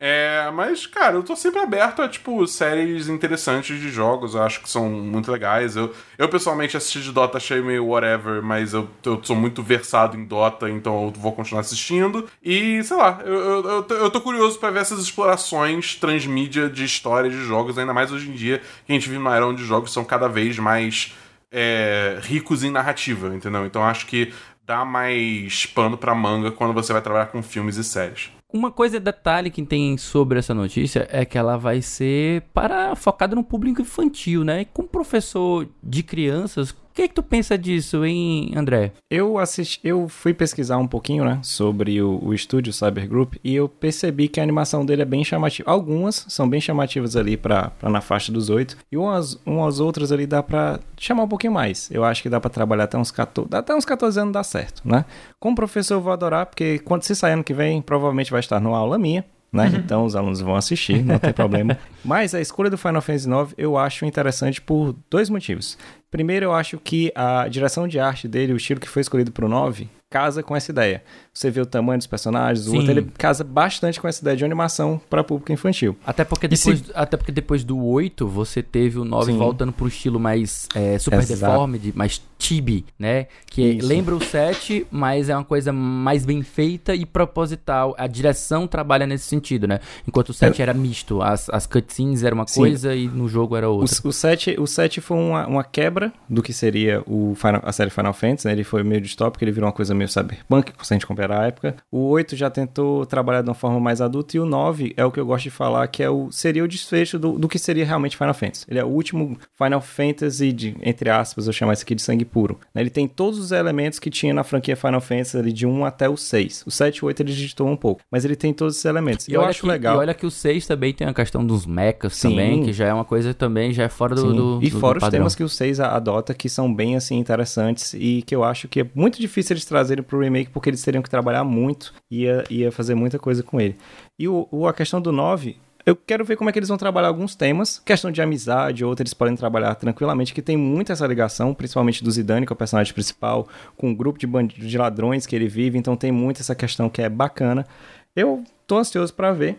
É, 0.00 0.48
mas, 0.52 0.86
cara, 0.86 1.16
eu 1.16 1.24
tô 1.24 1.34
sempre 1.34 1.58
aberto 1.58 2.00
a, 2.00 2.08
tipo, 2.08 2.46
séries 2.46 3.08
interessantes 3.08 3.80
de 3.80 3.90
jogos, 3.90 4.34
eu 4.34 4.42
acho 4.42 4.62
que 4.62 4.70
são 4.70 4.88
muito 4.88 5.30
legais. 5.30 5.74
Eu, 5.74 5.92
eu 6.16 6.28
pessoalmente 6.28 6.76
assisti 6.76 7.00
de 7.00 7.10
Dota, 7.10 7.38
achei 7.38 7.60
meio 7.60 7.84
whatever, 7.86 8.40
mas 8.40 8.74
eu, 8.74 8.88
eu 9.04 9.20
sou 9.24 9.34
muito 9.34 9.60
versado 9.60 10.16
em 10.16 10.24
Dota, 10.24 10.70
então 10.70 11.06
eu 11.06 11.10
vou 11.10 11.32
continuar 11.32 11.62
assistindo. 11.62 12.28
E, 12.40 12.80
sei 12.84 12.96
lá, 12.96 13.20
eu, 13.24 13.34
eu, 13.34 13.64
eu, 13.64 13.96
eu 13.96 14.10
tô 14.10 14.20
curioso 14.20 14.58
pra 14.60 14.70
ver 14.70 14.80
essas 14.80 15.00
explorações 15.00 15.96
transmídia 15.96 16.68
de 16.70 16.84
história 16.84 17.28
de 17.28 17.42
jogos, 17.44 17.76
ainda 17.76 17.92
mais 17.92 18.12
hoje 18.12 18.30
em 18.30 18.34
dia, 18.34 18.58
que 18.86 18.92
a 18.92 18.94
gente 18.94 19.08
vive 19.08 19.18
numa 19.18 19.34
era 19.34 19.46
onde 19.46 19.64
jogos 19.64 19.92
são 19.92 20.04
cada 20.04 20.28
vez 20.28 20.56
mais 20.60 21.12
é, 21.50 22.20
ricos 22.22 22.62
em 22.62 22.70
narrativa, 22.70 23.34
entendeu? 23.34 23.66
Então 23.66 23.82
acho 23.82 24.06
que 24.06 24.32
dá 24.64 24.84
mais 24.84 25.66
pano 25.66 25.98
pra 25.98 26.14
manga 26.14 26.52
quando 26.52 26.72
você 26.72 26.92
vai 26.92 27.02
trabalhar 27.02 27.26
com 27.26 27.42
filmes 27.42 27.76
e 27.76 27.82
séries. 27.82 28.37
Uma 28.50 28.72
coisa 28.72 28.98
detalhe 28.98 29.50
que 29.50 29.62
tem 29.62 29.98
sobre 29.98 30.38
essa 30.38 30.54
notícia 30.54 31.06
é 31.12 31.22
que 31.26 31.36
ela 31.36 31.58
vai 31.58 31.82
ser 31.82 32.44
para 32.54 32.96
focada 32.96 33.36
no 33.36 33.44
público 33.44 33.82
infantil, 33.82 34.42
né? 34.42 34.62
E 34.62 34.64
como 34.64 34.88
professor 34.88 35.68
de 35.82 36.02
crianças, 36.02 36.74
que, 36.98 37.06
que 37.08 37.14
tu 37.14 37.22
pensa 37.22 37.56
disso, 37.56 38.04
hein, 38.04 38.50
André? 38.56 38.92
Eu 39.08 39.38
assisti, 39.38 39.78
eu 39.84 40.08
fui 40.08 40.34
pesquisar 40.34 40.78
um 40.78 40.86
pouquinho, 40.86 41.24
né, 41.24 41.38
sobre 41.44 42.02
o, 42.02 42.18
o 42.20 42.34
estúdio 42.34 42.72
Cyber 42.72 43.08
Group 43.08 43.34
e 43.44 43.54
eu 43.54 43.68
percebi 43.68 44.26
que 44.26 44.40
a 44.40 44.42
animação 44.42 44.84
dele 44.84 45.02
é 45.02 45.04
bem 45.04 45.24
chamativa. 45.24 45.70
Algumas 45.70 46.26
são 46.28 46.48
bem 46.48 46.60
chamativas 46.60 47.14
ali 47.14 47.36
para 47.36 47.70
na 47.82 48.00
faixa 48.00 48.32
dos 48.32 48.50
8 48.50 48.76
e 48.90 48.96
umas, 48.96 49.38
umas 49.46 49.78
outras 49.78 50.10
ali 50.10 50.26
dá 50.26 50.42
para 50.42 50.80
chamar 50.98 51.22
um 51.22 51.28
pouquinho 51.28 51.52
mais. 51.52 51.88
Eu 51.92 52.02
acho 52.02 52.20
que 52.20 52.28
dá 52.28 52.40
para 52.40 52.50
trabalhar 52.50 52.84
até 52.84 52.98
uns 52.98 53.12
14, 53.12 53.48
até 53.52 53.74
uns 53.74 53.84
14 53.84 54.18
anos 54.18 54.32
dá 54.32 54.42
certo, 54.42 54.82
né? 54.84 55.04
Como 55.38 55.54
professor 55.54 55.94
eu 55.94 56.00
vou 56.00 56.12
adorar 56.12 56.46
porque 56.46 56.80
quando 56.80 57.04
se 57.04 57.14
sair 57.14 57.34
ano 57.34 57.44
que 57.44 57.54
vem, 57.54 57.80
provavelmente 57.80 58.32
vai 58.32 58.40
estar 58.40 58.58
numa 58.58 58.76
aula 58.76 58.98
minha 58.98 59.24
né? 59.52 59.68
Uhum. 59.68 59.76
Então 59.76 60.04
os 60.04 60.14
alunos 60.14 60.40
vão 60.40 60.54
assistir, 60.54 61.02
não 61.04 61.18
tem 61.18 61.32
problema. 61.32 61.78
Mas 62.04 62.34
a 62.34 62.40
escolha 62.40 62.70
do 62.70 62.78
Final 62.78 63.00
Fantasy 63.00 63.28
IX 63.28 63.54
eu 63.56 63.76
acho 63.76 64.04
interessante 64.04 64.60
por 64.60 64.94
dois 65.10 65.30
motivos. 65.30 65.78
Primeiro, 66.10 66.46
eu 66.46 66.54
acho 66.54 66.78
que 66.78 67.12
a 67.14 67.48
direção 67.48 67.86
de 67.86 67.98
arte 67.98 68.26
dele, 68.26 68.52
o 68.52 68.56
estilo 68.56 68.80
que 68.80 68.88
foi 68.88 69.02
escolhido 69.02 69.30
para 69.30 69.44
o 69.44 69.48
9, 69.48 69.88
casa 70.10 70.42
com 70.42 70.56
essa 70.56 70.70
ideia. 70.70 71.02
Você 71.38 71.52
vê 71.52 71.60
o 71.60 71.66
tamanho 71.66 71.98
dos 71.98 72.08
personagens, 72.08 72.66
o 72.66 72.74
outro, 72.74 72.90
ele 72.90 73.12
casa 73.16 73.44
bastante 73.44 74.00
com 74.00 74.08
essa 74.08 74.20
ideia 74.20 74.36
de 74.36 74.44
animação 74.44 75.00
para 75.08 75.22
público 75.22 75.52
infantil. 75.52 75.96
Até 76.04 76.24
porque 76.24 76.48
depois, 76.48 76.80
se... 76.80 76.90
até 76.92 77.16
porque 77.16 77.30
depois 77.30 77.62
do 77.62 77.80
8, 77.80 78.26
você 78.26 78.60
teve 78.60 78.98
o 78.98 79.04
9 79.04 79.30
Sim. 79.30 79.38
voltando 79.38 79.72
pro 79.72 79.86
estilo 79.86 80.18
mais 80.18 80.66
é, 80.74 80.98
super 80.98 81.20
Exato. 81.20 81.52
deformed, 81.52 81.92
mais 81.94 82.20
chibi, 82.40 82.84
né? 82.98 83.26
Que 83.46 83.62
Isso. 83.62 83.86
lembra 83.86 84.16
o 84.16 84.20
7, 84.20 84.84
mas 84.90 85.28
é 85.28 85.36
uma 85.36 85.44
coisa 85.44 85.72
mais 85.72 86.24
bem 86.24 86.42
feita 86.42 86.92
e 86.92 87.06
proposital. 87.06 87.94
A 87.96 88.08
direção 88.08 88.66
trabalha 88.66 89.06
nesse 89.06 89.26
sentido, 89.26 89.68
né? 89.68 89.78
Enquanto 90.06 90.30
o 90.30 90.34
7 90.34 90.60
é. 90.60 90.62
era 90.62 90.74
misto, 90.74 91.22
as, 91.22 91.48
as 91.50 91.66
cutscenes 91.66 92.24
era 92.24 92.34
uma 92.34 92.48
Sim. 92.48 92.60
coisa 92.62 92.96
e 92.96 93.06
no 93.06 93.28
jogo 93.28 93.56
era 93.56 93.68
outra. 93.68 93.94
O, 94.04 94.08
o, 94.08 94.12
7, 94.12 94.56
o 94.58 94.66
7 94.66 95.00
foi 95.00 95.16
uma, 95.16 95.46
uma 95.46 95.64
quebra 95.64 96.12
do 96.28 96.42
que 96.42 96.52
seria 96.52 97.00
o 97.06 97.34
Final, 97.36 97.62
a 97.64 97.72
série 97.72 97.90
Final 97.90 98.12
Fantasy, 98.12 98.46
né? 98.48 98.54
Ele 98.54 98.64
foi 98.64 98.82
meio 98.82 99.00
distópico, 99.00 99.44
ele 99.44 99.52
virou 99.52 99.68
uma 99.68 99.72
coisa 99.72 99.94
meio 99.94 100.08
cyberpunk, 100.08 100.72
se 100.82 100.92
a 100.92 100.96
gente 100.96 101.06
comparar 101.06 101.27
a 101.32 101.46
época. 101.46 101.76
O 101.90 102.08
8 102.08 102.36
já 102.36 102.50
tentou 102.50 103.06
trabalhar 103.06 103.42
de 103.42 103.48
uma 103.48 103.54
forma 103.54 103.80
mais 103.80 104.00
adulta 104.00 104.36
e 104.36 104.40
o 104.40 104.44
9 104.44 104.94
é 104.96 105.04
o 105.04 105.10
que 105.10 105.20
eu 105.20 105.26
gosto 105.26 105.44
de 105.44 105.50
falar, 105.50 105.86
que 105.88 106.02
é 106.02 106.10
o, 106.10 106.30
seria 106.30 106.64
o 106.64 106.68
desfecho 106.68 107.18
do, 107.18 107.38
do 107.38 107.48
que 107.48 107.58
seria 107.58 107.84
realmente 107.84 108.16
Final 108.16 108.34
Fantasy. 108.34 108.64
Ele 108.68 108.78
é 108.78 108.84
o 108.84 108.88
último 108.88 109.36
Final 109.56 109.80
Fantasy, 109.80 110.52
de, 110.52 110.76
entre 110.82 111.10
aspas, 111.10 111.46
eu 111.46 111.52
chamo 111.52 111.72
isso 111.72 111.82
aqui 111.82 111.94
de 111.94 112.02
sangue 112.02 112.24
puro. 112.24 112.58
Né? 112.74 112.82
Ele 112.82 112.90
tem 112.90 113.06
todos 113.06 113.38
os 113.38 113.52
elementos 113.52 113.98
que 113.98 114.10
tinha 114.10 114.32
na 114.32 114.44
franquia 114.44 114.76
Final 114.76 115.00
Fantasy 115.00 115.36
ali, 115.36 115.52
de 115.52 115.66
1 115.66 115.84
até 115.84 116.08
o 116.08 116.16
6. 116.16 116.64
O 116.66 116.70
7 116.70 116.96
e 116.96 117.02
o 117.02 117.06
8 117.06 117.22
ele 117.22 117.32
digitou 117.32 117.68
um 117.68 117.76
pouco, 117.76 118.02
mas 118.10 118.24
ele 118.24 118.36
tem 118.36 118.52
todos 118.52 118.74
esses 118.74 118.84
elementos. 118.84 119.28
E 119.28 119.32
eu 119.32 119.42
acho 119.42 119.62
que, 119.62 119.66
legal. 119.66 119.96
E 119.96 119.98
olha 119.98 120.14
que 120.14 120.26
o 120.26 120.30
6 120.30 120.66
também 120.66 120.92
tem 120.92 121.06
a 121.06 121.14
questão 121.14 121.44
dos 121.44 121.66
mechas 121.66 122.16
Sim. 122.16 122.30
também, 122.30 122.64
que 122.64 122.72
já 122.72 122.86
é 122.86 122.92
uma 122.92 123.04
coisa 123.04 123.32
também, 123.34 123.72
já 123.72 123.84
é 123.84 123.88
fora 123.88 124.14
do, 124.14 124.32
do, 124.32 124.60
E 124.62 124.70
fora 124.70 124.98
do 124.98 125.04
os 125.04 125.10
temas 125.10 125.34
que 125.34 125.42
o 125.42 125.48
6 125.48 125.80
adota, 125.80 126.34
que 126.34 126.48
são 126.48 126.72
bem, 126.72 126.96
assim, 126.96 127.18
interessantes 127.18 127.94
e 127.94 128.22
que 128.22 128.34
eu 128.34 128.44
acho 128.44 128.68
que 128.68 128.80
é 128.80 128.86
muito 128.94 129.20
difícil 129.20 129.54
eles 129.54 129.64
trazerem 129.64 130.02
pro 130.02 130.20
remake, 130.20 130.50
porque 130.50 130.70
eles 130.70 130.82
teriam 130.82 131.02
que 131.02 131.10
trabalhar 131.18 131.44
muito 131.44 131.92
e 132.10 132.22
ia, 132.22 132.44
ia 132.48 132.72
fazer 132.72 132.94
muita 132.94 133.18
coisa 133.18 133.42
com 133.42 133.60
ele. 133.60 133.76
E 134.18 134.28
o, 134.28 134.48
o, 134.50 134.66
a 134.66 134.72
questão 134.72 135.00
do 135.00 135.12
9, 135.12 135.56
eu 135.84 135.96
quero 135.96 136.24
ver 136.24 136.36
como 136.36 136.50
é 136.50 136.52
que 136.52 136.58
eles 136.58 136.68
vão 136.68 136.76
trabalhar 136.76 137.08
alguns 137.08 137.34
temas. 137.34 137.80
Questão 137.84 138.10
de 138.10 138.20
amizade, 138.20 138.84
outros 138.84 139.00
eles 139.00 139.14
podem 139.14 139.34
trabalhar 139.34 139.74
tranquilamente, 139.74 140.34
que 140.34 140.42
tem 140.42 140.56
muito 140.56 140.92
essa 140.92 141.06
ligação, 141.06 141.54
principalmente 141.54 142.04
do 142.04 142.10
Zidane, 142.10 142.46
que 142.46 142.52
é 142.52 142.54
o 142.54 142.56
personagem 142.56 142.92
principal, 142.92 143.48
com 143.76 143.88
o 143.88 143.90
um 143.90 143.94
grupo 143.94 144.18
de, 144.18 144.26
bandidos, 144.26 144.70
de 144.70 144.78
ladrões 144.78 145.26
que 145.26 145.34
ele 145.34 145.48
vive, 145.48 145.78
então 145.78 145.96
tem 145.96 146.12
muito 146.12 146.40
essa 146.40 146.54
questão 146.54 146.90
que 146.90 147.00
é 147.00 147.08
bacana. 147.08 147.66
Eu 148.14 148.44
tô 148.66 148.78
ansioso 148.78 149.14
para 149.14 149.32
ver. 149.32 149.56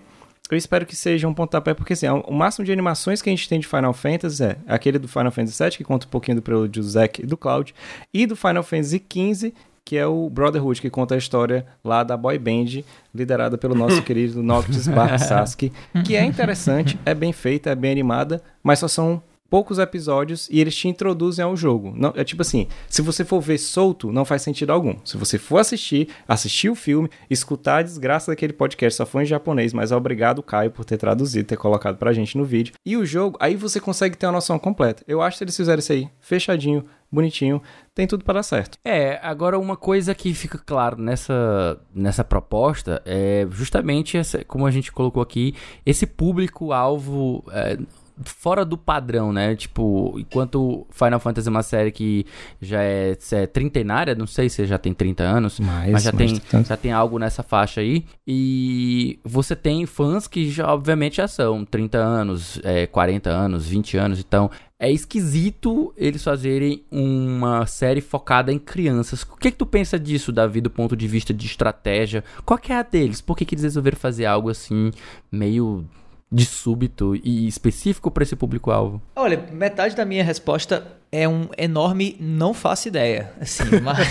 Eu 0.51 0.57
espero 0.57 0.83
que 0.83 0.95
seja 0.95 1.27
um 1.27 1.33
pontapé, 1.33 1.75
porque 1.75 1.93
assim, 1.93 2.07
o 2.07 2.33
máximo 2.33 2.65
de 2.65 2.71
animações 2.71 3.21
que 3.21 3.29
a 3.29 3.31
gente 3.31 3.47
tem 3.47 3.59
de 3.59 3.67
Final 3.67 3.93
Fantasy 3.93 4.43
é 4.43 4.57
aquele 4.67 4.97
do 4.97 5.07
Final 5.07 5.31
Fantasy 5.31 5.63
VII, 5.63 5.77
que 5.77 5.83
conta 5.83 6.07
um 6.07 6.09
pouquinho 6.09 6.37
do 6.37 6.41
prelúdio 6.41 6.81
do 6.81 6.89
Zack 6.89 7.21
e 7.21 7.25
do 7.25 7.37
Cloud, 7.37 7.73
e 8.11 8.25
do 8.25 8.35
Final 8.35 8.63
Fantasy 8.63 9.03
XV, 9.11 9.53
que 9.89 9.97
é 9.97 10.05
o 10.05 10.29
Brotherhood, 10.29 10.79
que 10.79 10.87
conta 10.87 11.15
a 11.15 11.17
história 11.17 11.65
lá 11.83 12.03
da 12.03 12.15
boy 12.15 12.37
band, 12.37 12.83
liderada 13.11 13.57
pelo 13.57 13.73
nosso 13.73 13.99
querido 14.05 14.43
Noctis 14.43 14.87
Barsaski, 14.87 15.73
que 16.05 16.15
é 16.15 16.23
interessante, 16.23 16.95
é 17.03 17.15
bem 17.15 17.33
feita, 17.33 17.71
é 17.71 17.75
bem 17.75 17.91
animada, 17.91 18.39
mas 18.61 18.77
só 18.77 18.87
são 18.87 19.19
poucos 19.49 19.79
episódios 19.79 20.47
e 20.51 20.59
eles 20.59 20.75
te 20.75 20.87
introduzem 20.87 21.43
ao 21.43 21.55
jogo. 21.55 21.93
Não, 21.95 22.13
é 22.15 22.23
tipo 22.23 22.41
assim, 22.41 22.67
se 22.87 23.01
você 23.01 23.25
for 23.25 23.41
ver 23.41 23.57
solto, 23.57 24.11
não 24.11 24.25
faz 24.25 24.41
sentido 24.41 24.71
algum. 24.71 24.95
Se 25.03 25.17
você 25.17 25.37
for 25.37 25.57
assistir, 25.57 26.09
assistir 26.27 26.69
o 26.69 26.75
filme, 26.75 27.09
escutar 27.29 27.77
a 27.77 27.83
desgraça 27.83 28.31
daquele 28.31 28.53
podcast, 28.53 28.97
só 28.97 29.05
foi 29.05 29.23
em 29.23 29.25
japonês, 29.25 29.73
mas 29.73 29.91
obrigado, 29.91 30.43
Caio, 30.43 30.71
por 30.71 30.85
ter 30.85 30.97
traduzido, 30.97 31.47
ter 31.47 31.57
colocado 31.57 31.97
pra 31.97 32.13
gente 32.13 32.37
no 32.37 32.45
vídeo. 32.45 32.73
E 32.85 32.95
o 32.95 33.05
jogo, 33.05 33.37
aí 33.39 33.55
você 33.55 33.79
consegue 33.79 34.17
ter 34.17 34.25
uma 34.25 34.33
noção 34.33 34.59
completa. 34.59 35.03
Eu 35.07 35.21
acho 35.21 35.37
que 35.37 35.43
eles 35.43 35.57
fizeram 35.57 35.79
isso 35.79 35.91
aí, 35.91 36.09
fechadinho, 36.19 36.85
bonitinho, 37.11 37.61
tem 37.93 38.07
tudo 38.07 38.23
para 38.23 38.35
dar 38.35 38.43
certo. 38.43 38.77
É, 38.85 39.19
agora 39.21 39.57
uma 39.57 39.75
coisa 39.75 40.13
que 40.13 40.33
fica 40.33 40.57
claro 40.57 41.01
nessa, 41.01 41.79
nessa 41.93 42.23
proposta 42.23 43.01
é 43.05 43.47
justamente 43.49 44.17
essa, 44.17 44.43
como 44.45 44.65
a 44.65 44.71
gente 44.71 44.91
colocou 44.91 45.21
aqui, 45.21 45.55
esse 45.85 46.05
público-alvo 46.05 47.43
é, 47.51 47.77
fora 48.23 48.65
do 48.65 48.77
padrão, 48.77 49.31
né? 49.31 49.55
Tipo, 49.55 50.15
enquanto 50.17 50.85
Final 50.91 51.19
Fantasy 51.19 51.47
é 51.47 51.51
uma 51.51 51.63
série 51.63 51.91
que 51.91 52.25
já 52.61 52.81
é, 52.81 53.17
é 53.31 53.47
trintenária, 53.47 54.15
não 54.15 54.27
sei 54.27 54.49
se 54.49 54.65
já 54.65 54.77
tem 54.77 54.93
30 54.93 55.23
anos, 55.23 55.59
mais, 55.59 55.91
mas 55.91 56.03
já 56.03 56.11
tem, 56.11 56.41
já 56.65 56.77
tem 56.77 56.91
algo 56.91 57.17
nessa 57.17 57.43
faixa 57.43 57.81
aí. 57.81 58.05
E 58.27 59.19
você 59.23 59.55
tem 59.55 59.85
fãs 59.85 60.27
que 60.27 60.49
já, 60.49 60.73
obviamente, 60.73 61.17
já 61.17 61.27
são 61.27 61.65
30 61.65 61.97
anos, 61.97 62.59
é, 62.63 62.87
40 62.87 63.29
anos, 63.29 63.67
20 63.67 63.97
anos, 63.97 64.19
então 64.19 64.49
é 64.79 64.89
esquisito 64.89 65.93
eles 65.97 66.23
fazerem 66.23 66.85
uma 66.89 67.65
série 67.65 67.99
focada 67.99 68.51
em 68.51 68.57
crianças. 68.57 69.23
O 69.23 69.35
que, 69.35 69.51
que 69.51 69.57
tu 69.57 69.65
pensa 69.65 69.99
disso, 69.99 70.31
Davi, 70.31 70.61
do 70.61 70.69
ponto 70.69 70.95
de 70.95 71.05
vista 71.05 71.33
de 71.33 71.45
estratégia? 71.45 72.23
Qual 72.45 72.57
que 72.57 72.71
é 72.71 72.77
a 72.77 72.81
deles? 72.81 73.19
Por 73.19 73.35
que, 73.35 73.43
que 73.43 73.55
eles 73.55 73.63
resolveram 73.63 73.97
fazer 73.97 74.25
algo 74.25 74.49
assim, 74.49 74.91
meio 75.29 75.85
de 76.31 76.45
súbito 76.45 77.15
e 77.15 77.47
específico 77.47 78.11
para 78.11 78.23
esse 78.23 78.35
público-alvo? 78.35 79.01
Olha, 79.15 79.37
metade 79.51 79.95
da 79.95 80.05
minha 80.05 80.23
resposta 80.23 80.99
é 81.11 81.27
um 81.27 81.47
enorme 81.57 82.15
não 82.19 82.53
faço 82.53 82.87
ideia. 82.87 83.33
Assim, 83.39 83.63
mas, 83.81 84.07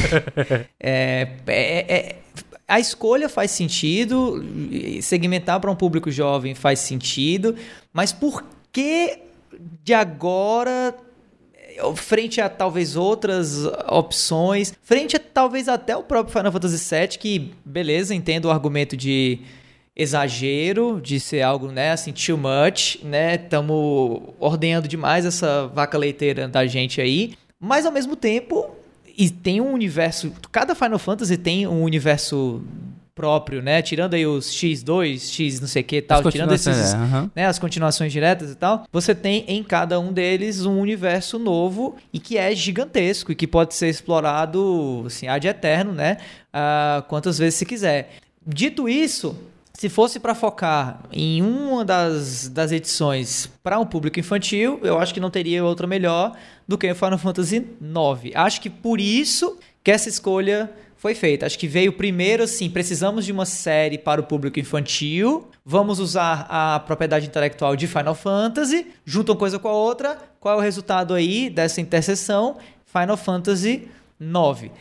é, 0.80 1.28
é, 1.46 1.96
é, 1.96 2.16
a 2.66 2.80
escolha 2.80 3.28
faz 3.28 3.50
sentido, 3.52 4.44
segmentar 5.00 5.60
para 5.60 5.70
um 5.70 5.76
público 5.76 6.10
jovem 6.10 6.54
faz 6.54 6.80
sentido, 6.80 7.54
mas 7.92 8.12
por 8.12 8.44
que 8.72 9.20
de 9.82 9.94
agora 9.94 10.94
frente 11.94 12.40
a 12.40 12.48
talvez 12.48 12.96
outras 12.96 13.64
opções, 13.88 14.74
frente 14.82 15.16
a 15.16 15.20
talvez 15.20 15.68
até 15.68 15.96
o 15.96 16.02
próprio 16.02 16.36
Final 16.36 16.52
Fantasy 16.52 16.94
VII, 16.94 17.08
que 17.18 17.54
beleza, 17.64 18.14
entendo 18.14 18.46
o 18.46 18.50
argumento 18.50 18.96
de 18.96 19.40
exagero, 19.98 21.00
de 21.02 21.18
ser 21.18 21.42
algo, 21.42 21.72
né, 21.72 21.90
assim, 21.90 22.12
too 22.12 22.38
much, 22.38 23.02
né? 23.02 23.34
Estamos 23.34 24.22
ordenhando 24.38 24.86
demais 24.86 25.26
essa 25.26 25.66
vaca 25.66 25.98
leiteira 25.98 26.46
da 26.46 26.64
gente 26.66 27.00
aí, 27.00 27.34
mas 27.58 27.84
ao 27.84 27.90
mesmo 27.90 28.14
tempo 28.14 28.70
e 29.16 29.28
tem 29.28 29.60
um 29.60 29.72
universo, 29.72 30.32
cada 30.52 30.76
Final 30.76 30.98
Fantasy 31.00 31.36
tem 31.36 31.66
um 31.66 31.82
universo 31.82 32.62
próprio, 33.18 33.60
né? 33.60 33.82
Tirando 33.82 34.14
aí 34.14 34.24
os 34.24 34.46
X2, 34.46 35.18
X 35.32 35.58
não 35.58 35.66
sei 35.66 35.82
o 35.82 35.84
que 35.84 36.00
tal, 36.00 36.22
tirando 36.30 36.54
esses, 36.54 36.94
é, 36.94 36.96
uhum. 36.96 37.28
né, 37.34 37.46
as 37.46 37.58
continuações 37.58 38.12
diretas 38.12 38.52
e 38.52 38.54
tal, 38.54 38.84
você 38.92 39.12
tem 39.12 39.44
em 39.48 39.60
cada 39.64 39.98
um 39.98 40.12
deles 40.12 40.64
um 40.64 40.78
universo 40.78 41.36
novo 41.36 41.96
e 42.12 42.20
que 42.20 42.38
é 42.38 42.54
gigantesco 42.54 43.32
e 43.32 43.34
que 43.34 43.48
pode 43.48 43.74
ser 43.74 43.88
explorado, 43.88 45.02
assim, 45.04 45.26
ad 45.26 45.48
eterno, 45.48 45.92
né? 45.92 46.18
Uh, 46.54 47.02
quantas 47.08 47.36
vezes 47.36 47.56
se 47.56 47.66
quiser. 47.66 48.12
Dito 48.46 48.88
isso, 48.88 49.36
se 49.78 49.88
fosse 49.88 50.18
para 50.18 50.34
focar 50.34 51.04
em 51.12 51.40
uma 51.40 51.84
das, 51.84 52.48
das 52.48 52.72
edições 52.72 53.48
para 53.62 53.78
um 53.78 53.86
público 53.86 54.18
infantil, 54.18 54.80
eu 54.82 54.98
acho 54.98 55.14
que 55.14 55.20
não 55.20 55.30
teria 55.30 55.64
outra 55.64 55.86
melhor 55.86 56.36
do 56.66 56.76
que 56.76 56.92
Final 56.94 57.16
Fantasy 57.16 57.58
IX. 57.58 58.34
Acho 58.34 58.60
que 58.60 58.68
por 58.68 59.00
isso 59.00 59.56
que 59.84 59.92
essa 59.92 60.08
escolha 60.08 60.68
foi 60.96 61.14
feita. 61.14 61.46
Acho 61.46 61.56
que 61.56 61.68
veio 61.68 61.92
primeiro 61.92 62.42
assim, 62.42 62.68
precisamos 62.68 63.24
de 63.24 63.30
uma 63.30 63.46
série 63.46 63.96
para 63.96 64.20
o 64.20 64.24
público 64.24 64.58
infantil, 64.58 65.48
vamos 65.64 66.00
usar 66.00 66.48
a 66.50 66.80
propriedade 66.80 67.28
intelectual 67.28 67.76
de 67.76 67.86
Final 67.86 68.16
Fantasy, 68.16 68.84
juntam 69.04 69.36
coisa 69.36 69.60
com 69.60 69.68
a 69.68 69.72
outra, 69.72 70.18
qual 70.40 70.56
é 70.56 70.58
o 70.58 70.60
resultado 70.60 71.14
aí 71.14 71.48
dessa 71.48 71.80
interseção? 71.80 72.56
Final 72.84 73.16
Fantasy 73.16 73.86
9 74.18 74.72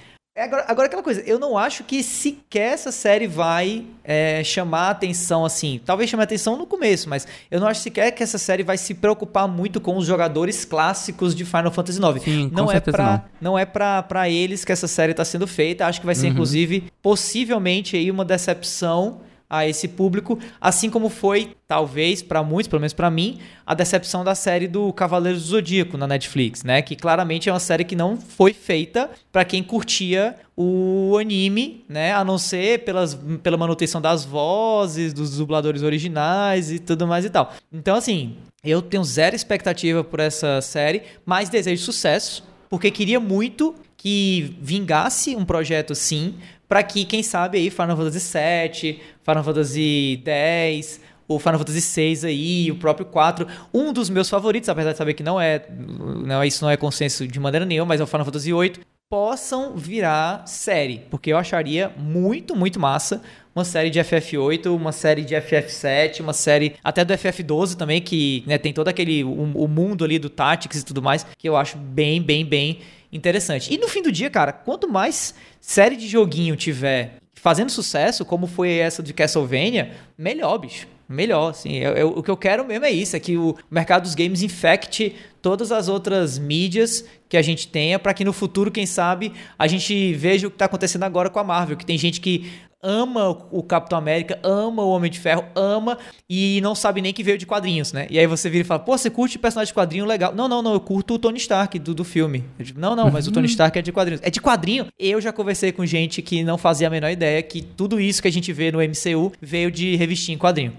agora, 0.43 0.65
agora, 0.67 0.87
aquela 0.87 1.03
coisa, 1.03 1.21
eu 1.21 1.39
não 1.39 1.57
acho 1.57 1.83
que 1.83 2.03
sequer 2.03 2.73
essa 2.73 2.91
série 2.91 3.27
vai 3.27 3.85
é, 4.03 4.43
chamar 4.43 4.91
atenção 4.91 5.43
assim. 5.43 5.81
Talvez 5.85 6.09
chame 6.09 6.23
atenção 6.23 6.55
no 6.55 6.65
começo, 6.65 7.09
mas 7.09 7.27
eu 7.49 7.59
não 7.59 7.67
acho 7.67 7.81
sequer 7.81 8.11
que 8.11 8.21
essa 8.21 8.37
série 8.37 8.63
vai 8.63 8.77
se 8.77 8.93
preocupar 8.93 9.47
muito 9.47 9.81
com 9.81 9.97
os 9.97 10.05
jogadores 10.05 10.63
clássicos 10.63 11.35
de 11.35 11.43
Final 11.43 11.71
Fantasy 11.71 11.99
IX. 11.99 12.23
Sim, 12.23 12.49
não, 12.53 12.71
é 12.71 12.79
pra, 12.79 13.23
não. 13.41 13.51
não 13.51 13.59
é 13.59 13.65
pra, 13.65 14.03
pra 14.03 14.29
eles 14.29 14.63
que 14.63 14.71
essa 14.71 14.87
série 14.87 15.11
está 15.11 15.25
sendo 15.25 15.47
feita. 15.47 15.85
Acho 15.87 15.99
que 15.99 16.05
vai 16.05 16.15
ser, 16.15 16.27
uhum. 16.27 16.33
inclusive, 16.33 16.91
possivelmente 17.01 17.95
aí 17.95 18.11
uma 18.11 18.23
decepção 18.23 19.21
a 19.49 19.65
esse 19.65 19.87
público, 19.87 20.37
assim 20.59 20.89
como 20.89 21.09
foi, 21.09 21.55
talvez, 21.67 22.21
para 22.21 22.43
muitos, 22.43 22.67
pelo 22.67 22.81
menos 22.81 22.93
para 22.93 23.09
mim, 23.09 23.39
a 23.65 23.73
decepção 23.73 24.23
da 24.23 24.35
série 24.35 24.67
do 24.67 24.91
Cavaleiros 24.91 25.43
do 25.43 25.47
Zodíaco 25.49 25.97
na 25.97 26.05
Netflix, 26.05 26.63
né? 26.63 26.81
Que 26.81 26.95
claramente 26.95 27.47
é 27.47 27.53
uma 27.53 27.59
série 27.59 27.85
que 27.85 27.95
não 27.95 28.17
foi 28.17 28.53
feita 28.53 29.09
para 29.31 29.45
quem 29.45 29.63
curtia 29.63 30.35
o 30.55 31.17
anime, 31.19 31.85
né? 31.87 32.13
A 32.13 32.25
não 32.25 32.37
ser 32.37 32.83
pelas, 32.83 33.17
pela 33.41 33.57
manutenção 33.57 34.01
das 34.01 34.25
vozes, 34.25 35.13
dos 35.13 35.37
dubladores 35.37 35.81
originais 35.81 36.71
e 36.71 36.79
tudo 36.79 37.07
mais 37.07 37.23
e 37.23 37.29
tal. 37.29 37.53
Então, 37.71 37.95
assim, 37.95 38.35
eu 38.63 38.81
tenho 38.81 39.03
zero 39.03 39.35
expectativa 39.35 40.03
por 40.03 40.19
essa 40.19 40.59
série, 40.61 41.03
mas 41.25 41.47
desejo 41.47 41.83
sucesso, 41.83 42.43
porque 42.69 42.91
queria 42.91 43.19
muito 43.19 43.75
que 43.97 44.55
vingasse 44.61 45.35
um 45.35 45.43
projeto 45.43 45.91
assim, 45.93 46.35
para 46.67 46.83
que, 46.83 47.03
quem 47.03 47.23
sabe, 47.23 47.57
aí 47.57 47.69
Final 47.69 47.97
Fantasy 47.97 48.37
VII, 48.37 49.01
Final 49.25 49.43
Fantasy 49.43 50.23
X, 50.23 51.01
o 51.27 51.39
Final 51.39 51.57
Fantasy 51.57 52.15
VI 52.15 52.27
aí, 52.27 52.71
o 52.71 52.75
próprio 52.75 53.05
4, 53.05 53.47
um 53.73 53.91
dos 53.91 54.09
meus 54.09 54.29
favoritos, 54.29 54.69
apesar 54.69 54.91
de 54.91 54.97
saber 54.97 55.13
que 55.13 55.23
não 55.23 55.41
é, 55.41 55.65
não 55.69 56.43
isso 56.43 56.63
não 56.63 56.71
é 56.71 56.77
consenso 56.77 57.27
de 57.27 57.39
maneira 57.39 57.65
nenhuma, 57.65 57.87
mas 57.87 57.99
é 57.99 58.03
o 58.03 58.07
Final 58.07 58.25
Fantasy 58.25 58.53
VIII, 58.53 58.73
possam 59.09 59.75
virar 59.75 60.45
série, 60.45 60.99
porque 61.09 61.31
eu 61.31 61.37
acharia 61.37 61.91
muito, 61.97 62.55
muito 62.55 62.79
massa 62.79 63.21
uma 63.55 63.63
série 63.65 63.89
de 63.89 63.99
FF8, 63.99 64.67
uma 64.67 64.91
série 64.91 65.23
de 65.23 65.33
FF7, 65.33 66.19
uma 66.19 66.33
série 66.33 66.75
até 66.83 67.03
do 67.03 67.11
FF12 67.13 67.75
também, 67.75 67.99
que 67.99 68.43
né, 68.45 68.57
tem 68.57 68.71
todo 68.71 68.87
aquele 68.87 69.23
o, 69.23 69.29
o, 69.31 69.67
mundo 69.67 70.05
ali 70.05 70.19
do 70.19 70.29
Tactics 70.29 70.81
e 70.81 70.85
tudo 70.85 71.01
mais, 71.01 71.25
que 71.37 71.49
eu 71.49 71.55
acho 71.55 71.75
bem, 71.77 72.21
bem, 72.21 72.45
bem 72.45 72.79
interessante. 73.11 73.73
E 73.73 73.77
no 73.77 73.87
fim 73.87 74.01
do 74.01 74.11
dia, 74.11 74.29
cara, 74.29 74.51
quanto 74.51 74.87
mais 74.87 75.33
série 75.59 75.95
de 75.95 76.07
joguinho 76.07 76.55
tiver 76.55 77.17
fazendo 77.33 77.69
sucesso, 77.69 78.25
como 78.25 78.47
foi 78.47 78.73
essa 78.73 79.01
de 79.01 79.13
Castlevania, 79.13 79.91
melhor, 80.17 80.57
bicho. 80.57 80.87
Melhor, 81.09 81.51
assim. 81.51 81.75
Eu, 81.77 81.93
eu, 81.93 82.09
o 82.09 82.21
que 82.21 82.29
eu 82.29 82.35
quero 82.35 82.65
mesmo 82.65 82.83
é 82.83 82.91
isso, 82.91 83.15
é 83.15 83.19
que 83.19 83.37
o 83.37 83.55
mercado 83.71 84.03
dos 84.03 84.13
games 84.13 84.41
infecte 84.41 85.15
todas 85.41 85.71
as 85.71 85.87
outras 85.87 86.37
mídias 86.37 87.05
que 87.29 87.37
a 87.37 87.41
gente 87.41 87.69
tenha, 87.69 87.97
para 87.97 88.13
que 88.13 88.25
no 88.25 88.33
futuro, 88.33 88.69
quem 88.69 88.85
sabe, 88.85 89.31
a 89.57 89.67
gente 89.67 90.13
veja 90.13 90.47
o 90.47 90.49
que 90.49 90.55
está 90.55 90.65
acontecendo 90.65 91.03
agora 91.03 91.29
com 91.29 91.39
a 91.39 91.43
Marvel, 91.45 91.77
que 91.77 91.85
tem 91.85 91.97
gente 91.97 92.19
que 92.19 92.51
ama 92.81 93.29
o 93.51 93.63
Capitão 93.63 93.97
América, 93.97 94.39
ama 94.43 94.83
o 94.83 94.89
Homem 94.89 95.09
de 95.09 95.19
Ferro, 95.19 95.45
ama 95.55 95.97
e 96.29 96.59
não 96.61 96.75
sabe 96.75 97.01
nem 97.01 97.13
que 97.13 97.23
veio 97.23 97.37
de 97.37 97.45
quadrinhos, 97.45 97.91
né? 97.91 98.07
E 98.09 98.19
aí 98.19 98.27
você 98.27 98.49
vira 98.49 98.61
e 98.61 98.65
fala, 98.65 98.79
pô, 98.79 98.97
você 98.97 99.09
curte 99.09 99.39
personagem 99.39 99.71
de 99.71 99.73
quadrinho 99.73 100.05
legal? 100.05 100.33
Não, 100.33 100.47
não, 100.47 100.61
não, 100.61 100.73
eu 100.73 100.79
curto 100.79 101.15
o 101.15 101.19
Tony 101.19 101.37
Stark 101.37 101.77
do, 101.79 101.93
do 101.93 102.03
filme. 102.03 102.43
Digo, 102.59 102.79
não, 102.79 102.95
não, 102.95 103.11
mas 103.11 103.27
o 103.27 103.31
Tony 103.31 103.47
Stark 103.47 103.77
é 103.77 103.81
de 103.81 103.91
quadrinhos. 103.91 104.21
É 104.23 104.29
de 104.29 104.41
quadrinho? 104.41 104.87
Eu 104.97 105.19
já 105.19 105.33
conversei 105.33 105.71
com 105.71 105.85
gente 105.85 106.21
que 106.21 106.43
não 106.43 106.57
fazia 106.57 106.87
a 106.87 106.89
menor 106.89 107.09
ideia 107.09 107.41
que 107.41 107.61
tudo 107.61 107.99
isso 107.99 108.21
que 108.21 108.27
a 108.27 108.31
gente 108.31 108.51
vê 108.53 108.71
no 108.71 108.79
MCU 108.79 109.31
veio 109.41 109.71
de 109.71 109.95
revistinha 109.95 110.35
em 110.35 110.39
quadrinho. 110.39 110.73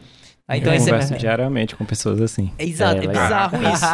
Ah, 0.50 0.56
então 0.56 0.72
eu 0.72 0.80
converso 0.80 1.12
é... 1.12 1.18
diariamente 1.18 1.76
com 1.76 1.84
pessoas 1.84 2.22
assim. 2.22 2.50
É, 2.56 2.64
exato, 2.64 3.02
é, 3.02 3.04
é 3.04 3.08
bizarro 3.08 3.58
isso. 3.70 3.84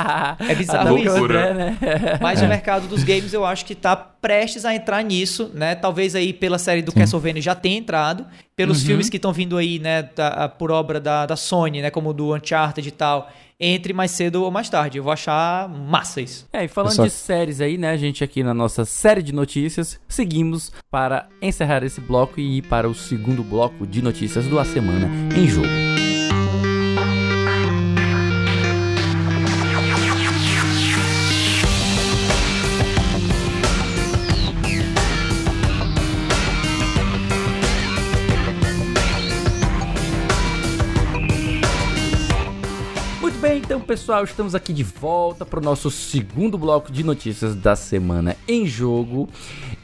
É 0.52 0.54
bizarro 0.54 0.98
isso. 0.98 1.10
Loucura. 1.10 1.52
Né? 1.52 1.78
Mas 2.20 2.40
é. 2.40 2.46
o 2.46 2.48
mercado 2.48 2.86
dos 2.86 3.02
games 3.02 3.32
eu 3.32 3.44
acho 3.44 3.64
que 3.64 3.72
está 3.72 3.96
prestes 3.96 4.64
a 4.64 4.72
entrar 4.72 5.02
nisso, 5.02 5.50
né? 5.52 5.74
Talvez 5.74 6.14
aí 6.14 6.32
pela 6.32 6.56
série 6.56 6.80
do 6.80 6.92
Sim. 6.92 7.00
Castlevania 7.00 7.42
já 7.42 7.56
tenha 7.56 7.76
entrado, 7.76 8.24
pelos 8.54 8.80
uhum. 8.80 8.86
filmes 8.86 9.10
que 9.10 9.16
estão 9.16 9.32
vindo 9.32 9.56
aí, 9.56 9.80
né, 9.80 10.08
da, 10.14 10.48
por 10.48 10.70
obra 10.70 11.00
da, 11.00 11.26
da 11.26 11.34
Sony, 11.34 11.82
né, 11.82 11.90
como 11.90 12.12
do 12.12 12.32
Uncharted 12.32 12.88
e 12.88 12.92
tal 12.92 13.28
entre 13.58 13.92
mais 13.92 14.10
cedo 14.10 14.42
ou 14.42 14.50
mais 14.50 14.68
tarde. 14.68 14.98
Eu 14.98 15.04
vou 15.04 15.12
achar 15.12 15.68
massa 15.68 16.20
isso. 16.20 16.46
É, 16.52 16.64
e 16.64 16.68
falando 16.68 16.92
só... 16.92 17.04
de 17.04 17.10
séries 17.10 17.60
aí, 17.60 17.78
né, 17.78 17.90
a 17.90 17.96
gente 17.96 18.22
aqui 18.22 18.42
na 18.42 18.52
nossa 18.52 18.84
série 18.84 19.22
de 19.22 19.32
notícias, 19.32 19.98
seguimos 20.08 20.72
para 20.90 21.28
encerrar 21.40 21.82
esse 21.84 22.00
bloco 22.00 22.40
e 22.40 22.58
ir 22.58 22.62
para 22.62 22.88
o 22.88 22.94
segundo 22.94 23.42
bloco 23.42 23.86
de 23.86 24.02
notícias 24.02 24.46
do 24.46 24.58
A 24.58 24.64
Semana 24.64 25.08
em 25.36 25.46
Jogo. 25.46 26.03
Pessoal, 43.84 44.24
estamos 44.24 44.54
aqui 44.54 44.72
de 44.72 44.82
volta 44.82 45.44
para 45.44 45.60
o 45.60 45.62
nosso 45.62 45.90
segundo 45.90 46.56
bloco 46.56 46.90
de 46.90 47.04
notícias 47.04 47.54
da 47.54 47.76
semana 47.76 48.34
em 48.48 48.66
jogo. 48.66 49.28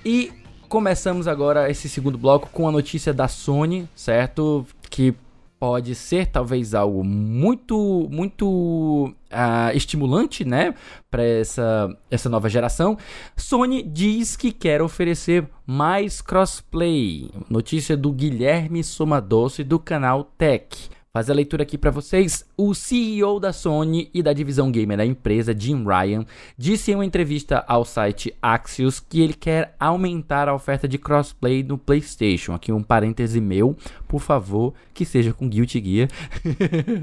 E 0.03 0.33
começamos 0.71 1.29
agora 1.29 1.71
esse 1.71 1.87
segundo 1.87 2.17
bloco 2.17 2.49
com 2.51 2.67
a 2.67 2.73
notícia 2.73 3.13
da 3.13 3.29
Sony, 3.29 3.87
certo? 3.95 4.67
Que 4.89 5.15
pode 5.59 5.95
ser 5.95 6.29
talvez 6.29 6.75
algo 6.75 7.05
muito 7.05 8.09
muito 8.11 9.13
uh, 9.31 9.77
estimulante, 9.77 10.47
né, 10.47 10.75
para 11.11 11.23
essa 11.23 11.95
essa 12.11 12.31
nova 12.31 12.49
geração. 12.49 12.97
Sony 13.37 13.83
diz 13.83 14.35
que 14.35 14.51
quer 14.51 14.81
oferecer 14.81 15.47
mais 15.67 16.23
crossplay. 16.23 17.31
Notícia 17.51 17.99
do 17.99 18.11
Guilherme 18.11 18.83
Somadoce 18.83 19.63
do 19.63 19.79
canal 19.79 20.25
Tech 20.25 20.89
fazer 21.13 21.33
a 21.33 21.35
leitura 21.35 21.65
aqui 21.65 21.77
para 21.77 21.91
vocês. 21.91 22.45
O 22.57 22.73
CEO 22.73 23.41
da 23.41 23.53
Sony 23.53 24.09
e 24.15 24.23
da 24.23 24.33
divisão 24.33 24.71
gamer 24.71 24.97
da 24.97 25.05
empresa, 25.05 25.55
Jim 25.57 25.85
Ryan, 25.85 26.25
disse 26.57 26.93
em 26.93 26.95
uma 26.95 27.05
entrevista 27.05 27.65
ao 27.67 27.85
site 27.85 28.33
Axios 28.41 29.01
que 29.01 29.21
ele 29.21 29.35
quer 29.35 29.75
aumentar 29.79 30.49
a 30.49 30.55
oferta 30.55 30.87
de 30.87 30.99
crossplay 30.99 31.63
no 31.63 31.77
PlayStation. 31.77 32.55
Aqui 32.55 32.71
um 32.71 32.83
parêntese 32.83 33.41
meu, 33.41 33.77
por 34.11 34.21
favor, 34.21 34.73
que 34.95 35.05
seja 35.05 35.33
com 35.33 35.49
Guilty 35.49 35.83
Gear. 35.85 36.09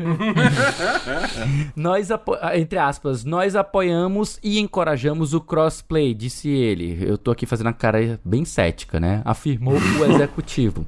nós, 1.76 2.10
entre 2.54 2.80
aspas, 2.80 3.24
nós 3.24 3.56
apoiamos 3.56 4.40
e 4.44 4.60
encorajamos 4.60 5.34
o 5.34 5.42
crossplay, 5.42 6.14
disse 6.14 6.50
ele. 6.50 6.98
Eu 7.02 7.18
tô 7.18 7.32
aqui 7.32 7.46
fazendo 7.46 7.68
a 7.68 7.74
cara 7.74 8.20
bem 8.24 8.46
cética, 8.46 9.00
né? 9.00 9.22
Afirmou 9.26 9.76
o 9.76 10.06
executivo. 10.14 10.86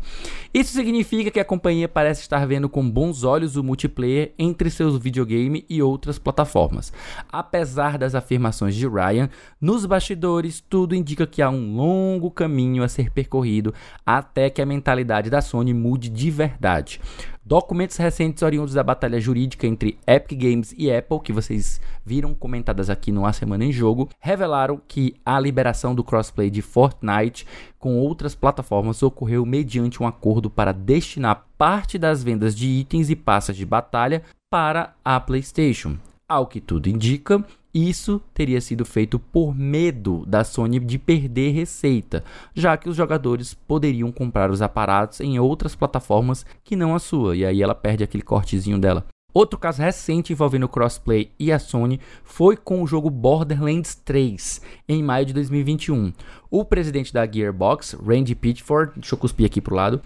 Isso 0.53 0.74
significa 0.74 1.30
que 1.30 1.39
a 1.39 1.45
companhia 1.45 1.88
parece 1.88 2.22
estar 2.22 2.45
vendo 2.47 2.67
com 2.67 2.89
bons 2.89 3.09
bons 3.09 3.24
olhos 3.24 3.55
o 3.55 3.63
multiplayer 3.63 4.34
entre 4.38 4.70
seus 4.70 4.97
videogame 4.97 5.65
e 5.70 5.82
outras 5.82 6.20
plataformas. 6.20 6.93
Apesar 7.32 7.97
das 7.97 8.13
afirmações 8.13 8.76
de 8.76 8.88
Ryan, 8.88 9.30
nos 9.59 9.86
bastidores 9.86 10.63
tudo 10.70 10.95
indica 10.95 11.26
que 11.26 11.41
há 11.41 11.49
um 11.49 11.76
longo 11.76 12.30
caminho 12.30 12.84
a 12.84 12.88
ser 12.88 13.09
percorrido 13.09 13.74
até 14.05 14.49
que 14.49 14.61
a 14.61 14.65
mentalidade 14.65 15.30
da 15.30 15.41
Sony 15.41 15.74
mude 15.74 16.09
de 16.10 16.32
verdade. 16.32 16.99
Documentos 17.45 17.97
recentes 17.97 18.43
oriundos 18.43 18.76
da 18.76 18.84
batalha 18.84 19.20
jurídica 19.20 19.66
entre 19.66 19.97
Epic 20.05 20.38
Games 20.38 20.76
e 20.78 20.91
Apple, 20.91 21.20
que 21.20 21.34
vocês 21.34 21.82
viram 22.05 22.34
comentadas 22.34 22.89
aqui 22.89 23.12
no 23.12 23.26
A 23.26 23.34
Semana 23.34 23.66
em 23.66 23.72
Jogo, 23.72 24.10
revelaram 24.20 24.80
que 24.88 25.16
a 25.26 25.39
liberação 25.39 25.95
do 25.95 26.03
crossplay 26.03 26.51
de 26.51 26.62
Fortnite 26.62 27.47
com 27.80 27.97
outras 27.97 28.36
plataformas 28.36 29.01
ocorreu 29.01 29.45
mediante 29.45 30.03
um 30.03 30.05
acordo 30.05 30.49
para 30.49 30.72
destinar 30.72 31.47
parte 31.57 31.97
das 31.97 32.22
vendas 32.22 32.55
de 32.55 32.68
itens 32.68 33.10
e 33.10 33.16
passas 33.16 33.57
de 33.57 33.66
batalha 33.66 34.22
para 34.49 34.93
a 35.03 35.20
PlayStation. 35.20 35.97
Ao 36.28 36.45
que 36.45 36.62
tudo 36.62 36.88
indica, 36.88 37.43
isso 37.74 38.22
teria 38.34 38.59
sido 38.59 38.84
feito 38.86 39.20
por 39.20 39.55
medo 39.55 40.26
da 40.26 40.43
Sony 40.43 40.80
de 40.80 40.97
perder 40.97 41.51
receita, 41.51 42.24
já 42.53 42.76
que 42.78 42.89
os 42.89 42.95
jogadores 42.95 43.53
poderiam 43.53 44.11
comprar 44.11 44.49
os 44.49 44.61
aparatos 44.61 45.22
em 45.22 45.39
outras 45.39 45.76
plataformas 45.76 46.45
que 46.63 46.76
não 46.76 46.95
a 46.95 46.99
sua, 46.99 47.36
e 47.36 47.45
aí 47.45 47.61
ela 47.61 47.76
perde 47.76 48.03
aquele 48.03 48.24
cortezinho 48.24 48.80
dela. 48.80 49.05
Outro 49.32 49.59
caso 49.59 49.82
recente 49.82 50.34
envolvendo 50.34 50.63
o 50.63 50.69
crossplay 50.69 51.32
e 51.38 51.51
a 51.51 51.59
Sony 51.59 51.99
foi 52.23 52.57
com 52.57 52.82
o 52.82 52.88
jogo 52.88 53.11
Borderlands 53.11 53.93
3, 53.93 54.61
em 54.88 55.03
maio 55.03 55.25
de 55.25 55.34
2021. 55.34 56.11
O 56.49 56.65
presidente 56.65 57.13
da 57.13 57.32
Gearbox, 57.32 57.93
Randy 57.93 58.34
Pitchford, 58.34 58.93
deixa 58.95 59.13
eu 59.13 59.19
cuspir 59.19 59.45
aqui 59.45 59.61
pro 59.61 59.75
lado, 59.75 60.01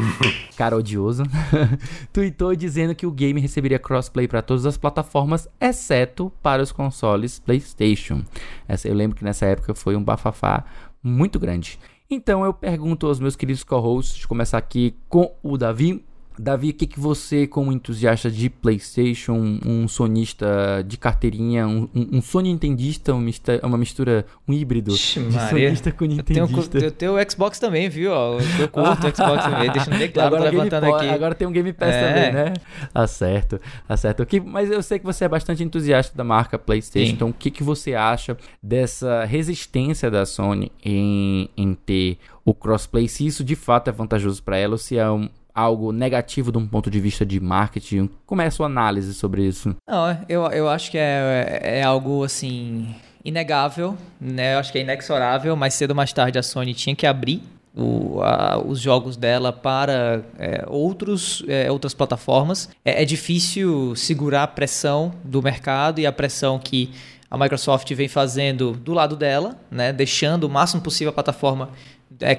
cara 0.56 0.76
odioso, 0.76 1.24
tweetou 2.10 2.56
dizendo 2.56 2.94
que 2.94 3.06
o 3.06 3.10
game 3.10 3.40
receberia 3.40 3.78
crossplay 3.78 4.26
para 4.26 4.40
todas 4.40 4.64
as 4.64 4.78
plataformas, 4.78 5.46
exceto 5.60 6.32
para 6.42 6.62
os 6.62 6.72
consoles 6.72 7.38
PlayStation. 7.38 8.22
Essa, 8.66 8.88
eu 8.88 8.94
lembro 8.94 9.16
que 9.16 9.24
nessa 9.24 9.44
época 9.44 9.74
foi 9.74 9.96
um 9.96 10.02
bafafá 10.02 10.64
muito 11.02 11.38
grande. 11.38 11.78
Então 12.08 12.44
eu 12.44 12.52
pergunto 12.52 13.06
aos 13.06 13.18
meus 13.20 13.36
queridos 13.36 13.64
co-hosts, 13.64 14.26
começar 14.26 14.58
aqui 14.58 14.94
com 15.08 15.34
o 15.42 15.56
Davi. 15.56 16.04
Davi, 16.38 16.70
o 16.70 16.74
que, 16.74 16.86
que 16.86 16.98
você, 16.98 17.46
como 17.46 17.72
entusiasta 17.72 18.30
de 18.30 18.48
PlayStation, 18.50 19.58
um 19.64 19.86
sonista 19.86 20.82
de 20.86 20.96
carteirinha, 20.96 21.66
um, 21.66 21.88
um, 21.94 22.08
um 22.18 22.22
Sony 22.22 22.50
Nintendista, 22.52 23.12
uma 23.14 23.78
mistura, 23.78 24.24
um 24.48 24.52
híbrido 24.52 24.92
Ixi, 24.92 25.20
de 25.20 25.26
Maria. 25.34 25.68
sonista 25.68 25.92
com 25.92 26.04
Eu 26.04 26.08
Nintendista. 26.08 26.68
tenho, 26.78 26.84
eu 26.84 26.90
tenho 26.90 27.12
o 27.16 27.30
Xbox 27.30 27.58
também, 27.58 27.88
viu? 27.88 28.12
Eu 28.12 28.68
curto 28.68 29.06
o 29.06 29.16
Xbox 29.16 29.44
também, 29.44 29.70
deixando 29.70 29.98
bem 29.98 30.10
claro, 30.10 30.30
tô 30.30 30.36
agora, 30.36 30.50
Game 30.50 30.64
levantando 30.64 30.94
aqui. 30.96 31.08
agora 31.08 31.34
tem 31.34 31.46
um 31.48 31.52
Game 31.52 31.72
Pass 31.72 31.94
É. 31.94 32.08
também, 32.08 32.32
né? 32.32 32.52
Tá 32.92 33.06
certo, 33.06 33.60
tá 33.86 33.96
certo. 33.96 34.26
Mas 34.46 34.70
eu 34.70 34.82
sei 34.82 34.98
que 34.98 35.04
você 35.04 35.24
é 35.24 35.28
bastante 35.28 35.62
entusiasta 35.62 36.16
da 36.16 36.24
marca 36.24 36.58
PlayStation, 36.58 37.08
Sim. 37.10 37.14
então 37.14 37.28
o 37.28 37.32
que, 37.32 37.50
que 37.50 37.62
você 37.62 37.94
acha 37.94 38.36
dessa 38.62 39.24
resistência 39.24 40.10
da 40.10 40.24
Sony 40.26 40.72
em, 40.84 41.48
em 41.56 41.74
ter 41.74 42.18
o 42.44 42.54
crossplay? 42.54 43.06
Se 43.08 43.26
isso 43.26 43.44
de 43.44 43.54
fato 43.54 43.88
é 43.88 43.92
vantajoso 43.92 44.42
para 44.42 44.56
ela 44.56 44.72
ou 44.74 44.78
se 44.78 44.96
é 44.96 45.10
um- 45.10 45.28
algo 45.54 45.92
negativo 45.92 46.50
de 46.52 46.58
um 46.58 46.66
ponto 46.66 46.90
de 46.90 46.98
vista 47.00 47.24
de 47.26 47.38
marketing? 47.40 48.08
Como 48.26 48.42
é 48.42 48.46
a 48.46 48.50
sua 48.50 48.66
análise 48.66 49.14
sobre 49.14 49.44
isso? 49.46 49.74
Não, 49.88 50.18
eu, 50.28 50.42
eu 50.46 50.68
acho 50.68 50.90
que 50.90 50.98
é, 50.98 51.60
é 51.62 51.82
algo 51.82 52.24
assim 52.24 52.94
inegável, 53.24 53.96
né? 54.20 54.54
Eu 54.54 54.58
acho 54.58 54.72
que 54.72 54.78
é 54.78 54.80
inexorável, 54.82 55.54
mais 55.56 55.74
cedo 55.74 55.90
ou 55.90 55.96
mais 55.96 56.12
tarde 56.12 56.38
a 56.38 56.42
Sony 56.42 56.74
tinha 56.74 56.94
que 56.96 57.06
abrir 57.06 57.42
o- 57.74 58.20
a- 58.22 58.58
os 58.64 58.80
jogos 58.80 59.16
dela 59.16 59.52
para 59.52 60.22
é, 60.38 60.64
outros, 60.68 61.42
é, 61.48 61.70
outras 61.70 61.94
plataformas. 61.94 62.68
É, 62.84 63.02
é 63.02 63.04
difícil 63.04 63.94
segurar 63.96 64.42
a 64.42 64.46
pressão 64.48 65.12
do 65.24 65.40
mercado 65.42 66.00
e 66.00 66.06
a 66.06 66.12
pressão 66.12 66.58
que 66.58 66.90
a 67.30 67.38
Microsoft 67.38 67.90
vem 67.94 68.08
fazendo 68.08 68.72
do 68.72 68.92
lado 68.92 69.16
dela, 69.16 69.56
né? 69.70 69.90
Deixando 69.92 70.44
o 70.44 70.50
máximo 70.50 70.82
possível 70.82 71.10
a 71.10 71.14
plataforma 71.14 71.70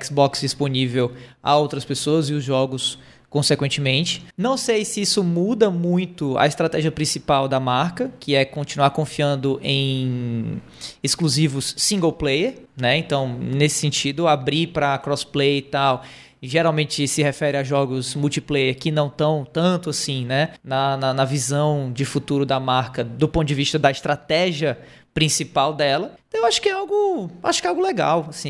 Xbox 0.01 0.41
disponível 0.41 1.11
a 1.41 1.55
outras 1.55 1.85
pessoas 1.85 2.29
e 2.29 2.33
os 2.33 2.43
jogos 2.43 2.97
consequentemente. 3.33 4.23
Não 4.37 4.55
sei 4.55 4.85
se 4.85 5.01
isso 5.01 5.23
muda 5.23 5.71
muito 5.71 6.37
a 6.37 6.45
estratégia 6.45 6.91
principal 6.91 7.47
da 7.47 7.59
marca, 7.59 8.11
que 8.19 8.35
é 8.35 8.45
continuar 8.45 8.91
confiando 8.91 9.59
em 9.63 10.61
exclusivos 11.01 11.73
single 11.75 12.13
player, 12.13 12.59
né? 12.79 12.95
Então, 12.95 13.27
nesse 13.27 13.79
sentido, 13.79 14.27
abrir 14.27 14.67
para 14.67 14.95
crossplay 14.99 15.57
e 15.57 15.61
tal. 15.63 16.03
Geralmente 16.43 17.07
se 17.07 17.23
refere 17.23 17.57
a 17.57 17.63
jogos 17.63 18.13
multiplayer 18.13 18.77
que 18.77 18.91
não 18.91 19.07
estão 19.07 19.47
tanto 19.51 19.89
assim, 19.89 20.25
né? 20.25 20.51
Na, 20.63 20.95
na, 20.95 21.11
na 21.11 21.25
visão 21.25 21.91
de 21.91 22.05
futuro 22.05 22.45
da 22.45 22.59
marca, 22.59 23.03
do 23.03 23.27
ponto 23.27 23.47
de 23.47 23.55
vista 23.55 23.79
da 23.79 23.89
estratégia 23.89 24.77
principal 25.13 25.73
dela. 25.73 26.15
Então, 26.27 26.41
eu 26.41 26.47
acho 26.47 26.59
que 26.59 26.67
é 26.67 26.71
algo, 26.71 27.29
acho 27.43 27.61
que 27.61 27.67
é 27.67 27.69
algo 27.69 27.81
legal. 27.81 28.25
Assim, 28.29 28.49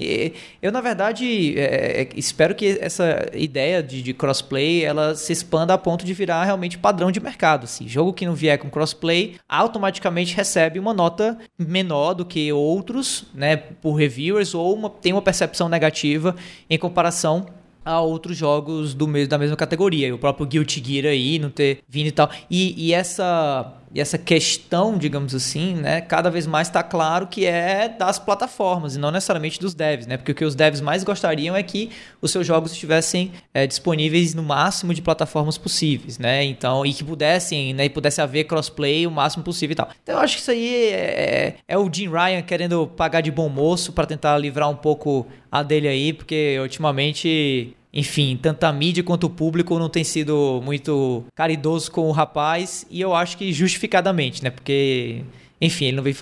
eu 0.61 0.71
na 0.71 0.79
verdade 0.79 1.59
é, 1.59 2.01
é, 2.01 2.09
espero 2.15 2.55
que 2.55 2.77
essa 2.79 3.29
ideia 3.33 3.83
de, 3.83 4.01
de 4.01 4.13
crossplay 4.13 4.85
ela 4.85 5.15
se 5.15 5.33
expanda 5.33 5.73
a 5.73 5.77
ponto 5.77 6.05
de 6.05 6.13
virar 6.13 6.45
realmente 6.45 6.77
padrão 6.77 7.11
de 7.11 7.19
mercado. 7.19 7.65
Assim, 7.65 7.87
jogo 7.87 8.13
que 8.13 8.25
não 8.25 8.33
vier 8.33 8.57
com 8.57 8.69
crossplay 8.69 9.35
automaticamente 9.49 10.33
recebe 10.33 10.79
uma 10.79 10.93
nota 10.93 11.37
menor 11.59 12.13
do 12.13 12.25
que 12.25 12.53
outros, 12.53 13.25
né, 13.33 13.57
por 13.57 13.95
reviewers 13.95 14.55
ou 14.55 14.73
uma, 14.73 14.89
tem 14.89 15.11
uma 15.11 15.21
percepção 15.21 15.67
negativa 15.67 16.35
em 16.69 16.77
comparação 16.77 17.45
a 17.85 17.99
outros 17.99 18.37
jogos 18.37 18.93
do 18.93 19.07
mesmo, 19.07 19.29
da 19.29 19.37
mesma 19.37 19.55
categoria. 19.55 20.07
E 20.07 20.13
o 20.13 20.17
próprio 20.17 20.45
Guilty 20.45 20.81
Gear 20.83 21.11
aí, 21.11 21.37
não 21.37 21.49
ter 21.49 21.79
vindo 21.87 22.07
e 22.07 22.11
tal. 22.11 22.29
E, 22.49 22.73
e 22.77 22.93
essa, 22.93 23.73
e 23.93 24.01
essa 24.01 24.17
questão, 24.17 24.97
digamos 24.97 25.35
assim, 25.35 25.75
né, 25.75 26.01
cada 26.01 26.31
vez 26.31 26.47
mais 26.47 26.67
está 26.67 26.81
claro 26.81 27.27
que 27.27 27.45
é 27.45 27.87
das 27.87 28.17
plataformas 28.17 28.95
e 28.95 28.99
não 28.99 29.11
necessariamente 29.11 29.59
dos 29.59 29.75
devs, 29.75 30.07
né? 30.07 30.17
Porque 30.17 30.31
o 30.31 30.35
que 30.35 30.43
os 30.43 30.55
devs 30.55 30.81
mais 30.81 31.03
gostariam 31.03 31.55
é 31.55 31.61
que 31.61 31.91
os 32.19 32.31
seus 32.31 32.47
jogos 32.47 32.71
estivessem 32.71 33.31
é, 33.53 33.67
disponíveis 33.67 34.33
no 34.33 34.41
máximo 34.41 34.95
de 34.95 35.01
plataformas 35.01 35.59
possíveis, 35.59 36.17
né? 36.17 36.43
Então, 36.43 36.83
e 36.83 36.91
que 36.91 37.03
pudessem, 37.03 37.73
né, 37.75 37.85
e 37.85 37.89
pudesse 37.89 38.19
haver 38.19 38.45
crossplay 38.45 39.05
o 39.05 39.11
máximo 39.11 39.43
possível 39.43 39.73
e 39.73 39.75
tal. 39.75 39.89
Então, 40.01 40.15
eu 40.15 40.21
acho 40.21 40.35
que 40.37 40.41
isso 40.41 40.51
aí 40.51 40.85
é, 40.85 41.55
é 41.67 41.77
o 41.77 41.87
Jim 41.91 42.09
Ryan 42.09 42.41
querendo 42.41 42.87
pagar 42.87 43.21
de 43.21 43.29
bom 43.29 43.47
moço 43.47 43.93
para 43.93 44.07
tentar 44.07 44.35
livrar 44.39 44.69
um 44.69 44.75
pouco 44.75 45.27
a 45.51 45.61
dele 45.61 45.87
aí, 45.87 46.13
porque 46.13 46.57
ultimamente 46.59 47.75
enfim, 47.93 48.39
tanto 48.41 48.63
a 48.63 48.73
mídia 48.73 49.03
quanto 49.03 49.25
o 49.25 49.29
público 49.29 49.77
não 49.77 49.87
tem 49.87 50.03
sido 50.03 50.59
muito 50.65 51.23
caridoso 51.35 51.91
com 51.91 52.07
o 52.07 52.11
rapaz, 52.11 52.87
e 52.89 52.99
eu 52.99 53.13
acho 53.13 53.37
que 53.37 53.53
justificadamente, 53.53 54.43
né? 54.43 54.49
Porque, 54.49 55.21
enfim, 55.61 55.85
ele 55.85 55.97
não 55.97 56.03
vem, 56.03 56.15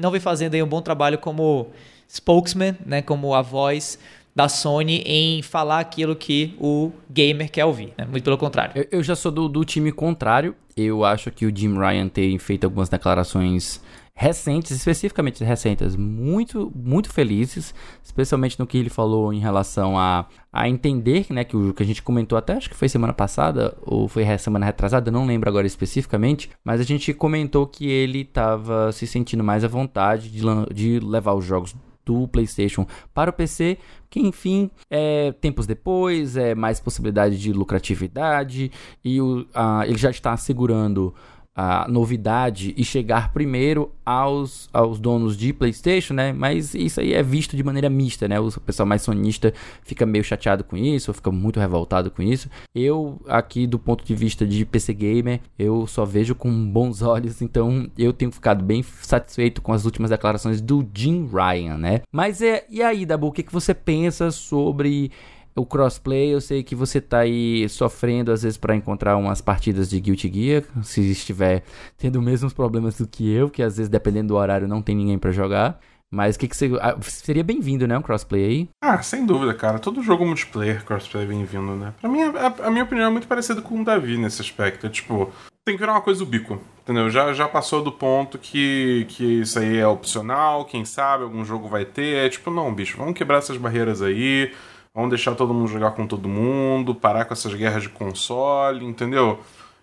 não 0.00 0.10
vem 0.12 0.20
fazendo 0.20 0.54
um 0.62 0.68
bom 0.68 0.80
trabalho 0.80 1.18
como 1.18 1.68
spokesman, 2.08 2.76
né? 2.86 3.02
Como 3.02 3.34
a 3.34 3.42
voz 3.42 3.98
da 4.34 4.48
Sony 4.48 5.02
em 5.04 5.42
falar 5.42 5.80
aquilo 5.80 6.14
que 6.14 6.54
o 6.60 6.92
gamer 7.10 7.50
quer 7.50 7.64
ouvir, 7.64 7.92
né? 7.98 8.06
Muito 8.08 8.22
pelo 8.22 8.38
contrário. 8.38 8.72
Eu, 8.76 8.86
eu 8.92 9.02
já 9.02 9.16
sou 9.16 9.32
do, 9.32 9.48
do 9.48 9.64
time 9.64 9.90
contrário. 9.90 10.54
Eu 10.76 11.04
acho 11.04 11.32
que 11.32 11.44
o 11.44 11.54
Jim 11.54 11.76
Ryan 11.76 12.06
tem 12.08 12.38
feito 12.38 12.62
algumas 12.62 12.88
declarações 12.88 13.82
recentes, 14.20 14.72
especificamente 14.72 15.44
recentes, 15.44 15.94
muito, 15.94 16.72
muito 16.74 17.08
felizes, 17.08 17.72
especialmente 18.02 18.58
no 18.58 18.66
que 18.66 18.76
ele 18.76 18.90
falou 18.90 19.32
em 19.32 19.38
relação 19.38 19.96
a, 19.96 20.26
a 20.52 20.68
entender, 20.68 21.26
né, 21.30 21.44
que 21.44 21.56
o 21.56 21.72
que 21.72 21.84
a 21.84 21.86
gente 21.86 22.02
comentou 22.02 22.36
até, 22.36 22.54
acho 22.54 22.68
que 22.68 22.74
foi 22.74 22.88
semana 22.88 23.12
passada, 23.12 23.76
ou 23.86 24.08
foi 24.08 24.24
semana 24.36 24.66
retrasada, 24.66 25.08
não 25.08 25.24
lembro 25.24 25.48
agora 25.48 25.68
especificamente, 25.68 26.50
mas 26.64 26.80
a 26.80 26.84
gente 26.84 27.14
comentou 27.14 27.64
que 27.64 27.88
ele 27.88 28.22
estava 28.22 28.90
se 28.90 29.06
sentindo 29.06 29.44
mais 29.44 29.62
à 29.62 29.68
vontade 29.68 30.28
de, 30.32 30.42
de 30.74 30.98
levar 30.98 31.34
os 31.34 31.44
jogos 31.44 31.72
do 32.04 32.26
PlayStation 32.26 32.88
para 33.14 33.30
o 33.30 33.32
PC, 33.32 33.78
que 34.10 34.18
enfim, 34.18 34.68
é, 34.90 35.30
tempos 35.30 35.64
depois, 35.64 36.36
é 36.36 36.56
mais 36.56 36.80
possibilidade 36.80 37.38
de 37.38 37.52
lucratividade 37.52 38.72
e 39.04 39.20
o, 39.20 39.46
a- 39.54 39.86
ele 39.86 39.96
já 39.98 40.10
está 40.10 40.32
assegurando 40.32 41.14
a 41.60 41.88
novidade 41.88 42.72
e 42.76 42.84
chegar 42.84 43.32
primeiro 43.32 43.90
aos, 44.06 44.70
aos 44.72 45.00
donos 45.00 45.36
de 45.36 45.52
PlayStation, 45.52 46.14
né? 46.14 46.32
Mas 46.32 46.72
isso 46.72 47.00
aí 47.00 47.12
é 47.12 47.20
visto 47.20 47.56
de 47.56 47.64
maneira 47.64 47.90
mista, 47.90 48.28
né? 48.28 48.38
O 48.38 48.48
pessoal 48.60 48.86
mais 48.86 49.02
sonista 49.02 49.52
fica 49.82 50.06
meio 50.06 50.22
chateado 50.22 50.62
com 50.62 50.76
isso, 50.76 51.12
fica 51.12 51.32
muito 51.32 51.58
revoltado 51.58 52.12
com 52.12 52.22
isso. 52.22 52.48
Eu, 52.72 53.20
aqui 53.26 53.66
do 53.66 53.76
ponto 53.76 54.04
de 54.04 54.14
vista 54.14 54.46
de 54.46 54.64
PC 54.64 54.94
Gamer, 54.94 55.40
eu 55.58 55.84
só 55.88 56.04
vejo 56.04 56.32
com 56.36 56.48
bons 56.70 57.02
olhos, 57.02 57.42
então 57.42 57.90
eu 57.98 58.12
tenho 58.12 58.30
ficado 58.30 58.64
bem 58.64 58.80
satisfeito 58.84 59.60
com 59.60 59.72
as 59.72 59.84
últimas 59.84 60.10
declarações 60.10 60.60
do 60.60 60.88
Jim 60.94 61.28
Ryan, 61.28 61.76
né? 61.76 62.02
Mas 62.12 62.40
é, 62.40 62.66
e 62.70 62.80
aí, 62.80 63.04
Dabu, 63.04 63.26
o 63.26 63.32
que, 63.32 63.42
que 63.42 63.52
você 63.52 63.74
pensa 63.74 64.30
sobre 64.30 65.10
o 65.58 65.66
crossplay, 65.66 66.32
eu 66.32 66.40
sei 66.40 66.62
que 66.62 66.74
você 66.74 67.00
tá 67.00 67.18
aí 67.18 67.68
sofrendo 67.68 68.32
às 68.32 68.42
vezes 68.42 68.56
para 68.56 68.74
encontrar 68.74 69.16
umas 69.16 69.40
partidas 69.40 69.90
de 69.90 70.00
Guilty 70.00 70.32
Gear, 70.32 70.64
se 70.82 71.00
estiver 71.10 71.62
tendo 71.96 72.18
os 72.18 72.24
mesmos 72.24 72.52
problemas 72.52 72.96
do 72.96 73.06
que 73.06 73.30
eu, 73.30 73.50
que 73.50 73.62
às 73.62 73.76
vezes 73.76 73.90
dependendo 73.90 74.28
do 74.28 74.36
horário 74.36 74.68
não 74.68 74.80
tem 74.80 74.96
ninguém 74.96 75.18
para 75.18 75.30
jogar. 75.30 75.78
Mas 76.10 76.36
o 76.36 76.38
que, 76.38 76.48
que 76.48 76.56
você. 76.56 76.70
ah, 76.80 76.96
seria 77.02 77.44
bem-vindo, 77.44 77.86
né? 77.86 77.98
Um 77.98 78.02
crossplay 78.02 78.44
aí. 78.44 78.68
Ah, 78.82 79.02
sem 79.02 79.26
dúvida, 79.26 79.52
cara. 79.52 79.78
Todo 79.78 80.02
jogo 80.02 80.24
multiplayer, 80.24 80.82
crossplay 80.82 81.24
é 81.24 81.26
bem-vindo, 81.26 81.76
né? 81.76 81.92
Pra 82.00 82.08
mim, 82.08 82.22
a, 82.22 82.66
a 82.66 82.70
minha 82.70 82.84
opinião 82.84 83.08
é 83.08 83.10
muito 83.10 83.28
parecida 83.28 83.60
com 83.60 83.78
o 83.78 83.84
Davi 83.84 84.16
nesse 84.16 84.40
aspecto. 84.40 84.86
É, 84.86 84.88
tipo, 84.88 85.30
tem 85.66 85.74
que 85.74 85.80
virar 85.80 85.92
uma 85.92 86.00
coisa 86.00 86.20
do 86.20 86.26
bico, 86.26 86.58
entendeu? 86.82 87.10
Já, 87.10 87.34
já 87.34 87.46
passou 87.46 87.84
do 87.84 87.92
ponto 87.92 88.38
que, 88.38 89.04
que 89.10 89.42
isso 89.42 89.58
aí 89.58 89.76
é 89.76 89.86
opcional, 89.86 90.64
quem 90.64 90.82
sabe 90.82 91.24
algum 91.24 91.44
jogo 91.44 91.68
vai 91.68 91.84
ter. 91.84 92.24
É 92.24 92.28
tipo, 92.30 92.50
não, 92.50 92.72
bicho, 92.72 92.96
vamos 92.96 93.12
quebrar 93.12 93.36
essas 93.36 93.58
barreiras 93.58 94.00
aí, 94.00 94.50
vamos 94.94 95.10
deixar 95.10 95.34
todo 95.34 95.54
mundo 95.54 95.68
jogar 95.68 95.92
com 95.92 96.06
todo 96.06 96.28
mundo, 96.28 96.94
parar 96.94 97.24
com 97.24 97.34
essas 97.34 97.54
guerras 97.54 97.82
de 97.82 97.88
console, 97.88 98.84
entendeu? 98.84 99.40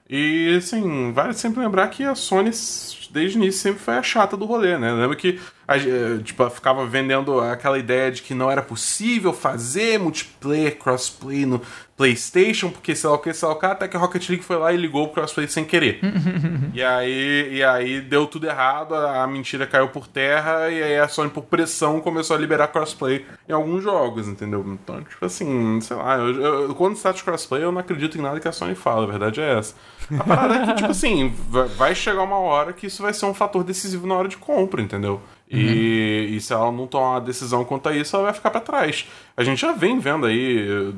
E, 0.09 0.55
assim, 0.57 1.11
vale 1.11 1.33
sempre 1.33 1.61
lembrar 1.61 1.87
que 1.89 2.03
a 2.03 2.13
Sony, 2.13 2.51
desde 3.11 3.37
o 3.37 3.41
início, 3.41 3.61
sempre 3.61 3.79
foi 3.79 3.95
a 3.95 4.03
chata 4.03 4.35
do 4.37 4.45
rolê, 4.45 4.77
né? 4.77 4.91
Lembra 4.91 5.15
que, 5.15 5.39
a, 5.67 5.77
eh, 5.77 6.19
tipo, 6.23 6.49
ficava 6.49 6.85
vendendo 6.85 7.39
aquela 7.39 7.77
ideia 7.77 8.11
de 8.11 8.21
que 8.21 8.33
não 8.33 8.49
era 8.51 8.61
possível 8.61 9.33
fazer 9.33 9.99
multiplayer, 9.99 10.77
crossplay 10.77 11.45
no 11.45 11.61
PlayStation, 11.97 12.69
porque 12.69 12.93
sei 12.93 13.09
lá 13.09 13.15
o 13.15 13.19
que, 13.19 13.33
sei 13.33 13.47
lá 13.47 13.53
o 13.53 13.57
que, 13.59 13.65
até 13.65 13.87
que 13.87 13.95
a 13.95 13.99
Rocket 13.99 14.27
League 14.29 14.43
foi 14.43 14.57
lá 14.57 14.73
e 14.73 14.77
ligou 14.77 15.05
o 15.05 15.09
crossplay 15.09 15.47
sem 15.47 15.63
querer. 15.63 15.99
e, 16.73 16.83
aí, 16.83 17.49
e 17.53 17.63
aí 17.63 18.01
deu 18.01 18.27
tudo 18.27 18.47
errado, 18.47 18.93
a, 18.93 19.23
a 19.23 19.27
mentira 19.27 19.65
caiu 19.65 19.87
por 19.87 20.05
terra, 20.07 20.69
e 20.69 20.83
aí 20.83 20.99
a 20.99 21.07
Sony, 21.07 21.29
por 21.29 21.43
pressão, 21.45 22.01
começou 22.01 22.35
a 22.35 22.39
liberar 22.39 22.67
crossplay 22.67 23.25
em 23.47 23.53
alguns 23.53 23.81
jogos, 23.83 24.27
entendeu? 24.27 24.63
Então, 24.67 25.01
tipo 25.03 25.25
assim, 25.25 25.79
sei 25.81 25.95
lá, 25.95 26.17
eu, 26.17 26.41
eu- 26.67 26.75
quando 26.75 26.95
se 26.97 27.01
trata 27.01 27.17
de 27.17 27.23
crossplay, 27.23 27.63
eu 27.63 27.71
não 27.71 27.79
acredito 27.79 28.17
em 28.17 28.21
nada 28.21 28.39
que 28.39 28.47
a 28.47 28.51
Sony 28.51 28.75
fala, 28.75 29.03
a 29.03 29.07
verdade 29.09 29.39
é 29.39 29.57
essa. 29.57 29.73
A 30.19 30.23
parada 30.23 30.55
é 30.55 30.65
que, 30.67 30.73
tipo 30.75 30.91
assim, 30.91 31.33
vai- 31.49 31.95
chegar 31.95 32.21
uma 32.23 32.37
hora 32.37 32.73
que 32.73 32.87
isso 32.87 33.01
vai 33.01 33.13
ser 33.13 33.25
um 33.25 33.33
fator 33.33 33.63
decisivo 33.63 34.05
na 34.05 34.15
hora 34.15 34.27
de 34.27 34.37
compra, 34.37 34.81
entendeu? 34.81 35.21
E, 35.49 36.29
e 36.31 36.41
se 36.41 36.53
ela 36.53 36.71
não 36.71 36.87
tomar 36.87 37.11
uma 37.11 37.21
decisão 37.21 37.63
quanto 37.63 37.87
a 37.89 37.95
isso, 37.95 38.15
ela 38.15 38.25
vai 38.25 38.33
ficar 38.33 38.49
pra 38.51 38.59
trás. 38.61 39.07
A 39.37 39.43
gente 39.43 39.61
já 39.61 39.71
vem 39.71 39.99
vendo 39.99 40.25
aí 40.25 40.93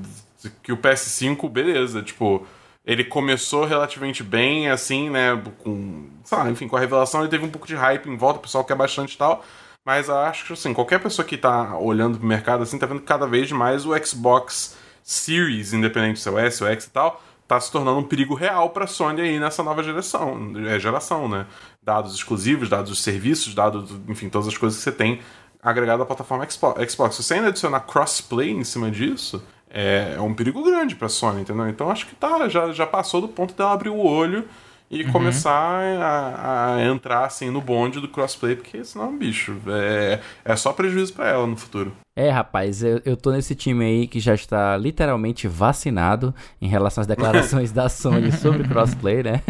que 0.63 0.71
o 0.71 0.77
PS5, 0.77 1.49
beleza, 1.49 2.01
tipo, 2.01 2.45
ele 2.85 3.03
começou 3.03 3.65
relativamente 3.65 4.23
bem, 4.23 4.69
assim, 4.69 5.09
né, 5.09 5.41
com, 5.63 6.05
sei 6.23 6.37
lá, 6.37 6.49
enfim, 6.49 6.67
com 6.67 6.77
a 6.77 6.79
revelação 6.79 7.21
ele 7.21 7.29
teve 7.29 7.45
um 7.45 7.49
pouco 7.49 7.67
de 7.67 7.75
hype 7.75 8.07
em 8.07 8.15
volta, 8.17 8.39
o 8.39 8.41
pessoal 8.41 8.63
quer 8.63 8.75
bastante 8.75 9.15
e 9.15 9.17
tal, 9.17 9.43
mas 9.85 10.09
acho 10.09 10.45
que, 10.45 10.53
assim, 10.53 10.73
qualquer 10.73 10.99
pessoa 10.99 11.25
que 11.25 11.37
tá 11.37 11.77
olhando 11.77 12.17
pro 12.17 12.27
mercado, 12.27 12.63
assim, 12.63 12.77
tá 12.77 12.85
vendo 12.85 13.01
cada 13.01 13.25
vez 13.27 13.51
mais 13.51 13.85
o 13.85 13.91
Xbox 14.05 14.77
Series, 15.03 15.73
independente 15.73 16.19
se 16.19 16.29
é 16.29 16.31
o 16.31 16.37
S 16.39 16.63
ou 16.63 16.69
X 16.69 16.85
e 16.85 16.89
tal, 16.91 17.21
tá 17.47 17.59
se 17.59 17.71
tornando 17.71 17.99
um 17.99 18.03
perigo 18.03 18.33
real 18.33 18.71
pra 18.71 18.85
Sony 18.85 19.21
aí 19.21 19.39
nessa 19.39 19.63
nova 19.63 19.81
geração, 19.81 20.51
é, 20.67 20.79
geração, 20.79 21.29
né? 21.29 21.45
Dados 21.81 22.13
exclusivos, 22.13 22.67
dados 22.67 22.89
dos 22.89 23.01
serviços, 23.01 23.55
dados, 23.55 23.89
enfim, 24.07 24.27
todas 24.27 24.47
as 24.47 24.57
coisas 24.57 24.77
que 24.77 24.83
você 24.83 24.91
tem 24.91 25.21
agregado 25.61 26.03
à 26.03 26.05
plataforma 26.05 26.47
Xbox. 26.49 27.15
Se 27.15 27.23
você 27.23 27.35
ainda 27.35 27.47
adicionar 27.47 27.81
crossplay 27.81 28.51
em 28.51 28.63
cima 28.63 28.91
disso, 28.91 29.41
é, 29.69 30.15
é 30.17 30.21
um 30.21 30.33
perigo 30.33 30.63
grande 30.63 30.95
pra 30.95 31.09
Sony, 31.09 31.41
entendeu? 31.41 31.67
Então 31.67 31.89
acho 31.89 32.05
que 32.07 32.15
tá, 32.15 32.47
já, 32.49 32.71
já 32.71 32.85
passou 32.85 33.21
do 33.21 33.27
ponto 33.27 33.53
dela 33.53 33.71
abrir 33.71 33.89
o 33.89 33.97
olho 33.97 34.47
e 34.89 35.03
uhum. 35.03 35.11
começar 35.11 35.51
a, 35.51 36.75
a, 36.75 36.85
entrar 36.85 37.25
assim 37.25 37.49
no 37.49 37.61
bonde 37.61 37.99
do 37.99 38.07
crossplay, 38.07 38.55
porque 38.55 38.83
senão, 38.83 39.17
bicho, 39.17 39.57
é, 39.67 40.19
é 40.45 40.55
só 40.55 40.71
prejuízo 40.71 41.13
para 41.13 41.29
ela 41.29 41.45
no 41.45 41.57
futuro. 41.57 41.91
É, 42.15 42.29
rapaz, 42.29 42.81
eu, 42.81 42.99
eu 43.05 43.15
tô 43.15 43.31
nesse 43.31 43.53
time 43.53 43.85
aí 43.85 44.07
que 44.07 44.19
já 44.19 44.33
está 44.33 44.75
literalmente 44.75 45.47
vacinado 45.47 46.33
em 46.59 46.67
relação 46.67 47.01
às 47.01 47.07
declarações 47.07 47.71
da 47.71 47.89
Sony 47.89 48.31
sobre 48.33 48.67
crossplay, 48.67 49.21
né? 49.21 49.43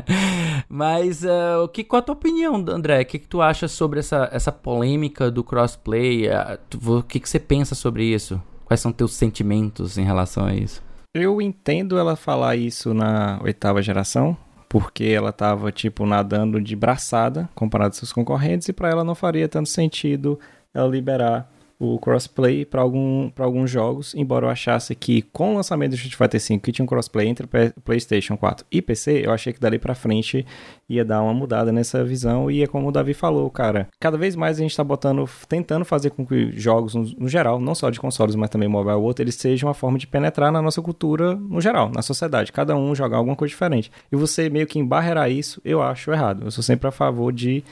Mas 0.68 1.22
uh, 1.22 1.68
que, 1.68 1.84
qual 1.84 2.00
a 2.00 2.02
tua 2.02 2.14
opinião, 2.14 2.56
André? 2.56 3.02
O 3.02 3.06
que, 3.06 3.18
que 3.18 3.28
tu 3.28 3.40
acha 3.40 3.68
sobre 3.68 4.00
essa, 4.00 4.28
essa 4.32 4.50
polêmica 4.50 5.30
do 5.30 5.44
crossplay? 5.44 6.26
Uh, 6.26 6.58
tu, 6.68 6.98
o 6.98 7.02
que, 7.04 7.20
que 7.20 7.28
você 7.28 7.38
pensa 7.38 7.76
sobre 7.76 8.02
isso? 8.04 8.42
Quais 8.64 8.80
são 8.80 8.90
teus 8.90 9.14
sentimentos 9.14 9.96
em 9.96 10.04
relação 10.04 10.46
a 10.46 10.54
isso? 10.54 10.82
Eu 11.14 11.40
entendo 11.40 11.98
ela 11.98 12.16
falar 12.16 12.56
isso 12.56 12.94
na 12.94 13.40
oitava 13.42 13.82
geração, 13.82 14.36
porque 14.70 15.02
ela 15.02 15.30
estava 15.30 15.72
tipo 15.72 16.06
nadando 16.06 16.60
de 16.60 16.76
braçada 16.76 17.50
comparado 17.56 17.88
aos 17.88 17.96
seus 17.96 18.12
concorrentes 18.12 18.68
e 18.68 18.72
para 18.72 18.88
ela 18.88 19.02
não 19.02 19.16
faria 19.16 19.48
tanto 19.48 19.68
sentido 19.68 20.38
ela 20.72 20.86
liberar 20.86 21.50
o 21.80 21.98
crossplay 21.98 22.66
para 22.66 22.82
algum, 22.82 23.32
alguns 23.38 23.70
jogos, 23.70 24.14
embora 24.14 24.44
eu 24.44 24.50
achasse 24.50 24.94
que 24.94 25.22
com 25.22 25.52
o 25.52 25.56
lançamento 25.56 25.92
do 25.92 25.94
Street 25.94 26.14
Fighter 26.14 26.38
V, 26.38 26.60
que 26.60 26.72
tinha 26.72 26.84
um 26.84 26.86
crossplay 26.86 27.26
entre 27.26 27.48
PlayStation 27.82 28.36
4 28.36 28.66
e 28.70 28.82
PC, 28.82 29.22
eu 29.24 29.32
achei 29.32 29.50
que 29.50 29.58
dali 29.58 29.78
para 29.78 29.94
frente 29.94 30.44
ia 30.86 31.02
dar 31.02 31.22
uma 31.22 31.32
mudada 31.32 31.72
nessa 31.72 32.04
visão 32.04 32.50
e 32.50 32.62
é 32.62 32.66
como 32.66 32.88
o 32.88 32.92
Davi 32.92 33.14
falou, 33.14 33.48
cara, 33.48 33.88
cada 33.98 34.18
vez 34.18 34.36
mais 34.36 34.58
a 34.58 34.60
gente 34.60 34.72
está 34.72 34.84
botando, 34.84 35.26
tentando 35.48 35.86
fazer 35.86 36.10
com 36.10 36.26
que 36.26 36.52
jogos 36.52 36.94
no, 36.94 37.02
no, 37.18 37.28
geral, 37.30 37.58
não 37.58 37.74
só 37.74 37.88
de 37.88 37.98
consoles, 37.98 38.36
mas 38.36 38.50
também 38.50 38.68
mobile 38.68 38.96
outro, 38.96 39.24
eles 39.24 39.36
sejam 39.36 39.66
uma 39.66 39.74
forma 39.74 39.96
de 39.96 40.06
penetrar 40.06 40.52
na 40.52 40.60
nossa 40.60 40.82
cultura 40.82 41.34
no 41.34 41.62
geral, 41.62 41.90
na 41.90 42.02
sociedade, 42.02 42.52
cada 42.52 42.76
um 42.76 42.94
jogar 42.94 43.16
alguma 43.16 43.36
coisa 43.36 43.50
diferente. 43.50 43.90
E 44.12 44.16
você 44.16 44.50
meio 44.50 44.66
que 44.66 44.78
embarrear 44.78 45.30
isso, 45.30 45.62
eu 45.64 45.80
acho 45.80 46.12
errado. 46.12 46.44
Eu 46.44 46.50
sou 46.50 46.62
sempre 46.62 46.88
a 46.88 46.92
favor 46.92 47.32
de 47.32 47.64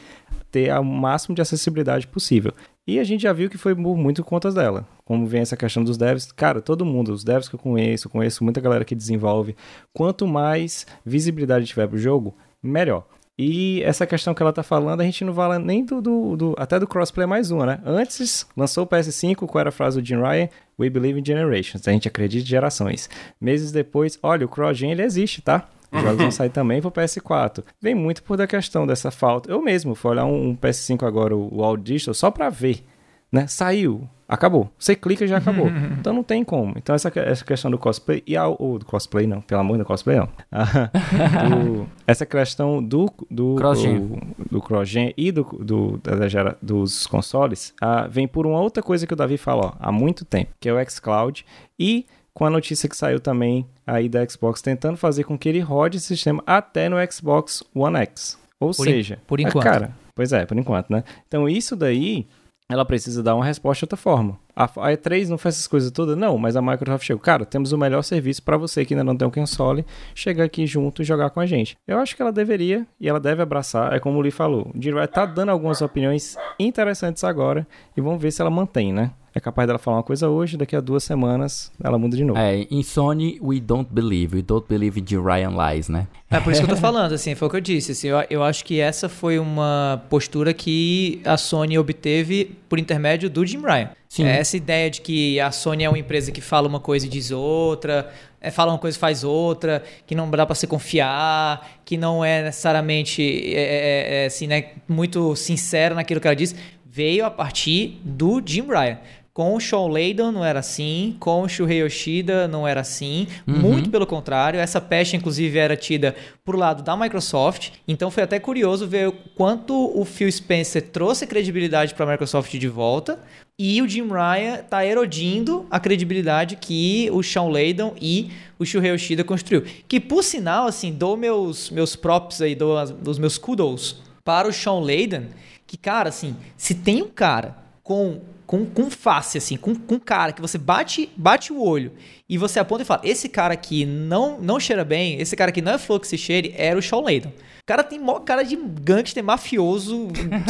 ter 0.50 0.72
o 0.78 0.84
máximo 0.84 1.34
de 1.34 1.42
acessibilidade 1.42 2.06
possível. 2.06 2.54
E 2.88 2.98
a 2.98 3.04
gente 3.04 3.20
já 3.20 3.34
viu 3.34 3.50
que 3.50 3.58
foi 3.58 3.74
muito 3.74 4.24
contas 4.24 4.54
dela. 4.54 4.88
Como 5.04 5.26
vem 5.26 5.42
essa 5.42 5.58
questão 5.58 5.84
dos 5.84 5.98
devs, 5.98 6.32
cara, 6.32 6.62
todo 6.62 6.86
mundo, 6.86 7.12
os 7.12 7.22
devs 7.22 7.46
que 7.46 7.54
eu 7.54 7.58
conheço, 7.58 8.08
conheço 8.08 8.42
muita 8.42 8.62
galera 8.62 8.82
que 8.82 8.94
desenvolve. 8.94 9.54
Quanto 9.92 10.26
mais 10.26 10.86
visibilidade 11.04 11.66
tiver 11.66 11.86
pro 11.86 11.98
jogo, 11.98 12.34
melhor. 12.62 13.04
E 13.38 13.82
essa 13.82 14.06
questão 14.06 14.32
que 14.32 14.42
ela 14.42 14.54
tá 14.54 14.62
falando, 14.62 15.02
a 15.02 15.04
gente 15.04 15.22
não 15.22 15.34
fala 15.34 15.58
nem 15.58 15.84
do, 15.84 16.00
do, 16.00 16.34
do, 16.34 16.54
até 16.56 16.80
do 16.80 16.86
crossplay 16.86 17.26
mais 17.26 17.50
uma, 17.50 17.66
né? 17.66 17.80
Antes, 17.84 18.46
lançou 18.56 18.84
o 18.84 18.86
PS5, 18.86 19.46
qual 19.46 19.60
era 19.60 19.68
a 19.68 19.72
frase 19.72 20.00
do 20.00 20.06
Jim 20.06 20.22
Ryan? 20.22 20.48
We 20.80 20.88
believe 20.88 21.20
in 21.20 21.24
generations. 21.26 21.86
A 21.86 21.92
gente 21.92 22.08
acredita 22.08 22.42
em 22.42 22.48
gerações. 22.48 23.10
Meses 23.38 23.70
depois, 23.70 24.18
olha, 24.22 24.46
o 24.46 24.48
CrossGen 24.48 24.92
ele 24.92 25.02
existe, 25.02 25.42
tá? 25.42 25.68
Os 25.90 26.02
jogos 26.02 26.18
vão 26.18 26.30
sair 26.30 26.50
também 26.50 26.80
pro 26.80 26.90
PS4. 26.90 27.64
Vem 27.80 27.94
muito 27.94 28.22
por 28.22 28.36
da 28.36 28.46
questão 28.46 28.86
dessa 28.86 29.10
falta. 29.10 29.50
Eu 29.50 29.62
mesmo 29.62 29.94
fui 29.94 30.10
olhar 30.10 30.26
um, 30.26 30.50
um 30.50 30.56
PS5 30.56 31.06
agora, 31.06 31.36
o, 31.36 31.60
o 31.60 31.76
Digital, 31.76 32.14
só 32.14 32.30
pra 32.30 32.50
ver. 32.50 32.84
Né? 33.30 33.46
Saiu, 33.46 34.08
acabou. 34.28 34.70
Você 34.78 34.94
clica 34.94 35.24
e 35.24 35.28
já 35.28 35.38
acabou. 35.38 35.68
então 35.98 36.12
não 36.12 36.22
tem 36.22 36.44
como. 36.44 36.74
Então 36.76 36.94
essa, 36.94 37.10
essa 37.16 37.44
questão 37.44 37.70
do 37.70 37.78
cosplay 37.78 38.22
e 38.26 38.36
ou 38.38 38.78
do 38.78 38.84
cosplay 38.84 39.26
não, 39.26 39.40
pelo 39.40 39.60
amor 39.60 39.78
do 39.78 39.84
cosplay 39.84 40.18
não. 40.18 40.28
do, 41.48 41.88
essa 42.06 42.26
questão 42.26 42.82
do 42.82 43.10
do 43.30 43.54
crossgen, 43.56 44.20
do, 44.50 44.60
crossgen 44.60 45.14
e 45.16 45.32
do, 45.32 45.44
do 45.44 45.98
da, 45.98 46.56
dos 46.60 47.06
consoles 47.06 47.74
uh, 47.82 48.08
vem 48.10 48.28
por 48.28 48.46
uma 48.46 48.60
outra 48.60 48.82
coisa 48.82 49.06
que 49.06 49.12
o 49.12 49.16
Davi 49.16 49.38
falou 49.38 49.74
há 49.78 49.90
muito 49.90 50.24
tempo, 50.24 50.52
que 50.60 50.68
é 50.68 50.72
o 50.72 50.90
xCloud 50.90 51.44
e 51.78 52.06
com 52.38 52.44
a 52.44 52.50
notícia 52.50 52.88
que 52.88 52.96
saiu 52.96 53.18
também 53.18 53.66
aí 53.84 54.08
da 54.08 54.24
Xbox 54.24 54.62
tentando 54.62 54.96
fazer 54.96 55.24
com 55.24 55.36
que 55.36 55.48
ele 55.48 55.58
rode 55.58 55.96
esse 55.96 56.06
sistema 56.06 56.40
até 56.46 56.88
no 56.88 56.96
Xbox 57.10 57.64
One 57.74 57.98
X. 57.98 58.38
Ou 58.60 58.70
por 58.70 58.84
seja, 58.84 59.14
in, 59.14 59.26
por 59.26 59.40
enquanto. 59.40 59.64
cara, 59.64 59.90
pois 60.14 60.32
é, 60.32 60.46
por 60.46 60.56
enquanto, 60.56 60.88
né? 60.88 61.02
Então 61.26 61.48
isso 61.48 61.74
daí 61.74 62.28
ela 62.70 62.84
precisa 62.84 63.24
dar 63.24 63.34
uma 63.34 63.44
resposta 63.44 63.80
de 63.80 63.84
outra 63.86 63.96
forma. 63.96 64.38
A 64.54 64.68
E3 64.68 65.26
não 65.26 65.36
faz 65.36 65.56
essas 65.56 65.66
coisas 65.66 65.90
todas? 65.90 66.16
Não, 66.16 66.38
mas 66.38 66.54
a 66.54 66.62
Microsoft 66.62 67.04
chegou. 67.04 67.20
Cara, 67.20 67.44
temos 67.44 67.72
o 67.72 67.78
melhor 67.78 68.02
serviço 68.02 68.40
para 68.44 68.56
você 68.56 68.84
que 68.84 68.94
ainda 68.94 69.02
não 69.02 69.16
tem 69.16 69.26
um 69.26 69.32
console, 69.32 69.84
chegar 70.14 70.44
aqui 70.44 70.64
junto 70.64 71.02
e 71.02 71.04
jogar 71.04 71.30
com 71.30 71.40
a 71.40 71.46
gente. 71.46 71.76
Eu 71.88 71.98
acho 71.98 72.14
que 72.14 72.22
ela 72.22 72.30
deveria 72.30 72.86
e 73.00 73.08
ela 73.08 73.18
deve 73.18 73.42
abraçar, 73.42 73.92
é 73.94 73.98
como 73.98 74.18
o 74.18 74.20
Lee 74.20 74.30
falou. 74.30 74.70
O 74.72 74.80
Jirai 74.80 75.08
tá 75.08 75.26
dando 75.26 75.48
algumas 75.48 75.82
opiniões 75.82 76.36
interessantes 76.56 77.24
agora 77.24 77.66
e 77.96 78.00
vamos 78.00 78.22
ver 78.22 78.30
se 78.30 78.40
ela 78.40 78.50
mantém, 78.50 78.92
né? 78.92 79.10
É 79.38 79.40
capaz 79.40 79.66
dela 79.66 79.78
falar 79.78 79.98
uma 79.98 80.02
coisa 80.02 80.28
hoje, 80.28 80.56
daqui 80.56 80.76
a 80.76 80.80
duas 80.80 81.02
semanas 81.04 81.72
ela 81.82 81.98
muda 81.98 82.16
de 82.16 82.24
novo. 82.24 82.38
É, 82.38 82.66
em 82.70 82.82
Sony, 82.82 83.38
we 83.42 83.60
don't 83.60 83.88
believe. 83.90 84.36
We 84.36 84.42
don't 84.42 84.66
believe 84.68 85.00
de 85.00 85.16
Ryan 85.16 85.54
Lies, 85.56 85.88
né? 85.88 86.06
É 86.30 86.38
por 86.40 86.52
isso 86.52 86.62
que 86.62 86.70
eu 86.70 86.74
tô 86.74 86.80
falando, 86.80 87.12
assim, 87.12 87.34
foi 87.34 87.48
o 87.48 87.50
que 87.50 87.56
eu 87.56 87.60
disse. 87.60 87.92
Assim, 87.92 88.08
eu, 88.08 88.24
eu 88.28 88.42
acho 88.42 88.64
que 88.64 88.80
essa 88.80 89.08
foi 89.08 89.38
uma 89.38 90.02
postura 90.10 90.52
que 90.52 91.20
a 91.24 91.36
Sony 91.36 91.78
obteve 91.78 92.56
por 92.68 92.78
intermédio 92.78 93.30
do 93.30 93.46
Jim 93.46 93.60
Ryan. 93.60 93.90
Sim. 94.08 94.24
É 94.24 94.38
essa 94.38 94.56
ideia 94.56 94.90
de 94.90 95.00
que 95.00 95.38
a 95.38 95.50
Sony 95.50 95.84
é 95.84 95.88
uma 95.88 95.98
empresa 95.98 96.32
que 96.32 96.40
fala 96.40 96.66
uma 96.66 96.80
coisa 96.80 97.06
e 97.06 97.08
diz 97.08 97.30
outra, 97.30 98.10
é, 98.40 98.50
fala 98.50 98.72
uma 98.72 98.78
coisa 98.78 98.96
e 98.96 99.00
faz 99.00 99.22
outra, 99.22 99.82
que 100.06 100.14
não 100.14 100.30
dá 100.30 100.46
para 100.46 100.54
se 100.54 100.66
confiar, 100.66 101.80
que 101.84 101.96
não 101.96 102.24
é 102.24 102.42
necessariamente 102.42 103.22
é, 103.22 103.60
é, 103.60 104.22
é, 104.22 104.26
assim, 104.26 104.46
né, 104.46 104.70
muito 104.88 105.36
sincera 105.36 105.94
naquilo 105.94 106.20
que 106.20 106.26
ela 106.26 106.36
diz, 106.36 106.54
veio 106.90 107.24
a 107.24 107.30
partir 107.30 108.00
do 108.02 108.42
Jim 108.44 108.66
Ryan. 108.66 108.98
Com 109.38 109.54
o 109.54 109.60
Sean 109.60 109.86
Layden 109.86 110.32
não 110.32 110.44
era 110.44 110.58
assim, 110.58 111.14
com 111.20 111.42
o 111.42 111.48
Shuhei 111.48 111.80
Yoshida 111.80 112.48
não 112.48 112.66
era 112.66 112.80
assim, 112.80 113.28
uhum. 113.46 113.54
muito 113.56 113.88
pelo 113.88 114.04
contrário. 114.04 114.58
Essa 114.58 114.80
pecha, 114.80 115.16
inclusive, 115.16 115.56
era 115.56 115.76
tida 115.76 116.16
por 116.44 116.56
lado 116.56 116.82
da 116.82 116.96
Microsoft. 116.96 117.70
Então 117.86 118.10
foi 118.10 118.24
até 118.24 118.40
curioso 118.40 118.84
ver 118.88 119.12
quanto 119.36 119.96
o 119.96 120.04
Phil 120.04 120.28
Spencer 120.32 120.82
trouxe 120.90 121.24
credibilidade 121.24 121.94
para 121.94 122.04
a 122.04 122.10
Microsoft 122.10 122.52
de 122.52 122.66
volta. 122.66 123.20
E 123.56 123.80
o 123.80 123.88
Jim 123.88 124.08
Ryan 124.08 124.56
está 124.56 124.84
erodindo 124.84 125.68
a 125.70 125.78
credibilidade 125.78 126.56
que 126.56 127.08
o 127.12 127.22
Sean 127.22 127.44
Layden 127.44 127.92
e 128.00 128.32
o 128.58 128.66
Shuhei 128.66 128.90
Yoshida 128.90 129.22
construiu. 129.22 129.62
Que, 129.86 130.00
por 130.00 130.24
sinal, 130.24 130.66
assim, 130.66 130.90
dou 130.90 131.16
meus, 131.16 131.70
meus 131.70 131.94
props 131.94 132.42
aí, 132.42 132.56
dou 132.56 132.76
os 133.06 133.20
meus 133.20 133.38
kudos 133.38 134.02
para 134.24 134.48
o 134.48 134.52
Sean 134.52 134.80
Layden, 134.80 135.28
que, 135.64 135.76
cara, 135.76 136.08
assim, 136.08 136.34
se 136.56 136.74
tem 136.74 137.02
um 137.02 137.08
cara 137.08 137.56
com 137.84 138.20
com, 138.48 138.64
com 138.64 138.90
face, 138.90 139.36
assim, 139.36 139.58
com, 139.58 139.74
com 139.74 140.00
cara, 140.00 140.32
que 140.32 140.40
você 140.40 140.56
bate, 140.56 141.10
bate 141.14 141.52
o 141.52 141.62
olho 141.62 141.92
e 142.26 142.38
você 142.38 142.58
aponta 142.58 142.82
e 142.82 142.86
fala: 142.86 143.02
esse 143.04 143.28
cara 143.28 143.52
aqui 143.52 143.84
não, 143.84 144.40
não 144.40 144.58
cheira 144.58 144.86
bem, 144.86 145.20
esse 145.20 145.36
cara 145.36 145.50
aqui 145.50 145.60
não 145.60 145.72
é 145.72 145.78
flor 145.78 146.00
que 146.00 146.08
se 146.08 146.16
cheire, 146.16 146.54
era 146.56 146.76
o 146.76 146.80
Shawn 146.82 147.02
Layton. 147.02 147.28
O 147.28 147.66
cara 147.68 147.84
tem 147.84 147.98
maior 147.98 148.20
cara 148.20 148.42
de 148.42 148.56
gangster 148.56 149.22
mafioso 149.22 150.08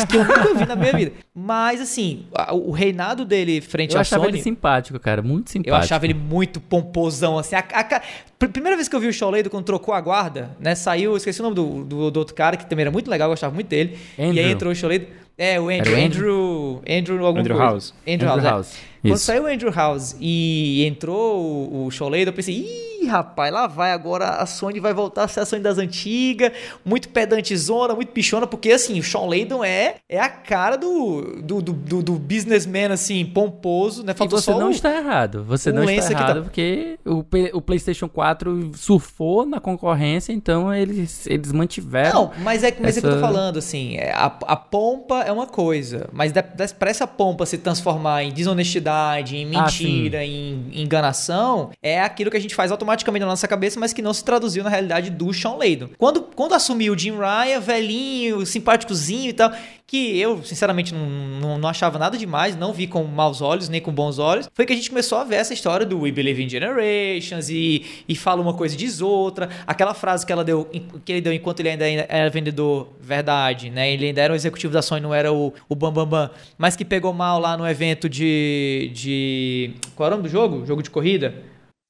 que 0.08 0.16
eu 0.16 0.24
nunca 0.24 0.54
vi 0.54 0.64
na 0.64 0.76
minha 0.76 0.92
vida. 0.92 1.12
Mas, 1.34 1.80
assim, 1.80 2.26
o 2.52 2.70
reinado 2.70 3.24
dele 3.24 3.60
frente 3.60 3.96
eu 3.96 4.00
à 4.00 4.04
Sony... 4.04 4.18
Eu 4.18 4.22
achava 4.22 4.36
ele 4.36 4.42
simpático, 4.44 5.00
cara, 5.00 5.20
muito 5.20 5.50
simpático. 5.50 5.74
Eu 5.74 5.74
achava 5.74 6.06
ele 6.06 6.14
muito 6.14 6.60
pomposão, 6.60 7.36
assim. 7.36 7.56
A, 7.56 7.58
a, 7.58 8.46
primeira 8.46 8.76
vez 8.76 8.88
que 8.88 8.94
eu 8.94 9.00
vi 9.00 9.08
o 9.08 9.12
Shawn 9.12 9.30
Layton, 9.30 9.50
quando 9.50 9.64
trocou 9.64 9.92
a 9.92 10.00
guarda, 10.00 10.56
né, 10.60 10.76
saiu... 10.76 11.16
Esqueci 11.16 11.40
o 11.40 11.42
nome 11.42 11.56
do, 11.56 11.82
do, 11.82 12.10
do 12.12 12.18
outro 12.18 12.36
cara, 12.36 12.56
que 12.56 12.64
também 12.64 12.84
era 12.84 12.90
muito 12.92 13.10
legal, 13.10 13.26
eu 13.26 13.32
gostava 13.32 13.52
muito 13.52 13.66
dele. 13.66 13.98
Andrew. 14.16 14.34
E 14.34 14.38
aí 14.38 14.52
entrou 14.52 14.72
o 14.72 14.76
Shawn 14.76 14.90
Layton... 14.90 15.27
É, 15.38 15.60
o 15.60 15.68
Andrew. 15.70 15.96
Andrew. 15.96 16.82
Andrew, 16.88 17.24
algum 17.24 17.38
Andrew 17.38 17.56
coisa. 17.56 17.70
House. 17.70 17.94
Andrew, 18.06 18.28
Andrew 18.28 18.44
House. 18.50 18.74
House. 18.74 18.78
É. 18.97 18.97
Quando 19.02 19.18
saiu 19.18 19.44
o 19.44 19.46
Andrew 19.46 19.70
House 19.70 20.16
e 20.20 20.84
entrou 20.86 21.40
o, 21.40 21.86
o 21.86 21.90
Shaw 21.90 22.14
eu 22.14 22.32
pensei, 22.32 22.54
ih, 22.54 22.88
rapaz, 23.06 23.52
lá 23.52 23.66
vai 23.66 23.92
agora 23.92 24.28
a 24.28 24.46
Sony 24.46 24.80
vai 24.80 24.92
voltar 24.92 25.24
a 25.24 25.28
ser 25.28 25.40
a 25.40 25.46
Sony 25.46 25.62
das 25.62 25.78
antigas, 25.78 26.52
muito 26.84 27.08
pedantezona, 27.08 27.94
muito 27.94 28.12
pichona, 28.12 28.46
porque 28.46 28.70
assim, 28.70 28.98
o 28.98 29.02
Sean 29.02 29.26
Layden 29.26 29.64
é, 29.64 29.96
é 30.08 30.20
a 30.20 30.28
cara 30.28 30.76
do, 30.76 31.40
do, 31.42 31.60
do, 31.62 32.02
do 32.02 32.12
businessman, 32.12 32.92
assim, 32.92 33.24
pomposo, 33.24 34.04
né? 34.04 34.14
Faltou 34.14 34.38
e 34.38 34.42
você 34.42 34.50
não 34.52 34.68
o, 34.68 34.70
está 34.70 34.94
errado, 34.94 35.44
você 35.44 35.72
não 35.72 35.84
está 35.84 36.12
errado, 36.12 36.36
tá... 36.36 36.42
porque 36.42 36.98
o, 37.04 37.24
o 37.54 37.62
PlayStation 37.62 38.08
4 38.08 38.72
surfou 38.76 39.46
na 39.46 39.60
concorrência, 39.60 40.32
então 40.32 40.72
eles, 40.72 41.26
eles 41.26 41.52
mantiveram. 41.52 42.12
Não, 42.12 42.32
mas 42.42 42.62
é, 42.62 42.74
mas 42.78 42.96
essa... 42.96 42.98
é 42.98 43.02
que 43.02 43.06
eu 43.06 43.14
tô 43.14 43.20
falando, 43.20 43.58
assim, 43.58 43.96
é, 43.96 44.12
a, 44.12 44.26
a 44.26 44.56
pompa 44.56 45.22
é 45.22 45.32
uma 45.32 45.46
coisa, 45.46 46.08
mas 46.12 46.32
para 46.78 46.90
essa 46.90 47.06
pompa 47.06 47.46
se 47.46 47.58
transformar 47.58 48.24
em 48.24 48.32
desonestidade, 48.32 48.87
em 49.36 49.44
ah, 49.56 49.62
mentira, 49.62 50.18
ah, 50.18 50.24
em, 50.24 50.66
em 50.72 50.82
enganação, 50.82 51.70
é 51.82 52.00
aquilo 52.00 52.30
que 52.30 52.36
a 52.36 52.40
gente 52.40 52.54
faz 52.54 52.70
automaticamente 52.70 52.88
automaticamente 52.88 53.20
na 53.20 53.26
nossa 53.26 53.48
cabeça, 53.48 53.78
mas 53.78 53.92
que 53.92 54.02
não 54.02 54.12
se 54.12 54.24
traduziu 54.24 54.64
na 54.64 54.70
realidade 54.70 55.10
do 55.10 55.32
Sean 55.32 55.54
Layden. 55.54 55.90
Quando, 55.98 56.22
quando 56.22 56.54
assumiu 56.54 56.92
o 56.92 56.98
Jim 56.98 57.12
Ryan, 57.12 57.60
velhinho, 57.60 58.44
simpáticozinho 58.46 59.30
e 59.30 59.32
tal, 59.32 59.52
que 59.88 60.20
eu, 60.20 60.44
sinceramente, 60.44 60.94
não, 60.94 61.06
não, 61.06 61.58
não, 61.58 61.66
achava 61.68 61.98
nada 61.98 62.18
demais, 62.18 62.54
não 62.54 62.74
vi 62.74 62.86
com 62.86 63.02
maus 63.04 63.40
olhos, 63.40 63.70
nem 63.70 63.80
com 63.80 63.90
bons 63.90 64.18
olhos, 64.18 64.46
foi 64.52 64.66
que 64.66 64.72
a 64.74 64.76
gente 64.76 64.90
começou 64.90 65.16
a 65.16 65.24
ver 65.24 65.36
essa 65.36 65.54
história 65.54 65.86
do 65.86 66.00
We 66.00 66.12
Believe 66.12 66.44
in 66.44 66.48
Generations 66.48 67.48
e, 67.48 68.04
e 68.06 68.14
fala 68.14 68.42
uma 68.42 68.52
coisa 68.52 68.74
e 68.74 68.78
diz 68.78 69.00
outra. 69.00 69.48
Aquela 69.66 69.94
frase 69.94 70.26
que, 70.26 70.32
ela 70.32 70.44
deu, 70.44 70.66
que 71.02 71.10
ele 71.10 71.22
deu 71.22 71.32
enquanto 71.32 71.60
ele 71.60 71.70
ainda 71.70 71.86
era 71.86 72.28
vendedor, 72.28 72.88
verdade, 73.00 73.70
né? 73.70 73.90
Ele 73.90 74.08
ainda 74.08 74.20
era 74.20 74.34
o 74.34 74.36
executivo 74.36 74.74
da 74.74 74.82
Sony, 74.82 75.00
não 75.00 75.14
era 75.14 75.32
o, 75.32 75.54
o 75.66 75.74
Bambambam, 75.74 76.06
Bam, 76.06 76.28
Bam, 76.28 76.30
mas 76.58 76.76
que 76.76 76.84
pegou 76.84 77.14
mal 77.14 77.40
lá 77.40 77.56
no 77.56 77.66
evento 77.66 78.10
de, 78.10 78.90
de. 78.92 79.70
Qual 79.96 80.06
é 80.06 80.12
o 80.12 80.16
nome 80.16 80.28
do 80.28 80.30
jogo? 80.30 80.66
Jogo 80.66 80.82
de 80.82 80.90
corrida? 80.90 81.34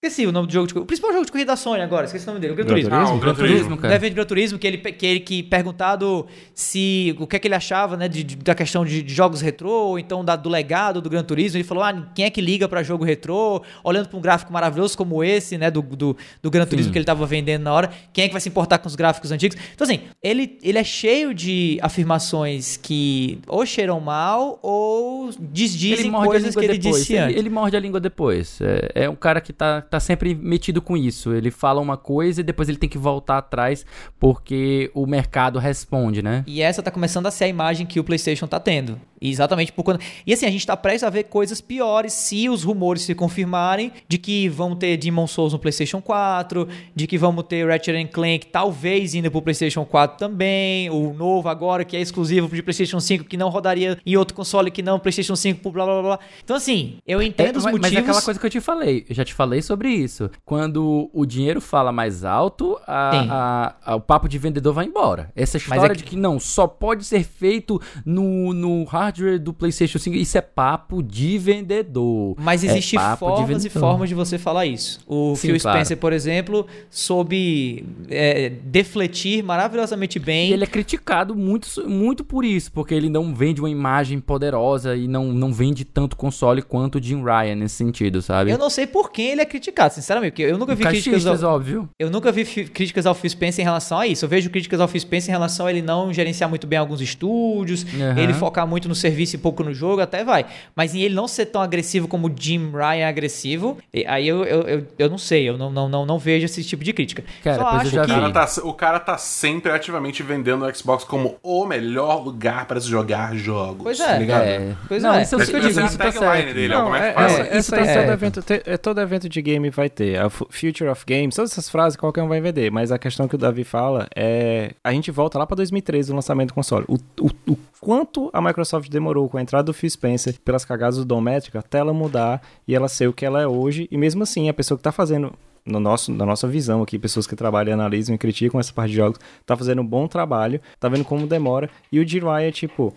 Esqueci 0.01 0.29
o 0.29 0.31
nome 0.31 0.47
do 0.47 0.53
jogo 0.53 0.69
de 0.69 0.79
O 0.79 0.85
principal 0.85 1.13
jogo 1.13 1.25
de 1.25 1.33
corrida 1.33 1.51
da 1.51 1.57
Sony 1.57 1.83
agora, 1.83 2.07
esqueci 2.07 2.25
o 2.25 2.29
nome 2.29 2.39
dele. 2.39 2.53
O 2.53 2.57
Gran 2.57 2.67
Turismo. 2.67 2.95
Ah, 2.95 3.13
o 3.13 3.19
Gran 3.19 3.35
Turismo, 3.35 3.77
cara. 3.77 3.95
Deve 3.95 4.09
de 4.09 4.15
Gran 4.15 4.25
Turismo, 4.25 4.57
que 4.57 4.65
ele, 4.65 4.79
que 4.79 5.05
ele 5.05 5.19
que 5.19 5.43
perguntado 5.43 6.25
se 6.55 7.17
o 7.19 7.27
que 7.27 7.35
é 7.35 7.39
que 7.41 7.49
ele 7.49 7.57
achava, 7.57 7.97
né, 7.97 8.07
de, 8.07 8.23
de, 8.23 8.37
da 8.37 8.55
questão 8.55 8.85
de, 8.85 9.03
de, 9.03 9.13
jogos 9.13 9.41
retrô, 9.41 9.73
ou 9.73 9.99
então 9.99 10.25
da, 10.25 10.37
do 10.37 10.49
legado 10.49 11.03
do 11.03 11.11
Gran 11.11 11.25
Turismo. 11.25 11.57
Ele 11.57 11.65
falou: 11.65 11.83
ah, 11.83 12.11
quem 12.15 12.25
é 12.25 12.31
que 12.31 12.41
liga 12.41 12.69
para 12.69 12.81
jogo 12.85 13.05
retrô? 13.05 13.61
Olhando 13.83 14.09
para 14.09 14.17
um 14.17 14.21
gráfico 14.21 14.53
maravilhoso 14.53 14.97
como 14.97 15.25
esse, 15.25 15.59
né, 15.59 15.69
do, 15.69 15.83
do, 15.83 16.17
do 16.41 16.49
Gran 16.49 16.65
Turismo 16.65 16.91
Sim. 16.91 16.93
que 16.93 16.99
ele 16.99 17.03
estava 17.03 17.27
vendendo 17.27 17.65
na 17.65 17.73
hora. 17.73 17.91
Quem 18.13 18.23
é 18.23 18.29
que 18.29 18.35
vai 18.35 18.41
se 18.41 18.49
importar 18.49 18.79
com 18.79 18.87
os 18.87 18.95
gráficos 18.95 19.33
antigos? 19.33 19.59
Então, 19.75 19.85
assim, 19.85 20.03
ele, 20.23 20.61
ele 20.63 20.79
é 20.79 20.85
cheio 20.85 21.35
de 21.35 21.77
afirmações 21.83 22.77
que 22.77 23.41
ou 23.49 23.67
cheiram 23.67 23.99
mal 23.99 24.61
ou 24.63 25.31
desdizem 25.41 26.13
coisas 26.13 26.55
que 26.55 26.65
ele 26.65 26.79
depois. 26.79 26.99
disse 27.01 27.17
antes. 27.17 27.31
Ele, 27.31 27.41
ele 27.41 27.51
morde 27.51 27.77
a 27.77 27.81
língua 27.81 27.99
depois. 27.99 28.61
É, 28.61 29.07
é 29.07 29.11
um 29.11 29.17
cara 29.17 29.41
que 29.41 29.53
tá, 29.53 29.88
tá 29.89 30.01
sempre 30.01 30.35
metido 30.35 30.81
com 30.81 30.97
isso. 30.97 31.33
Ele 31.33 31.51
fala 31.51 31.81
uma 31.81 31.97
coisa 31.97 32.41
e 32.41 32.45
depois 32.45 32.69
ele 32.69 32.79
tem 32.79 32.89
que 32.89 32.99
voltar 32.99 33.39
atrás 33.39 33.85
porque 34.19 34.91
o 34.95 35.07
mercado 35.07 35.59
responde, 35.59 36.23
né? 36.23 36.45
E 36.47 36.63
essa 36.63 36.83
tá 36.83 36.91
começando 36.91 37.27
a 37.27 37.31
ser 37.31 37.45
a 37.45 37.49
imagem 37.49 37.87
que 37.87 38.01
o 38.01 38.05
PlayStation 38.05 38.47
tá 38.47 38.61
tendo. 38.61 39.01
Exatamente 39.21 39.73
por 39.73 39.83
quando. 39.83 40.01
E 40.27 40.33
assim, 40.33 40.47
a 40.47 40.51
gente 40.51 40.67
tá 40.67 40.77
prestes 40.77 41.03
a 41.03 41.11
ver 41.11 41.25
coisas 41.25 41.61
piores 41.61 42.13
se 42.13 42.49
os 42.49 42.63
rumores 42.63 43.03
se 43.03 43.15
confirmarem 43.15 43.93
de 44.09 44.19
que 44.19 44.49
vão 44.49 44.77
ter 44.77 44.97
Demon 44.97 45.27
Souls 45.27 45.53
no 45.53 45.59
PlayStation 45.59 46.01
4, 46.01 46.69
de 46.95 47.07
que 47.07 47.19
vamos 47.19 47.45
ter 47.45 47.67
Ratchet 47.67 48.09
Clank 48.09 48.47
talvez 48.47 49.15
indo 49.15 49.31
pro 49.31 49.43
PlayStation 49.43 49.85
4 49.85 50.19
também, 50.19 50.89
o 50.91 51.13
novo 51.13 51.49
agora 51.49 51.85
que 51.85 51.97
é 51.97 52.01
exclusivo 52.01 52.49
de 52.55 52.63
PlayStation 52.63 53.01
5 53.01 53.25
que 53.25 53.37
não 53.37 53.49
rodaria 53.49 53.99
em 54.05 54.17
outro 54.17 54.35
console 54.35 54.71
que 54.71 54.83
não 54.83 54.99
PlayStation 54.99 55.35
5, 55.35 55.71
blá 55.71 55.85
blá 55.85 56.03
blá. 56.03 56.19
Então 56.45 56.57
assim, 56.57 56.99
eu 57.07 57.21
entendo 57.21 57.57
é, 57.57 57.59
os 57.59 57.65
motivos. 57.65 57.81
Mas 57.81 57.93
é 57.93 57.99
aquela 57.99 58.23
coisa 58.23 58.39
que 58.39 58.47
eu 58.47 58.51
te 58.51 58.61
falei, 58.61 59.05
eu 59.09 59.15
já 59.15 59.25
te 59.25 59.35
falei 59.35 59.63
sobre 59.63 59.78
isso. 59.87 60.31
Quando 60.45 61.11
o 61.13 61.27
dinheiro 61.27 61.61
fala 61.61 61.93
mais 61.93 62.25
alto, 62.25 62.79
a, 62.87 63.75
a, 63.85 63.93
a, 63.93 63.97
o 63.97 64.01
papo 64.01 64.29
de 64.29 64.39
vendedor 64.39 64.73
vai 64.73 64.87
embora. 64.87 65.31
Essa 65.37 65.59
história 65.59 65.93
é 65.93 65.97
que... 65.97 66.03
de 66.03 66.05
que 66.05 66.17
não, 66.17 66.41
só 66.41 66.67
pode 66.67 67.05
ser 67.05 67.23
feito 67.23 67.81
no, 68.05 68.53
no 68.53 68.85
hardware 68.85 69.39
do 69.39 69.53
PlayStation 69.53 69.99
5, 69.99 70.17
isso 70.17 70.39
é 70.39 70.41
papo 70.41 71.03
de 71.03 71.39
vendedor. 71.39 72.35
Mas 72.39 72.65
é 72.65 72.67
existem 72.69 72.99
é 72.99 73.17
formas 73.17 73.65
e 73.65 73.71
formas 73.71 74.09
de 74.09 74.15
você 74.15 74.39
falar 74.39 74.67
isso. 74.67 75.01
O 75.07 75.35
Sim, 75.37 75.49
Phil 75.49 75.61
Spencer, 75.61 75.97
claro. 75.97 76.01
por 76.01 76.13
exemplo, 76.13 76.67
soube 76.91 77.85
é, 78.09 78.51
defletir 78.63 79.45
maravilhosamente 79.45 80.19
bem. 80.19 80.51
E 80.51 80.53
ele 80.53 80.65
é 80.65 80.67
criticado 80.67 81.35
muito, 81.35 81.69
muito 81.89 82.25
por 82.25 82.45
isso, 82.45 82.73
porque 82.73 82.95
ele 82.95 83.09
não 83.09 83.35
vende 83.35 83.61
uma 83.61 83.71
imagem 83.71 84.21
poderosa 84.21 84.97
e 84.97 85.07
não, 85.07 85.33
não 85.33 85.53
vende 85.53 85.85
tanto 85.85 86.17
console 86.17 86.63
quanto 86.63 86.99
o 86.99 87.03
Jim 87.03 87.23
Ryan 87.23 87.57
nesse 87.57 87.77
sentido, 87.77 88.23
sabe? 88.23 88.51
Eu 88.51 88.59
não 88.59 88.71
sei 88.71 88.87
por 88.87 89.11
quem 89.11 89.31
ele 89.31 89.41
é 89.41 89.45
criticado, 89.45 89.68
sinceramente, 89.91 90.33
porque 90.33 90.43
eu 90.43 90.59
nunca 90.59 90.75
vi 90.75 90.85
críticas 90.85 91.43
ao, 91.43 91.55
óbvio. 91.55 91.89
Eu 91.99 92.11
nunca 92.11 92.31
vi 92.33 92.45
críticas 92.45 93.07
ao 93.07 93.15
Phil 93.15 93.31
Spencer 93.31 93.63
em 93.63 93.65
relação 93.65 93.99
a 93.99 94.07
isso. 94.07 94.25
Eu 94.25 94.29
vejo 94.29 94.51
críticas 94.51 94.81
ao 94.81 94.89
Phil 94.89 95.01
Spencer 95.01 95.31
em 95.31 95.33
relação 95.33 95.67
a 95.67 95.71
ele 95.71 95.83
não 95.83 96.13
gerenciar 96.13 96.49
muito 96.49 96.67
bem 96.67 96.79
alguns 96.79 97.01
estúdios, 97.01 97.83
uhum. 97.83 98.19
ele 98.19 98.35
focar 98.35 98.67
muito 98.67 98.89
no 98.89 98.95
serviço 98.95 99.37
e 99.37 99.39
pouco 99.39 99.63
no 99.63 99.73
jogo, 99.73 100.01
até 100.01 100.25
vai. 100.25 100.47
Mas 100.75 100.95
em 100.95 101.01
ele 101.01 101.15
não 101.15 101.29
ser 101.29 101.47
tão 101.47 101.61
agressivo 101.61 102.09
como 102.09 102.29
o 102.29 102.33
Jim 102.35 102.71
Ryan 102.73 102.99
é 102.99 103.05
agressivo, 103.07 103.79
aí 104.07 104.27
eu, 104.27 104.45
eu, 104.45 104.61
eu, 104.63 104.87
eu, 104.99 105.11
não 105.11 105.19
sei, 105.19 105.49
eu 105.49 105.57
não, 105.57 105.71
não, 105.71 105.89
não, 105.89 106.07
não 106.07 106.19
vejo 106.19 106.45
esse 106.45 106.63
tipo 106.65 106.85
de 106.85 106.93
crítica. 106.93 107.25
Cara, 107.43 107.57
Só 107.59 107.67
acho 107.69 107.91
que... 107.91 107.99
O 107.99 108.07
cara, 108.07 108.31
tá, 108.31 108.49
o 108.63 108.73
cara 108.73 109.01
tá 109.01 109.19
sempre 109.19 109.73
ativamente 109.73 110.23
vendendo 110.23 110.65
o 110.65 110.75
Xbox 110.75 111.05
como 111.05 111.37
o 111.43 111.67
melhor 111.67 112.23
lugar 112.23 112.67
para 112.67 112.81
se 112.81 112.89
jogar 112.89 113.35
jogos. 113.37 113.83
Pois 113.83 114.01
é. 114.01 114.27
Tá 114.27 114.45
é. 114.45 114.75
Pois 114.87 115.03
não, 115.03 115.15
é. 115.15 115.23
Isso, 115.23 115.37
isso, 115.37 115.57
isso, 115.57 115.81
isso 115.81 115.99
tá 115.99 116.13
certo. 116.13 116.55
Dele, 116.55 116.69
não, 116.69 116.95
é, 116.95 117.09
é, 117.09 117.55
é, 117.55 117.59
isso 117.59 117.71
tá 117.71 117.81
é, 117.81 117.95
todo, 117.95 118.13
evento, 118.13 118.45
é, 118.49 118.77
todo 118.77 119.01
evento 119.01 119.29
de 119.29 119.43
game 119.43 119.58
vai 119.71 119.91
ter. 119.91 120.19
A 120.19 120.31
Future 120.31 120.89
of 120.89 121.05
Games, 121.07 121.35
todas 121.35 121.53
essas 121.53 121.69
frases 121.69 121.97
qualquer 121.97 122.23
um 122.23 122.29
vai 122.29 122.41
vender. 122.41 122.71
Mas 122.71 122.93
a 122.93 122.99
questão 122.99 123.27
que 123.27 123.35
o 123.35 123.39
Davi 123.39 123.65
fala 123.65 124.09
é... 124.15 124.73
A 124.83 124.93
gente 124.93 125.11
volta 125.11 125.39
lá 125.39 125.47
para 125.47 125.57
2013, 125.57 126.13
o 126.13 126.15
lançamento 126.15 126.49
do 126.49 126.55
console. 126.55 126.85
O, 126.89 126.97
o, 127.21 127.53
o 127.53 127.59
quanto 127.81 128.31
a 128.33 128.41
Microsoft 128.41 128.89
demorou 128.89 129.29
com 129.29 129.39
a 129.39 129.43
entrada 129.43 129.65
do 129.65 129.75
Phil 129.75 129.91
Spencer 129.91 130.39
pelas 130.45 130.65
cagadas 130.65 130.97
do 130.97 131.05
Dométrico 131.05 131.59
até 131.59 131.79
ela 131.79 131.93
mudar 131.93 132.41
e 132.67 132.75
ela 132.75 132.89
ser 132.89 133.09
o 133.09 133.13
que 133.13 133.27
ela 133.27 133.43
é 133.43 133.47
hoje. 133.47 133.89
E 133.91 133.99
mesmo 133.99 134.23
assim, 134.23 134.49
a 134.49 134.55
pessoa 134.55 134.77
que 134.79 134.81
está 134.81 134.93
fazendo 134.93 135.33
no 135.69 135.79
nosso, 135.79 136.13
na 136.13 136.25
nossa 136.25 136.49
visão 136.49 136.83
aqui, 136.83 136.99
pessoas 136.99 137.27
que 137.27 137.37
trabalham, 137.37 137.75
analisam 137.75 138.15
e 138.15 138.19
criticam 138.19 138.59
essa 138.59 138.73
parte 138.73 138.91
de 138.91 138.97
jogos, 138.97 139.21
tá 139.45 139.57
fazendo 139.57 139.83
um 139.83 139.87
bom 139.87 140.09
trabalho, 140.09 140.61
tá 140.81 140.89
vendo 140.89 141.05
como 141.05 141.27
demora, 141.27 141.69
e 141.93 142.01
o 142.01 142.05
DIY 142.05 142.45
é 142.45 142.51
tipo, 142.51 142.95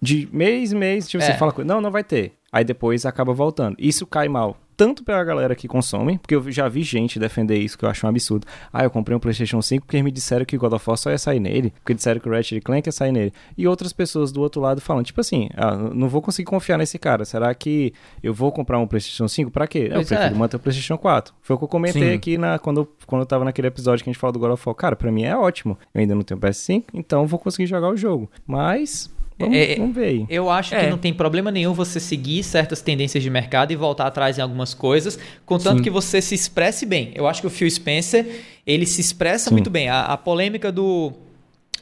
de 0.00 0.28
mês 0.32 0.72
em 0.72 0.76
mês, 0.76 1.08
tipo, 1.08 1.22
é. 1.22 1.26
você 1.26 1.38
fala, 1.38 1.54
não, 1.64 1.80
não 1.80 1.90
vai 1.90 2.04
ter. 2.04 2.32
Aí 2.52 2.64
depois 2.64 3.06
acaba 3.06 3.32
voltando. 3.32 3.76
Isso 3.78 4.06
cai 4.06 4.28
mal 4.28 4.58
tanto 4.76 5.04
pela 5.04 5.22
galera 5.22 5.54
que 5.54 5.68
consome, 5.68 6.18
porque 6.18 6.34
eu 6.34 6.50
já 6.50 6.68
vi 6.68 6.82
gente 6.82 7.18
defender 7.18 7.56
isso, 7.56 7.78
que 7.78 7.84
eu 7.84 7.88
acho 7.88 8.04
um 8.06 8.08
absurdo. 8.08 8.46
Ah, 8.72 8.82
eu 8.82 8.90
comprei 8.90 9.16
um 9.16 9.20
PlayStation 9.20 9.60
5 9.60 9.86
porque 9.86 10.02
me 10.02 10.10
disseram 10.10 10.44
que 10.44 10.56
God 10.56 10.72
of 10.72 10.88
War 10.88 10.96
só 10.96 11.10
ia 11.10 11.18
sair 11.18 11.40
nele, 11.40 11.72
porque 11.80 11.94
disseram 11.94 12.20
que 12.20 12.28
o 12.28 12.32
Ratchet 12.32 12.60
Clank 12.60 12.88
ia 12.88 12.92
sair 12.92 13.12
nele. 13.12 13.32
E 13.56 13.68
outras 13.68 13.92
pessoas 13.92 14.32
do 14.32 14.40
outro 14.40 14.60
lado 14.60 14.80
falando, 14.80 15.04
tipo 15.04 15.20
assim, 15.20 15.48
ah, 15.54 15.76
não 15.76 16.08
vou 16.08 16.20
conseguir 16.20 16.46
confiar 16.46 16.78
nesse 16.78 16.98
cara. 16.98 17.24
Será 17.24 17.54
que 17.54 17.92
eu 18.22 18.34
vou 18.34 18.50
comprar 18.50 18.78
um 18.78 18.86
PlayStation 18.86 19.28
5? 19.28 19.50
Pra 19.50 19.66
quê? 19.66 19.88
eu 19.90 20.04
prefiro 20.04 20.20
é. 20.20 20.30
manter 20.30 20.56
o 20.56 20.60
PlayStation 20.60 20.98
4. 20.98 21.34
Foi 21.40 21.54
o 21.54 21.58
que 21.58 21.64
eu 21.64 21.68
comentei 21.68 22.08
Sim. 22.10 22.14
aqui 22.14 22.38
na, 22.38 22.58
quando, 22.58 22.88
quando 23.06 23.22
eu 23.22 23.26
tava 23.26 23.44
naquele 23.44 23.68
episódio 23.68 24.02
que 24.02 24.10
a 24.10 24.12
gente 24.12 24.20
falou 24.20 24.32
do 24.32 24.38
God 24.38 24.52
of 24.52 24.62
War. 24.66 24.74
Cara, 24.74 24.96
pra 24.96 25.12
mim 25.12 25.22
é 25.22 25.36
ótimo. 25.36 25.78
Eu 25.94 26.00
ainda 26.00 26.14
não 26.14 26.22
tenho 26.22 26.40
PS5, 26.40 26.84
então 26.92 27.26
vou 27.26 27.38
conseguir 27.38 27.66
jogar 27.66 27.88
o 27.88 27.96
jogo. 27.96 28.30
Mas 28.46 29.10
Vamos, 29.38 29.56
é, 29.56 29.76
vamos 29.76 29.94
ver 29.94 30.04
aí. 30.04 30.26
Eu 30.28 30.50
acho 30.50 30.74
é. 30.74 30.84
que 30.84 30.90
não 30.90 30.98
tem 30.98 31.12
problema 31.12 31.50
nenhum 31.50 31.72
você 31.72 31.98
seguir 31.98 32.42
certas 32.42 32.80
tendências 32.80 33.22
de 33.22 33.30
mercado 33.30 33.72
e 33.72 33.76
voltar 33.76 34.06
atrás 34.06 34.38
em 34.38 34.40
algumas 34.42 34.74
coisas, 34.74 35.18
contanto 35.44 35.78
Sim. 35.78 35.82
que 35.82 35.90
você 35.90 36.20
se 36.20 36.34
expresse 36.34 36.86
bem. 36.86 37.12
Eu 37.14 37.26
acho 37.26 37.40
que 37.40 37.46
o 37.46 37.50
Phil 37.50 37.70
Spencer, 37.70 38.26
ele 38.66 38.86
se 38.86 39.00
expressa 39.00 39.48
Sim. 39.48 39.54
muito 39.54 39.70
bem. 39.70 39.88
A, 39.88 40.04
a, 40.04 40.16
polêmica 40.16 40.70
do 40.70 41.12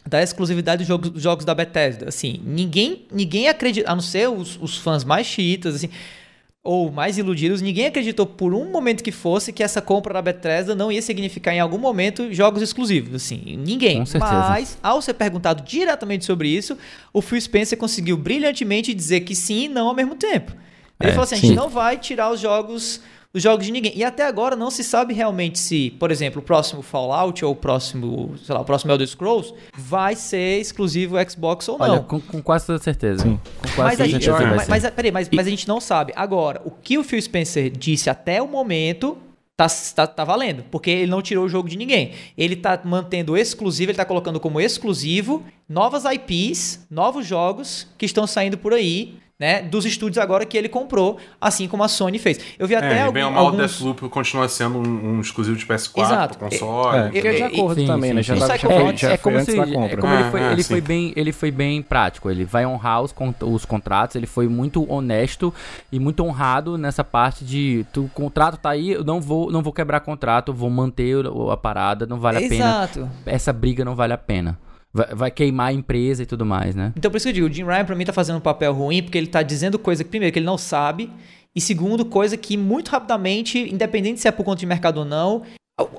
da 0.07 0.23
exclusividade 0.23 0.79
dos 0.79 0.89
jogos, 0.89 1.23
jogos 1.23 1.45
da 1.45 1.55
Bethesda, 1.55 2.09
assim, 2.09 2.41
ninguém 2.43 3.05
ninguém 3.13 3.49
acredita, 3.49 3.91
a 3.91 3.95
não 3.95 4.03
ser 4.03 4.29
os, 4.31 4.59
os 4.61 4.79
fãs 4.79 5.05
mais 5.05 5.27
chiitas, 5.27 5.75
assim, 5.75 5.91
ou 6.63 6.93
mais 6.93 7.17
iludidos, 7.17 7.63
ninguém 7.63 7.87
acreditou 7.87 8.27
por 8.27 8.53
um 8.53 8.71
momento 8.71 9.03
que 9.03 9.11
fosse 9.11 9.53
que 9.53 9.63
essa 9.63 9.81
compra 9.81 10.13
da 10.13 10.21
Bethesda 10.21 10.75
não 10.75 10.93
ia 10.93 11.01
significar 11.01 11.55
em 11.55 11.61
algum 11.61 11.79
momento 11.79 12.33
jogos 12.33 12.63
exclusivos, 12.63 13.15
assim, 13.15 13.57
ninguém. 13.57 14.05
Mas, 14.19 14.79
ao 14.83 15.01
ser 15.01 15.15
perguntado 15.15 15.63
diretamente 15.63 16.25
sobre 16.25 16.49
isso, 16.49 16.77
o 17.13 17.23
Phil 17.23 17.41
Spencer 17.41 17.79
conseguiu 17.79 18.17
brilhantemente 18.17 18.93
dizer 18.93 19.21
que 19.21 19.35
sim 19.35 19.65
e 19.65 19.69
não 19.69 19.89
ao 19.89 19.95
mesmo 19.95 20.15
tempo. 20.15 20.53
Ele 21.01 21.11
é, 21.11 21.13
falou 21.13 21.25
assim, 21.25 21.37
sim. 21.37 21.47
a 21.47 21.49
gente 21.49 21.57
não 21.57 21.71
vai 21.71 21.97
tirar 21.97 22.31
os 22.31 22.39
jogos 22.39 23.01
os 23.33 23.43
jogos 23.43 23.65
de 23.65 23.73
ninguém. 23.73 23.93
E 23.95 24.03
até 24.03 24.27
agora 24.27 24.57
não 24.57 24.71
se 24.71 24.83
sabe 24.83 25.15
realmente 25.15 25.59
se, 25.59 25.91
por 25.99 26.11
exemplo, 26.11 26.41
o 26.41 26.45
próximo 26.45 26.83
Fallout 26.83 27.45
ou 27.45 27.53
o 27.53 27.57
próximo, 27.57 28.35
sei 28.45 28.55
lá, 28.55 28.61
o 28.61 28.65
próximo 28.65 28.93
Elder 28.93 29.07
Scrolls 29.07 29.55
vai 29.77 30.17
ser 30.17 30.61
exclusivo 30.61 31.17
Xbox 31.29 31.69
ou 31.69 31.79
não. 31.79 31.87
Olha, 31.87 32.01
com, 32.01 32.21
com 32.21 32.43
quase 32.43 32.67
toda 32.67 32.79
certeza. 32.79 33.23
Sim. 33.23 33.41
Com 33.63 33.69
quase 33.77 33.99
mas, 33.99 34.01
aí, 34.01 34.11
certeza 34.11 34.47
mas, 34.57 34.69
mas, 34.69 34.91
peraí, 34.91 35.13
mas, 35.13 35.29
e... 35.29 35.37
mas 35.37 35.47
a 35.47 35.51
gente 35.51 35.69
não 35.69 35.81
sabe. 35.81 36.13
Agora, 36.17 36.61
o 36.65 36.71
que 36.71 36.99
o 36.99 37.05
Phil 37.05 37.21
Spencer 37.21 37.71
disse 37.71 38.11
até 38.11 38.43
o 38.43 38.49
momento 38.49 39.17
Tá, 39.57 39.67
tá, 39.95 40.07
tá, 40.07 40.25
valendo, 40.25 40.65
porque 40.71 40.89
ele 40.89 41.11
não 41.11 41.21
tirou 41.21 41.45
o 41.45 41.49
jogo 41.49 41.69
de 41.69 41.77
ninguém. 41.77 42.13
Ele 42.35 42.57
tá 42.57 42.81
mantendo 42.83 43.37
exclusivo, 43.37 43.91
ele 43.91 43.99
tá 43.99 44.07
colocando 44.07 44.41
como 44.41 44.59
exclusivo 44.59 45.45
novas 45.69 46.05
IPs, 46.07 46.87
novos 46.91 47.27
jogos 47.27 47.87
que 47.99 48.07
estão 48.07 48.27
saindo 48.27 48.57
por 48.57 48.73
aí 48.73 49.19
né, 49.41 49.63
dos 49.63 49.87
estúdios 49.87 50.19
agora 50.19 50.45
que 50.45 50.59
ele 50.59 50.69
comprou, 50.69 51.17
assim 51.41 51.67
como 51.67 51.83
a 51.83 51.89
Sony 51.89 52.19
fez. 52.19 52.39
Eu 52.59 52.69
vi 52.69 52.75
até 52.75 52.99
é, 52.99 53.01
algum, 53.01 53.13
bem 53.15 53.25
ou 53.25 53.31
mal, 53.31 53.47
alguns... 53.47 53.71
Deathloop 53.73 54.09
continua 54.11 54.47
sendo 54.51 54.79
um, 54.79 55.17
um 55.17 55.21
exclusivo 55.23 55.57
de 55.57 55.65
PS4, 55.65 56.03
Exato. 56.03 56.39
console. 56.39 57.17
É, 57.17 57.19
é, 57.19 57.33
de 57.33 57.43
acordo 57.45 57.81
sim, 57.81 57.87
também, 57.87 58.11
sim, 58.11 58.17
né? 58.17 58.23
Já, 58.23 58.35
sim. 58.35 58.41
já, 58.41 58.59
foi, 58.59 58.97
já 58.99 59.13
é, 59.13 59.17
foi 59.17 59.35
antes 59.35 59.47
se, 59.47 59.57
da 59.57 59.67
compra. 59.67 59.93
É 59.93 59.97
como 59.97 60.15
ele, 60.15 60.31
foi, 60.31 60.43
ah, 60.43 60.53
ele, 60.53 60.63
foi 60.63 60.81
bem, 60.83 61.13
ele 61.17 61.33
foi 61.33 61.51
bem 61.51 61.81
prático, 61.81 62.31
ele 62.31 62.45
vai 62.45 62.67
honrar 62.67 63.01
os, 63.01 63.15
os 63.41 63.65
contratos, 63.65 64.15
ele 64.15 64.27
foi 64.27 64.47
muito 64.47 64.85
honesto 64.93 65.55
e 65.91 65.99
muito 65.99 66.23
honrado 66.23 66.77
nessa 66.77 67.03
parte 67.03 67.43
de 67.43 67.87
tu, 67.95 68.05
o 68.05 68.09
contrato 68.11 68.59
tá 68.59 68.69
aí, 68.69 68.91
eu 68.91 69.03
não 69.03 69.23
vou, 69.23 69.51
não 69.51 69.63
vou 69.63 69.73
quebrar 69.73 70.01
contrato, 70.01 70.53
vou 70.53 70.69
manter 70.69 71.25
a 71.51 71.57
parada, 71.57 72.05
não 72.05 72.21
vale 72.21 72.39
a 72.39 72.43
Exato. 72.43 73.01
pena. 73.01 73.13
Essa 73.25 73.55
briga 73.55 73.87
não 73.87 73.95
vale 73.95 74.13
a 74.13 74.19
pena 74.19 74.59
vai, 74.93 75.15
vai, 75.15 75.31
queimar 75.31 75.69
a 75.69 75.73
empresa 75.73 76.23
e 76.23 76.27
tudo 76.27 76.45
mais, 76.45 76.75
né? 76.75 76.93
Então 76.97 77.11
por 77.11 77.17
isso 77.17 77.25
que 77.25 77.31
eu 77.31 77.35
digo, 77.35 77.47
o 77.47 77.53
Jim 77.53 77.65
Ryan 77.65 77.85
pra 77.85 77.97
mim 77.97 78.05
tá 78.05 78.13
fazendo 78.13 78.37
um 78.37 78.41
papel 78.41 78.73
ruim, 78.73 79.03
porque 79.03 79.19
ele 79.19 79.27
tá 79.27 79.43
dizendo 79.43 79.79
coisa 79.79 80.05
que, 80.05 80.11
primeiro, 80.11 80.33
que 80.33 80.39
ele 80.39 80.47
não 80.47 80.59
sabe, 80.59 81.11
e 81.55 81.61
segundo, 81.61 82.05
coisa 82.05 82.37
que 82.37 82.57
muito 82.57 82.91
rapidamente, 82.91 83.59
independente 83.59 84.21
se 84.21 84.29
é 84.29 84.33
por 84.33 84.45
conta 84.45 84.61
de 84.61 84.67
mercado 84.67 84.99
ou 84.99 85.05
não, 85.05 85.43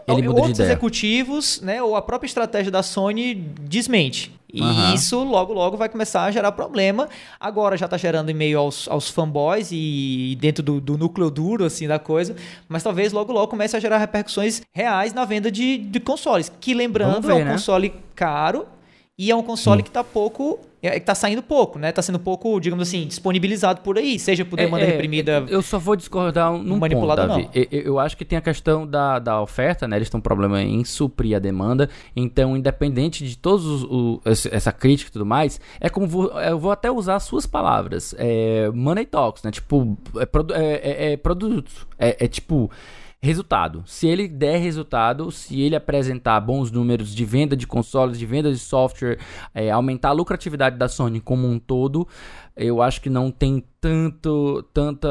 ele 0.07 0.27
outros 0.27 0.59
executivos, 0.59 1.59
né, 1.61 1.81
ou 1.81 1.95
a 1.95 2.01
própria 2.01 2.27
estratégia 2.27 2.71
da 2.71 2.83
Sony 2.83 3.35
desmente. 3.35 4.31
E 4.53 4.61
Aham. 4.61 4.93
isso 4.93 5.23
logo, 5.23 5.53
logo 5.53 5.77
vai 5.77 5.87
começar 5.87 6.23
a 6.23 6.31
gerar 6.31 6.51
problema. 6.51 7.07
Agora 7.39 7.77
já 7.77 7.87
tá 7.87 7.95
gerando 7.95 8.29
em 8.29 8.33
meio 8.33 8.59
aos, 8.59 8.85
aos 8.89 9.09
fanboys 9.09 9.69
e 9.71 10.37
dentro 10.41 10.61
do, 10.61 10.81
do 10.81 10.97
núcleo 10.97 11.31
duro, 11.31 11.63
assim, 11.63 11.87
da 11.87 11.97
coisa. 11.97 12.35
Mas 12.67 12.83
talvez 12.83 13.13
logo, 13.13 13.31
logo 13.31 13.47
comece 13.47 13.77
a 13.77 13.79
gerar 13.79 13.97
repercussões 13.97 14.61
reais 14.73 15.13
na 15.13 15.23
venda 15.23 15.49
de, 15.49 15.77
de 15.77 15.99
consoles. 16.01 16.51
Que, 16.59 16.73
lembrando, 16.73 17.27
ver, 17.27 17.31
é 17.31 17.35
um 17.35 17.45
né? 17.45 17.51
console 17.53 17.93
caro 18.13 18.67
e 19.23 19.29
é 19.31 19.35
um 19.35 19.43
console 19.43 19.83
que 19.83 19.91
tá 19.91 20.03
pouco... 20.03 20.59
É, 20.83 20.99
tá 20.99 21.13
saindo 21.13 21.43
pouco, 21.43 21.77
né? 21.77 21.91
Tá 21.91 22.01
sendo 22.01 22.17
pouco, 22.17 22.59
digamos 22.59 22.87
assim, 22.87 23.05
disponibilizado 23.05 23.81
por 23.81 23.99
aí. 23.99 24.17
Seja 24.17 24.43
por 24.43 24.55
demanda 24.55 24.83
É, 24.83 24.87
é, 24.87 24.91
reprimida... 24.93 25.45
Eu 25.47 25.61
só 25.61 25.77
vou 25.77 25.95
discordar 25.95 26.51
num 26.53 26.77
manipulado, 26.79 27.21
ponto, 27.21 27.43
Davi. 27.43 27.49
Eu, 27.53 27.67
eu- 27.71 27.81
eu 27.85 27.99
acho 27.99 28.17
que 28.17 28.25
tem 28.25 28.35
a 28.35 28.41
questão 28.41 28.87
da, 28.87 29.19
da 29.19 29.39
oferta, 29.39 29.87
né? 29.87 29.97
Eles 29.97 30.09
têm 30.09 30.17
um 30.17 30.21
problema 30.21 30.59
em 30.63 30.83
suprir 30.83 31.35
a 31.35 31.39
demanda. 31.39 31.87
Então, 32.15 32.57
independente 32.57 33.23
de 33.27 33.37
todos 33.37 33.63
os, 33.63 33.83
o- 33.83 34.21
essa 34.25 34.71
crítica 34.71 35.09
e 35.11 35.13
tudo 35.13 35.25
mais, 35.25 35.61
é 35.79 35.87
como 35.87 36.07
vou- 36.07 36.31
eu 36.41 36.57
vou 36.57 36.71
até 36.71 36.89
usar 36.89 37.17
as 37.17 37.23
suas 37.25 37.45
palavras. 37.45 38.15
É, 38.17 38.71
money 38.73 39.05
talks, 39.05 39.43
né? 39.43 39.51
Tipo, 39.51 39.95
é, 40.17 40.25
produ- 40.25 40.55
é, 40.55 40.73
é- 40.77 41.11
é 41.13 41.17
produto. 41.17 41.87
É, 41.99 42.25
é 42.25 42.27
tipo. 42.27 42.71
Resultado. 43.23 43.83
Se 43.85 44.07
ele 44.07 44.27
der 44.27 44.57
resultado, 44.57 45.29
se 45.29 45.61
ele 45.61 45.75
apresentar 45.75 46.39
bons 46.39 46.71
números 46.71 47.13
de 47.13 47.23
venda 47.23 47.55
de 47.55 47.67
consoles, 47.67 48.17
de 48.17 48.25
venda 48.25 48.51
de 48.51 48.57
software, 48.57 49.19
é, 49.53 49.69
aumentar 49.69 50.09
a 50.09 50.13
lucratividade 50.13 50.75
da 50.75 50.89
Sony 50.89 51.21
como 51.21 51.47
um 51.47 51.59
todo, 51.59 52.07
eu 52.55 52.81
acho 52.81 53.01
que 53.01 53.09
não 53.09 53.31
tem 53.31 53.63
tanto 53.79 54.63
tanta 54.73 55.07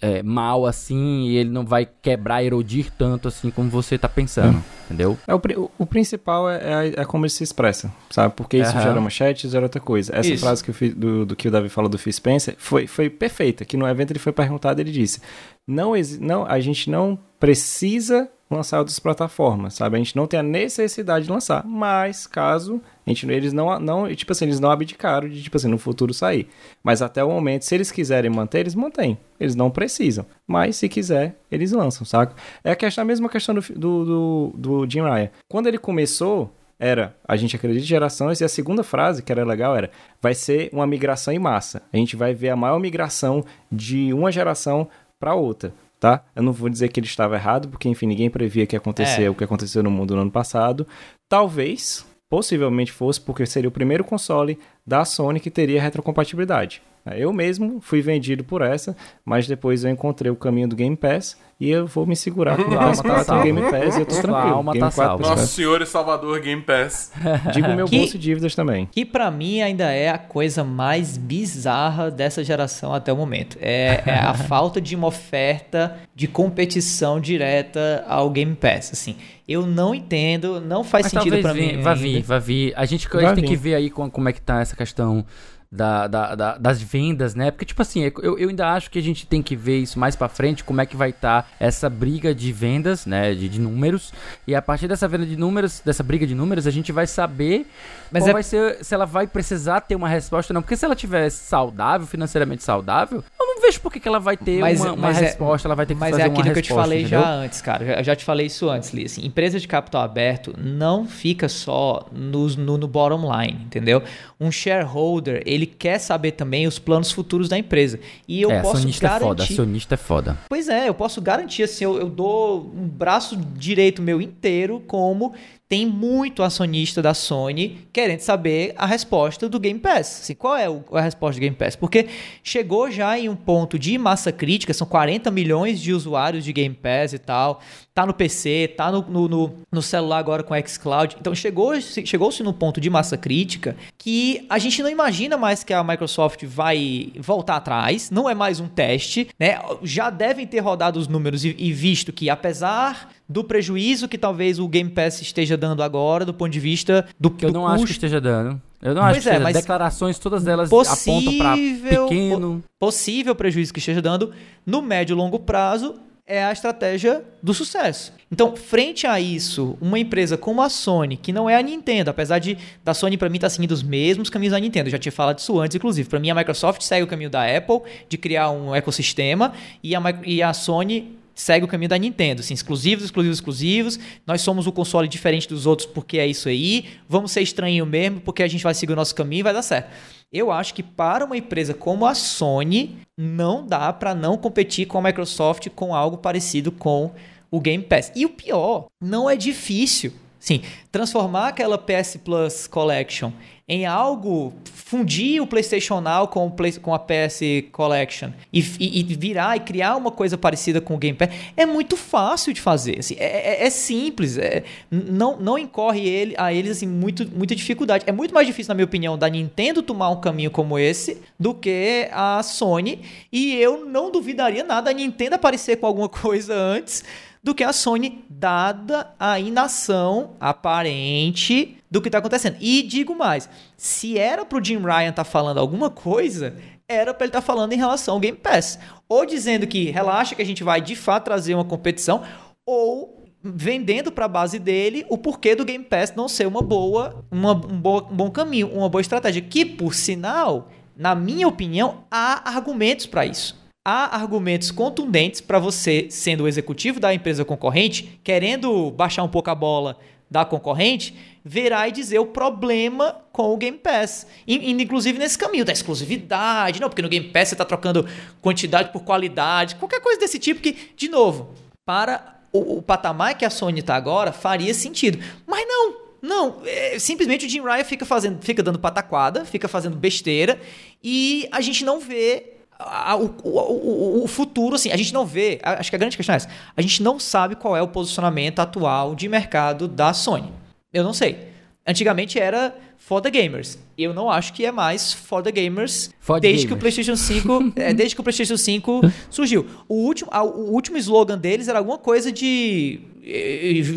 é, 0.00 0.22
mal 0.22 0.66
assim 0.66 1.22
e 1.28 1.36
ele 1.36 1.48
não 1.50 1.64
vai 1.64 1.86
quebrar, 1.86 2.42
erodir 2.44 2.90
tanto 2.98 3.28
assim 3.28 3.50
como 3.50 3.70
você 3.70 3.96
tá 3.96 4.08
pensando, 4.08 4.62
entendeu? 4.84 5.16
É, 5.26 5.34
o, 5.34 5.40
o- 5.78 5.86
principal 5.86 6.50
é, 6.50 6.88
é, 6.88 7.00
é 7.00 7.04
como 7.04 7.24
ele 7.24 7.30
se 7.30 7.42
expressa, 7.42 7.90
sabe? 8.10 8.34
Porque 8.36 8.58
isso 8.58 8.72
Aham. 8.72 8.82
gera 8.82 9.00
manchete, 9.00 9.48
gera 9.48 9.64
outra 9.64 9.80
coisa. 9.80 10.14
Essa 10.14 10.28
Isso. 10.34 10.44
frase 10.44 10.62
que, 10.62 10.72
fiz- 10.72 10.94
do, 10.94 11.24
do 11.24 11.34
que 11.36 11.48
o 11.48 11.50
Davi 11.50 11.68
falou 11.68 11.88
do 11.88 11.96
Phil 11.98 12.12
Spencer 12.12 12.54
foi, 12.58 12.86
foi 12.86 13.08
perfeita, 13.08 13.64
que 13.64 13.76
no 13.76 13.88
evento 13.88 14.10
ele 14.12 14.18
foi 14.18 14.32
perguntado 14.32 14.80
ele 14.80 14.92
disse, 14.92 15.20
não, 15.66 15.92
não 16.20 16.44
a 16.46 16.60
gente 16.60 16.90
não 16.90 17.18
precisa 17.40 18.28
lançar 18.50 18.78
outras 18.78 18.98
plataformas, 18.98 19.74
sabe? 19.74 19.96
A 19.96 19.98
gente 19.98 20.14
não 20.14 20.26
tem 20.26 20.40
a 20.40 20.42
necessidade 20.42 21.26
de 21.26 21.30
lançar, 21.30 21.64
mas 21.66 22.26
caso 22.26 22.80
a 23.06 23.10
gente, 23.10 23.28
eles 23.30 23.52
não, 23.52 23.78
não, 23.78 24.14
tipo 24.14 24.32
assim, 24.32 24.44
eles 24.44 24.60
não 24.60 24.70
abdicaram 24.70 25.28
de, 25.28 25.42
tipo 25.42 25.56
assim, 25.56 25.68
no 25.68 25.78
futuro 25.78 26.14
sair. 26.14 26.48
Mas 26.82 27.02
até 27.02 27.22
o 27.22 27.30
momento, 27.30 27.62
se 27.62 27.74
eles 27.74 27.90
quiserem 27.90 28.30
manter, 28.30 28.60
eles 28.60 28.74
mantêm. 28.74 29.18
Eles 29.38 29.54
não 29.54 29.70
precisam. 29.70 30.26
Mas 30.46 30.76
se 30.76 30.88
quiser, 30.88 31.36
eles 31.50 31.72
lançam, 31.72 32.04
saca? 32.04 32.34
É 32.64 32.70
a, 32.70 32.76
questão, 32.76 33.02
a 33.02 33.04
mesma 33.04 33.28
questão 33.28 33.54
do, 33.54 33.60
do, 33.60 34.04
do, 34.04 34.52
do 34.56 34.90
Jim 34.90 35.02
Ryan. 35.02 35.30
Quando 35.48 35.66
ele 35.66 35.78
começou, 35.78 36.52
era 36.78 37.16
a 37.26 37.36
gente 37.36 37.56
acredita 37.56 37.84
em 37.84 37.88
gerações, 37.88 38.40
e 38.40 38.44
a 38.44 38.48
segunda 38.48 38.82
frase, 38.82 39.22
que 39.22 39.32
era 39.32 39.44
legal, 39.44 39.76
era 39.76 39.90
vai 40.20 40.34
ser 40.34 40.68
uma 40.72 40.86
migração 40.86 41.32
em 41.32 41.38
massa. 41.38 41.82
A 41.92 41.96
gente 41.96 42.16
vai 42.16 42.34
ver 42.34 42.50
a 42.50 42.56
maior 42.56 42.78
migração 42.78 43.44
de 43.70 44.12
uma 44.12 44.30
geração 44.30 44.88
para 45.18 45.34
outra. 45.34 45.72
Tá? 45.98 46.24
Eu 46.34 46.42
não 46.42 46.52
vou 46.52 46.68
dizer 46.68 46.88
que 46.88 47.00
ele 47.00 47.06
estava 47.06 47.36
errado, 47.36 47.68
porque 47.68 47.88
enfim, 47.88 48.06
ninguém 48.06 48.28
previa 48.28 48.66
que 48.66 48.76
ia 48.76 48.78
acontecer 48.78 49.22
É. 49.24 49.30
o 49.30 49.34
que 49.34 49.42
aconteceu 49.44 49.82
no 49.82 49.90
mundo 49.90 50.14
no 50.14 50.22
ano 50.22 50.30
passado. 50.30 50.86
Talvez, 51.28 52.04
possivelmente 52.28 52.92
fosse, 52.92 53.20
porque 53.20 53.46
seria 53.46 53.68
o 53.68 53.72
primeiro 53.72 54.04
console 54.04 54.58
da 54.86 55.04
Sony 55.04 55.40
que 55.40 55.50
teria 55.50 55.80
retrocompatibilidade. 55.80 56.82
Eu 57.14 57.32
mesmo 57.32 57.78
fui 57.80 58.00
vendido 58.00 58.42
por 58.42 58.62
essa, 58.62 58.96
mas 59.24 59.46
depois 59.46 59.84
eu 59.84 59.90
encontrei 59.90 60.30
o 60.30 60.36
caminho 60.36 60.68
do 60.68 60.74
Game 60.76 60.96
Pass 60.96 61.36
e 61.60 61.70
eu 61.70 61.86
vou 61.86 62.06
me 62.06 62.16
segurar 62.16 62.56
com 62.56 62.62
o 62.68 62.72
Sua 62.72 62.82
alma 62.82 62.94
tá 63.02 63.02
PS4 63.02 63.20
o 63.20 63.24
salva. 63.24 63.42
Game 63.44 63.60
Pass 63.62 63.96
e 63.96 64.00
eu 64.00 64.06
tô 64.06 64.12
Sua 64.14 64.22
tranquilo. 64.22 64.54
alma 64.56 64.72
Game 64.72 64.86
tá 64.86 64.92
4 64.92 64.94
salva. 64.94 65.22
PS4. 65.24 65.28
Nosso 65.28 65.46
Senhor 65.54 65.82
e 65.82 65.86
Salvador 65.86 66.40
Game 66.40 66.62
Pass. 66.62 67.12
Digo 67.52 67.68
meu 67.74 67.86
Que- 67.86 67.98
bolso 67.98 68.16
e 68.16 68.18
dívidas 68.18 68.54
também. 68.54 68.86
Que 68.90 69.04
pra 69.04 69.30
mim 69.30 69.60
ainda 69.62 69.90
é 69.92 70.08
a 70.10 70.18
coisa 70.18 70.64
mais 70.64 71.16
bizarra 71.16 72.10
dessa 72.10 72.42
geração 72.42 72.92
até 72.94 73.12
o 73.12 73.16
momento. 73.16 73.56
É, 73.60 74.02
é 74.06 74.14
a 74.18 74.34
falta 74.34 74.80
de 74.80 74.94
uma 74.96 75.06
oferta 75.06 75.96
de 76.14 76.26
competição 76.26 77.20
direta 77.20 78.04
ao 78.08 78.28
Game 78.30 78.54
Pass. 78.54 78.90
Assim, 78.92 79.16
eu 79.48 79.64
não 79.66 79.94
entendo, 79.94 80.60
não 80.60 80.82
faz 80.82 81.04
Mas 81.04 81.12
sentido 81.24 81.52
venha- 81.52 81.76
mim. 81.76 81.82
vai 81.82 81.94
vir, 81.94 82.22
vai 82.22 82.40
vir. 82.40 82.72
A 82.76 82.84
gente, 82.84 83.06
a 83.06 83.10
Vai 83.10 83.20
gente 83.26 83.34
tem 83.36 83.44
vir. 83.44 83.48
que 83.50 83.56
ver 83.56 83.74
aí 83.74 83.90
com- 83.90 84.10
como 84.10 84.28
é 84.28 84.32
que 84.32 84.40
tá 84.40 84.60
essa 84.60 84.74
questão 84.74 85.24
da, 85.70 86.06
da- 86.06 86.34
da- 86.34 86.58
das 86.58 86.80
vendas, 86.80 87.34
né? 87.34 87.50
Porque, 87.50 87.64
tipo 87.64 87.82
assim, 87.82 88.10
eu, 88.22 88.38
eu 88.38 88.48
ainda 88.48 88.68
acho 88.72 88.90
que 88.90 88.98
a 88.98 89.02
gente 89.02 89.26
tem 89.26 89.42
que 89.42 89.56
ver 89.56 89.78
isso 89.78 89.98
mais 89.98 90.14
pra 90.16 90.28
frente, 90.28 90.62
como 90.64 90.80
é 90.80 90.86
que 90.86 90.96
vai 90.96 91.10
estar 91.10 91.48
essa 91.58 91.88
briga 91.90 92.34
de 92.34 92.52
vendas, 92.52 93.04
né? 93.06 93.34
De, 93.34 93.48
de 93.48 93.60
números. 93.60 94.12
E 94.46 94.54
a 94.54 94.62
partir 94.62 94.88
dessa 94.88 95.06
venda 95.08 95.26
de 95.26 95.36
números, 95.36 95.80
dessa 95.84 96.02
briga 96.02 96.26
de 96.26 96.34
números, 96.34 96.66
a 96.66 96.70
gente 96.70 96.92
vai 96.92 97.06
saber 97.06 97.66
Mas 98.10 98.26
é- 98.26 98.32
vai 98.32 98.42
ser, 98.42 98.84
se 98.84 98.94
ela 98.94 99.04
vai 99.06 99.26
precisar 99.26 99.80
ter 99.80 99.94
uma 99.96 100.08
resposta 100.08 100.52
ou 100.52 100.54
não. 100.54 100.62
Porque 100.62 100.76
se 100.76 100.84
ela 100.84 100.94
tiver 100.96 101.28
saudável, 101.30 102.06
financeiramente 102.06 102.62
saudável, 102.62 103.22
eu 103.38 103.46
não 103.46 103.60
vejo 103.62 103.80
por 103.80 103.92
que 103.92 104.06
ela 104.06 104.20
vai 104.20 104.36
ter 104.36 104.60
Mas- 104.60 104.80
uma, 104.80 104.92
uma 104.92 104.96
mas 105.08 105.18
é- 105.18 105.24
resposta, 105.26 105.66
ela 105.68 105.74
vai 105.74 105.86
ter 105.86 105.94
que 105.94 106.00
Mas 106.00 106.10
fazer 106.10 106.22
é 106.22 106.26
uma 106.26 106.32
aquilo 106.32 106.52
que 106.52 106.58
eu 106.58 106.62
te 106.62 106.68
resposta, 106.68 106.82
falei 106.82 107.00
entendeu? 107.00 107.20
já 107.20 107.30
antes, 107.30 107.60
cara. 107.62 107.98
Eu 107.98 108.04
já 108.04 108.14
te 108.16 108.24
falei 108.24 108.46
isso 108.46 108.68
antes, 108.70 108.90
Li. 108.92 109.04
Assim, 109.06 109.24
empresa 109.26 109.58
de 109.58 109.66
capital 109.66 110.02
aberto 110.02 110.54
não 110.58 111.06
fica 111.06 111.48
só 111.48 112.06
nos- 112.12 112.56
no, 112.56 112.76
no 112.78 112.86
bottom 112.86 113.30
line, 113.40 113.62
entendeu? 113.64 114.02
Um 114.38 114.50
shareholder, 114.52 115.42
ele 115.46 115.55
quer 115.64 115.98
saber 115.98 116.32
também 116.32 116.66
os 116.66 116.78
planos 116.78 117.10
futuros 117.10 117.48
da 117.48 117.56
empresa. 117.56 117.98
E 118.28 118.42
eu 118.42 118.50
é, 118.50 118.60
posso 118.60 118.76
acionista 118.76 119.06
é 119.06 119.10
foda, 119.10 119.24
garantir... 119.24 119.52
acionista 119.52 119.94
é 119.94 119.96
foda. 119.96 120.38
Pois 120.48 120.68
é, 120.68 120.88
eu 120.88 120.94
posso 120.94 121.22
garantir, 121.22 121.62
assim, 121.62 121.84
eu, 121.84 121.98
eu 121.98 122.10
dou 122.10 122.70
um 122.76 122.86
braço 122.86 123.36
direito 123.36 124.02
meu 124.02 124.20
inteiro 124.20 124.82
como 124.86 125.32
tem 125.68 125.84
muito 125.84 126.44
acionista 126.44 127.02
da 127.02 127.12
Sony 127.12 127.78
querendo 127.92 128.20
saber 128.20 128.72
a 128.76 128.86
resposta 128.86 129.48
do 129.48 129.58
Game 129.58 129.80
Pass. 129.80 130.20
Assim, 130.22 130.34
qual 130.34 130.56
é 130.56 130.66
a 130.92 131.00
resposta 131.00 131.40
do 131.40 131.42
Game 131.42 131.56
Pass? 131.56 131.74
Porque 131.74 132.06
chegou 132.42 132.88
já 132.90 133.18
em 133.18 133.28
um 133.28 133.34
ponto 133.34 133.76
de 133.78 133.98
massa 133.98 134.30
crítica, 134.30 134.72
são 134.72 134.86
40 134.86 135.28
milhões 135.30 135.80
de 135.80 135.92
usuários 135.92 136.44
de 136.44 136.52
Game 136.52 136.74
Pass 136.74 137.14
e 137.14 137.18
tal, 137.18 137.60
tá 137.96 138.04
no 138.04 138.12
PC, 138.12 138.74
tá 138.76 138.92
no, 138.92 139.00
no, 139.08 139.26
no- 139.26 139.52
no 139.72 139.80
celular 139.80 140.18
agora 140.18 140.42
com 140.42 140.54
xCloud. 140.54 141.16
Então 141.18 141.34
chegou- 141.34 141.80
chegou-se 141.80 142.42
num 142.42 142.52
ponto 142.52 142.78
de 142.78 142.90
massa 142.90 143.16
crítica 143.16 143.74
que 143.96 144.44
a 144.50 144.58
gente 144.58 144.82
não 144.82 144.90
imagina 144.90 145.38
mais 145.38 145.64
que 145.64 145.72
a 145.72 145.82
Microsoft 145.82 146.44
vai 146.44 147.10
voltar 147.18 147.56
atrás, 147.56 148.10
não 148.10 148.28
é 148.28 148.34
mais 148.34 148.60
um 148.60 148.68
teste, 148.68 149.28
né? 149.40 149.58
Já 149.82 150.10
devem 150.10 150.46
ter 150.46 150.58
rodado 150.60 150.98
os 150.98 151.08
números 151.08 151.42
e, 151.42 151.54
e 151.58 151.72
visto 151.72 152.12
que 152.12 152.28
apesar 152.28 153.08
do 153.26 153.42
prejuízo 153.42 154.06
que 154.06 154.18
talvez 154.18 154.58
o 154.58 154.68
Game 154.68 154.90
Pass 154.90 155.22
esteja 155.22 155.56
dando 155.56 155.82
agora, 155.82 156.24
do 156.26 156.34
ponto 156.34 156.52
de 156.52 156.60
vista 156.60 157.06
do, 157.18 157.30
Que 157.30 157.46
eu 157.46 157.50
do 157.50 157.54
não 157.54 157.66
acho 157.66 157.76
que 157.76 157.80
custo 157.80 157.92
esteja 157.94 158.20
dando. 158.20 158.60
Eu 158.82 158.94
não 158.94 159.02
Pois 159.04 159.16
acho 159.16 159.28
que 159.30 159.34
é, 159.34 159.38
mas 159.38 159.54
Declarações, 159.56 160.18
todas 160.18 160.46
elas 160.46 160.70
apontam 160.70 161.38
pra 161.38 161.52
possível- 161.52 162.06
pequeno. 162.08 162.62
possível 162.78 163.34
prejuízo 163.34 163.72
que 163.72 163.78
esteja 163.78 164.02
dando 164.02 164.32
no 164.66 164.82
médio 164.82 165.14
e 165.14 165.16
longo 165.16 165.38
prazo 165.38 165.94
é 166.26 166.42
a 166.42 166.52
estratégia 166.52 167.22
do 167.40 167.54
sucesso. 167.54 168.12
Então, 168.32 168.56
frente 168.56 169.06
a 169.06 169.20
isso, 169.20 169.78
uma 169.80 169.98
empresa 169.98 170.36
como 170.36 170.60
a 170.60 170.68
Sony, 170.68 171.16
que 171.16 171.32
não 171.32 171.48
é 171.48 171.54
a 171.54 171.62
Nintendo, 171.62 172.10
apesar 172.10 172.40
de 172.40 172.58
da 172.84 172.92
Sony 172.92 173.16
para 173.16 173.28
mim 173.28 173.36
estar 173.36 173.48
seguindo 173.48 173.70
os 173.70 173.82
mesmos 173.82 174.28
caminhos 174.28 174.52
da 174.52 174.58
Nintendo, 174.58 174.90
já 174.90 174.98
tinha 174.98 175.12
falado 175.12 175.36
disso 175.36 175.60
antes, 175.60 175.76
inclusive. 175.76 176.08
Para 176.08 176.18
mim, 176.18 176.28
a 176.30 176.34
Microsoft 176.34 176.82
segue 176.82 177.04
o 177.04 177.06
caminho 177.06 177.30
da 177.30 177.44
Apple 177.44 177.80
de 178.08 178.18
criar 178.18 178.50
um 178.50 178.74
ecossistema 178.74 179.52
e 179.82 179.94
a, 179.94 180.02
e 180.24 180.42
a 180.42 180.52
Sony 180.52 181.16
segue 181.32 181.64
o 181.64 181.68
caminho 181.68 181.90
da 181.90 181.98
Nintendo, 181.98 182.40
assim, 182.40 182.54
exclusivos, 182.54 183.04
exclusivos, 183.04 183.38
exclusivos. 183.38 184.00
Nós 184.26 184.40
somos 184.40 184.66
o 184.66 184.72
console 184.72 185.06
diferente 185.06 185.46
dos 185.46 185.64
outros 185.64 185.86
porque 185.86 186.18
é 186.18 186.26
isso 186.26 186.48
aí. 186.48 186.86
Vamos 187.08 187.30
ser 187.30 187.42
estranho 187.42 187.86
mesmo 187.86 188.20
porque 188.20 188.42
a 188.42 188.48
gente 188.48 188.64
vai 188.64 188.74
seguir 188.74 188.94
o 188.94 188.96
nosso 188.96 189.14
caminho 189.14 189.40
e 189.40 189.42
vai 189.44 189.52
dar 189.52 189.62
certo. 189.62 189.90
Eu 190.32 190.50
acho 190.50 190.74
que 190.74 190.82
para 190.82 191.24
uma 191.24 191.36
empresa 191.36 191.72
como 191.72 192.04
a 192.04 192.14
Sony, 192.14 192.98
não 193.16 193.64
dá 193.64 193.92
para 193.92 194.14
não 194.14 194.36
competir 194.36 194.86
com 194.86 194.98
a 194.98 195.02
Microsoft 195.02 195.68
com 195.70 195.94
algo 195.94 196.18
parecido 196.18 196.72
com 196.72 197.12
o 197.50 197.60
Game 197.60 197.82
Pass. 197.84 198.12
E 198.14 198.26
o 198.26 198.30
pior, 198.30 198.86
não 199.00 199.30
é 199.30 199.36
difícil. 199.36 200.12
Sim, 200.46 200.62
transformar 200.92 201.48
aquela 201.48 201.76
PS 201.76 202.18
Plus 202.24 202.68
Collection 202.68 203.32
em 203.68 203.84
algo, 203.84 204.52
fundir 204.72 205.42
o 205.42 205.46
PlayStation 205.46 206.00
Now 206.00 206.28
com, 206.28 206.46
o 206.46 206.50
Play- 206.52 206.78
com 206.78 206.94
a 206.94 207.00
PS 207.00 207.40
Collection 207.72 208.30
e, 208.52 208.60
e- 208.78 209.00
e 209.00 209.02
virar 209.16 209.56
e 209.56 209.60
criar 209.60 209.96
uma 209.96 210.12
coisa 210.12 210.38
parecida 210.38 210.80
com 210.80 210.94
o 210.94 210.98
Game 210.98 211.18
Pass 211.18 211.30
é 211.56 211.66
muito 211.66 211.96
fácil 211.96 212.52
de 212.52 212.60
fazer. 212.60 213.00
assim, 213.00 213.16
é, 213.18 213.64
é- 213.64 213.66
é 213.66 213.70
simples, 213.70 214.38
é- 214.38 214.62
não, 214.88 215.36
não 215.36 215.58
incorre 215.58 216.08
ele, 216.08 216.36
a 216.38 216.52
eles 216.54 216.76
assim, 216.76 216.86
muito, 216.86 217.28
muita 217.36 217.56
dificuldade. 217.56 218.04
É 218.06 218.12
muito 218.12 218.32
mais 218.32 218.46
difícil, 218.46 218.68
na 218.68 218.76
minha 218.76 218.84
opinião, 218.84 219.18
da 219.18 219.28
Nintendo 219.28 219.82
tomar 219.82 220.10
um 220.10 220.20
caminho 220.20 220.52
como 220.52 220.78
esse 220.78 221.20
do 221.36 221.52
que 221.52 222.08
a 222.12 222.40
Sony. 222.44 223.00
E 223.32 223.56
eu 223.56 223.84
não 223.84 224.12
duvidaria 224.12 224.62
nada 224.62 224.90
a 224.90 224.94
Nintendo 224.94 225.34
aparecer 225.34 225.78
com 225.78 225.86
alguma 225.88 226.06
coisa 226.08 226.54
antes 226.54 227.02
do 227.46 227.54
que 227.54 227.62
a 227.62 227.72
Sony, 227.72 228.24
dada 228.28 229.14
a 229.20 229.38
inação 229.38 230.32
aparente 230.40 231.78
do 231.88 232.02
que 232.02 232.08
está 232.08 232.18
acontecendo. 232.18 232.56
E 232.60 232.82
digo 232.82 233.14
mais, 233.14 233.48
se 233.76 234.18
era 234.18 234.44
pro 234.44 234.62
Jim 234.62 234.78
Ryan 234.78 235.10
estar 235.10 235.22
falando 235.22 235.58
alguma 235.58 235.88
coisa, 235.88 236.56
era 236.88 237.14
para 237.14 237.24
ele 237.24 237.28
estar 237.28 237.40
falando 237.40 237.72
em 237.72 237.76
relação 237.76 238.14
ao 238.14 238.20
Game 238.20 238.36
Pass. 238.36 238.80
Ou 239.08 239.24
dizendo 239.24 239.64
que 239.64 239.92
relaxa 239.92 240.34
que 240.34 240.42
a 240.42 240.44
gente 240.44 240.64
vai 240.64 240.80
de 240.80 240.96
fato 240.96 241.26
trazer 241.26 241.54
uma 241.54 241.64
competição, 241.64 242.24
ou 242.66 243.24
vendendo 243.40 244.10
para 244.10 244.24
a 244.24 244.28
base 244.28 244.58
dele 244.58 245.06
o 245.08 245.16
porquê 245.16 245.54
do 245.54 245.64
Game 245.64 245.84
Pass 245.84 246.14
não 246.16 246.26
ser 246.28 246.48
uma 246.48 246.62
boa, 246.62 247.24
uma, 247.30 247.52
um, 247.52 247.80
bo, 247.80 247.98
um 248.10 248.16
bom 248.16 248.28
caminho, 248.28 248.72
uma 248.72 248.88
boa 248.88 249.00
estratégia. 249.00 249.40
Que, 249.40 249.64
por 249.64 249.94
sinal, 249.94 250.68
na 250.96 251.14
minha 251.14 251.46
opinião, 251.46 252.02
há 252.10 252.50
argumentos 252.56 253.06
para 253.06 253.24
isso. 253.24 253.65
Há 253.88 254.16
argumentos 254.16 254.72
contundentes 254.72 255.40
para 255.40 255.60
você, 255.60 256.08
sendo 256.10 256.42
o 256.42 256.48
executivo 256.48 256.98
da 256.98 257.14
empresa 257.14 257.44
concorrente, 257.44 258.18
querendo 258.24 258.90
baixar 258.90 259.22
um 259.22 259.28
pouco 259.28 259.48
a 259.48 259.54
bola 259.54 259.96
da 260.28 260.44
concorrente, 260.44 261.14
verá 261.44 261.86
e 261.86 261.92
dizer 261.92 262.18
o 262.18 262.26
problema 262.26 263.16
com 263.30 263.54
o 263.54 263.56
Game 263.56 263.78
Pass. 263.78 264.26
Inclusive, 264.44 265.20
nesse 265.20 265.38
caminho 265.38 265.64
da 265.64 265.72
exclusividade. 265.72 266.80
Não, 266.80 266.88
porque 266.88 267.00
no 267.00 267.08
Game 267.08 267.28
Pass 267.28 267.50
você 267.50 267.54
está 267.54 267.64
trocando 267.64 268.04
quantidade 268.42 268.90
por 268.90 269.04
qualidade. 269.04 269.76
Qualquer 269.76 270.00
coisa 270.00 270.18
desse 270.18 270.40
tipo 270.40 270.60
que, 270.60 270.76
de 270.96 271.08
novo, 271.08 271.54
para 271.84 272.40
o, 272.52 272.78
o 272.78 272.82
patamar 272.82 273.38
que 273.38 273.44
a 273.44 273.50
Sony 273.50 273.78
está 273.78 273.94
agora, 273.94 274.32
faria 274.32 274.74
sentido. 274.74 275.22
Mas 275.46 275.64
não, 275.64 275.94
não, 276.20 276.62
é, 276.66 276.98
simplesmente 276.98 277.46
o 277.46 277.48
Jim 277.48 277.62
Ryan 277.62 277.84
fica 277.84 278.04
fazendo, 278.04 278.42
fica 278.42 278.64
dando 278.64 278.80
pataquada, 278.80 279.44
fica 279.44 279.68
fazendo 279.68 279.96
besteira 279.96 280.58
e 281.04 281.48
a 281.52 281.60
gente 281.60 281.84
não 281.84 282.00
vê 282.00 282.55
o, 282.78 283.48
o, 283.48 284.24
o, 284.24 284.26
futuro, 284.26 284.74
assim, 284.74 284.90
a 284.90 284.96
gente 284.96 285.12
não 285.12 285.24
vê. 285.24 285.58
Acho 285.62 285.90
que 285.90 285.96
a 285.96 285.98
grande 285.98 286.16
questão 286.16 286.34
é 286.34 286.36
essa. 286.36 286.48
A 286.76 286.82
gente 286.82 287.02
não 287.02 287.18
sabe 287.18 287.56
qual 287.56 287.76
é 287.76 287.80
o 287.80 287.88
posicionamento 287.88 288.58
atual 288.58 289.14
de 289.14 289.28
mercado 289.28 289.88
da 289.88 290.12
Sony. 290.12 290.52
Eu 290.92 291.02
não 291.02 291.12
sei. 291.12 291.48
Antigamente 291.86 292.38
era 292.38 292.76
for 292.98 293.20
the 293.20 293.30
gamers. 293.30 293.78
Eu 293.96 294.12
não 294.12 294.30
acho 294.30 294.52
que 294.52 294.66
é 294.66 294.72
mais 294.72 295.12
for 295.12 295.42
the 295.42 295.52
gamers 295.52 296.10
for 296.18 296.40
desde 296.40 296.66
gamers. 296.66 296.68
que 296.68 296.74
o 296.74 296.76
PlayStation 296.76 297.16
5, 297.16 297.72
é, 297.80 297.94
desde 297.94 298.14
que 298.14 298.20
o 298.20 298.24
PlayStation 298.24 298.56
5 298.56 299.00
surgiu. 299.30 299.66
O 299.88 299.94
último, 299.94 300.28
a, 300.32 300.42
o 300.42 300.72
último 300.72 300.98
slogan 300.98 301.38
deles 301.38 301.68
era 301.68 301.78
alguma 301.78 301.98
coisa 301.98 302.32
de 302.32 303.00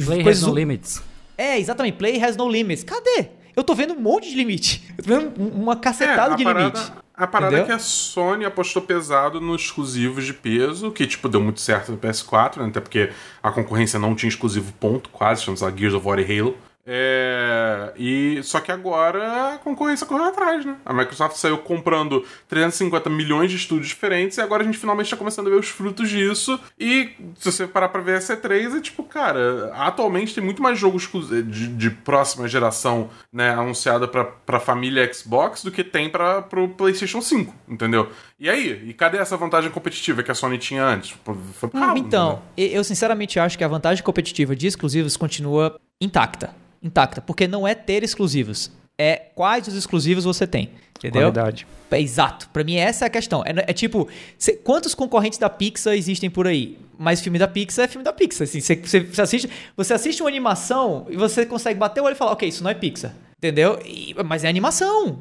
Play 0.06 0.28
has 0.28 0.42
no 0.42 0.54
limits. 0.54 1.02
É, 1.38 1.58
exatamente, 1.60 1.96
Play 1.96 2.24
has 2.24 2.38
no 2.38 2.48
limits. 2.48 2.84
Cadê? 2.84 3.30
Eu 3.56 3.64
tô 3.64 3.74
vendo 3.74 3.94
um 3.94 4.00
monte 4.00 4.30
de 4.30 4.36
limite. 4.36 4.84
Eu 4.98 5.04
tô 5.04 5.10
vendo 5.10 5.54
uma 5.54 5.76
cacetada 5.76 6.34
é, 6.34 6.38
de 6.38 6.44
parada, 6.44 6.80
limite. 6.80 6.92
A 7.20 7.28
parada 7.28 7.58
Entendeu? 7.58 7.66
é 7.66 7.68
que 7.68 7.74
a 7.74 7.80
Sony 7.80 8.46
apostou 8.46 8.82
pesado 8.82 9.42
nos 9.42 9.64
exclusivos 9.64 10.26
de 10.26 10.34
peso, 10.34 10.90
que, 10.90 11.06
tipo, 11.06 11.28
deu 11.28 11.42
muito 11.42 11.60
certo 11.60 11.92
no 11.92 11.98
PS4, 11.98 12.62
né? 12.62 12.68
Até 12.68 12.80
porque 12.80 13.12
a 13.44 13.52
concorrência 13.52 14.00
não 14.00 14.16
tinha 14.16 14.30
exclusivo 14.30 14.72
ponto, 14.80 15.10
quase, 15.10 15.44
chama-se 15.44 15.70
Gears 15.78 15.94
of 15.96 16.08
War 16.08 16.18
e 16.18 16.40
Halo. 16.40 16.58
É, 16.92 17.94
e 17.96 18.42
só 18.42 18.60
que 18.60 18.72
agora 18.72 19.54
a 19.54 19.58
concorrência 19.60 20.08
correu 20.08 20.26
atrás, 20.26 20.66
né? 20.66 20.76
A 20.84 20.92
Microsoft 20.92 21.36
saiu 21.36 21.60
comprando 21.60 22.26
350 22.48 23.12
milhões 23.12 23.52
de 23.52 23.58
estúdios 23.58 23.90
diferentes 23.90 24.40
e 24.40 24.42
agora 24.42 24.64
a 24.64 24.66
gente 24.66 24.80
finalmente 24.80 25.06
está 25.06 25.16
começando 25.16 25.46
a 25.46 25.50
ver 25.52 25.58
os 25.58 25.68
frutos 25.68 26.10
disso. 26.10 26.60
E 26.80 27.12
se 27.38 27.52
você 27.52 27.68
parar 27.68 27.90
para 27.90 28.02
ver 28.02 28.16
a 28.16 28.20
C3, 28.20 28.76
é 28.76 28.82
tipo, 28.82 29.04
cara, 29.04 29.72
atualmente 29.76 30.34
tem 30.34 30.44
muito 30.44 30.64
mais 30.64 30.80
jogos 30.80 31.08
de, 31.44 31.68
de 31.68 31.92
próxima 31.92 32.48
geração, 32.48 33.12
né, 33.32 33.52
anunciada 33.52 34.08
para 34.08 34.34
a 34.48 34.60
família 34.60 35.14
Xbox 35.14 35.64
do 35.64 35.72
que 35.72 35.84
tem 35.84 36.10
para 36.10 36.44
o 36.54 36.70
PlayStation 36.70 37.22
5, 37.22 37.54
entendeu? 37.68 38.10
E 38.40 38.50
aí? 38.50 38.90
E 38.90 38.96
cadê 38.96 39.20
essa 39.20 39.38
vantagem 39.38 39.70
competitiva 39.70 40.24
que 40.24 40.32
a 40.32 40.36
Sony 40.36 40.58
tinha 40.58 40.84
antes? 40.84 41.16
Foi 41.54 41.70
então, 41.96 42.42
né? 42.58 42.64
eu 42.64 42.84
sinceramente 42.84 43.40
acho 43.40 43.60
que 43.60 43.64
a 43.64 43.68
vantagem 43.68 44.04
competitiva 44.04 44.56
de 44.56 44.66
exclusivos 44.66 45.16
continua 45.16 45.80
intacta 46.02 46.50
intacta, 46.82 47.22
porque 47.22 47.48
não 47.48 47.68
é 47.68 47.76
ter 47.76 48.04
exclusivos, 48.04 48.72
é 48.98 49.16
quais 49.34 49.68
os 49.68 49.74
exclusivos 49.74 50.24
você 50.24 50.46
tem. 50.46 50.70
Entendeu? 51.00 51.32
Qualidade. 51.32 51.66
É, 51.90 52.02
exato. 52.02 52.50
Para 52.50 52.64
mim, 52.64 52.76
essa 52.76 53.06
é 53.06 53.08
a 53.08 53.10
questão. 53.10 53.42
É, 53.46 53.54
é 53.68 53.74
tipo, 53.74 54.10
cê, 54.38 54.54
quantos 54.54 54.94
concorrentes 54.94 55.40
da 55.40 55.50
Pixar 55.50 55.94
existem 55.94 56.30
por 56.30 56.46
aí? 56.46 56.78
Mas 56.98 57.22
filme 57.22 57.40
da 57.40 57.48
Pixar 57.48 57.86
é 57.86 57.88
filme 57.88 58.04
da 58.04 58.12
Pixar. 58.12 58.44
Assim, 58.44 58.60
você, 58.60 58.76
você, 58.76 59.22
assiste, 59.22 59.50
você 59.78 59.94
assiste 59.94 60.22
uma 60.22 60.30
animação 60.30 61.08
e 61.10 61.16
você 61.16 61.46
consegue 61.46 61.80
bater 61.80 62.02
o 62.02 62.04
olho 62.04 62.14
e 62.14 62.18
falar, 62.18 62.34
ok, 62.34 62.50
isso 62.50 62.62
não 62.62 62.70
é 62.70 62.74
Pixar. 62.74 63.16
Entendeu? 63.38 63.80
E, 63.86 64.14
mas 64.26 64.44
é 64.44 64.50
animação. 64.50 65.18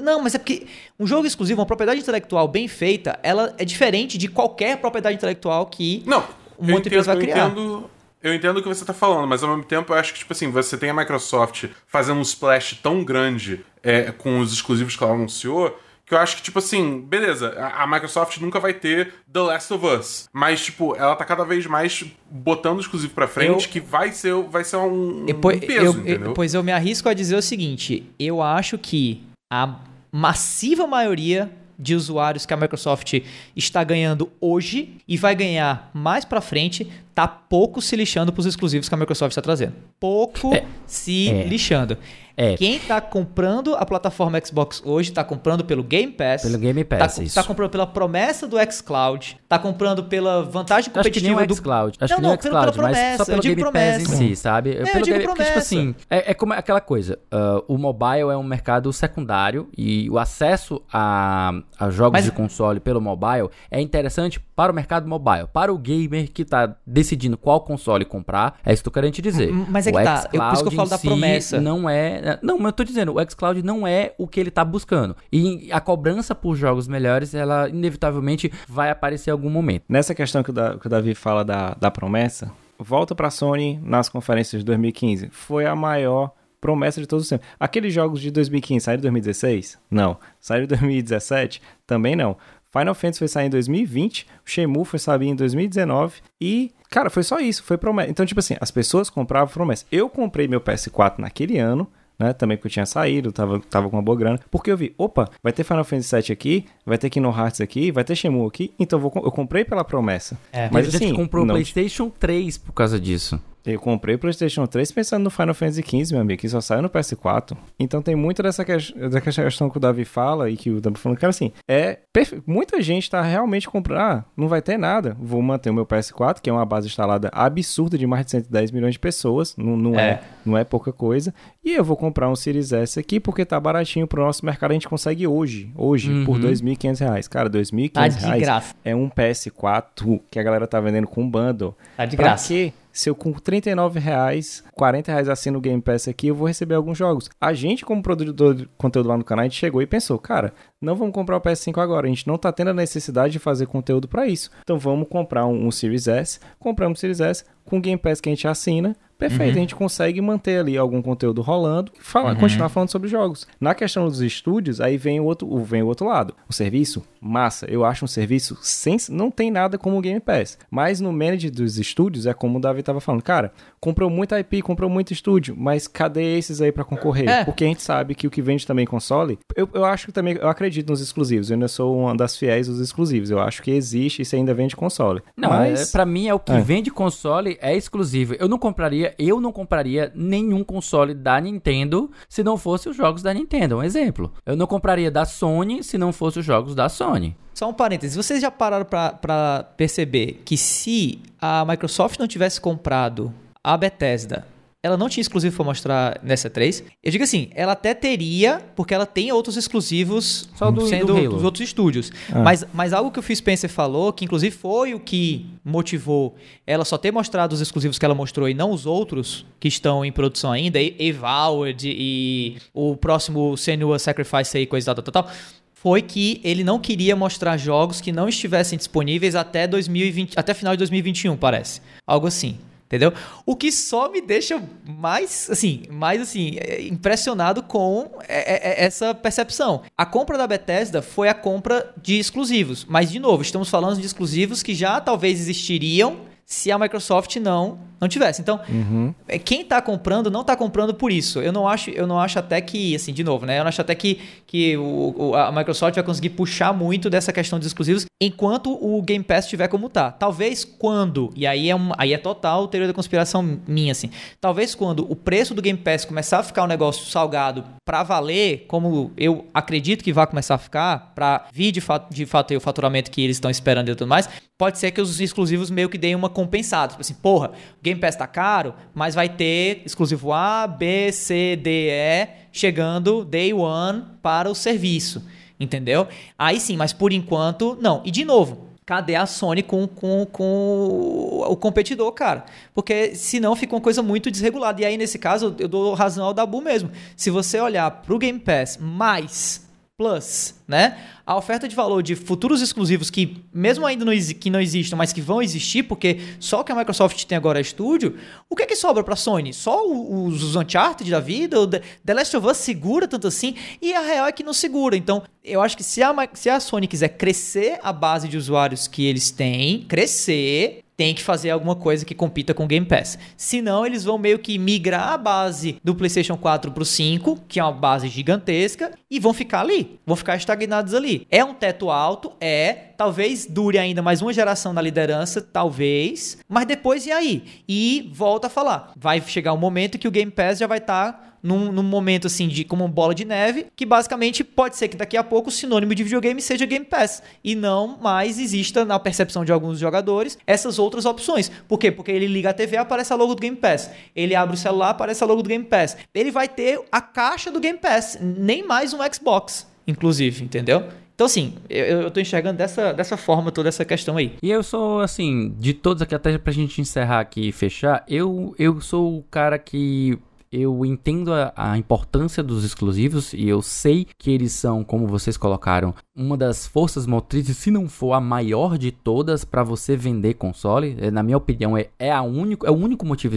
Não, 0.00 0.22
mas 0.22 0.34
é 0.34 0.38
porque 0.38 0.66
um 0.98 1.06
jogo 1.06 1.26
exclusivo, 1.26 1.60
uma 1.60 1.66
propriedade 1.66 2.00
intelectual 2.00 2.48
bem 2.48 2.66
feita, 2.66 3.18
ela 3.22 3.54
é 3.58 3.64
diferente 3.66 4.16
de 4.16 4.28
qualquer 4.28 4.78
propriedade 4.78 5.16
intelectual 5.16 5.66
que 5.66 6.02
não, 6.06 6.24
uma 6.58 6.72
outra 6.72 6.88
empresa 6.88 7.12
vai 7.12 7.22
criar. 7.22 7.50
Entendo 7.50 7.90
eu 8.22 8.34
entendo 8.34 8.58
o 8.58 8.62
que 8.62 8.68
você 8.68 8.84
tá 8.84 8.92
falando, 8.92 9.26
mas 9.26 9.42
ao 9.42 9.50
mesmo 9.50 9.64
tempo 9.64 9.92
eu 9.92 9.96
acho 9.96 10.12
que, 10.12 10.18
tipo 10.20 10.32
assim, 10.32 10.50
você 10.50 10.76
tem 10.76 10.90
a 10.90 10.94
Microsoft 10.94 11.66
fazendo 11.86 12.18
um 12.18 12.22
splash 12.22 12.78
tão 12.82 13.04
grande 13.04 13.64
é, 13.82 14.10
com 14.12 14.40
os 14.40 14.52
exclusivos 14.52 14.96
que 14.96 15.04
ela 15.04 15.14
anunciou, 15.14 15.78
que 16.04 16.14
eu 16.14 16.18
acho 16.18 16.36
que, 16.36 16.42
tipo 16.42 16.58
assim, 16.58 17.00
beleza, 17.00 17.54
a, 17.58 17.86
Microsoft 17.86 18.38
nunca 18.38 18.58
vai 18.58 18.72
ter 18.72 19.12
The 19.30 19.40
Last 19.40 19.72
of 19.74 19.86
Us. 19.86 20.28
Mas, 20.32 20.64
tipo, 20.64 20.96
ela 20.96 21.14
tá 21.14 21.24
cada 21.24 21.44
vez 21.44 21.66
mais 21.66 22.02
botando 22.30 22.80
exclusivo 22.80 23.12
pra 23.12 23.28
frente, 23.28 23.66
eu, 23.66 23.70
que 23.70 23.78
vai 23.78 24.10
ser, 24.10 24.34
vai 24.44 24.64
ser 24.64 24.78
um, 24.78 25.26
um 25.28 25.40
pois, 25.40 25.60
peso, 25.60 26.02
eu, 26.06 26.32
pois 26.32 26.54
eu 26.54 26.62
me 26.62 26.72
arrisco 26.72 27.10
a 27.10 27.14
dizer 27.14 27.36
o 27.36 27.42
seguinte: 27.42 28.10
eu 28.18 28.40
acho 28.40 28.78
que 28.78 29.22
a 29.52 29.76
massiva 30.10 30.86
maioria 30.86 31.50
de 31.78 31.94
usuários 31.94 32.44
que 32.44 32.52
a 32.52 32.56
Microsoft 32.56 33.20
está 33.54 33.84
ganhando 33.84 34.30
hoje 34.40 34.96
e 35.06 35.16
vai 35.16 35.34
ganhar 35.34 35.90
mais 35.94 36.24
para 36.24 36.40
frente, 36.40 36.90
tá 37.14 37.28
pouco 37.28 37.80
se 37.80 37.94
lixando 37.94 38.32
para 38.32 38.40
os 38.40 38.46
exclusivos 38.46 38.88
que 38.88 38.94
a 38.94 38.98
Microsoft 38.98 39.30
está 39.30 39.42
trazendo. 39.42 39.74
Pouco 40.00 40.54
é, 40.54 40.64
se 40.86 41.28
é. 41.28 41.44
lixando. 41.44 41.96
É. 42.38 42.56
Quem 42.56 42.76
está 42.76 43.00
comprando 43.00 43.74
a 43.74 43.84
plataforma 43.84 44.40
Xbox 44.44 44.80
hoje 44.84 45.10
está 45.10 45.24
comprando 45.24 45.64
pelo 45.64 45.82
Game 45.82 46.12
Pass. 46.12 46.42
Pelo 46.42 46.56
Game 46.56 46.84
Pass, 46.84 47.16
tá, 47.16 47.22
isso. 47.24 47.34
Tá 47.34 47.42
comprando 47.42 47.70
pela 47.70 47.86
promessa 47.86 48.46
do 48.46 48.56
xCloud. 48.70 49.36
Tá 49.48 49.58
comprando 49.58 50.04
pela 50.04 50.44
vantagem 50.44 50.90
competitiva 50.90 51.26
Acho 51.26 51.36
que 51.36 51.46
nem 51.46 51.52
o 51.52 51.56
xCloud. 51.56 51.98
Acho 52.00 52.12
não, 52.14 52.20
que 52.20 52.26
nem 52.26 52.32
o 52.32 52.40
xCloud, 52.40 52.72
pela 52.72 52.72
promessa, 52.72 53.00
mas 53.00 53.16
só 53.16 53.24
pelo 53.24 53.42
Game 53.42 53.60
promessa. 53.60 53.98
Pass 53.98 54.20
em 54.20 54.28
si, 54.28 54.36
sabe? 54.36 54.70
É, 54.70 54.84
pelo 54.84 54.98
eu 54.98 55.04
Game, 55.04 55.24
porque, 55.26 55.44
tipo 55.44 55.58
assim, 55.58 55.94
é, 56.08 56.30
é 56.30 56.34
como 56.34 56.52
aquela 56.52 56.80
coisa. 56.80 57.18
Uh, 57.32 57.74
o 57.74 57.76
mobile 57.76 58.30
é 58.30 58.36
um 58.36 58.44
mercado 58.44 58.92
secundário 58.92 59.68
e 59.76 60.08
o 60.08 60.18
acesso 60.18 60.80
a, 60.92 61.60
a 61.78 61.90
jogos 61.90 62.18
mas... 62.18 62.24
de 62.24 62.30
console 62.30 62.78
pelo 62.78 63.00
mobile 63.00 63.48
é 63.70 63.80
interessante 63.80 64.38
para 64.54 64.70
o 64.70 64.74
mercado 64.74 65.08
mobile. 65.08 65.48
Para 65.52 65.72
o 65.72 65.78
gamer 65.78 66.30
que 66.30 66.42
está 66.42 66.76
decidindo 66.86 67.36
qual 67.36 67.60
console 67.62 68.04
comprar, 68.04 68.58
é 68.64 68.72
isso 68.72 68.82
que 68.82 68.88
eu 68.88 68.92
quero 68.92 69.10
te 69.10 69.20
dizer. 69.20 69.52
Mas 69.52 69.88
é 69.88 69.92
que 69.92 69.98
o 69.98 70.04
tá. 70.04 70.28
Eu, 70.32 70.40
por 70.40 70.52
isso 70.52 70.62
que 70.62 70.68
eu 70.68 70.76
falo 70.76 70.88
da 70.88 70.98
promessa. 70.98 71.60
Não 71.60 71.90
é 71.90 72.27
é, 72.27 72.27
não, 72.42 72.58
mas 72.58 72.66
eu 72.66 72.72
tô 72.72 72.84
dizendo, 72.84 73.14
o 73.14 73.30
xCloud 73.30 73.62
não 73.62 73.86
é 73.86 74.14
o 74.18 74.26
que 74.26 74.40
ele 74.40 74.50
tá 74.50 74.64
buscando. 74.64 75.16
E 75.32 75.70
a 75.72 75.80
cobrança 75.80 76.34
por 76.34 76.56
jogos 76.56 76.88
melhores, 76.88 77.34
ela 77.34 77.68
inevitavelmente 77.68 78.52
vai 78.68 78.90
aparecer 78.90 79.30
em 79.30 79.32
algum 79.32 79.50
momento. 79.50 79.84
Nessa 79.88 80.14
questão 80.14 80.42
que 80.42 80.50
o, 80.50 80.88
Davi 80.88 81.14
fala 81.14 81.44
da, 81.44 81.74
da 81.74 81.90
promessa, 81.90 82.50
volta 82.78 83.14
pra 83.14 83.30
Sony 83.30 83.80
nas 83.82 84.08
conferências 84.08 84.60
de 84.60 84.66
2015. 84.66 85.28
Foi 85.30 85.66
a 85.66 85.74
maior 85.74 86.32
promessa 86.60 87.00
de 87.00 87.06
todos 87.06 87.24
os 87.24 87.28
tempos. 87.28 87.46
Aqueles 87.58 87.92
jogos 87.92 88.20
de 88.20 88.30
2015 88.30 88.84
saíram 88.84 89.00
em 89.00 89.02
2016? 89.02 89.78
Não. 89.90 90.18
Saíram 90.40 90.64
em 90.64 90.68
2017? 90.68 91.62
Também 91.86 92.16
não. 92.16 92.36
Final 92.70 92.94
Fantasy 92.94 93.18
foi 93.18 93.28
sair 93.28 93.46
em 93.46 93.50
2020, 93.50 94.26
o 94.46 94.50
Shenmue 94.50 94.84
foi 94.84 94.98
sair 94.98 95.26
em 95.26 95.34
2019 95.34 96.20
e, 96.40 96.70
cara, 96.90 97.08
foi 97.08 97.22
só 97.22 97.40
isso, 97.40 97.62
foi 97.62 97.78
promessa. 97.78 98.10
Então, 98.10 98.26
tipo 98.26 98.40
assim, 98.40 98.56
as 98.60 98.70
pessoas 98.70 99.08
compravam 99.08 99.52
promessa. 99.52 99.86
Eu 99.90 100.08
comprei 100.10 100.46
meu 100.46 100.60
PS4 100.60 101.18
naquele 101.18 101.58
ano, 101.58 101.90
né? 102.18 102.32
Também 102.32 102.56
porque 102.56 102.68
eu 102.68 102.72
tinha 102.72 102.86
saído, 102.86 103.32
tava, 103.32 103.60
tava 103.60 103.88
com 103.88 103.96
uma 103.96 104.02
boa 104.02 104.18
grana. 104.18 104.40
Porque 104.50 104.70
eu 104.70 104.76
vi, 104.76 104.94
opa, 104.98 105.28
vai 105.42 105.52
ter 105.52 105.64
Final 105.64 105.84
Fantasy 105.84 106.16
VII 106.16 106.32
aqui, 106.32 106.64
vai 106.84 106.98
ter 106.98 107.08
Kingdom 107.10 107.36
Hearts 107.36 107.60
aqui, 107.60 107.92
vai 107.92 108.04
ter 108.04 108.16
Shenmue 108.16 108.46
aqui, 108.46 108.74
então 108.78 108.98
eu, 108.98 109.02
vou, 109.02 109.12
eu 109.24 109.30
comprei 109.30 109.64
pela 109.64 109.84
promessa. 109.84 110.38
É. 110.52 110.68
Mas 110.72 110.88
assim, 110.88 110.96
a 110.96 111.08
gente 111.08 111.16
comprou 111.16 111.44
o 111.44 111.48
PlayStation 111.48 112.10
3 112.10 112.58
por 112.58 112.72
causa 112.72 112.98
disso. 112.98 113.40
Eu 113.64 113.78
comprei 113.78 114.14
o 114.14 114.18
PlayStation 114.18 114.66
3 114.66 114.92
pensando 114.92 115.24
no 115.24 115.30
Final 115.30 115.54
Fantasy 115.54 115.82
XV, 115.82 116.12
meu 116.12 116.22
amigo, 116.22 116.40
que 116.40 116.48
só 116.48 116.60
saiu 116.60 116.82
no 116.82 116.88
PS4. 116.88 117.56
Então 117.78 118.00
tem 118.00 118.16
muito 118.16 118.42
dessa, 118.42 118.64
que... 118.64 118.72
dessa 118.72 119.20
questão 119.20 119.68
que 119.68 119.76
o 119.76 119.80
Davi 119.80 120.04
fala 120.04 120.50
e 120.50 120.56
que 120.56 120.70
o 120.70 120.80
Davi 120.80 120.96
tá 120.96 121.02
falando, 121.02 121.18
cara, 121.18 121.30
assim, 121.30 121.52
é 121.68 121.98
perfe... 122.12 122.42
muita 122.46 122.80
gente 122.80 123.10
tá 123.10 123.20
realmente 123.22 123.68
comprando, 123.68 124.00
ah, 124.00 124.24
não 124.36 124.48
vai 124.48 124.62
ter 124.62 124.78
nada, 124.78 125.16
vou 125.20 125.42
manter 125.42 125.70
o 125.70 125.74
meu 125.74 125.84
PS4, 125.84 126.40
que 126.40 126.48
é 126.48 126.52
uma 126.52 126.64
base 126.64 126.86
instalada 126.86 127.30
absurda 127.32 127.98
de 127.98 128.06
mais 128.06 128.24
de 128.24 128.32
110 128.32 128.70
milhões 128.70 128.94
de 128.94 128.98
pessoas, 128.98 129.56
não, 129.56 129.76
não 129.76 129.98
é. 129.98 130.10
é. 130.10 130.20
não 130.44 130.56
é 130.56 130.64
pouca 130.64 130.92
coisa, 130.92 131.34
e 131.64 131.74
eu 131.74 131.84
vou 131.84 131.96
comprar 131.96 132.30
um 132.30 132.36
Series 132.36 132.72
S 132.72 132.98
aqui 132.98 133.20
porque 133.20 133.44
tá 133.44 133.60
baratinho 133.60 134.06
pro 134.06 134.24
nosso 134.24 134.44
mercado, 134.44 134.70
a 134.70 134.74
gente 134.74 134.88
consegue 134.88 135.26
hoje, 135.26 135.70
hoje, 135.76 136.10
uhum. 136.10 136.24
por 136.24 136.40
R$ 136.40 136.48
2.500. 136.48 137.28
Cara, 137.28 137.48
R$ 137.48 137.58
2.500 137.58 137.92
tá 137.92 138.06
reais 138.06 138.74
é 138.84 138.94
um 138.94 139.10
PS4 139.10 140.20
que 140.30 140.38
a 140.38 140.42
galera 140.42 140.66
tá 140.66 140.80
vendendo 140.80 141.06
com 141.06 141.28
bundle. 141.28 141.74
Tá 141.96 142.06
de 142.06 142.16
pra 142.16 142.26
graça. 142.26 142.48
Quê? 142.48 142.72
Se 142.92 143.08
eu 143.08 143.14
com 143.14 143.32
39 143.32 143.98
reais, 144.00 144.64
40 144.74 145.12
reais 145.12 145.28
assino 145.28 145.58
o 145.58 145.60
Game 145.60 145.80
Pass 145.80 146.08
aqui, 146.08 146.28
eu 146.28 146.34
vou 146.34 146.48
receber 146.48 146.74
alguns 146.74 146.98
jogos. 146.98 147.30
A 147.40 147.52
gente, 147.52 147.84
como 147.84 148.02
produtor 148.02 148.54
de 148.54 148.68
conteúdo 148.76 149.08
lá 149.08 149.16
no 149.16 149.24
canal, 149.24 149.42
a 149.42 149.48
gente 149.48 149.58
chegou 149.58 149.80
e 149.82 149.86
pensou, 149.86 150.18
cara, 150.18 150.52
não 150.80 150.96
vamos 150.96 151.14
comprar 151.14 151.36
o 151.36 151.40
PS5 151.40 151.80
agora, 151.80 152.06
a 152.06 152.08
gente 152.08 152.26
não 152.26 152.38
tá 152.38 152.52
tendo 152.52 152.70
a 152.70 152.74
necessidade 152.74 153.32
de 153.32 153.38
fazer 153.38 153.66
conteúdo 153.66 154.08
para 154.08 154.26
isso. 154.26 154.50
Então 154.62 154.78
vamos 154.78 155.08
comprar 155.08 155.46
um, 155.46 155.66
um 155.66 155.70
Series 155.70 156.08
S, 156.08 156.40
compramos 156.58 156.98
o 156.98 157.00
Series 157.00 157.20
S 157.20 157.44
com 157.64 157.78
o 157.78 157.80
Game 157.80 157.98
Pass 157.98 158.20
que 158.20 158.28
a 158.28 158.32
gente 158.32 158.48
assina, 158.48 158.96
perfeito. 159.18 159.52
Uhum. 159.52 159.58
A 159.58 159.60
gente 159.60 159.74
consegue 159.74 160.20
manter 160.20 160.60
ali 160.60 160.78
algum 160.78 161.02
conteúdo 161.02 161.42
rolando 161.42 161.92
e 161.98 162.02
falar, 162.02 162.34
uhum. 162.34 162.40
continuar 162.40 162.68
falando 162.68 162.90
sobre 162.90 163.08
jogos. 163.08 163.46
Na 163.60 163.74
questão 163.74 164.06
dos 164.06 164.20
estúdios, 164.20 164.80
aí 164.80 164.96
vem 164.96 165.20
o 165.20 165.24
outro, 165.24 165.58
vem 165.64 165.82
o 165.82 165.86
outro 165.86 166.06
lado. 166.06 166.34
O 166.48 166.52
serviço, 166.52 167.02
massa. 167.20 167.66
Eu 167.66 167.84
acho 167.84 168.04
um 168.04 168.08
serviço 168.08 168.56
sem. 168.62 168.96
Não 169.10 169.30
tem 169.30 169.50
nada 169.50 169.76
como 169.76 169.98
o 169.98 170.00
Game 170.00 170.20
Pass. 170.20 170.58
Mas 170.70 171.00
no 171.00 171.12
manage 171.12 171.50
dos 171.50 171.78
estúdios, 171.78 172.26
é 172.26 172.32
como 172.32 172.58
o 172.58 172.60
Davi 172.60 172.82
tava 172.82 173.00
falando, 173.00 173.22
cara, 173.22 173.52
comprou 173.80 174.08
muito 174.08 174.34
IP, 174.34 174.62
comprou 174.62 174.88
muito 174.88 175.12
estúdio, 175.12 175.54
mas 175.56 175.86
cadê 175.86 176.38
esses 176.38 176.60
aí 176.60 176.72
para 176.72 176.84
concorrer? 176.84 177.28
É. 177.28 177.44
Porque 177.44 177.64
a 177.64 177.66
gente 177.66 177.82
sabe 177.82 178.14
que 178.14 178.26
o 178.26 178.30
que 178.30 178.42
vende 178.42 178.66
também 178.66 178.86
console. 178.86 179.38
Eu, 179.56 179.68
eu 179.74 179.84
acho 179.84 180.06
que 180.06 180.12
também. 180.12 180.36
Eu 180.36 180.48
acredito 180.48 180.88
nos 180.88 181.00
exclusivos. 181.00 181.50
Eu 181.50 181.54
ainda 181.54 181.68
sou 181.68 181.98
uma 181.98 182.16
das 182.16 182.36
fiéis 182.36 182.66
dos 182.66 182.80
exclusivos. 182.80 183.30
Eu 183.30 183.40
acho 183.40 183.62
que 183.62 183.70
existe 183.70 184.20
e 184.20 184.22
isso 184.22 184.36
ainda 184.36 184.54
vende 184.54 184.76
console. 184.76 185.22
Não, 185.36 185.48
mas... 185.48 185.88
É, 185.88 185.92
para 185.92 186.06
mim 186.06 186.28
é 186.28 186.34
o 186.34 186.38
que 186.38 186.52
é. 186.52 186.60
vende 186.60 186.90
console 186.90 187.58
é 187.60 187.76
exclusivo. 187.76 188.34
Eu 188.34 188.48
não 188.48 188.58
compraria, 188.58 189.07
eu 189.18 189.40
não 189.40 189.52
compraria 189.52 190.12
nenhum 190.14 190.64
console 190.64 191.14
da 191.14 191.40
Nintendo 191.40 192.10
se 192.28 192.42
não 192.42 192.56
fosse 192.56 192.88
os 192.88 192.96
jogos 192.96 193.22
da 193.22 193.32
Nintendo. 193.32 193.76
Um 193.76 193.82
exemplo. 193.82 194.32
Eu 194.44 194.56
não 194.56 194.66
compraria 194.66 195.10
da 195.10 195.24
Sony 195.24 195.82
se 195.82 195.96
não 195.96 196.12
fosse 196.12 196.40
os 196.40 196.44
jogos 196.44 196.74
da 196.74 196.88
Sony. 196.88 197.36
Só 197.54 197.68
um 197.68 197.74
parênteses, 197.74 198.16
vocês 198.16 198.40
já 198.40 198.50
pararam 198.50 198.84
para 198.84 199.64
perceber 199.76 200.42
que 200.44 200.56
se 200.56 201.20
a 201.40 201.64
Microsoft 201.64 202.18
não 202.18 202.28
tivesse 202.28 202.60
comprado 202.60 203.32
a 203.64 203.76
Bethesda 203.76 204.46
ela 204.80 204.96
não 204.96 205.08
tinha 205.08 205.20
exclusivo 205.20 205.56
para 205.56 205.64
mostrar 205.64 206.20
nessa 206.22 206.48
3. 206.48 206.84
Eu 207.02 207.10
digo 207.10 207.24
assim, 207.24 207.50
ela 207.52 207.72
até 207.72 207.94
teria, 207.94 208.64
porque 208.76 208.94
ela 208.94 209.06
tem 209.06 209.32
outros 209.32 209.56
exclusivos 209.56 210.48
Só 210.54 210.70
do, 210.70 210.86
sendo 210.86 211.14
do 211.14 211.30
dos 211.30 211.42
outros 211.42 211.66
estúdios. 211.66 212.12
Ah. 212.32 212.40
Mas, 212.40 212.64
mas 212.72 212.92
algo 212.92 213.10
que 213.10 213.18
o 213.18 213.22
Phil 213.22 213.34
Spencer 213.34 213.68
falou, 213.68 214.12
que 214.12 214.24
inclusive 214.24 214.54
foi 214.54 214.94
o 214.94 215.00
que 215.00 215.46
motivou 215.64 216.36
ela 216.64 216.84
só 216.84 216.96
ter 216.96 217.10
mostrado 217.10 217.54
os 217.54 217.60
exclusivos 217.60 217.98
que 217.98 218.04
ela 218.04 218.14
mostrou 218.14 218.48
e 218.48 218.54
não 218.54 218.70
os 218.70 218.86
outros 218.86 219.44
que 219.58 219.66
estão 219.66 220.04
em 220.04 220.12
produção 220.12 220.52
ainda, 220.52 220.78
Evalward 220.80 221.88
e 221.90 222.58
o 222.72 222.96
próximo 222.96 223.56
Senua 223.56 223.98
Sacrifice 223.98 224.56
aí, 224.56 224.66
coisa 224.66 224.94
tal, 224.94 225.02
tal, 225.02 225.24
tal, 225.24 225.32
foi 225.74 226.02
que 226.02 226.40
ele 226.44 226.62
não 226.62 226.78
queria 226.78 227.16
mostrar 227.16 227.56
jogos 227.56 228.00
que 228.00 228.12
não 228.12 228.28
estivessem 228.28 228.78
disponíveis 228.78 229.34
até 229.34 229.66
2020, 229.66 230.34
até 230.38 230.54
final 230.54 230.74
de 230.74 230.78
2021, 230.78 231.36
parece. 231.36 231.82
Algo 232.06 232.28
assim 232.28 232.58
entendeu? 232.88 233.12
O 233.44 233.54
que 233.54 233.70
só 233.70 234.10
me 234.10 234.22
deixa 234.22 234.60
mais, 234.84 235.48
assim, 235.50 235.82
mais 235.90 236.22
assim, 236.22 236.56
é, 236.58 236.82
impressionado 236.82 237.62
com 237.62 238.10
é, 238.26 238.80
é, 238.80 238.84
essa 238.84 239.14
percepção. 239.14 239.82
A 239.96 240.06
compra 240.06 240.38
da 240.38 240.46
Bethesda 240.46 241.02
foi 241.02 241.28
a 241.28 241.34
compra 241.34 241.92
de 242.02 242.18
exclusivos, 242.18 242.86
mas 242.88 243.10
de 243.10 243.18
novo, 243.18 243.42
estamos 243.42 243.68
falando 243.68 244.00
de 244.00 244.06
exclusivos 244.06 244.62
que 244.62 244.74
já 244.74 245.00
talvez 245.00 245.38
existiriam 245.38 246.27
se 246.48 246.72
a 246.72 246.78
Microsoft 246.78 247.36
não 247.36 247.78
não 248.00 248.08
tivesse. 248.08 248.40
Então, 248.40 248.60
uhum. 248.68 249.12
É, 249.26 249.38
quem 249.38 249.62
está 249.62 249.82
comprando 249.82 250.30
não 250.30 250.42
está 250.42 250.56
comprando 250.56 250.94
por 250.94 251.10
isso. 251.10 251.40
Eu 251.40 251.52
não 251.52 251.66
acho, 251.66 251.90
eu 251.90 252.06
não 252.06 252.18
acho 252.18 252.38
até 252.38 252.60
que, 252.60 252.94
assim, 252.94 253.12
de 253.12 253.24
novo, 253.24 253.44
né? 253.44 253.58
Eu 253.58 253.64
não 253.64 253.68
acho 253.68 253.80
até 253.80 253.94
que, 253.94 254.20
que 254.46 254.76
o, 254.76 255.34
a 255.34 255.50
Microsoft 255.50 255.96
vai 255.96 256.04
conseguir 256.04 256.30
puxar 256.30 256.72
muito 256.72 257.10
dessa 257.10 257.32
questão 257.32 257.58
de 257.58 257.66
exclusivos 257.66 258.06
enquanto 258.22 258.72
o 258.72 259.02
Game 259.02 259.24
Pass 259.24 259.44
estiver 259.44 259.68
como 259.68 259.88
tá. 259.88 260.12
Talvez 260.12 260.64
quando, 260.64 261.32
e 261.34 261.46
aí 261.46 261.68
é, 261.68 261.74
um, 261.74 261.90
aí 261.98 262.12
é 262.12 262.18
total 262.18 262.68
teoria 262.68 262.86
da 262.88 262.94
conspiração 262.94 263.58
minha, 263.66 263.92
assim. 263.92 264.10
Talvez 264.40 264.74
quando 264.74 265.10
o 265.10 265.16
preço 265.16 265.54
do 265.54 265.60
Game 265.60 265.78
Pass 265.78 266.04
começar 266.04 266.38
a 266.38 266.42
ficar 266.42 266.64
um 266.64 266.68
negócio 266.68 267.04
salgado 267.06 267.64
para 267.84 268.02
valer, 268.02 268.64
como 268.68 269.12
eu 269.16 269.46
acredito 269.52 270.04
que 270.04 270.12
vai 270.12 270.26
começar 270.26 270.54
a 270.54 270.58
ficar, 270.58 271.12
para 271.14 271.46
vir 271.52 271.72
de 271.72 271.80
fato, 271.80 272.14
de 272.14 272.26
fato 272.26 272.54
o 272.54 272.60
faturamento 272.60 273.10
que 273.10 273.22
eles 273.22 273.36
estão 273.36 273.50
esperando 273.50 273.88
e 273.88 273.94
tudo 273.94 274.08
mais, 274.08 274.28
pode 274.58 274.78
ser 274.78 274.90
que 274.90 275.00
os 275.00 275.20
exclusivos 275.20 275.70
meio 275.70 275.88
que 275.88 275.96
deem 275.96 276.16
uma 276.16 276.28
compensada. 276.28 276.88
Tipo 276.88 277.00
assim, 277.00 277.14
porra, 277.14 277.52
Game 277.80 278.00
Pass 278.00 278.16
tá 278.16 278.26
caro, 278.26 278.74
mas 278.92 279.14
vai 279.14 279.28
ter 279.28 279.82
exclusivo 279.86 280.32
A, 280.32 280.66
B, 280.66 281.12
C, 281.12 281.56
D, 281.56 281.88
E 281.90 282.28
chegando 282.50 283.24
day 283.24 283.54
one 283.54 284.04
para 284.20 284.50
o 284.50 284.54
serviço, 284.54 285.24
entendeu? 285.60 286.08
Aí 286.36 286.58
sim, 286.58 286.76
mas 286.76 286.92
por 286.92 287.12
enquanto 287.12 287.78
não. 287.80 288.02
E 288.04 288.10
de 288.10 288.24
novo, 288.24 288.66
cadê 288.84 289.14
a 289.14 289.26
Sony 289.26 289.62
com, 289.62 289.86
com, 289.86 290.26
com 290.26 291.44
o 291.46 291.56
competidor, 291.56 292.10
cara? 292.12 292.44
Porque 292.74 293.14
senão 293.14 293.54
fica 293.54 293.76
uma 293.76 293.80
coisa 293.80 294.02
muito 294.02 294.28
desregulada. 294.28 294.80
E 294.80 294.84
aí, 294.84 294.96
nesse 294.96 295.18
caso, 295.18 295.54
eu 295.58 295.68
dou 295.68 295.94
razão 295.94 296.26
ao 296.26 296.34
Dabu 296.34 296.60
mesmo. 296.60 296.90
Se 297.14 297.30
você 297.30 297.60
olhar 297.60 297.88
para 297.90 298.14
o 298.14 298.18
Game 298.18 298.40
Pass 298.40 298.76
mais 298.80 299.67
Plus, 300.00 300.54
né? 300.68 300.96
A 301.26 301.36
oferta 301.36 301.66
de 301.66 301.74
valor 301.74 302.04
de 302.04 302.14
futuros 302.14 302.62
exclusivos 302.62 303.10
que, 303.10 303.42
mesmo 303.52 303.84
ainda 303.84 304.04
não, 304.04 304.12
que 304.16 304.48
não 304.48 304.60
existam, 304.60 304.94
mas 304.94 305.12
que 305.12 305.20
vão 305.20 305.42
existir, 305.42 305.82
porque 305.82 306.20
só 306.38 306.62
que 306.62 306.70
a 306.70 306.74
Microsoft 306.76 307.24
tem 307.24 307.36
agora 307.36 307.58
é 307.58 307.62
estúdio, 307.62 308.16
o 308.48 308.54
que 308.54 308.62
é 308.62 308.66
que 308.66 308.76
sobra 308.76 309.02
para 309.02 309.16
Sony? 309.16 309.52
Só 309.52 309.84
os, 309.84 310.40
os 310.40 310.54
Uncharted 310.54 311.10
da 311.10 311.18
vida? 311.18 311.58
O 311.58 311.66
The 311.66 311.82
Last 312.14 312.36
of 312.36 312.46
Us 312.46 312.58
segura 312.58 313.08
tanto 313.08 313.26
assim? 313.26 313.56
E 313.82 313.92
a 313.92 314.00
real 314.00 314.28
é 314.28 314.30
que 314.30 314.44
não 314.44 314.52
segura. 314.52 314.96
Então, 314.96 315.24
eu 315.42 315.60
acho 315.60 315.76
que 315.76 315.82
se 315.82 316.00
a, 316.00 316.14
se 316.32 316.48
a 316.48 316.60
Sony 316.60 316.86
quiser 316.86 317.08
crescer 317.08 317.80
a 317.82 317.92
base 317.92 318.28
de 318.28 318.36
usuários 318.36 318.86
que 318.86 319.04
eles 319.04 319.32
têm, 319.32 319.82
crescer, 319.82 320.84
tem 320.98 321.14
que 321.14 321.22
fazer 321.22 321.50
alguma 321.50 321.76
coisa 321.76 322.04
que 322.04 322.12
compita 322.12 322.52
com 322.52 322.64
o 322.64 322.66
Game 322.66 322.84
Pass. 322.84 323.16
Senão, 323.36 323.86
eles 323.86 324.02
vão 324.02 324.18
meio 324.18 324.36
que 324.36 324.58
migrar 324.58 325.12
a 325.12 325.16
base 325.16 325.76
do 325.82 325.94
PlayStation 325.94 326.36
4 326.36 326.72
para 326.72 326.82
o 326.82 326.84
5, 326.84 327.44
que 327.46 327.60
é 327.60 327.62
uma 327.62 327.70
base 327.70 328.08
gigantesca, 328.08 328.90
e 329.08 329.20
vão 329.20 329.32
ficar 329.32 329.60
ali, 329.60 330.00
vão 330.04 330.16
ficar 330.16 330.34
estagnados 330.34 330.94
ali. 330.94 331.24
É 331.30 331.44
um 331.44 331.54
teto 331.54 331.88
alto? 331.88 332.32
É. 332.40 332.88
Talvez 332.96 333.46
dure 333.46 333.78
ainda 333.78 334.02
mais 334.02 334.20
uma 334.20 334.32
geração 334.32 334.72
na 334.72 334.82
liderança, 334.82 335.40
talvez. 335.40 336.38
Mas 336.48 336.66
depois 336.66 337.06
e 337.06 337.12
aí? 337.12 337.44
E 337.68 338.10
volta 338.12 338.48
a 338.48 338.50
falar. 338.50 338.90
Vai 338.96 339.20
chegar 339.20 339.52
um 339.52 339.56
momento 339.56 339.98
que 339.98 340.08
o 340.08 340.10
Game 340.10 340.32
Pass 340.32 340.58
já 340.58 340.66
vai 340.66 340.78
estar. 340.78 341.12
Tá 341.12 341.27
num, 341.42 341.72
num, 341.72 341.82
momento 341.82 342.26
assim 342.26 342.48
de 342.48 342.64
como 342.64 342.86
bola 342.88 343.14
de 343.14 343.24
neve, 343.24 343.66
que 343.74 343.86
basicamente 343.86 344.42
pode 344.44 344.76
ser 344.76 344.88
que 344.88 344.96
daqui 344.96 345.16
a 345.16 345.24
pouco 345.24 345.48
o 345.48 345.52
sinônimo 345.52 345.94
de 345.94 346.02
videogame 346.02 346.40
seja 346.40 346.66
Game 346.66 346.84
Pass 346.84 347.22
e 347.42 347.54
não 347.54 347.98
mais 347.98 348.38
exista 348.38 348.84
na 348.84 348.98
percepção 348.98 349.44
de 349.44 349.52
alguns 349.52 349.78
jogadores 349.78 350.38
essas 350.46 350.78
outras 350.78 351.04
opções. 351.04 351.50
Por 351.66 351.78
quê? 351.78 351.90
Porque 351.90 352.10
ele 352.10 352.26
liga 352.26 352.50
a 352.50 352.54
TV, 352.54 352.76
aparece 352.76 353.12
a 353.12 353.16
logo 353.16 353.34
do 353.34 353.40
Game 353.40 353.56
Pass. 353.56 353.90
Ele 354.14 354.34
abre 354.34 354.54
o 354.54 354.58
celular, 354.58 354.90
aparece 354.90 355.22
a 355.22 355.26
logo 355.26 355.42
do 355.42 355.48
Game 355.48 355.64
Pass. 355.64 355.96
Ele 356.14 356.30
vai 356.30 356.48
ter 356.48 356.80
a 356.90 357.00
caixa 357.00 357.50
do 357.50 357.60
Game 357.60 357.78
Pass, 357.78 358.18
nem 358.20 358.66
mais 358.66 358.92
um 358.92 358.98
Xbox, 359.12 359.66
inclusive, 359.86 360.44
entendeu? 360.44 360.84
Então, 361.18 361.26
assim, 361.26 361.54
eu, 361.68 362.02
eu 362.02 362.10
tô 362.12 362.20
enxergando 362.20 362.58
dessa, 362.58 362.92
dessa 362.92 363.16
forma 363.16 363.50
toda 363.50 363.68
essa 363.68 363.84
questão 363.84 364.16
aí. 364.16 364.36
E 364.40 364.48
eu 364.48 364.62
sou, 364.62 365.00
assim, 365.00 365.52
de 365.58 365.74
todos 365.74 366.00
aqui, 366.00 366.14
até 366.14 366.38
pra 366.38 366.52
gente 366.52 366.80
encerrar 366.80 367.18
aqui 367.18 367.48
e 367.48 367.50
fechar, 367.50 368.04
eu, 368.06 368.54
eu 368.56 368.80
sou 368.80 369.18
o 369.18 369.22
cara 369.24 369.58
que 369.58 370.16
eu 370.50 370.84
entendo 370.84 371.32
a, 371.32 371.52
a, 371.56 371.78
importância 371.78 372.42
dos 372.42 372.64
exclusivos 372.64 373.32
e 373.32 373.48
eu 373.48 373.62
sei 373.62 374.06
que 374.18 374.30
eles 374.30 374.52
são, 374.52 374.82
como 374.82 375.06
vocês 375.06 375.36
colocaram, 375.36 375.94
uma 376.14 376.36
das 376.36 376.66
forças 376.66 377.06
motrizes, 377.06 377.56
se 377.56 377.70
não 377.70 377.88
for 377.88 378.12
a 378.12 378.20
maior 378.20 378.76
de 378.76 378.90
todas, 378.90 379.44
para 379.44 379.62
você 379.62 379.96
vender 379.96 380.34
console. 380.34 380.96
É, 381.00 381.10
na 381.10 381.22
minha 381.22 381.36
opinião, 381.36 381.76
é, 381.76 381.88
é, 381.98 382.10
a 382.10 382.22
único, 382.22 382.66
é 382.66 382.70
o 382.70 382.74
único 382.74 383.06
motivo 383.06 383.36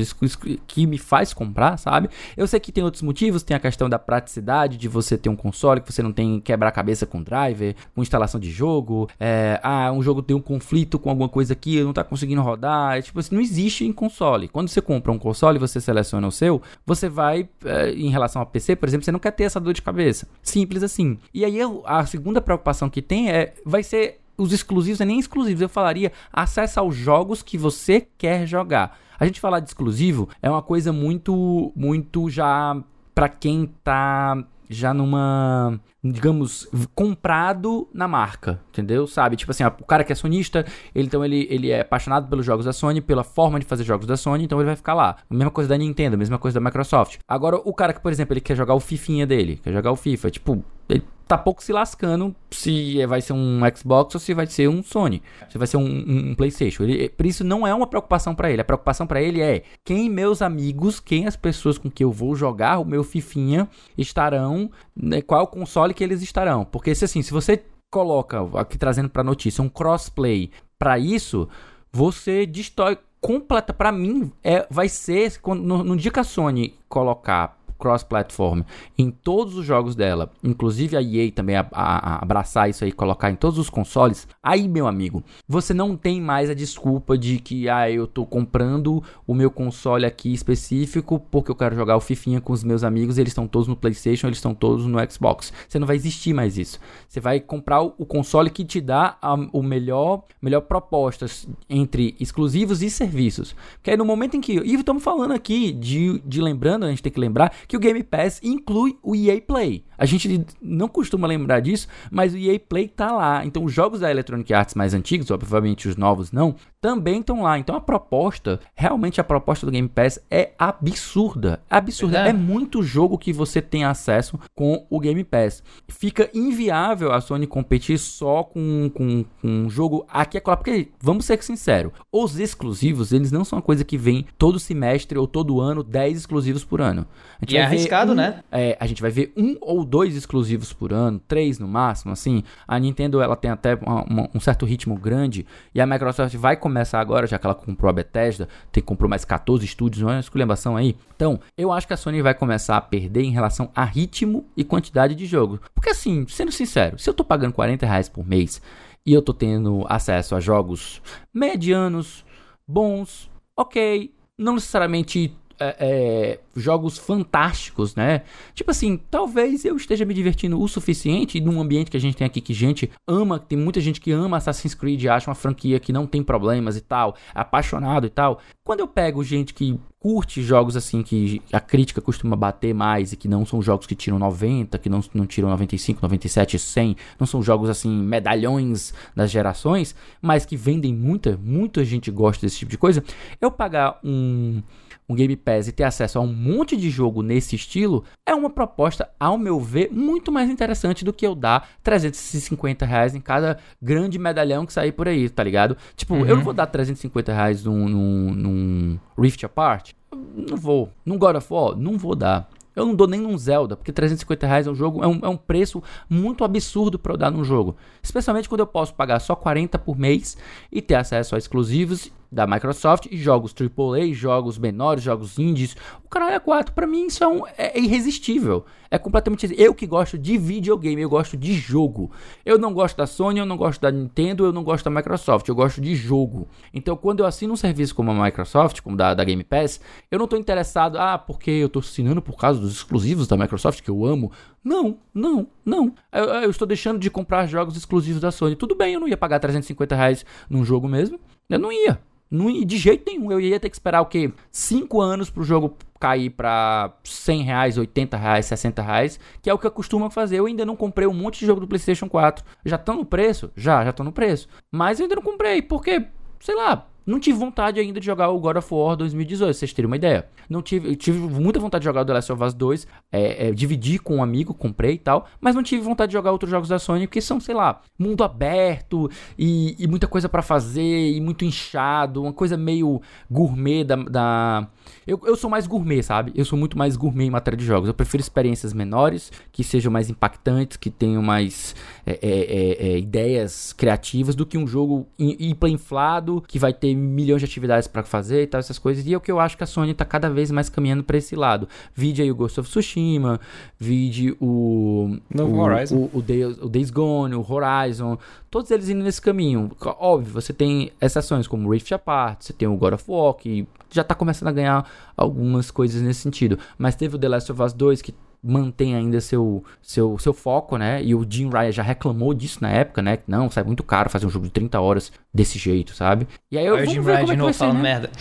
que 0.66 0.88
me 0.88 0.98
faz 0.98 1.34
comprar, 1.34 1.78
sabe? 1.78 2.10
Eu 2.36 2.48
sei 2.48 2.60
que 2.60 2.72
tem 2.72 2.84
outros 2.84 3.04
motivos, 3.04 3.44
tem 3.44 3.56
a 3.56 3.60
questão 3.60 3.90
da 3.90 4.00
praticidade 4.00 4.78
de 4.78 4.88
você 4.88 5.18
ter 5.18 5.30
um 5.30 5.36
console 5.36 5.82
que 5.82 5.92
você 5.92 6.02
não 6.02 6.12
tem 6.12 6.40
quebrar 6.40 6.70
a 6.70 6.72
cabeça 6.72 7.06
com 7.06 7.22
driver, 7.22 7.76
com 7.94 8.02
instalação 8.02 8.40
de 8.40 8.50
jogo. 8.50 9.08
É, 9.20 9.60
ah, 9.62 9.92
um 9.92 10.02
jogo 10.02 10.22
tem 10.22 10.36
um 10.36 10.42
conflito 10.42 10.98
com 10.98 11.10
alguma 11.10 11.30
coisa 11.30 11.54
aqui, 11.54 11.84
não 11.84 11.94
tá 11.94 12.04
conseguindo 12.04 12.42
rodar. 12.42 12.98
É, 12.98 13.02
tipo 13.02 13.20
assim, 13.20 13.36
não 13.36 13.42
existe 13.42 13.86
em 13.86 13.94
console. 13.94 14.48
Quando 14.48 14.70
você 14.70 14.82
compra 14.82 15.12
um 15.12 15.20
console 15.20 15.58
e 15.58 15.60
você 15.60 15.80
seleciona 15.80 16.28
o 16.28 16.32
seu, 16.32 16.62
você 16.86 17.01
vai, 17.10 17.48
é, 17.66 17.92
em 17.92 18.10
relação 18.10 18.42
ao 18.42 18.46
PC, 18.46 18.76
por 18.76 18.88
exemplo, 18.88 19.06
você 19.06 19.12
não 19.12 19.20
quer 19.20 19.32
ter 19.32 19.44
essa 19.44 19.60
dor 19.60 19.74
de 19.74 19.82
cabeça. 19.82 20.28
Simples 20.42 20.84
assim. 20.84 21.18
E 21.34 21.46
aí 21.46 21.60
a 21.86 22.06
segunda 22.06 22.42
preocupação 22.42 22.62
preocupação 22.62 22.90
que 22.90 23.02
tem 23.02 23.30
é 23.30 23.54
vai 23.66 23.84
ser 23.84 24.20
os 24.38 24.54
exclusivos, 24.54 25.02
é 25.02 25.06
nem 25.06 25.20
exclusivos, 25.20 25.62
eu 25.62 25.70
falaria 25.70 26.12
acesso 26.32 26.80
aos 26.80 26.96
jogos 26.96 27.44
que 27.44 27.58
você 27.58 28.08
quer 28.18 28.48
jogar. 28.48 28.98
A 29.20 29.26
gente 29.26 29.40
falar 29.40 29.60
de 29.60 29.68
exclusivo 29.68 30.30
é 30.42 30.50
uma 30.50 30.62
coisa 30.62 30.92
muito 30.92 31.72
muito 31.76 32.30
já 32.30 32.82
para 33.14 33.30
quem 33.30 33.72
tá 33.84 34.44
já 34.74 34.94
numa 34.94 35.80
digamos, 36.04 36.68
comprado 36.96 37.88
na 37.94 38.08
marca, 38.08 38.60
entendeu? 38.70 39.06
Sabe? 39.06 39.36
Tipo 39.36 39.52
assim, 39.52 39.64
o 39.64 39.86
cara 39.86 40.04
que 40.04 40.12
é 40.12 40.16
sonista, 40.16 40.66
ele, 40.96 41.06
então 41.06 41.24
ele, 41.24 41.48
ele 41.50 41.70
é 41.70 41.82
apaixonado 41.82 42.28
pelos 42.28 42.44
jogos 42.44 42.66
da 42.66 42.74
Sony, 42.74 43.02
pela 43.02 43.24
forma 43.24 43.60
de 43.60 43.66
fazer 43.66 43.84
jogos 43.84 44.08
da 44.08 44.18
Sony, 44.18 44.46
então 44.46 44.60
ele 44.60 44.66
vai 44.66 44.76
ficar 44.76 44.96
lá. 44.96 45.18
A 45.30 45.34
mesma 45.34 45.52
coisa 45.52 45.70
da 45.70 45.78
Nintendo, 45.78 46.16
a 46.16 46.18
mesma 46.18 46.40
coisa 46.40 46.60
da 46.60 46.66
Microsoft. 46.66 47.20
Agora, 47.28 47.58
o 47.58 47.74
cara 47.74 47.94
que, 47.94 48.02
por 48.02 48.12
exemplo, 48.12 48.34
ele 48.34 48.42
quer 48.42 48.56
jogar 48.56 48.74
o 48.74 48.80
Fifinha 48.80 49.28
dele, 49.28 49.60
quer 49.64 49.72
jogar 49.72 49.92
o 49.92 49.96
FIFA, 49.96 50.32
tipo, 50.32 50.64
ele 50.90 51.04
tá 51.32 51.38
pouco 51.38 51.64
se 51.64 51.72
lascando 51.72 52.36
se 52.50 53.06
vai 53.06 53.22
ser 53.22 53.32
um 53.32 53.62
Xbox 53.74 54.16
ou 54.16 54.20
se 54.20 54.34
vai 54.34 54.46
ser 54.48 54.68
um 54.68 54.84
Sony, 54.84 55.24
se 55.50 55.58
vai 55.58 55.66
ser 55.66 55.78
um, 55.78 55.86
um, 55.86 56.32
um 56.32 56.36
PlayStation. 56.36 56.84
Ele, 56.84 57.08
por 57.08 57.26
isso 57.26 57.42
não 57.42 57.66
é 57.66 57.74
uma 57.74 57.88
preocupação 57.88 58.36
para 58.36 58.52
ele. 58.52 58.62
A 58.62 58.66
preocupação 58.66 59.08
para 59.08 59.22
ele 59.22 59.40
é 59.40 59.64
quem 59.86 60.10
meus 60.10 60.42
amigos, 60.42 61.00
quem 61.00 61.28
as 61.28 61.38
pessoas 61.38 61.78
com 61.78 61.90
que 61.90 62.04
eu 62.04 62.12
vou 62.12 62.36
jogar 62.36 62.80
o 62.80 62.86
meu 62.86 63.02
Fifinha 63.02 63.70
estarão, 63.98 64.70
né, 64.94 65.22
qual 65.22 65.48
console 65.48 65.94
que 65.94 66.04
eles 66.04 66.22
estarão. 66.22 66.66
Porque 66.66 66.94
se 66.94 67.06
assim, 67.06 67.22
se 67.22 67.32
você 67.32 67.64
coloca 67.90 68.46
aqui 68.60 68.78
trazendo 68.78 69.10
para 69.10 69.24
notícia 69.24 69.64
um 69.64 69.70
crossplay 69.70 70.52
para 70.78 71.00
isso, 71.00 71.48
você 71.94 72.46
destrói 72.46 72.98
completa 73.22 73.72
para 73.72 73.92
mim 73.92 74.32
é 74.44 74.66
vai 74.70 74.90
ser 74.90 75.40
quando, 75.40 75.62
no, 75.62 75.84
no 75.84 75.96
dia 75.96 76.12
que 76.12 76.20
a 76.20 76.24
Sony 76.24 76.74
colocar 76.90 77.61
cross-platform 77.82 78.62
em 78.98 79.10
todos 79.10 79.58
os 79.58 79.66
jogos 79.66 79.96
dela, 79.96 80.32
inclusive 80.44 80.96
a 80.96 81.02
EA 81.02 81.32
também 81.32 81.56
a, 81.56 81.68
a, 81.72 82.16
a 82.16 82.22
abraçar 82.22 82.70
isso 82.70 82.84
aí, 82.84 82.92
colocar 82.92 83.32
em 83.32 83.36
todos 83.36 83.58
os 83.58 83.70
consoles, 83.70 84.28
aí, 84.44 84.68
meu 84.68 84.88
amigo, 84.88 85.24
você 85.48 85.74
não 85.74 85.98
tem 85.98 86.22
mais 86.22 86.50
a 86.50 86.54
desculpa 86.54 87.18
de 87.18 87.40
que, 87.40 87.68
ah, 87.68 87.90
eu 87.90 88.06
tô 88.06 88.26
comprando 88.26 89.04
o 89.26 89.34
meu 89.34 89.50
console 89.50 90.06
aqui 90.06 90.32
específico 90.32 91.20
porque 91.32 91.50
eu 91.50 91.56
quero 91.56 91.76
jogar 91.76 91.98
o 91.98 92.02
Fifinha 92.02 92.40
com 92.40 92.54
os 92.54 92.64
meus 92.64 92.84
amigos, 92.84 93.18
eles 93.18 93.32
estão 93.32 93.48
todos 93.48 93.68
no 93.68 93.76
PlayStation, 93.76 94.28
eles 94.28 94.38
estão 94.38 94.54
todos 94.54 94.86
no 94.86 95.00
Xbox. 95.12 95.52
Você 95.68 95.80
não 95.80 95.88
vai 95.88 95.96
existir 95.96 96.34
mais 96.34 96.58
isso. 96.58 96.80
Você 97.08 97.20
vai 97.20 97.40
comprar 97.40 97.82
o, 97.82 98.06
console 98.06 98.50
que 98.50 98.64
te 98.64 98.82
dá 98.82 99.18
a, 99.22 99.34
o 99.52 99.64
melhor, 99.64 100.24
melhor 100.42 100.62
propostas 100.62 101.48
entre 101.70 102.16
exclusivos 102.20 102.82
e 102.82 102.90
serviços. 102.90 103.56
Porque 103.76 103.92
aí 103.92 103.98
no 103.98 104.06
momento 104.06 104.36
em 104.36 104.42
que. 104.42 104.60
E 104.60 104.76
estamos 104.76 105.04
falando 105.04 105.34
aqui 105.34 105.72
de, 105.72 106.20
de 106.26 106.42
lembrando, 106.42 106.86
a 106.86 106.90
gente 106.90 107.02
tem 107.02 107.12
que 107.12 107.20
lembrar 107.20 107.54
que 107.72 107.78
o 107.78 107.80
Game 107.80 108.04
Pass 108.04 108.42
inclui 108.44 108.98
o 109.02 109.16
EA 109.16 109.40
Play. 109.40 109.86
A 109.98 110.06
gente 110.06 110.46
não 110.62 110.90
costuma 110.90 111.26
lembrar 111.26 111.62
disso, 111.62 111.88
mas 112.12 112.34
o 112.34 112.38
EA 112.38 112.60
Play 112.60 112.90
tá 112.90 113.14
lá. 113.14 113.46
Então 113.46 113.64
os 113.64 113.72
jogos 113.72 114.02
da 114.02 114.12
Electronic 114.12 114.54
Arts 114.54 114.76
mais 114.76 114.94
antigos, 114.94 115.32
obviamente 115.32 115.88
os 115.88 115.96
novos 115.96 116.34
não, 116.34 116.54
também 116.82 117.22
estão 117.22 117.44
lá. 117.44 117.58
Então 117.58 117.74
a 117.74 117.80
proposta, 117.80 118.60
realmente 118.76 119.22
a 119.22 119.24
proposta 119.24 119.66
do 119.66 119.72
Game 119.72 119.88
Pass 119.88 120.20
é 120.30 120.52
absurda. 120.60 121.62
Absurda. 121.70 122.26
É. 122.26 122.30
é 122.32 122.34
muito 122.34 122.84
jogo 122.84 123.18
que 123.18 123.32
você 123.32 123.62
tem 123.62 123.86
acesso 123.86 124.38
com 124.54 124.86
o 124.90 125.00
Game 125.00 125.24
Pass. 125.24 125.64
Fica 125.88 126.30
inviável 126.34 127.14
a 127.14 127.22
Sony 127.22 127.48
competir 127.48 127.98
só 128.00 128.44
com, 128.44 128.92
com, 128.94 129.24
com 129.42 129.48
um 129.48 129.70
jogo 129.70 130.06
aqui 130.10 130.38
é 130.38 130.42
colar. 130.42 130.58
Porque, 130.58 130.90
vamos 131.00 131.24
ser 131.24 131.42
sinceros, 131.42 131.94
os 132.12 132.38
exclusivos, 132.38 133.14
eles 133.14 133.32
não 133.32 133.46
são 133.46 133.60
uma 133.60 133.64
coisa 133.64 133.86
que 133.86 133.98
vem 133.98 134.26
todo 134.38 134.60
semestre 134.60 135.18
ou 135.18 135.26
todo 135.26 135.62
ano, 135.62 135.84
10 135.84 136.18
exclusivos 136.18 136.66
por 136.66 136.82
ano. 136.82 137.06
e 137.48 137.61
é 137.62 137.66
arriscado, 137.66 138.12
um, 138.12 138.16
né? 138.16 138.44
É, 138.52 138.78
a 138.80 138.88
gente 138.88 139.02
vai 139.02 139.12
ver 139.12 139.32
um 139.36 139.58
ou 139.62 139.84
dois 139.86 140.16
exclusivos 140.16 140.74
por 140.74 140.94
ano, 140.94 141.20
três 141.28 141.60
no 141.60 141.68
máximo, 141.68 142.12
assim. 142.12 142.44
A 142.68 142.78
Nintendo, 142.80 143.22
ela 143.22 143.36
tem 143.36 143.52
até 143.52 143.76
uma, 143.76 144.04
uma, 144.04 144.30
um 144.34 144.40
certo 144.40 144.66
ritmo 144.66 144.96
grande 144.96 145.46
e 145.74 145.82
a 145.82 145.86
Microsoft 145.86 146.36
vai 146.36 146.56
começar 146.56 147.00
agora, 147.00 147.28
já 147.28 147.38
que 147.38 147.46
ela 147.46 147.56
comprou 147.56 147.90
a 147.90 147.94
Bethesda, 147.94 148.48
tem, 148.72 148.82
comprou 148.82 149.10
mais 149.10 149.26
14 149.26 149.64
estúdios, 149.66 150.04
uma 150.04 150.20
esculhambação 150.20 150.76
aí. 150.76 150.96
Então, 151.16 151.40
eu 151.58 151.72
acho 151.72 151.88
que 151.88 151.94
a 151.94 151.98
Sony 151.98 152.22
vai 152.22 152.34
começar 152.34 152.78
a 152.78 152.82
perder 152.82 153.24
em 153.24 153.32
relação 153.32 153.70
a 153.76 153.84
ritmo 153.84 154.46
e 154.56 154.64
quantidade 154.64 155.16
de 155.16 155.26
jogos. 155.26 155.60
Porque 155.74 155.90
assim, 155.90 156.26
sendo 156.28 156.52
sincero, 156.52 156.98
se 156.98 157.10
eu 157.10 157.14
tô 157.14 157.24
pagando 157.24 157.54
40 157.54 157.86
reais 157.86 158.10
por 158.10 158.26
mês 158.26 158.62
e 159.06 159.14
eu 159.14 159.22
tô 159.22 159.34
tendo 159.34 159.86
acesso 159.88 160.36
a 160.36 160.40
jogos 160.40 161.02
medianos, 161.34 162.26
bons, 162.68 163.30
ok, 163.56 164.14
não 164.38 164.56
necessariamente 164.56 165.36
é, 165.62 165.76
é, 165.80 166.40
jogos 166.56 166.98
fantásticos, 166.98 167.96
né? 167.96 168.24
Tipo 168.56 168.72
assim, 168.72 169.00
talvez 169.12 169.64
eu 169.64 169.78
esteja 169.78 170.04
me 170.04 170.14
divertindo 170.14 170.60
o 170.60 170.68
suficiente 170.68 171.40
num 171.40 171.62
ambiente 171.62 171.92
que 171.92 171.98
a 171.98 172.00
gente 172.00 172.18
tem 172.18 172.26
aqui 172.26 172.42
que 172.42 172.52
gente 172.52 172.90
ama, 173.08 173.38
tem 173.38 173.58
muita 173.58 173.80
gente 173.80 174.02
que 174.02 174.12
ama 174.12 174.38
Assassin's 174.38 174.74
Creed, 174.74 175.06
acha 175.06 175.30
uma 175.30 175.36
franquia 175.36 175.80
que 175.80 175.94
não 175.94 176.08
tem 176.08 176.24
problemas 176.24 176.76
e 176.76 176.82
tal, 176.82 177.16
apaixonado 177.36 178.08
e 178.08 178.10
tal. 178.10 178.40
Quando 178.64 178.80
eu 178.80 178.88
pego 178.88 179.24
gente 179.24 179.54
que 179.54 179.80
curte 180.00 180.42
jogos 180.42 180.76
assim 180.76 181.04
que 181.04 181.40
a 181.54 181.60
crítica 181.60 182.02
costuma 182.02 182.36
bater 182.36 182.74
mais 182.74 183.14
e 183.14 183.16
que 183.16 183.28
não 183.28 183.46
são 183.46 183.62
jogos 183.62 183.86
que 183.86 183.94
tiram 183.94 184.18
90, 184.18 184.80
que 184.80 184.90
não, 184.90 185.00
não 185.14 185.28
tiram 185.28 185.48
95, 185.50 186.02
97, 186.02 186.58
100, 186.58 186.96
não 187.20 187.28
são 187.28 187.44
jogos 187.44 187.70
assim 187.70 187.90
medalhões 187.90 188.96
das 189.16 189.30
gerações, 189.30 189.96
mas 190.20 190.44
que 190.44 190.58
vendem 190.58 190.92
muita, 190.92 191.38
muita 191.38 191.86
gente 191.86 192.10
gosta 192.10 192.48
desse 192.48 192.58
tipo 192.58 192.72
de 192.72 192.80
coisa. 192.80 193.04
Eu 193.40 193.52
pagar 193.52 194.00
um 194.04 194.64
um 195.12 195.16
Game 195.16 195.36
Pass 195.36 195.68
e 195.68 195.72
ter 195.72 195.84
acesso 195.84 196.18
a 196.18 196.22
um 196.22 196.34
monte 196.34 196.76
de 196.78 196.90
jogo 196.90 197.22
nesse 197.22 197.56
estilo 197.56 198.04
é 198.26 198.34
uma 198.34 198.50
proposta, 198.50 199.10
ao 199.20 199.38
meu 199.38 199.60
ver, 199.60 199.90
muito 199.92 200.32
mais 200.32 200.50
interessante 200.50 201.04
do 201.04 201.14
que 201.14 201.26
eu 201.26 201.36
dar 201.36 201.70
350 201.84 202.86
reais 202.86 203.14
em 203.14 203.22
cada 203.22 203.58
grande 203.82 204.18
medalhão 204.18 204.66
que 204.66 204.74
sair 204.74 204.92
por 204.92 205.08
aí, 205.08 205.30
tá 205.30 205.44
ligado? 205.44 205.76
Tipo, 205.96 206.16
uhum. 206.16 206.26
eu 206.26 206.36
não 206.38 206.44
vou 206.44 206.54
dar 206.54 206.68
350 206.68 207.34
reais 207.34 207.64
num, 207.64 207.90
num, 207.90 208.34
num 208.34 209.00
Rift 209.18 209.46
Apart. 209.46 209.92
Não 210.36 210.58
vou. 210.58 210.90
Num 211.06 211.18
God 211.18 211.36
of 211.36 211.54
War, 211.54 211.76
não 211.76 211.98
vou 211.98 212.16
dar. 212.16 212.50
Eu 212.74 212.86
não 212.86 212.96
dou 212.96 213.06
nem 213.06 213.20
num 213.20 213.38
Zelda, 213.38 213.76
porque 213.76 213.92
350 213.92 214.48
reais 214.48 214.66
é 214.66 214.72
um 214.72 214.76
jogo, 214.76 215.04
é 215.04 215.08
um, 215.08 215.20
é 215.24 215.28
um 215.28 215.36
preço 215.36 215.84
muito 216.10 216.44
absurdo 216.44 216.98
para 216.98 217.14
eu 217.14 217.18
dar 217.18 217.30
num 217.30 217.44
jogo. 217.44 217.76
Especialmente 218.02 218.48
quando 218.48 218.62
eu 218.62 218.68
posso 218.68 218.94
pagar 218.94 219.20
só 219.20 219.36
40 219.36 219.78
por 219.78 219.98
mês 219.98 220.38
e 220.72 220.82
ter 220.82 220.96
acesso 220.96 221.36
a 221.36 221.38
exclusivos 221.38 222.12
da 222.32 222.48
Microsoft 222.48 223.08
e 223.12 223.18
jogos 223.18 223.54
AAA, 223.54 224.14
jogos 224.14 224.58
menores, 224.58 225.04
jogos 225.04 225.38
indies. 225.38 225.76
O 226.04 226.08
canal 226.08 226.30
é 226.30 226.40
4, 226.40 226.74
para 226.74 226.88
mim 226.88 227.08
isso 227.08 227.24
é, 227.24 227.28
um, 227.28 227.42
é, 227.58 227.78
irresistível. 227.78 228.66
É 228.90 228.98
completamente 228.98 229.54
eu 229.58 229.74
que 229.74 229.86
gosto 229.86 230.18
de 230.18 230.38
videogame, 230.38 231.02
eu 231.02 231.10
gosto 231.10 231.36
de 231.36 231.54
jogo. 231.54 232.12
Eu 232.46 232.58
não 232.58 232.74
gosto 232.74 232.98
da 232.98 233.06
Sony, 233.06 233.40
eu 233.40 233.46
não 233.46 233.58
gosto 233.58 233.82
da 233.82 233.92
Nintendo, 233.92 234.46
eu 234.46 234.54
não 234.54 234.64
gosto 234.64 234.86
da 234.86 234.92
Microsoft, 234.92 235.48
eu 235.48 235.56
gosto 235.56 235.82
de 235.82 235.94
jogo. 235.96 236.48
Então, 236.74 236.96
quando 236.96 237.20
eu 237.20 237.26
assino 237.26 237.54
um 237.54 237.58
serviço 237.58 237.96
como 237.96 238.12
a 238.12 238.26
Microsoft, 238.26 238.82
como 238.82 238.96
da, 238.96 239.14
da 239.14 239.24
Game 239.24 239.44
Pass, 239.44 239.82
eu 240.10 240.20
não 240.20 240.28
tô 240.28 240.38
interessado, 240.38 240.98
ah, 240.98 241.18
porque 241.18 241.52
eu 241.52 241.70
tô 241.70 241.80
assinando 241.80 242.22
por 242.22 242.38
causa 242.38 242.60
dos 242.60 242.74
exclusivos 242.74 243.28
da 243.28 243.36
Microsoft 243.38 243.82
que 243.82 243.90
eu 243.90 244.06
amo. 244.06 244.32
Não, 244.64 244.98
não, 245.14 245.48
não. 245.66 245.94
Eu, 246.12 246.26
eu 246.26 246.50
estou 246.50 246.68
deixando 246.68 247.00
de 247.00 247.10
comprar 247.10 247.48
jogos 247.48 247.76
exclusivos 247.76 248.22
da 248.22 248.32
Sony. 248.32 248.56
Tudo 248.56 248.76
bem, 248.76 248.94
eu 248.94 249.00
não 249.00 249.08
ia 249.08 249.18
pagar 249.18 249.40
350 249.40 249.96
reais 249.96 250.26
num 250.50 250.64
jogo 250.64 250.88
mesmo. 250.88 251.20
Eu 251.50 251.60
não 251.60 251.72
ia. 251.72 252.00
De 252.32 252.78
jeito 252.78 253.04
nenhum. 253.06 253.32
Eu 253.32 253.40
ia 253.40 253.60
ter 253.60 253.70
que 253.70 253.76
esperar 253.76 254.02
o 254.02 254.06
quê? 254.06 254.32
5 254.50 255.02
anos 255.02 255.30
pro 255.30 255.44
jogo 255.44 255.76
cair 256.00 256.30
para 256.32 256.94
100 257.04 257.44
reais, 257.44 257.78
80 257.78 258.18
reais, 258.18 258.46
60 258.48 258.82
reais, 258.82 259.20
que 259.42 259.50
é 259.50 259.54
o 259.54 259.58
que 259.58 259.68
eu 259.68 259.72
costumo 259.72 260.10
fazer. 260.10 260.40
Eu 260.40 260.46
ainda 260.46 260.66
não 260.66 260.76
comprei 260.76 261.08
um 261.08 261.14
monte 261.14 261.40
de 261.40 261.46
jogo 261.46 261.60
do 261.60 261.68
PlayStation 261.68 262.08
4. 262.08 262.44
Já 262.66 262.78
estão 262.78 262.96
no 262.96 263.06
preço? 263.06 263.52
Já, 263.56 263.84
já 263.84 263.90
estão 263.92 264.06
no 264.06 264.12
preço. 264.12 264.48
Mas 264.72 265.00
eu 265.00 265.04
ainda 265.04 265.16
não 265.16 265.22
comprei, 265.24 265.62
porque, 265.62 266.08
sei 266.40 266.56
lá, 266.56 266.88
não 267.06 267.20
tive 267.20 267.38
vontade 267.38 267.80
ainda 267.80 268.00
de 268.00 268.06
jogar 268.06 268.30
o 268.30 268.40
God 268.40 268.58
of 268.58 268.74
War 268.74 268.96
2018, 268.96 269.54
vocês 269.54 269.74
terem 269.74 269.88
uma 269.88 269.96
ideia. 269.96 270.28
Não 270.50 270.62
tive, 270.62 270.96
tive 270.96 271.20
muita 271.20 271.60
vontade 271.60 271.82
de 271.82 271.86
jogar 271.86 272.02
o 272.02 272.06
The 272.06 272.14
Last 272.14 272.32
of 272.32 272.44
Us 272.44 272.54
2, 272.54 272.88
é, 273.12 273.48
é, 273.48 273.52
dividi 273.52 273.98
com 273.98 274.18
um 274.18 274.24
amigo, 274.24 274.54
comprei 274.54 274.94
e 274.96 275.00
tal, 275.00 275.28
mas 275.40 275.56
não 275.56 275.64
tive 275.64 275.82
vontade 275.82 276.10
de 276.10 276.14
jogar 276.14 276.32
outros 276.32 276.52
jogos 276.52 276.70
da 276.70 276.78
Sony, 276.78 277.08
porque 277.08 277.22
são, 277.22 277.40
sei 277.40 277.56
lá, 277.56 277.82
mundo 277.98 278.24
aberto 278.24 279.10
e, 279.38 279.76
e 279.80 279.88
muita 279.88 280.08
coisa 280.08 280.30
para 280.30 280.42
fazer, 280.42 281.12
e 281.12 281.20
muito 281.20 281.44
inchado, 281.44 282.22
uma 282.22 282.34
coisa 282.34 282.56
meio 282.56 283.02
gourmet 283.30 283.84
da. 283.84 283.96
da... 283.96 284.68
Eu, 285.08 285.20
eu 285.26 285.36
sou 285.36 285.50
mais 285.50 285.66
gourmet, 285.66 286.04
sabe? 286.04 286.32
Eu 286.36 286.46
sou 286.46 286.58
muito 286.58 286.78
mais 286.78 286.96
gourmet 286.96 287.26
em 287.26 287.30
matéria 287.30 287.58
de 287.58 287.66
jogos. 287.66 287.88
Eu 287.88 287.94
prefiro 287.94 288.22
experiências 288.22 288.74
menores, 288.74 289.32
que 289.52 289.64
sejam 289.64 289.92
mais 289.92 290.10
impactantes, 290.10 290.78
que 290.78 290.90
tenham 290.90 291.22
mais 291.22 291.76
é, 292.06 292.20
é, 292.22 292.30
é, 292.30 292.92
é 292.94 292.98
ideias 292.98 293.74
criativas, 293.74 294.36
do 294.36 294.46
que 294.46 294.58
um 294.58 294.68
jogo 294.68 295.08
hiper 295.18 295.70
inflado, 295.70 296.44
que 296.48 296.60
vai 296.60 296.74
ter 296.74 296.91
ter 296.92 296.96
milhões 296.96 297.42
de 297.42 297.46
atividades 297.46 297.88
para 297.88 298.04
fazer 298.04 298.44
e 298.44 298.48
tal, 298.48 298.60
essas 298.60 298.78
coisas. 298.78 299.06
E 299.06 299.14
é 299.14 299.18
o 299.18 299.22
que 299.22 299.32
eu 299.32 299.40
acho 299.40 299.58
que 299.58 299.64
a 299.64 299.68
Sony 299.68 299.94
tá 299.94 300.06
cada 300.06 300.30
vez 300.30 300.52
mais 300.52 300.70
caminhando 300.70 301.04
para 301.04 301.18
esse 301.18 301.36
lado. 301.36 301.68
Vide 301.96 302.22
aí 302.22 302.32
o 302.32 302.36
Ghost 302.36 302.60
of 302.60 302.70
Tsushima, 302.70 303.40
vide 303.80 304.36
o. 304.40 305.18
Novo 305.34 305.56
o, 305.56 305.60
Horizon. 305.60 305.96
O, 305.96 306.20
o, 306.20 306.22
Days, 306.22 306.58
o 306.58 306.70
Days 306.70 306.90
Gone, 306.90 307.36
o 307.36 307.46
Horizon. 307.48 308.18
Todos 308.50 308.70
eles 308.72 308.90
indo 308.90 309.04
nesse 309.04 309.22
caminho. 309.22 309.72
Óbvio, 310.00 310.34
você 310.34 310.54
tem 310.54 310.92
exceções 311.02 311.48
como 311.48 311.70
Rift 311.70 311.94
Apart, 311.94 312.42
você 312.42 312.54
tem 312.54 312.68
o 312.68 312.76
God 312.76 312.94
of 312.94 313.04
War, 313.08 313.34
que 313.34 313.68
já 313.90 314.04
tá 314.04 314.14
começando 314.14 314.50
a 314.50 314.54
ganhar 314.54 314.90
algumas 315.16 315.72
coisas 315.72 316.02
nesse 316.02 316.22
sentido. 316.22 316.60
Mas 316.78 316.96
teve 316.96 317.16
o 317.16 317.20
The 317.20 317.30
Last 317.30 317.52
of 317.52 317.62
Us 317.62 317.74
2, 317.74 318.02
que 318.02 318.14
mantém 318.44 318.96
ainda 318.96 319.22
seu, 319.22 319.64
seu, 319.82 320.18
seu 320.18 320.34
foco, 320.34 320.78
né? 320.78 321.04
E 321.04 321.14
o 321.14 321.26
Jim 321.28 321.50
Ryan 321.50 321.72
já 321.72 321.84
reclamou 321.84 322.34
disso 322.34 322.60
na 322.62 322.70
época, 322.70 323.02
né? 323.02 323.18
Que 323.18 323.30
não, 323.30 323.50
sai 323.50 323.64
muito 323.64 323.84
caro 323.84 324.10
fazer 324.10 324.26
um 324.26 324.30
jogo 324.30 324.46
de 324.46 324.52
30 324.52 324.80
horas 324.80 325.12
desse 325.34 325.60
jeito, 325.60 325.94
sabe? 325.94 326.28
E 326.52 326.58
aí 326.58 326.66
eu 326.66 326.78
vou 326.84 327.04
ver 327.04 327.16
Ryan 327.16 327.20
como 327.20 327.32
é 327.32 327.36
que 327.36 327.42
vai 327.42 327.54
ser, 327.54 327.74
né? 327.74 327.82
merda. 327.82 328.12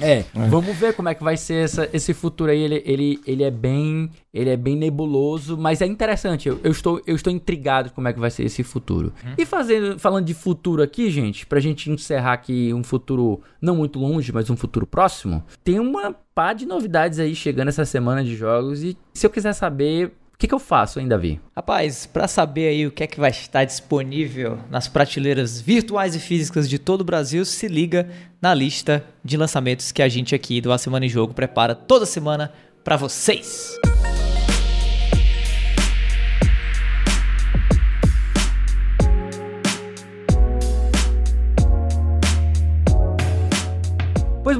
É, 0.00 0.12
é, 0.34 0.48
vamos 0.48 0.76
ver 0.76 0.94
como 0.94 1.08
é 1.08 1.14
que 1.14 1.22
vai 1.22 1.36
ser 1.36 1.64
essa, 1.64 1.88
esse 1.92 2.12
futuro 2.12 2.50
aí. 2.50 2.60
Ele, 2.60 2.82
ele, 2.84 3.20
ele 3.26 3.44
é 3.44 3.50
bem 3.50 4.10
ele 4.32 4.50
é 4.50 4.56
bem 4.56 4.76
nebuloso, 4.76 5.58
mas 5.58 5.82
é 5.82 5.86
interessante. 5.86 6.48
Eu, 6.48 6.60
eu, 6.62 6.70
estou, 6.70 7.02
eu 7.06 7.16
estou 7.16 7.32
intrigado 7.32 7.90
com 7.90 7.96
como 7.96 8.08
é 8.08 8.12
que 8.12 8.20
vai 8.20 8.30
ser 8.30 8.44
esse 8.44 8.62
futuro. 8.62 9.12
Hum. 9.24 9.34
E 9.36 9.44
fazendo, 9.44 9.98
falando 9.98 10.24
de 10.24 10.34
futuro 10.34 10.82
aqui, 10.82 11.10
gente, 11.10 11.44
pra 11.44 11.60
gente 11.60 11.90
encerrar 11.90 12.32
aqui 12.32 12.72
um 12.72 12.84
futuro 12.84 13.40
não 13.60 13.76
muito 13.76 13.98
longe, 13.98 14.32
mas 14.32 14.48
um 14.48 14.56
futuro 14.56 14.86
próximo, 14.86 15.44
tem 15.64 15.78
uma 15.78 16.14
pá 16.34 16.52
de 16.52 16.64
novidades 16.64 17.18
aí 17.18 17.34
chegando 17.34 17.68
essa 17.68 17.84
semana 17.84 18.22
de 18.22 18.36
jogos. 18.36 18.82
E 18.82 18.96
se 19.12 19.26
eu 19.26 19.30
quiser 19.30 19.52
saber 19.52 20.12
o 20.34 20.38
que, 20.40 20.48
que, 20.48 20.54
eu 20.54 20.58
faço 20.58 20.98
ainda, 20.98 21.18
Vi? 21.18 21.38
Rapaz, 21.54 22.06
para 22.06 22.26
saber 22.26 22.68
aí 22.68 22.86
o 22.86 22.90
que 22.90 23.04
é 23.04 23.06
que 23.06 23.20
vai 23.20 23.28
estar 23.28 23.62
disponível 23.66 24.58
nas 24.70 24.88
prateleiras 24.88 25.60
virtuais 25.60 26.14
e 26.14 26.18
físicas 26.18 26.66
de 26.66 26.78
todo 26.78 27.02
o 27.02 27.04
Brasil, 27.04 27.44
se 27.44 27.68
liga 27.68 28.08
na 28.40 28.54
lista 28.54 29.04
de 29.22 29.36
lançamentos 29.36 29.92
que 29.92 30.00
a 30.00 30.08
gente 30.08 30.34
aqui 30.34 30.62
do 30.62 30.72
A 30.72 30.78
Semana 30.78 31.04
em 31.04 31.10
Jogo 31.10 31.34
prepara 31.34 31.74
toda 31.74 32.06
semana 32.06 32.50
para 32.82 32.96
vocês. 32.96 33.78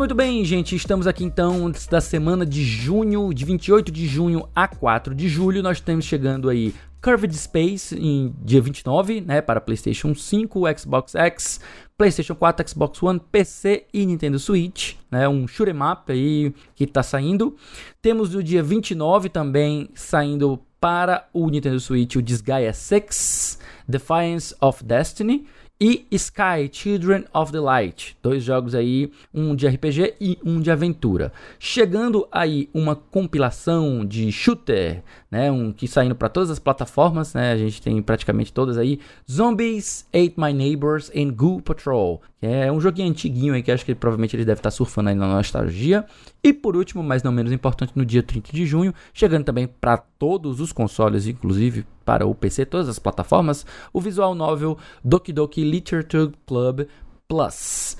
muito 0.01 0.15
bem, 0.15 0.43
gente, 0.47 0.75
estamos 0.75 1.07
aqui 1.07 1.23
então 1.23 1.71
da 1.91 2.01
semana 2.01 2.47
de 2.47 2.65
junho, 2.65 3.35
de 3.35 3.45
28 3.45 3.93
de 3.93 4.07
junho 4.07 4.49
a 4.57 4.67
4 4.67 5.15
de 5.15 5.29
julho. 5.29 5.63
Nós 5.63 5.77
estamos 5.77 6.07
chegando 6.07 6.49
aí 6.49 6.75
Curved 7.03 7.37
Space 7.37 7.95
em 7.95 8.35
dia 8.43 8.63
29, 8.63 9.21
né, 9.21 9.43
para 9.43 9.61
PlayStation 9.61 10.15
5, 10.15 10.63
Xbox 10.79 11.15
X, 11.15 11.61
PlayStation 11.99 12.35
4, 12.35 12.67
Xbox 12.71 13.03
One, 13.03 13.21
PC 13.31 13.89
e 13.93 14.07
Nintendo 14.07 14.39
Switch, 14.39 14.95
né, 15.11 15.29
um 15.29 15.47
shoot'em 15.47 15.77
up 15.83 16.11
aí 16.11 16.55
que 16.75 16.85
está 16.85 17.03
saindo. 17.03 17.55
Temos 18.03 18.33
no 18.33 18.43
dia 18.43 18.63
29 18.63 19.29
também 19.29 19.91
saindo 19.95 20.59
para 20.81 21.29
o 21.35 21.51
Nintendo 21.51 21.79
Switch 21.79 22.17
o 22.17 22.23
Disgaea 22.23 22.73
6, 22.73 23.59
Defiance 23.87 24.55
of 24.59 24.83
Destiny 24.83 25.47
e 25.79 26.07
Sky 26.11 26.71
Children 26.73 27.27
of 27.35 27.53
the 27.53 27.61
Light, 27.61 28.17
dois 28.23 28.43
jogos 28.43 28.75
aí, 28.75 29.13
um 29.35 29.55
de 29.55 29.67
RPG 29.67 30.15
e 30.19 30.39
um 30.43 30.61
de 30.61 30.71
aventura. 30.71 31.31
Chegando 31.59 32.27
aí 32.33 32.71
uma 32.73 32.97
compilação 32.97 34.03
de 34.05 34.33
shooter, 34.33 35.03
né, 35.31 35.51
um 35.51 35.71
que 35.71 35.87
saindo 35.87 36.15
para 36.15 36.31
todas 36.31 36.51
as 36.51 36.59
plataformas, 36.59 37.35
né, 37.35 37.53
a 37.53 37.57
gente 37.59 37.83
tem 37.83 38.01
praticamente 38.01 38.51
todas 38.51 38.79
aí, 38.79 38.99
Zombies, 39.31 40.07
Ate 40.09 40.35
My 40.39 40.55
Neighbors 40.55 41.11
and 41.15 41.33
Ghoul 41.35 41.61
Patrol, 41.61 42.23
é 42.43 42.73
um 42.73 42.81
joguinho 42.81 43.11
antiguinho 43.11 43.55
aí 43.55 43.63
que 43.63 43.71
acho 43.71 43.85
que 43.85 43.95
provavelmente 43.95 44.35
ele 44.35 44.45
deve 44.45 44.61
estar 44.61 44.71
surfando 44.71 45.11
aí 45.11 45.15
na 45.15 45.27
nostalgia. 45.27 46.07
E 46.43 46.53
por 46.53 46.77
último, 46.77 47.03
mas 47.03 47.23
não 47.23 47.31
menos 47.31 47.53
importante, 47.53 47.93
no 47.95 48.05
dia 48.05 48.23
30 48.23 48.53
de 48.53 48.65
junho, 48.65 48.95
chegando 49.13 49.45
também 49.45 49.67
para 49.67 49.99
todos 49.99 50.61
os 50.61 50.73
consoles, 50.73 51.27
inclusive 51.27 51.85
para 52.05 52.27
o 52.27 52.35
PC, 52.35 52.65
todas 52.65 52.89
as 52.89 52.99
plataformas, 52.99 53.67
o 53.93 54.01
visual 54.01 54.35
novel 54.35 54.79
Doki 55.05 55.33
Doki 55.33 55.63
Literature 55.63 56.33
Club 56.47 56.87
Plus 57.29 57.97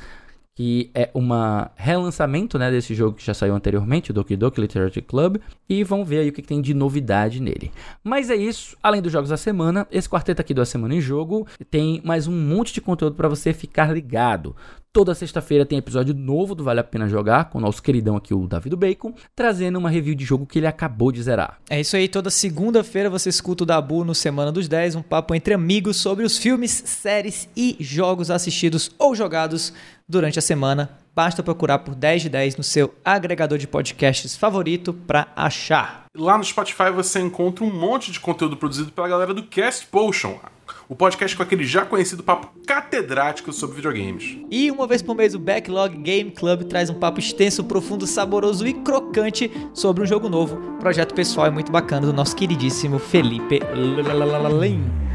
que 0.61 0.91
é 0.95 1.09
um 1.15 1.27
relançamento 1.75 2.59
né, 2.59 2.71
desse 2.71 2.95
jogo 2.95 3.17
que 3.17 3.25
já 3.25 3.33
saiu 3.33 3.55
anteriormente, 3.55 4.11
o 4.11 4.13
Doki 4.13 4.37
Doki 4.37 4.61
Literature 4.61 5.01
Club, 5.01 5.39
e 5.67 5.83
vamos 5.83 6.07
ver 6.07 6.19
aí 6.19 6.29
o 6.29 6.33
que, 6.35 6.43
que, 6.43 6.49
tem 6.49 6.61
de 6.61 6.75
novidade 6.75 7.41
nele. 7.41 7.73
Mas 8.05 8.29
é 8.29 8.37
isso, 8.37 8.77
além 8.83 9.01
dos 9.01 9.11
jogos 9.11 9.31
da 9.31 9.39
semana, 9.39 9.89
esse 9.91 10.07
quarteto 10.07 10.43
aqui 10.43 10.53
do 10.53 10.61
A 10.61 10.67
Semana 10.67 10.95
em 10.95 11.01
Jogo 11.01 11.47
tem 11.71 12.03
mais 12.05 12.27
um 12.27 12.33
monte 12.33 12.75
de 12.75 12.83
conteúdo 12.83 13.17
para 13.17 13.27
você 13.27 13.55
ficar 13.55 13.91
ligado. 13.91 14.55
Toda 14.93 15.15
sexta-feira 15.15 15.65
tem 15.65 15.79
episódio 15.79 16.13
novo 16.13 16.53
do 16.53 16.65
Vale 16.65 16.81
a 16.81 16.83
Pena 16.83 17.07
Jogar, 17.07 17.45
com 17.49 17.59
o 17.59 17.61
nosso 17.61 17.81
queridão 17.81 18.17
aqui, 18.17 18.35
o 18.35 18.49
Davi 18.49 18.69
do 18.69 18.77
Bacon, 18.77 19.15
trazendo 19.37 19.79
uma 19.79 19.89
review 19.89 20.17
de 20.17 20.25
jogo 20.25 20.45
que 20.45 20.59
ele 20.59 20.67
acabou 20.67 21.13
de 21.13 21.23
zerar. 21.23 21.61
É 21.71 21.81
isso 21.81 21.95
aí, 21.95 22.09
toda 22.09 22.29
segunda-feira 22.29 23.09
você 23.09 23.29
escuta 23.29 23.63
o 23.63 23.67
Dabu 23.67 24.05
no 24.05 24.17
Semana 24.17 24.51
dos 24.51 24.67
10, 24.67 24.97
um 24.97 25.03
papo 25.03 25.33
entre 25.33 25.55
amigos 25.55 25.97
sobre 25.97 26.25
os 26.25 26.39
filmes, 26.39 26.83
séries 26.85 27.49
e 27.57 27.77
jogos 27.79 28.33
assistidos 28.33 28.91
ou 28.99 29.15
jogados 29.15 29.73
durante 30.09 30.41
a 30.41 30.43
semana. 30.43 30.91
Basta 31.15 31.43
procurar 31.43 31.81
por 31.81 31.95
10 31.95 32.23
de 32.23 32.29
10 32.29 32.57
no 32.57 32.63
seu 32.63 32.95
agregador 33.05 33.59
de 33.59 33.67
podcasts 33.67 34.37
favorito 34.37 34.93
para 34.93 35.29
achar. 35.35 36.05
Lá 36.17 36.37
no 36.37 36.45
Spotify 36.45 36.91
você 36.95 37.21
encontra 37.21 37.65
um 37.65 37.73
monte 37.73 38.11
de 38.11 38.21
conteúdo 38.21 38.57
produzido 38.57 38.93
pela 38.93 39.09
galera 39.09 39.35
do 39.35 39.43
Cast 39.45 39.87
Potion 39.87 40.39
o 40.89 40.95
podcast 40.97 41.37
com 41.37 41.43
aquele 41.43 41.65
já 41.65 41.85
conhecido 41.85 42.23
papo 42.23 42.51
catedrático 42.67 43.53
sobre 43.53 43.77
videogames. 43.77 44.39
E 44.51 44.71
uma 44.71 44.87
vez 44.87 45.03
por 45.03 45.15
mês 45.15 45.35
o 45.35 45.39
Backlog 45.39 45.97
Game 45.99 46.31
Club 46.31 46.65
traz 46.65 46.91
um 46.91 46.95
papo 46.95 47.21
extenso, 47.21 47.65
profundo, 47.65 48.07
saboroso 48.07 48.67
e 48.67 48.75
crocante 48.75 49.51
sobre 49.73 50.03
um 50.03 50.07
jogo 50.07 50.29
novo. 50.29 50.57
Projeto 50.79 51.15
pessoal 51.15 51.47
é 51.47 51.51
muito 51.51 51.71
bacana 51.71 52.07
do 52.07 52.13
nosso 52.13 52.35
queridíssimo 52.35 52.99
Felipe 52.99 53.61
Lalalalim. 53.63 55.10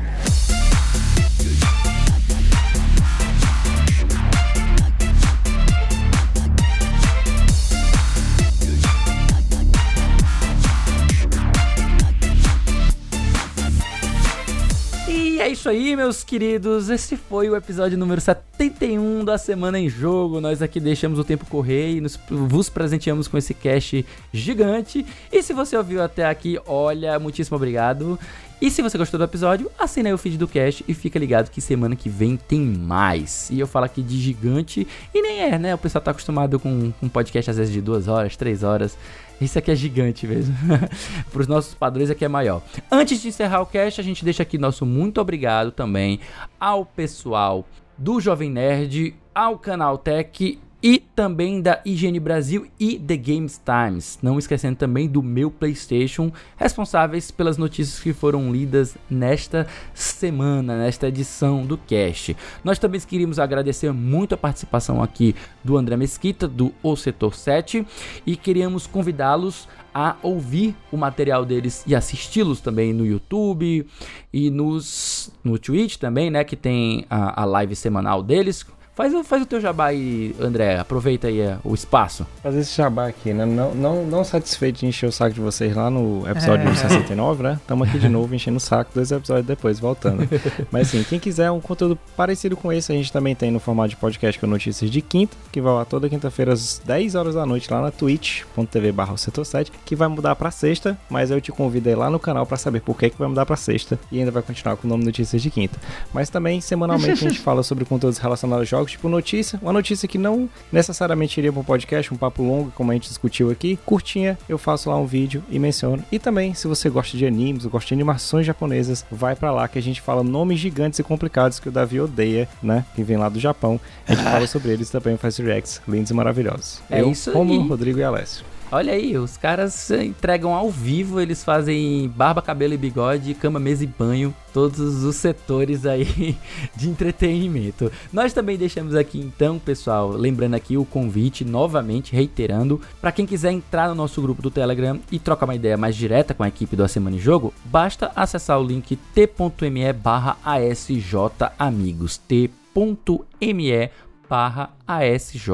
É 15.45 15.49
isso 15.49 15.69
aí, 15.69 15.95
meus 15.95 16.23
queridos. 16.23 16.89
Esse 16.89 17.15
foi 17.15 17.47
o 17.51 17.55
episódio 17.55 17.95
número 17.99 18.19
71 18.19 19.23
da 19.23 19.37
Semana 19.37 19.77
em 19.77 19.87
Jogo. 19.87 20.41
Nós 20.41 20.59
aqui 20.59 20.79
deixamos 20.79 21.19
o 21.19 21.23
tempo 21.23 21.45
correr 21.45 21.97
e 21.97 22.01
nos, 22.01 22.19
vos 22.27 22.67
presenteamos 22.67 23.27
com 23.27 23.37
esse 23.37 23.53
cast 23.53 24.03
gigante. 24.33 25.05
E 25.31 25.43
se 25.43 25.53
você 25.53 25.77
ouviu 25.77 26.01
até 26.01 26.25
aqui, 26.25 26.59
olha, 26.65 27.19
muitíssimo 27.19 27.57
obrigado. 27.57 28.19
E 28.59 28.71
se 28.71 28.81
você 28.81 28.97
gostou 28.97 29.19
do 29.19 29.23
episódio, 29.23 29.69
assina 29.77 30.09
aí 30.09 30.13
o 30.13 30.17
feed 30.17 30.35
do 30.35 30.47
cast 30.47 30.83
e 30.87 30.95
fica 30.95 31.19
ligado 31.19 31.51
que 31.51 31.61
semana 31.61 31.95
que 31.95 32.09
vem 32.09 32.37
tem 32.37 32.61
mais. 32.61 33.47
E 33.51 33.59
eu 33.59 33.67
falo 33.67 33.85
aqui 33.85 34.01
de 34.01 34.17
gigante, 34.17 34.87
e 35.13 35.21
nem 35.21 35.41
é, 35.41 35.59
né? 35.59 35.75
O 35.75 35.77
pessoal 35.77 36.01
tá 36.01 36.09
acostumado 36.09 36.59
com 36.59 36.91
um 37.03 37.09
podcast 37.09 37.51
às 37.51 37.57
vezes 37.57 37.71
de 37.71 37.81
duas 37.81 38.07
horas, 38.07 38.35
três 38.35 38.63
horas. 38.63 38.97
Isso 39.39 39.59
aqui 39.59 39.71
é 39.71 39.75
gigante 39.75 40.25
mesmo. 40.25 40.55
Para 41.31 41.41
os 41.41 41.47
nossos 41.47 41.73
padrões 41.73 42.09
aqui 42.09 42.23
é 42.23 42.27
maior. 42.27 42.61
Antes 42.91 43.21
de 43.21 43.27
encerrar 43.27 43.61
o 43.61 43.65
cast, 43.65 43.99
a 43.99 44.03
gente 44.03 44.23
deixa 44.23 44.43
aqui 44.43 44.57
nosso 44.57 44.85
muito 44.85 45.19
obrigado 45.19 45.71
também 45.71 46.19
ao 46.59 46.85
pessoal 46.85 47.65
do 47.97 48.19
Jovem 48.19 48.49
Nerd, 48.49 49.15
ao 49.33 49.57
Canal 49.57 49.97
Tech 49.97 50.59
e 50.85 50.99
também 50.99 51.63
da 51.63 51.81
IGN 51.83 52.19
Brasil 52.19 52.67
e 52.79 52.99
The 52.99 53.17
Games 53.17 53.59
Times. 53.65 54.19
Não 54.21 54.37
esquecendo 54.37 54.75
também 54.75 55.09
do 55.09 55.23
meu 55.23 55.49
PlayStation, 55.49 56.31
responsáveis 56.55 57.31
pelas 57.31 57.57
notícias 57.57 57.99
que 57.99 58.13
foram 58.13 58.51
lidas 58.51 58.95
nesta 59.09 59.65
semana, 59.95 60.77
nesta 60.77 61.07
edição 61.07 61.65
do 61.65 61.75
Cast. 61.75 62.37
Nós 62.63 62.77
também 62.77 63.01
queríamos 63.01 63.39
agradecer 63.39 63.91
muito 63.91 64.35
a 64.35 64.37
participação 64.37 65.01
aqui 65.01 65.35
do 65.63 65.75
André 65.75 65.97
Mesquita, 65.97 66.47
do 66.47 66.71
O 66.83 66.95
Setor 66.95 67.33
7, 67.33 67.83
e 68.23 68.35
queríamos 68.35 68.85
convidá-los 68.85 69.67
a 69.91 70.17
ouvir 70.21 70.75
o 70.91 70.97
material 70.97 71.43
deles 71.45 71.83
e 71.87 71.95
assisti-los 71.95 72.61
também 72.61 72.93
no 72.93 73.07
YouTube 73.07 73.87
e 74.31 74.51
nos, 74.51 75.31
no 75.43 75.57
Twitch 75.57 75.95
também, 75.95 76.29
né, 76.29 76.43
que 76.43 76.55
tem 76.55 77.07
a, 77.09 77.41
a 77.41 77.45
live 77.45 77.75
semanal 77.75 78.21
deles 78.21 78.63
Faz, 78.95 79.13
faz 79.27 79.41
o 79.43 79.45
teu 79.45 79.59
jabá 79.59 79.87
aí, 79.87 80.33
André. 80.39 80.79
Aproveita 80.79 81.27
aí 81.27 81.41
é, 81.41 81.57
o 81.65 81.73
espaço. 81.73 82.25
Fazer 82.41 82.61
esse 82.61 82.77
jabá 82.77 83.07
aqui, 83.07 83.33
né? 83.33 83.45
Não, 83.45 83.75
não, 83.75 84.05
não 84.05 84.23
satisfeito 84.23 84.79
de 84.79 84.85
encher 84.85 85.07
o 85.07 85.11
saco 85.11 85.33
de 85.33 85.41
vocês 85.41 85.75
lá 85.75 85.89
no 85.89 86.25
episódio 86.29 86.65
é. 86.69 86.75
69, 86.75 87.43
né? 87.43 87.59
Estamos 87.61 87.89
aqui 87.89 87.99
de 87.99 88.07
novo 88.07 88.33
enchendo 88.33 88.55
o 88.55 88.59
saco 88.59 88.91
dois 88.95 89.11
episódios 89.11 89.45
depois, 89.45 89.81
voltando. 89.81 90.25
Mas 90.71 90.87
assim, 90.87 91.03
quem 91.03 91.19
quiser 91.19 91.51
um 91.51 91.59
conteúdo 91.59 91.99
parecido 92.15 92.55
com 92.55 92.71
esse, 92.71 92.93
a 92.93 92.95
gente 92.95 93.11
também 93.11 93.35
tem 93.35 93.51
no 93.51 93.59
formato 93.59 93.89
de 93.89 93.95
podcast 93.97 94.39
com 94.39 94.47
notícias 94.47 94.89
de 94.89 95.01
quinta, 95.01 95.35
que 95.51 95.59
vai 95.59 95.73
lá 95.73 95.83
toda 95.83 96.07
quinta-feira 96.07 96.53
às 96.53 96.81
10 96.85 97.15
horas 97.15 97.35
da 97.35 97.45
noite 97.45 97.69
lá 97.69 97.81
na 97.81 97.91
twitch.tv 97.91 98.93
barra 98.93 99.17
setor 99.17 99.43
7, 99.43 99.73
que 99.83 99.95
vai 99.95 100.07
mudar 100.07 100.37
pra 100.37 100.51
sexta, 100.51 100.97
mas 101.09 101.31
eu 101.31 101.41
te 101.41 101.51
convido 101.51 101.89
aí 101.89 101.95
lá 101.95 102.09
no 102.09 102.19
canal 102.19 102.45
para 102.45 102.55
saber 102.55 102.79
por 102.79 102.97
que, 102.97 103.09
que 103.09 103.19
vai 103.19 103.27
mudar 103.27 103.45
pra 103.45 103.57
sexta 103.57 103.99
e 104.09 104.19
ainda 104.19 104.31
vai 104.31 104.41
continuar 104.41 104.77
com 104.77 104.87
o 104.87 104.89
nome 104.89 105.03
Notícias 105.03 105.41
de 105.41 105.51
Quinta. 105.51 105.77
Mas 106.13 106.29
também, 106.29 106.61
semanalmente, 106.61 107.25
a 107.25 107.29
gente 107.29 107.39
fala 107.43 107.61
sobre 107.61 107.83
conteúdos 107.83 108.19
relacionados 108.19 108.61
aos 108.61 108.69
jogos 108.69 108.84
jogos, 108.85 108.91
tipo 108.91 109.09
notícia, 109.09 109.59
uma 109.61 109.73
notícia 109.73 110.07
que 110.07 110.17
não 110.17 110.49
necessariamente 110.71 111.39
iria 111.39 111.51
para 111.51 111.61
um 111.61 111.63
podcast, 111.63 112.13
um 112.13 112.17
papo 112.17 112.43
longo, 112.43 112.71
como 112.71 112.91
a 112.91 112.93
gente 112.93 113.09
discutiu 113.09 113.49
aqui, 113.49 113.77
curtinha, 113.85 114.37
eu 114.47 114.57
faço 114.57 114.89
lá 114.89 114.97
um 114.97 115.05
vídeo 115.05 115.43
e 115.49 115.59
menciono. 115.59 116.03
E 116.11 116.19
também, 116.19 116.53
se 116.53 116.67
você 116.67 116.89
gosta 116.89 117.17
de 117.17 117.25
animes, 117.25 117.65
ou 117.65 117.71
gosta 117.71 117.87
de 117.87 117.93
animações 117.93 118.45
japonesas, 118.45 119.05
vai 119.11 119.35
para 119.35 119.51
lá 119.51 119.67
que 119.67 119.79
a 119.79 119.81
gente 119.81 120.01
fala 120.01 120.23
nomes 120.23 120.59
gigantes 120.59 120.99
e 120.99 121.03
complicados 121.03 121.59
que 121.59 121.69
o 121.69 121.71
Davi 121.71 121.99
odeia, 121.99 122.47
né? 122.61 122.85
Que 122.95 123.03
vem 123.03 123.17
lá 123.17 123.27
do 123.29 123.39
Japão. 123.39 123.79
A 124.07 124.13
gente 124.13 124.23
fala 124.29 124.47
sobre 124.47 124.71
eles 124.71 124.89
também 124.89 125.17
faz 125.17 125.37
reacts 125.37 125.81
lindos 125.87 126.11
e 126.11 126.13
maravilhosos. 126.13 126.81
É 126.89 127.01
eu, 127.01 127.11
isso 127.11 127.31
Romulo, 127.31 127.63
aí. 127.63 127.67
Rodrigo 127.67 127.99
e 127.99 128.03
Alessio. 128.03 128.45
Olha 128.71 128.93
aí, 128.93 129.15
os 129.15 129.37
caras 129.37 129.91
entregam 129.91 130.53
ao 130.53 130.71
vivo, 130.71 131.21
eles 131.21 131.43
fazem 131.43 132.09
barba, 132.09 132.41
cabelo 132.41 132.73
e 132.73 132.77
bigode, 132.77 133.35
cama, 133.35 133.59
mesa 133.59 133.83
e 133.83 133.87
banho, 133.87 134.33
todos 134.51 135.03
os 135.03 135.15
setores 135.15 135.85
aí 135.85 136.35
de 136.75 136.89
entretenimento. 136.89 137.91
Nós 138.11 138.33
também 138.33 138.57
deixamos 138.57 138.95
aqui 138.95 139.19
então, 139.19 139.59
pessoal, 139.59 140.09
lembrando 140.09 140.55
aqui 140.55 140.77
o 140.77 140.83
convite 140.83 141.45
novamente, 141.45 142.13
reiterando, 142.13 142.81
para 142.99 143.11
quem 143.11 143.25
quiser 143.25 143.51
entrar 143.51 143.87
no 143.87 143.95
nosso 143.95 144.19
grupo 144.19 144.41
do 144.41 144.49
Telegram 144.49 144.99
e 145.11 145.19
trocar 145.19 145.45
uma 145.45 145.55
ideia 145.55 145.77
mais 145.77 145.95
direta 145.95 146.33
com 146.33 146.41
a 146.43 146.47
equipe 146.47 146.75
do 146.75 146.83
A 146.83 146.87
Semana 146.87 147.17
em 147.17 147.19
Jogo, 147.19 147.53
basta 147.65 148.11
acessar 148.15 148.59
o 148.59 148.65
link 148.65 148.95
t.me 148.95 149.93
barra 149.93 150.37
asjamigos, 150.43 152.17
t.me 152.17 153.89
barra 154.29 154.71
ASJ 154.87 155.49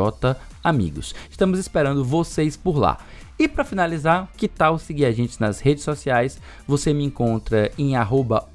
Amigos. 0.64 1.16
Estamos 1.30 1.60
esperando 1.60 2.04
vocês 2.06 2.56
por 2.56 2.78
lá. 2.78 2.98
E 3.42 3.48
para 3.48 3.64
finalizar, 3.64 4.30
que 4.38 4.48
tal 4.48 4.78
seguir 4.78 5.06
a 5.06 5.12
gente 5.12 5.42
nas 5.42 5.60
redes 5.60 5.84
sociais? 5.84 6.40
Você 6.68 6.94
me 6.94 7.04
encontra 7.04 7.72
em 7.76 7.96
arroba 7.96 8.48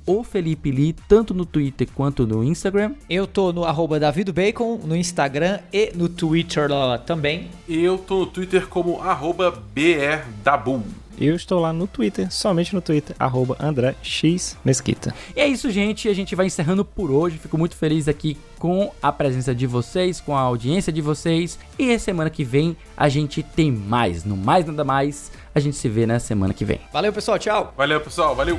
tanto 1.09 1.34
no 1.34 1.44
Twitter 1.44 1.88
quanto 1.93 2.24
no 2.24 2.44
Instagram. 2.44 2.94
Eu 3.10 3.26
tô 3.26 3.52
no 3.52 3.64
arroba 3.64 3.98
Bacon, 4.32 4.78
no 4.84 4.94
Instagram 4.94 5.59
e 5.72 5.90
no 5.93 6.09
Twitter 6.09 6.70
lá 6.70 6.98
também. 6.98 7.51
E 7.66 7.82
eu 7.82 7.98
tô 7.98 8.20
no 8.20 8.26
Twitter 8.26 8.68
como 8.68 9.02
arroba 9.02 9.51
BRDabu. 9.51 10.84
Eu 11.18 11.34
estou 11.34 11.60
lá 11.60 11.72
no 11.72 11.86
Twitter, 11.86 12.30
somente 12.30 12.74
no 12.74 12.80
Twitter, 12.80 13.16
arroba 13.18 13.56
André 13.60 13.94
X 14.02 14.56
Mesquita. 14.64 15.14
E 15.34 15.40
é 15.40 15.47
isso, 15.47 15.70
gente. 15.70 16.09
A 16.09 16.14
gente 16.14 16.34
vai 16.34 16.47
encerrando 16.47 16.84
por 16.84 17.10
hoje. 17.10 17.38
Fico 17.38 17.56
muito 17.56 17.76
feliz 17.76 18.09
aqui 18.09 18.36
com 18.59 18.93
a 19.02 19.10
presença 19.10 19.55
de 19.55 19.66
vocês, 19.66 20.20
com 20.20 20.36
a 20.36 20.40
audiência 20.40 20.93
de 20.93 21.01
vocês. 21.01 21.59
E 21.78 21.93
a 21.93 21.98
semana 21.98 22.30
que 22.30 22.44
vem 22.44 22.76
a 22.97 23.09
gente 23.09 23.43
tem 23.43 23.70
mais. 23.70 24.24
No 24.24 24.36
mais 24.36 24.66
nada 24.66 24.84
mais, 24.84 25.30
a 25.55 25.60
gente 25.60 25.76
se 25.76 25.88
vê 25.88 26.06
na 26.06 26.18
semana 26.18 26.52
que 26.52 26.64
vem. 26.64 26.80
Valeu, 26.93 27.12
pessoal. 27.12 27.38
Tchau. 27.38 27.72
Valeu, 27.76 28.01
pessoal. 28.01 28.34
Valeu. 28.34 28.59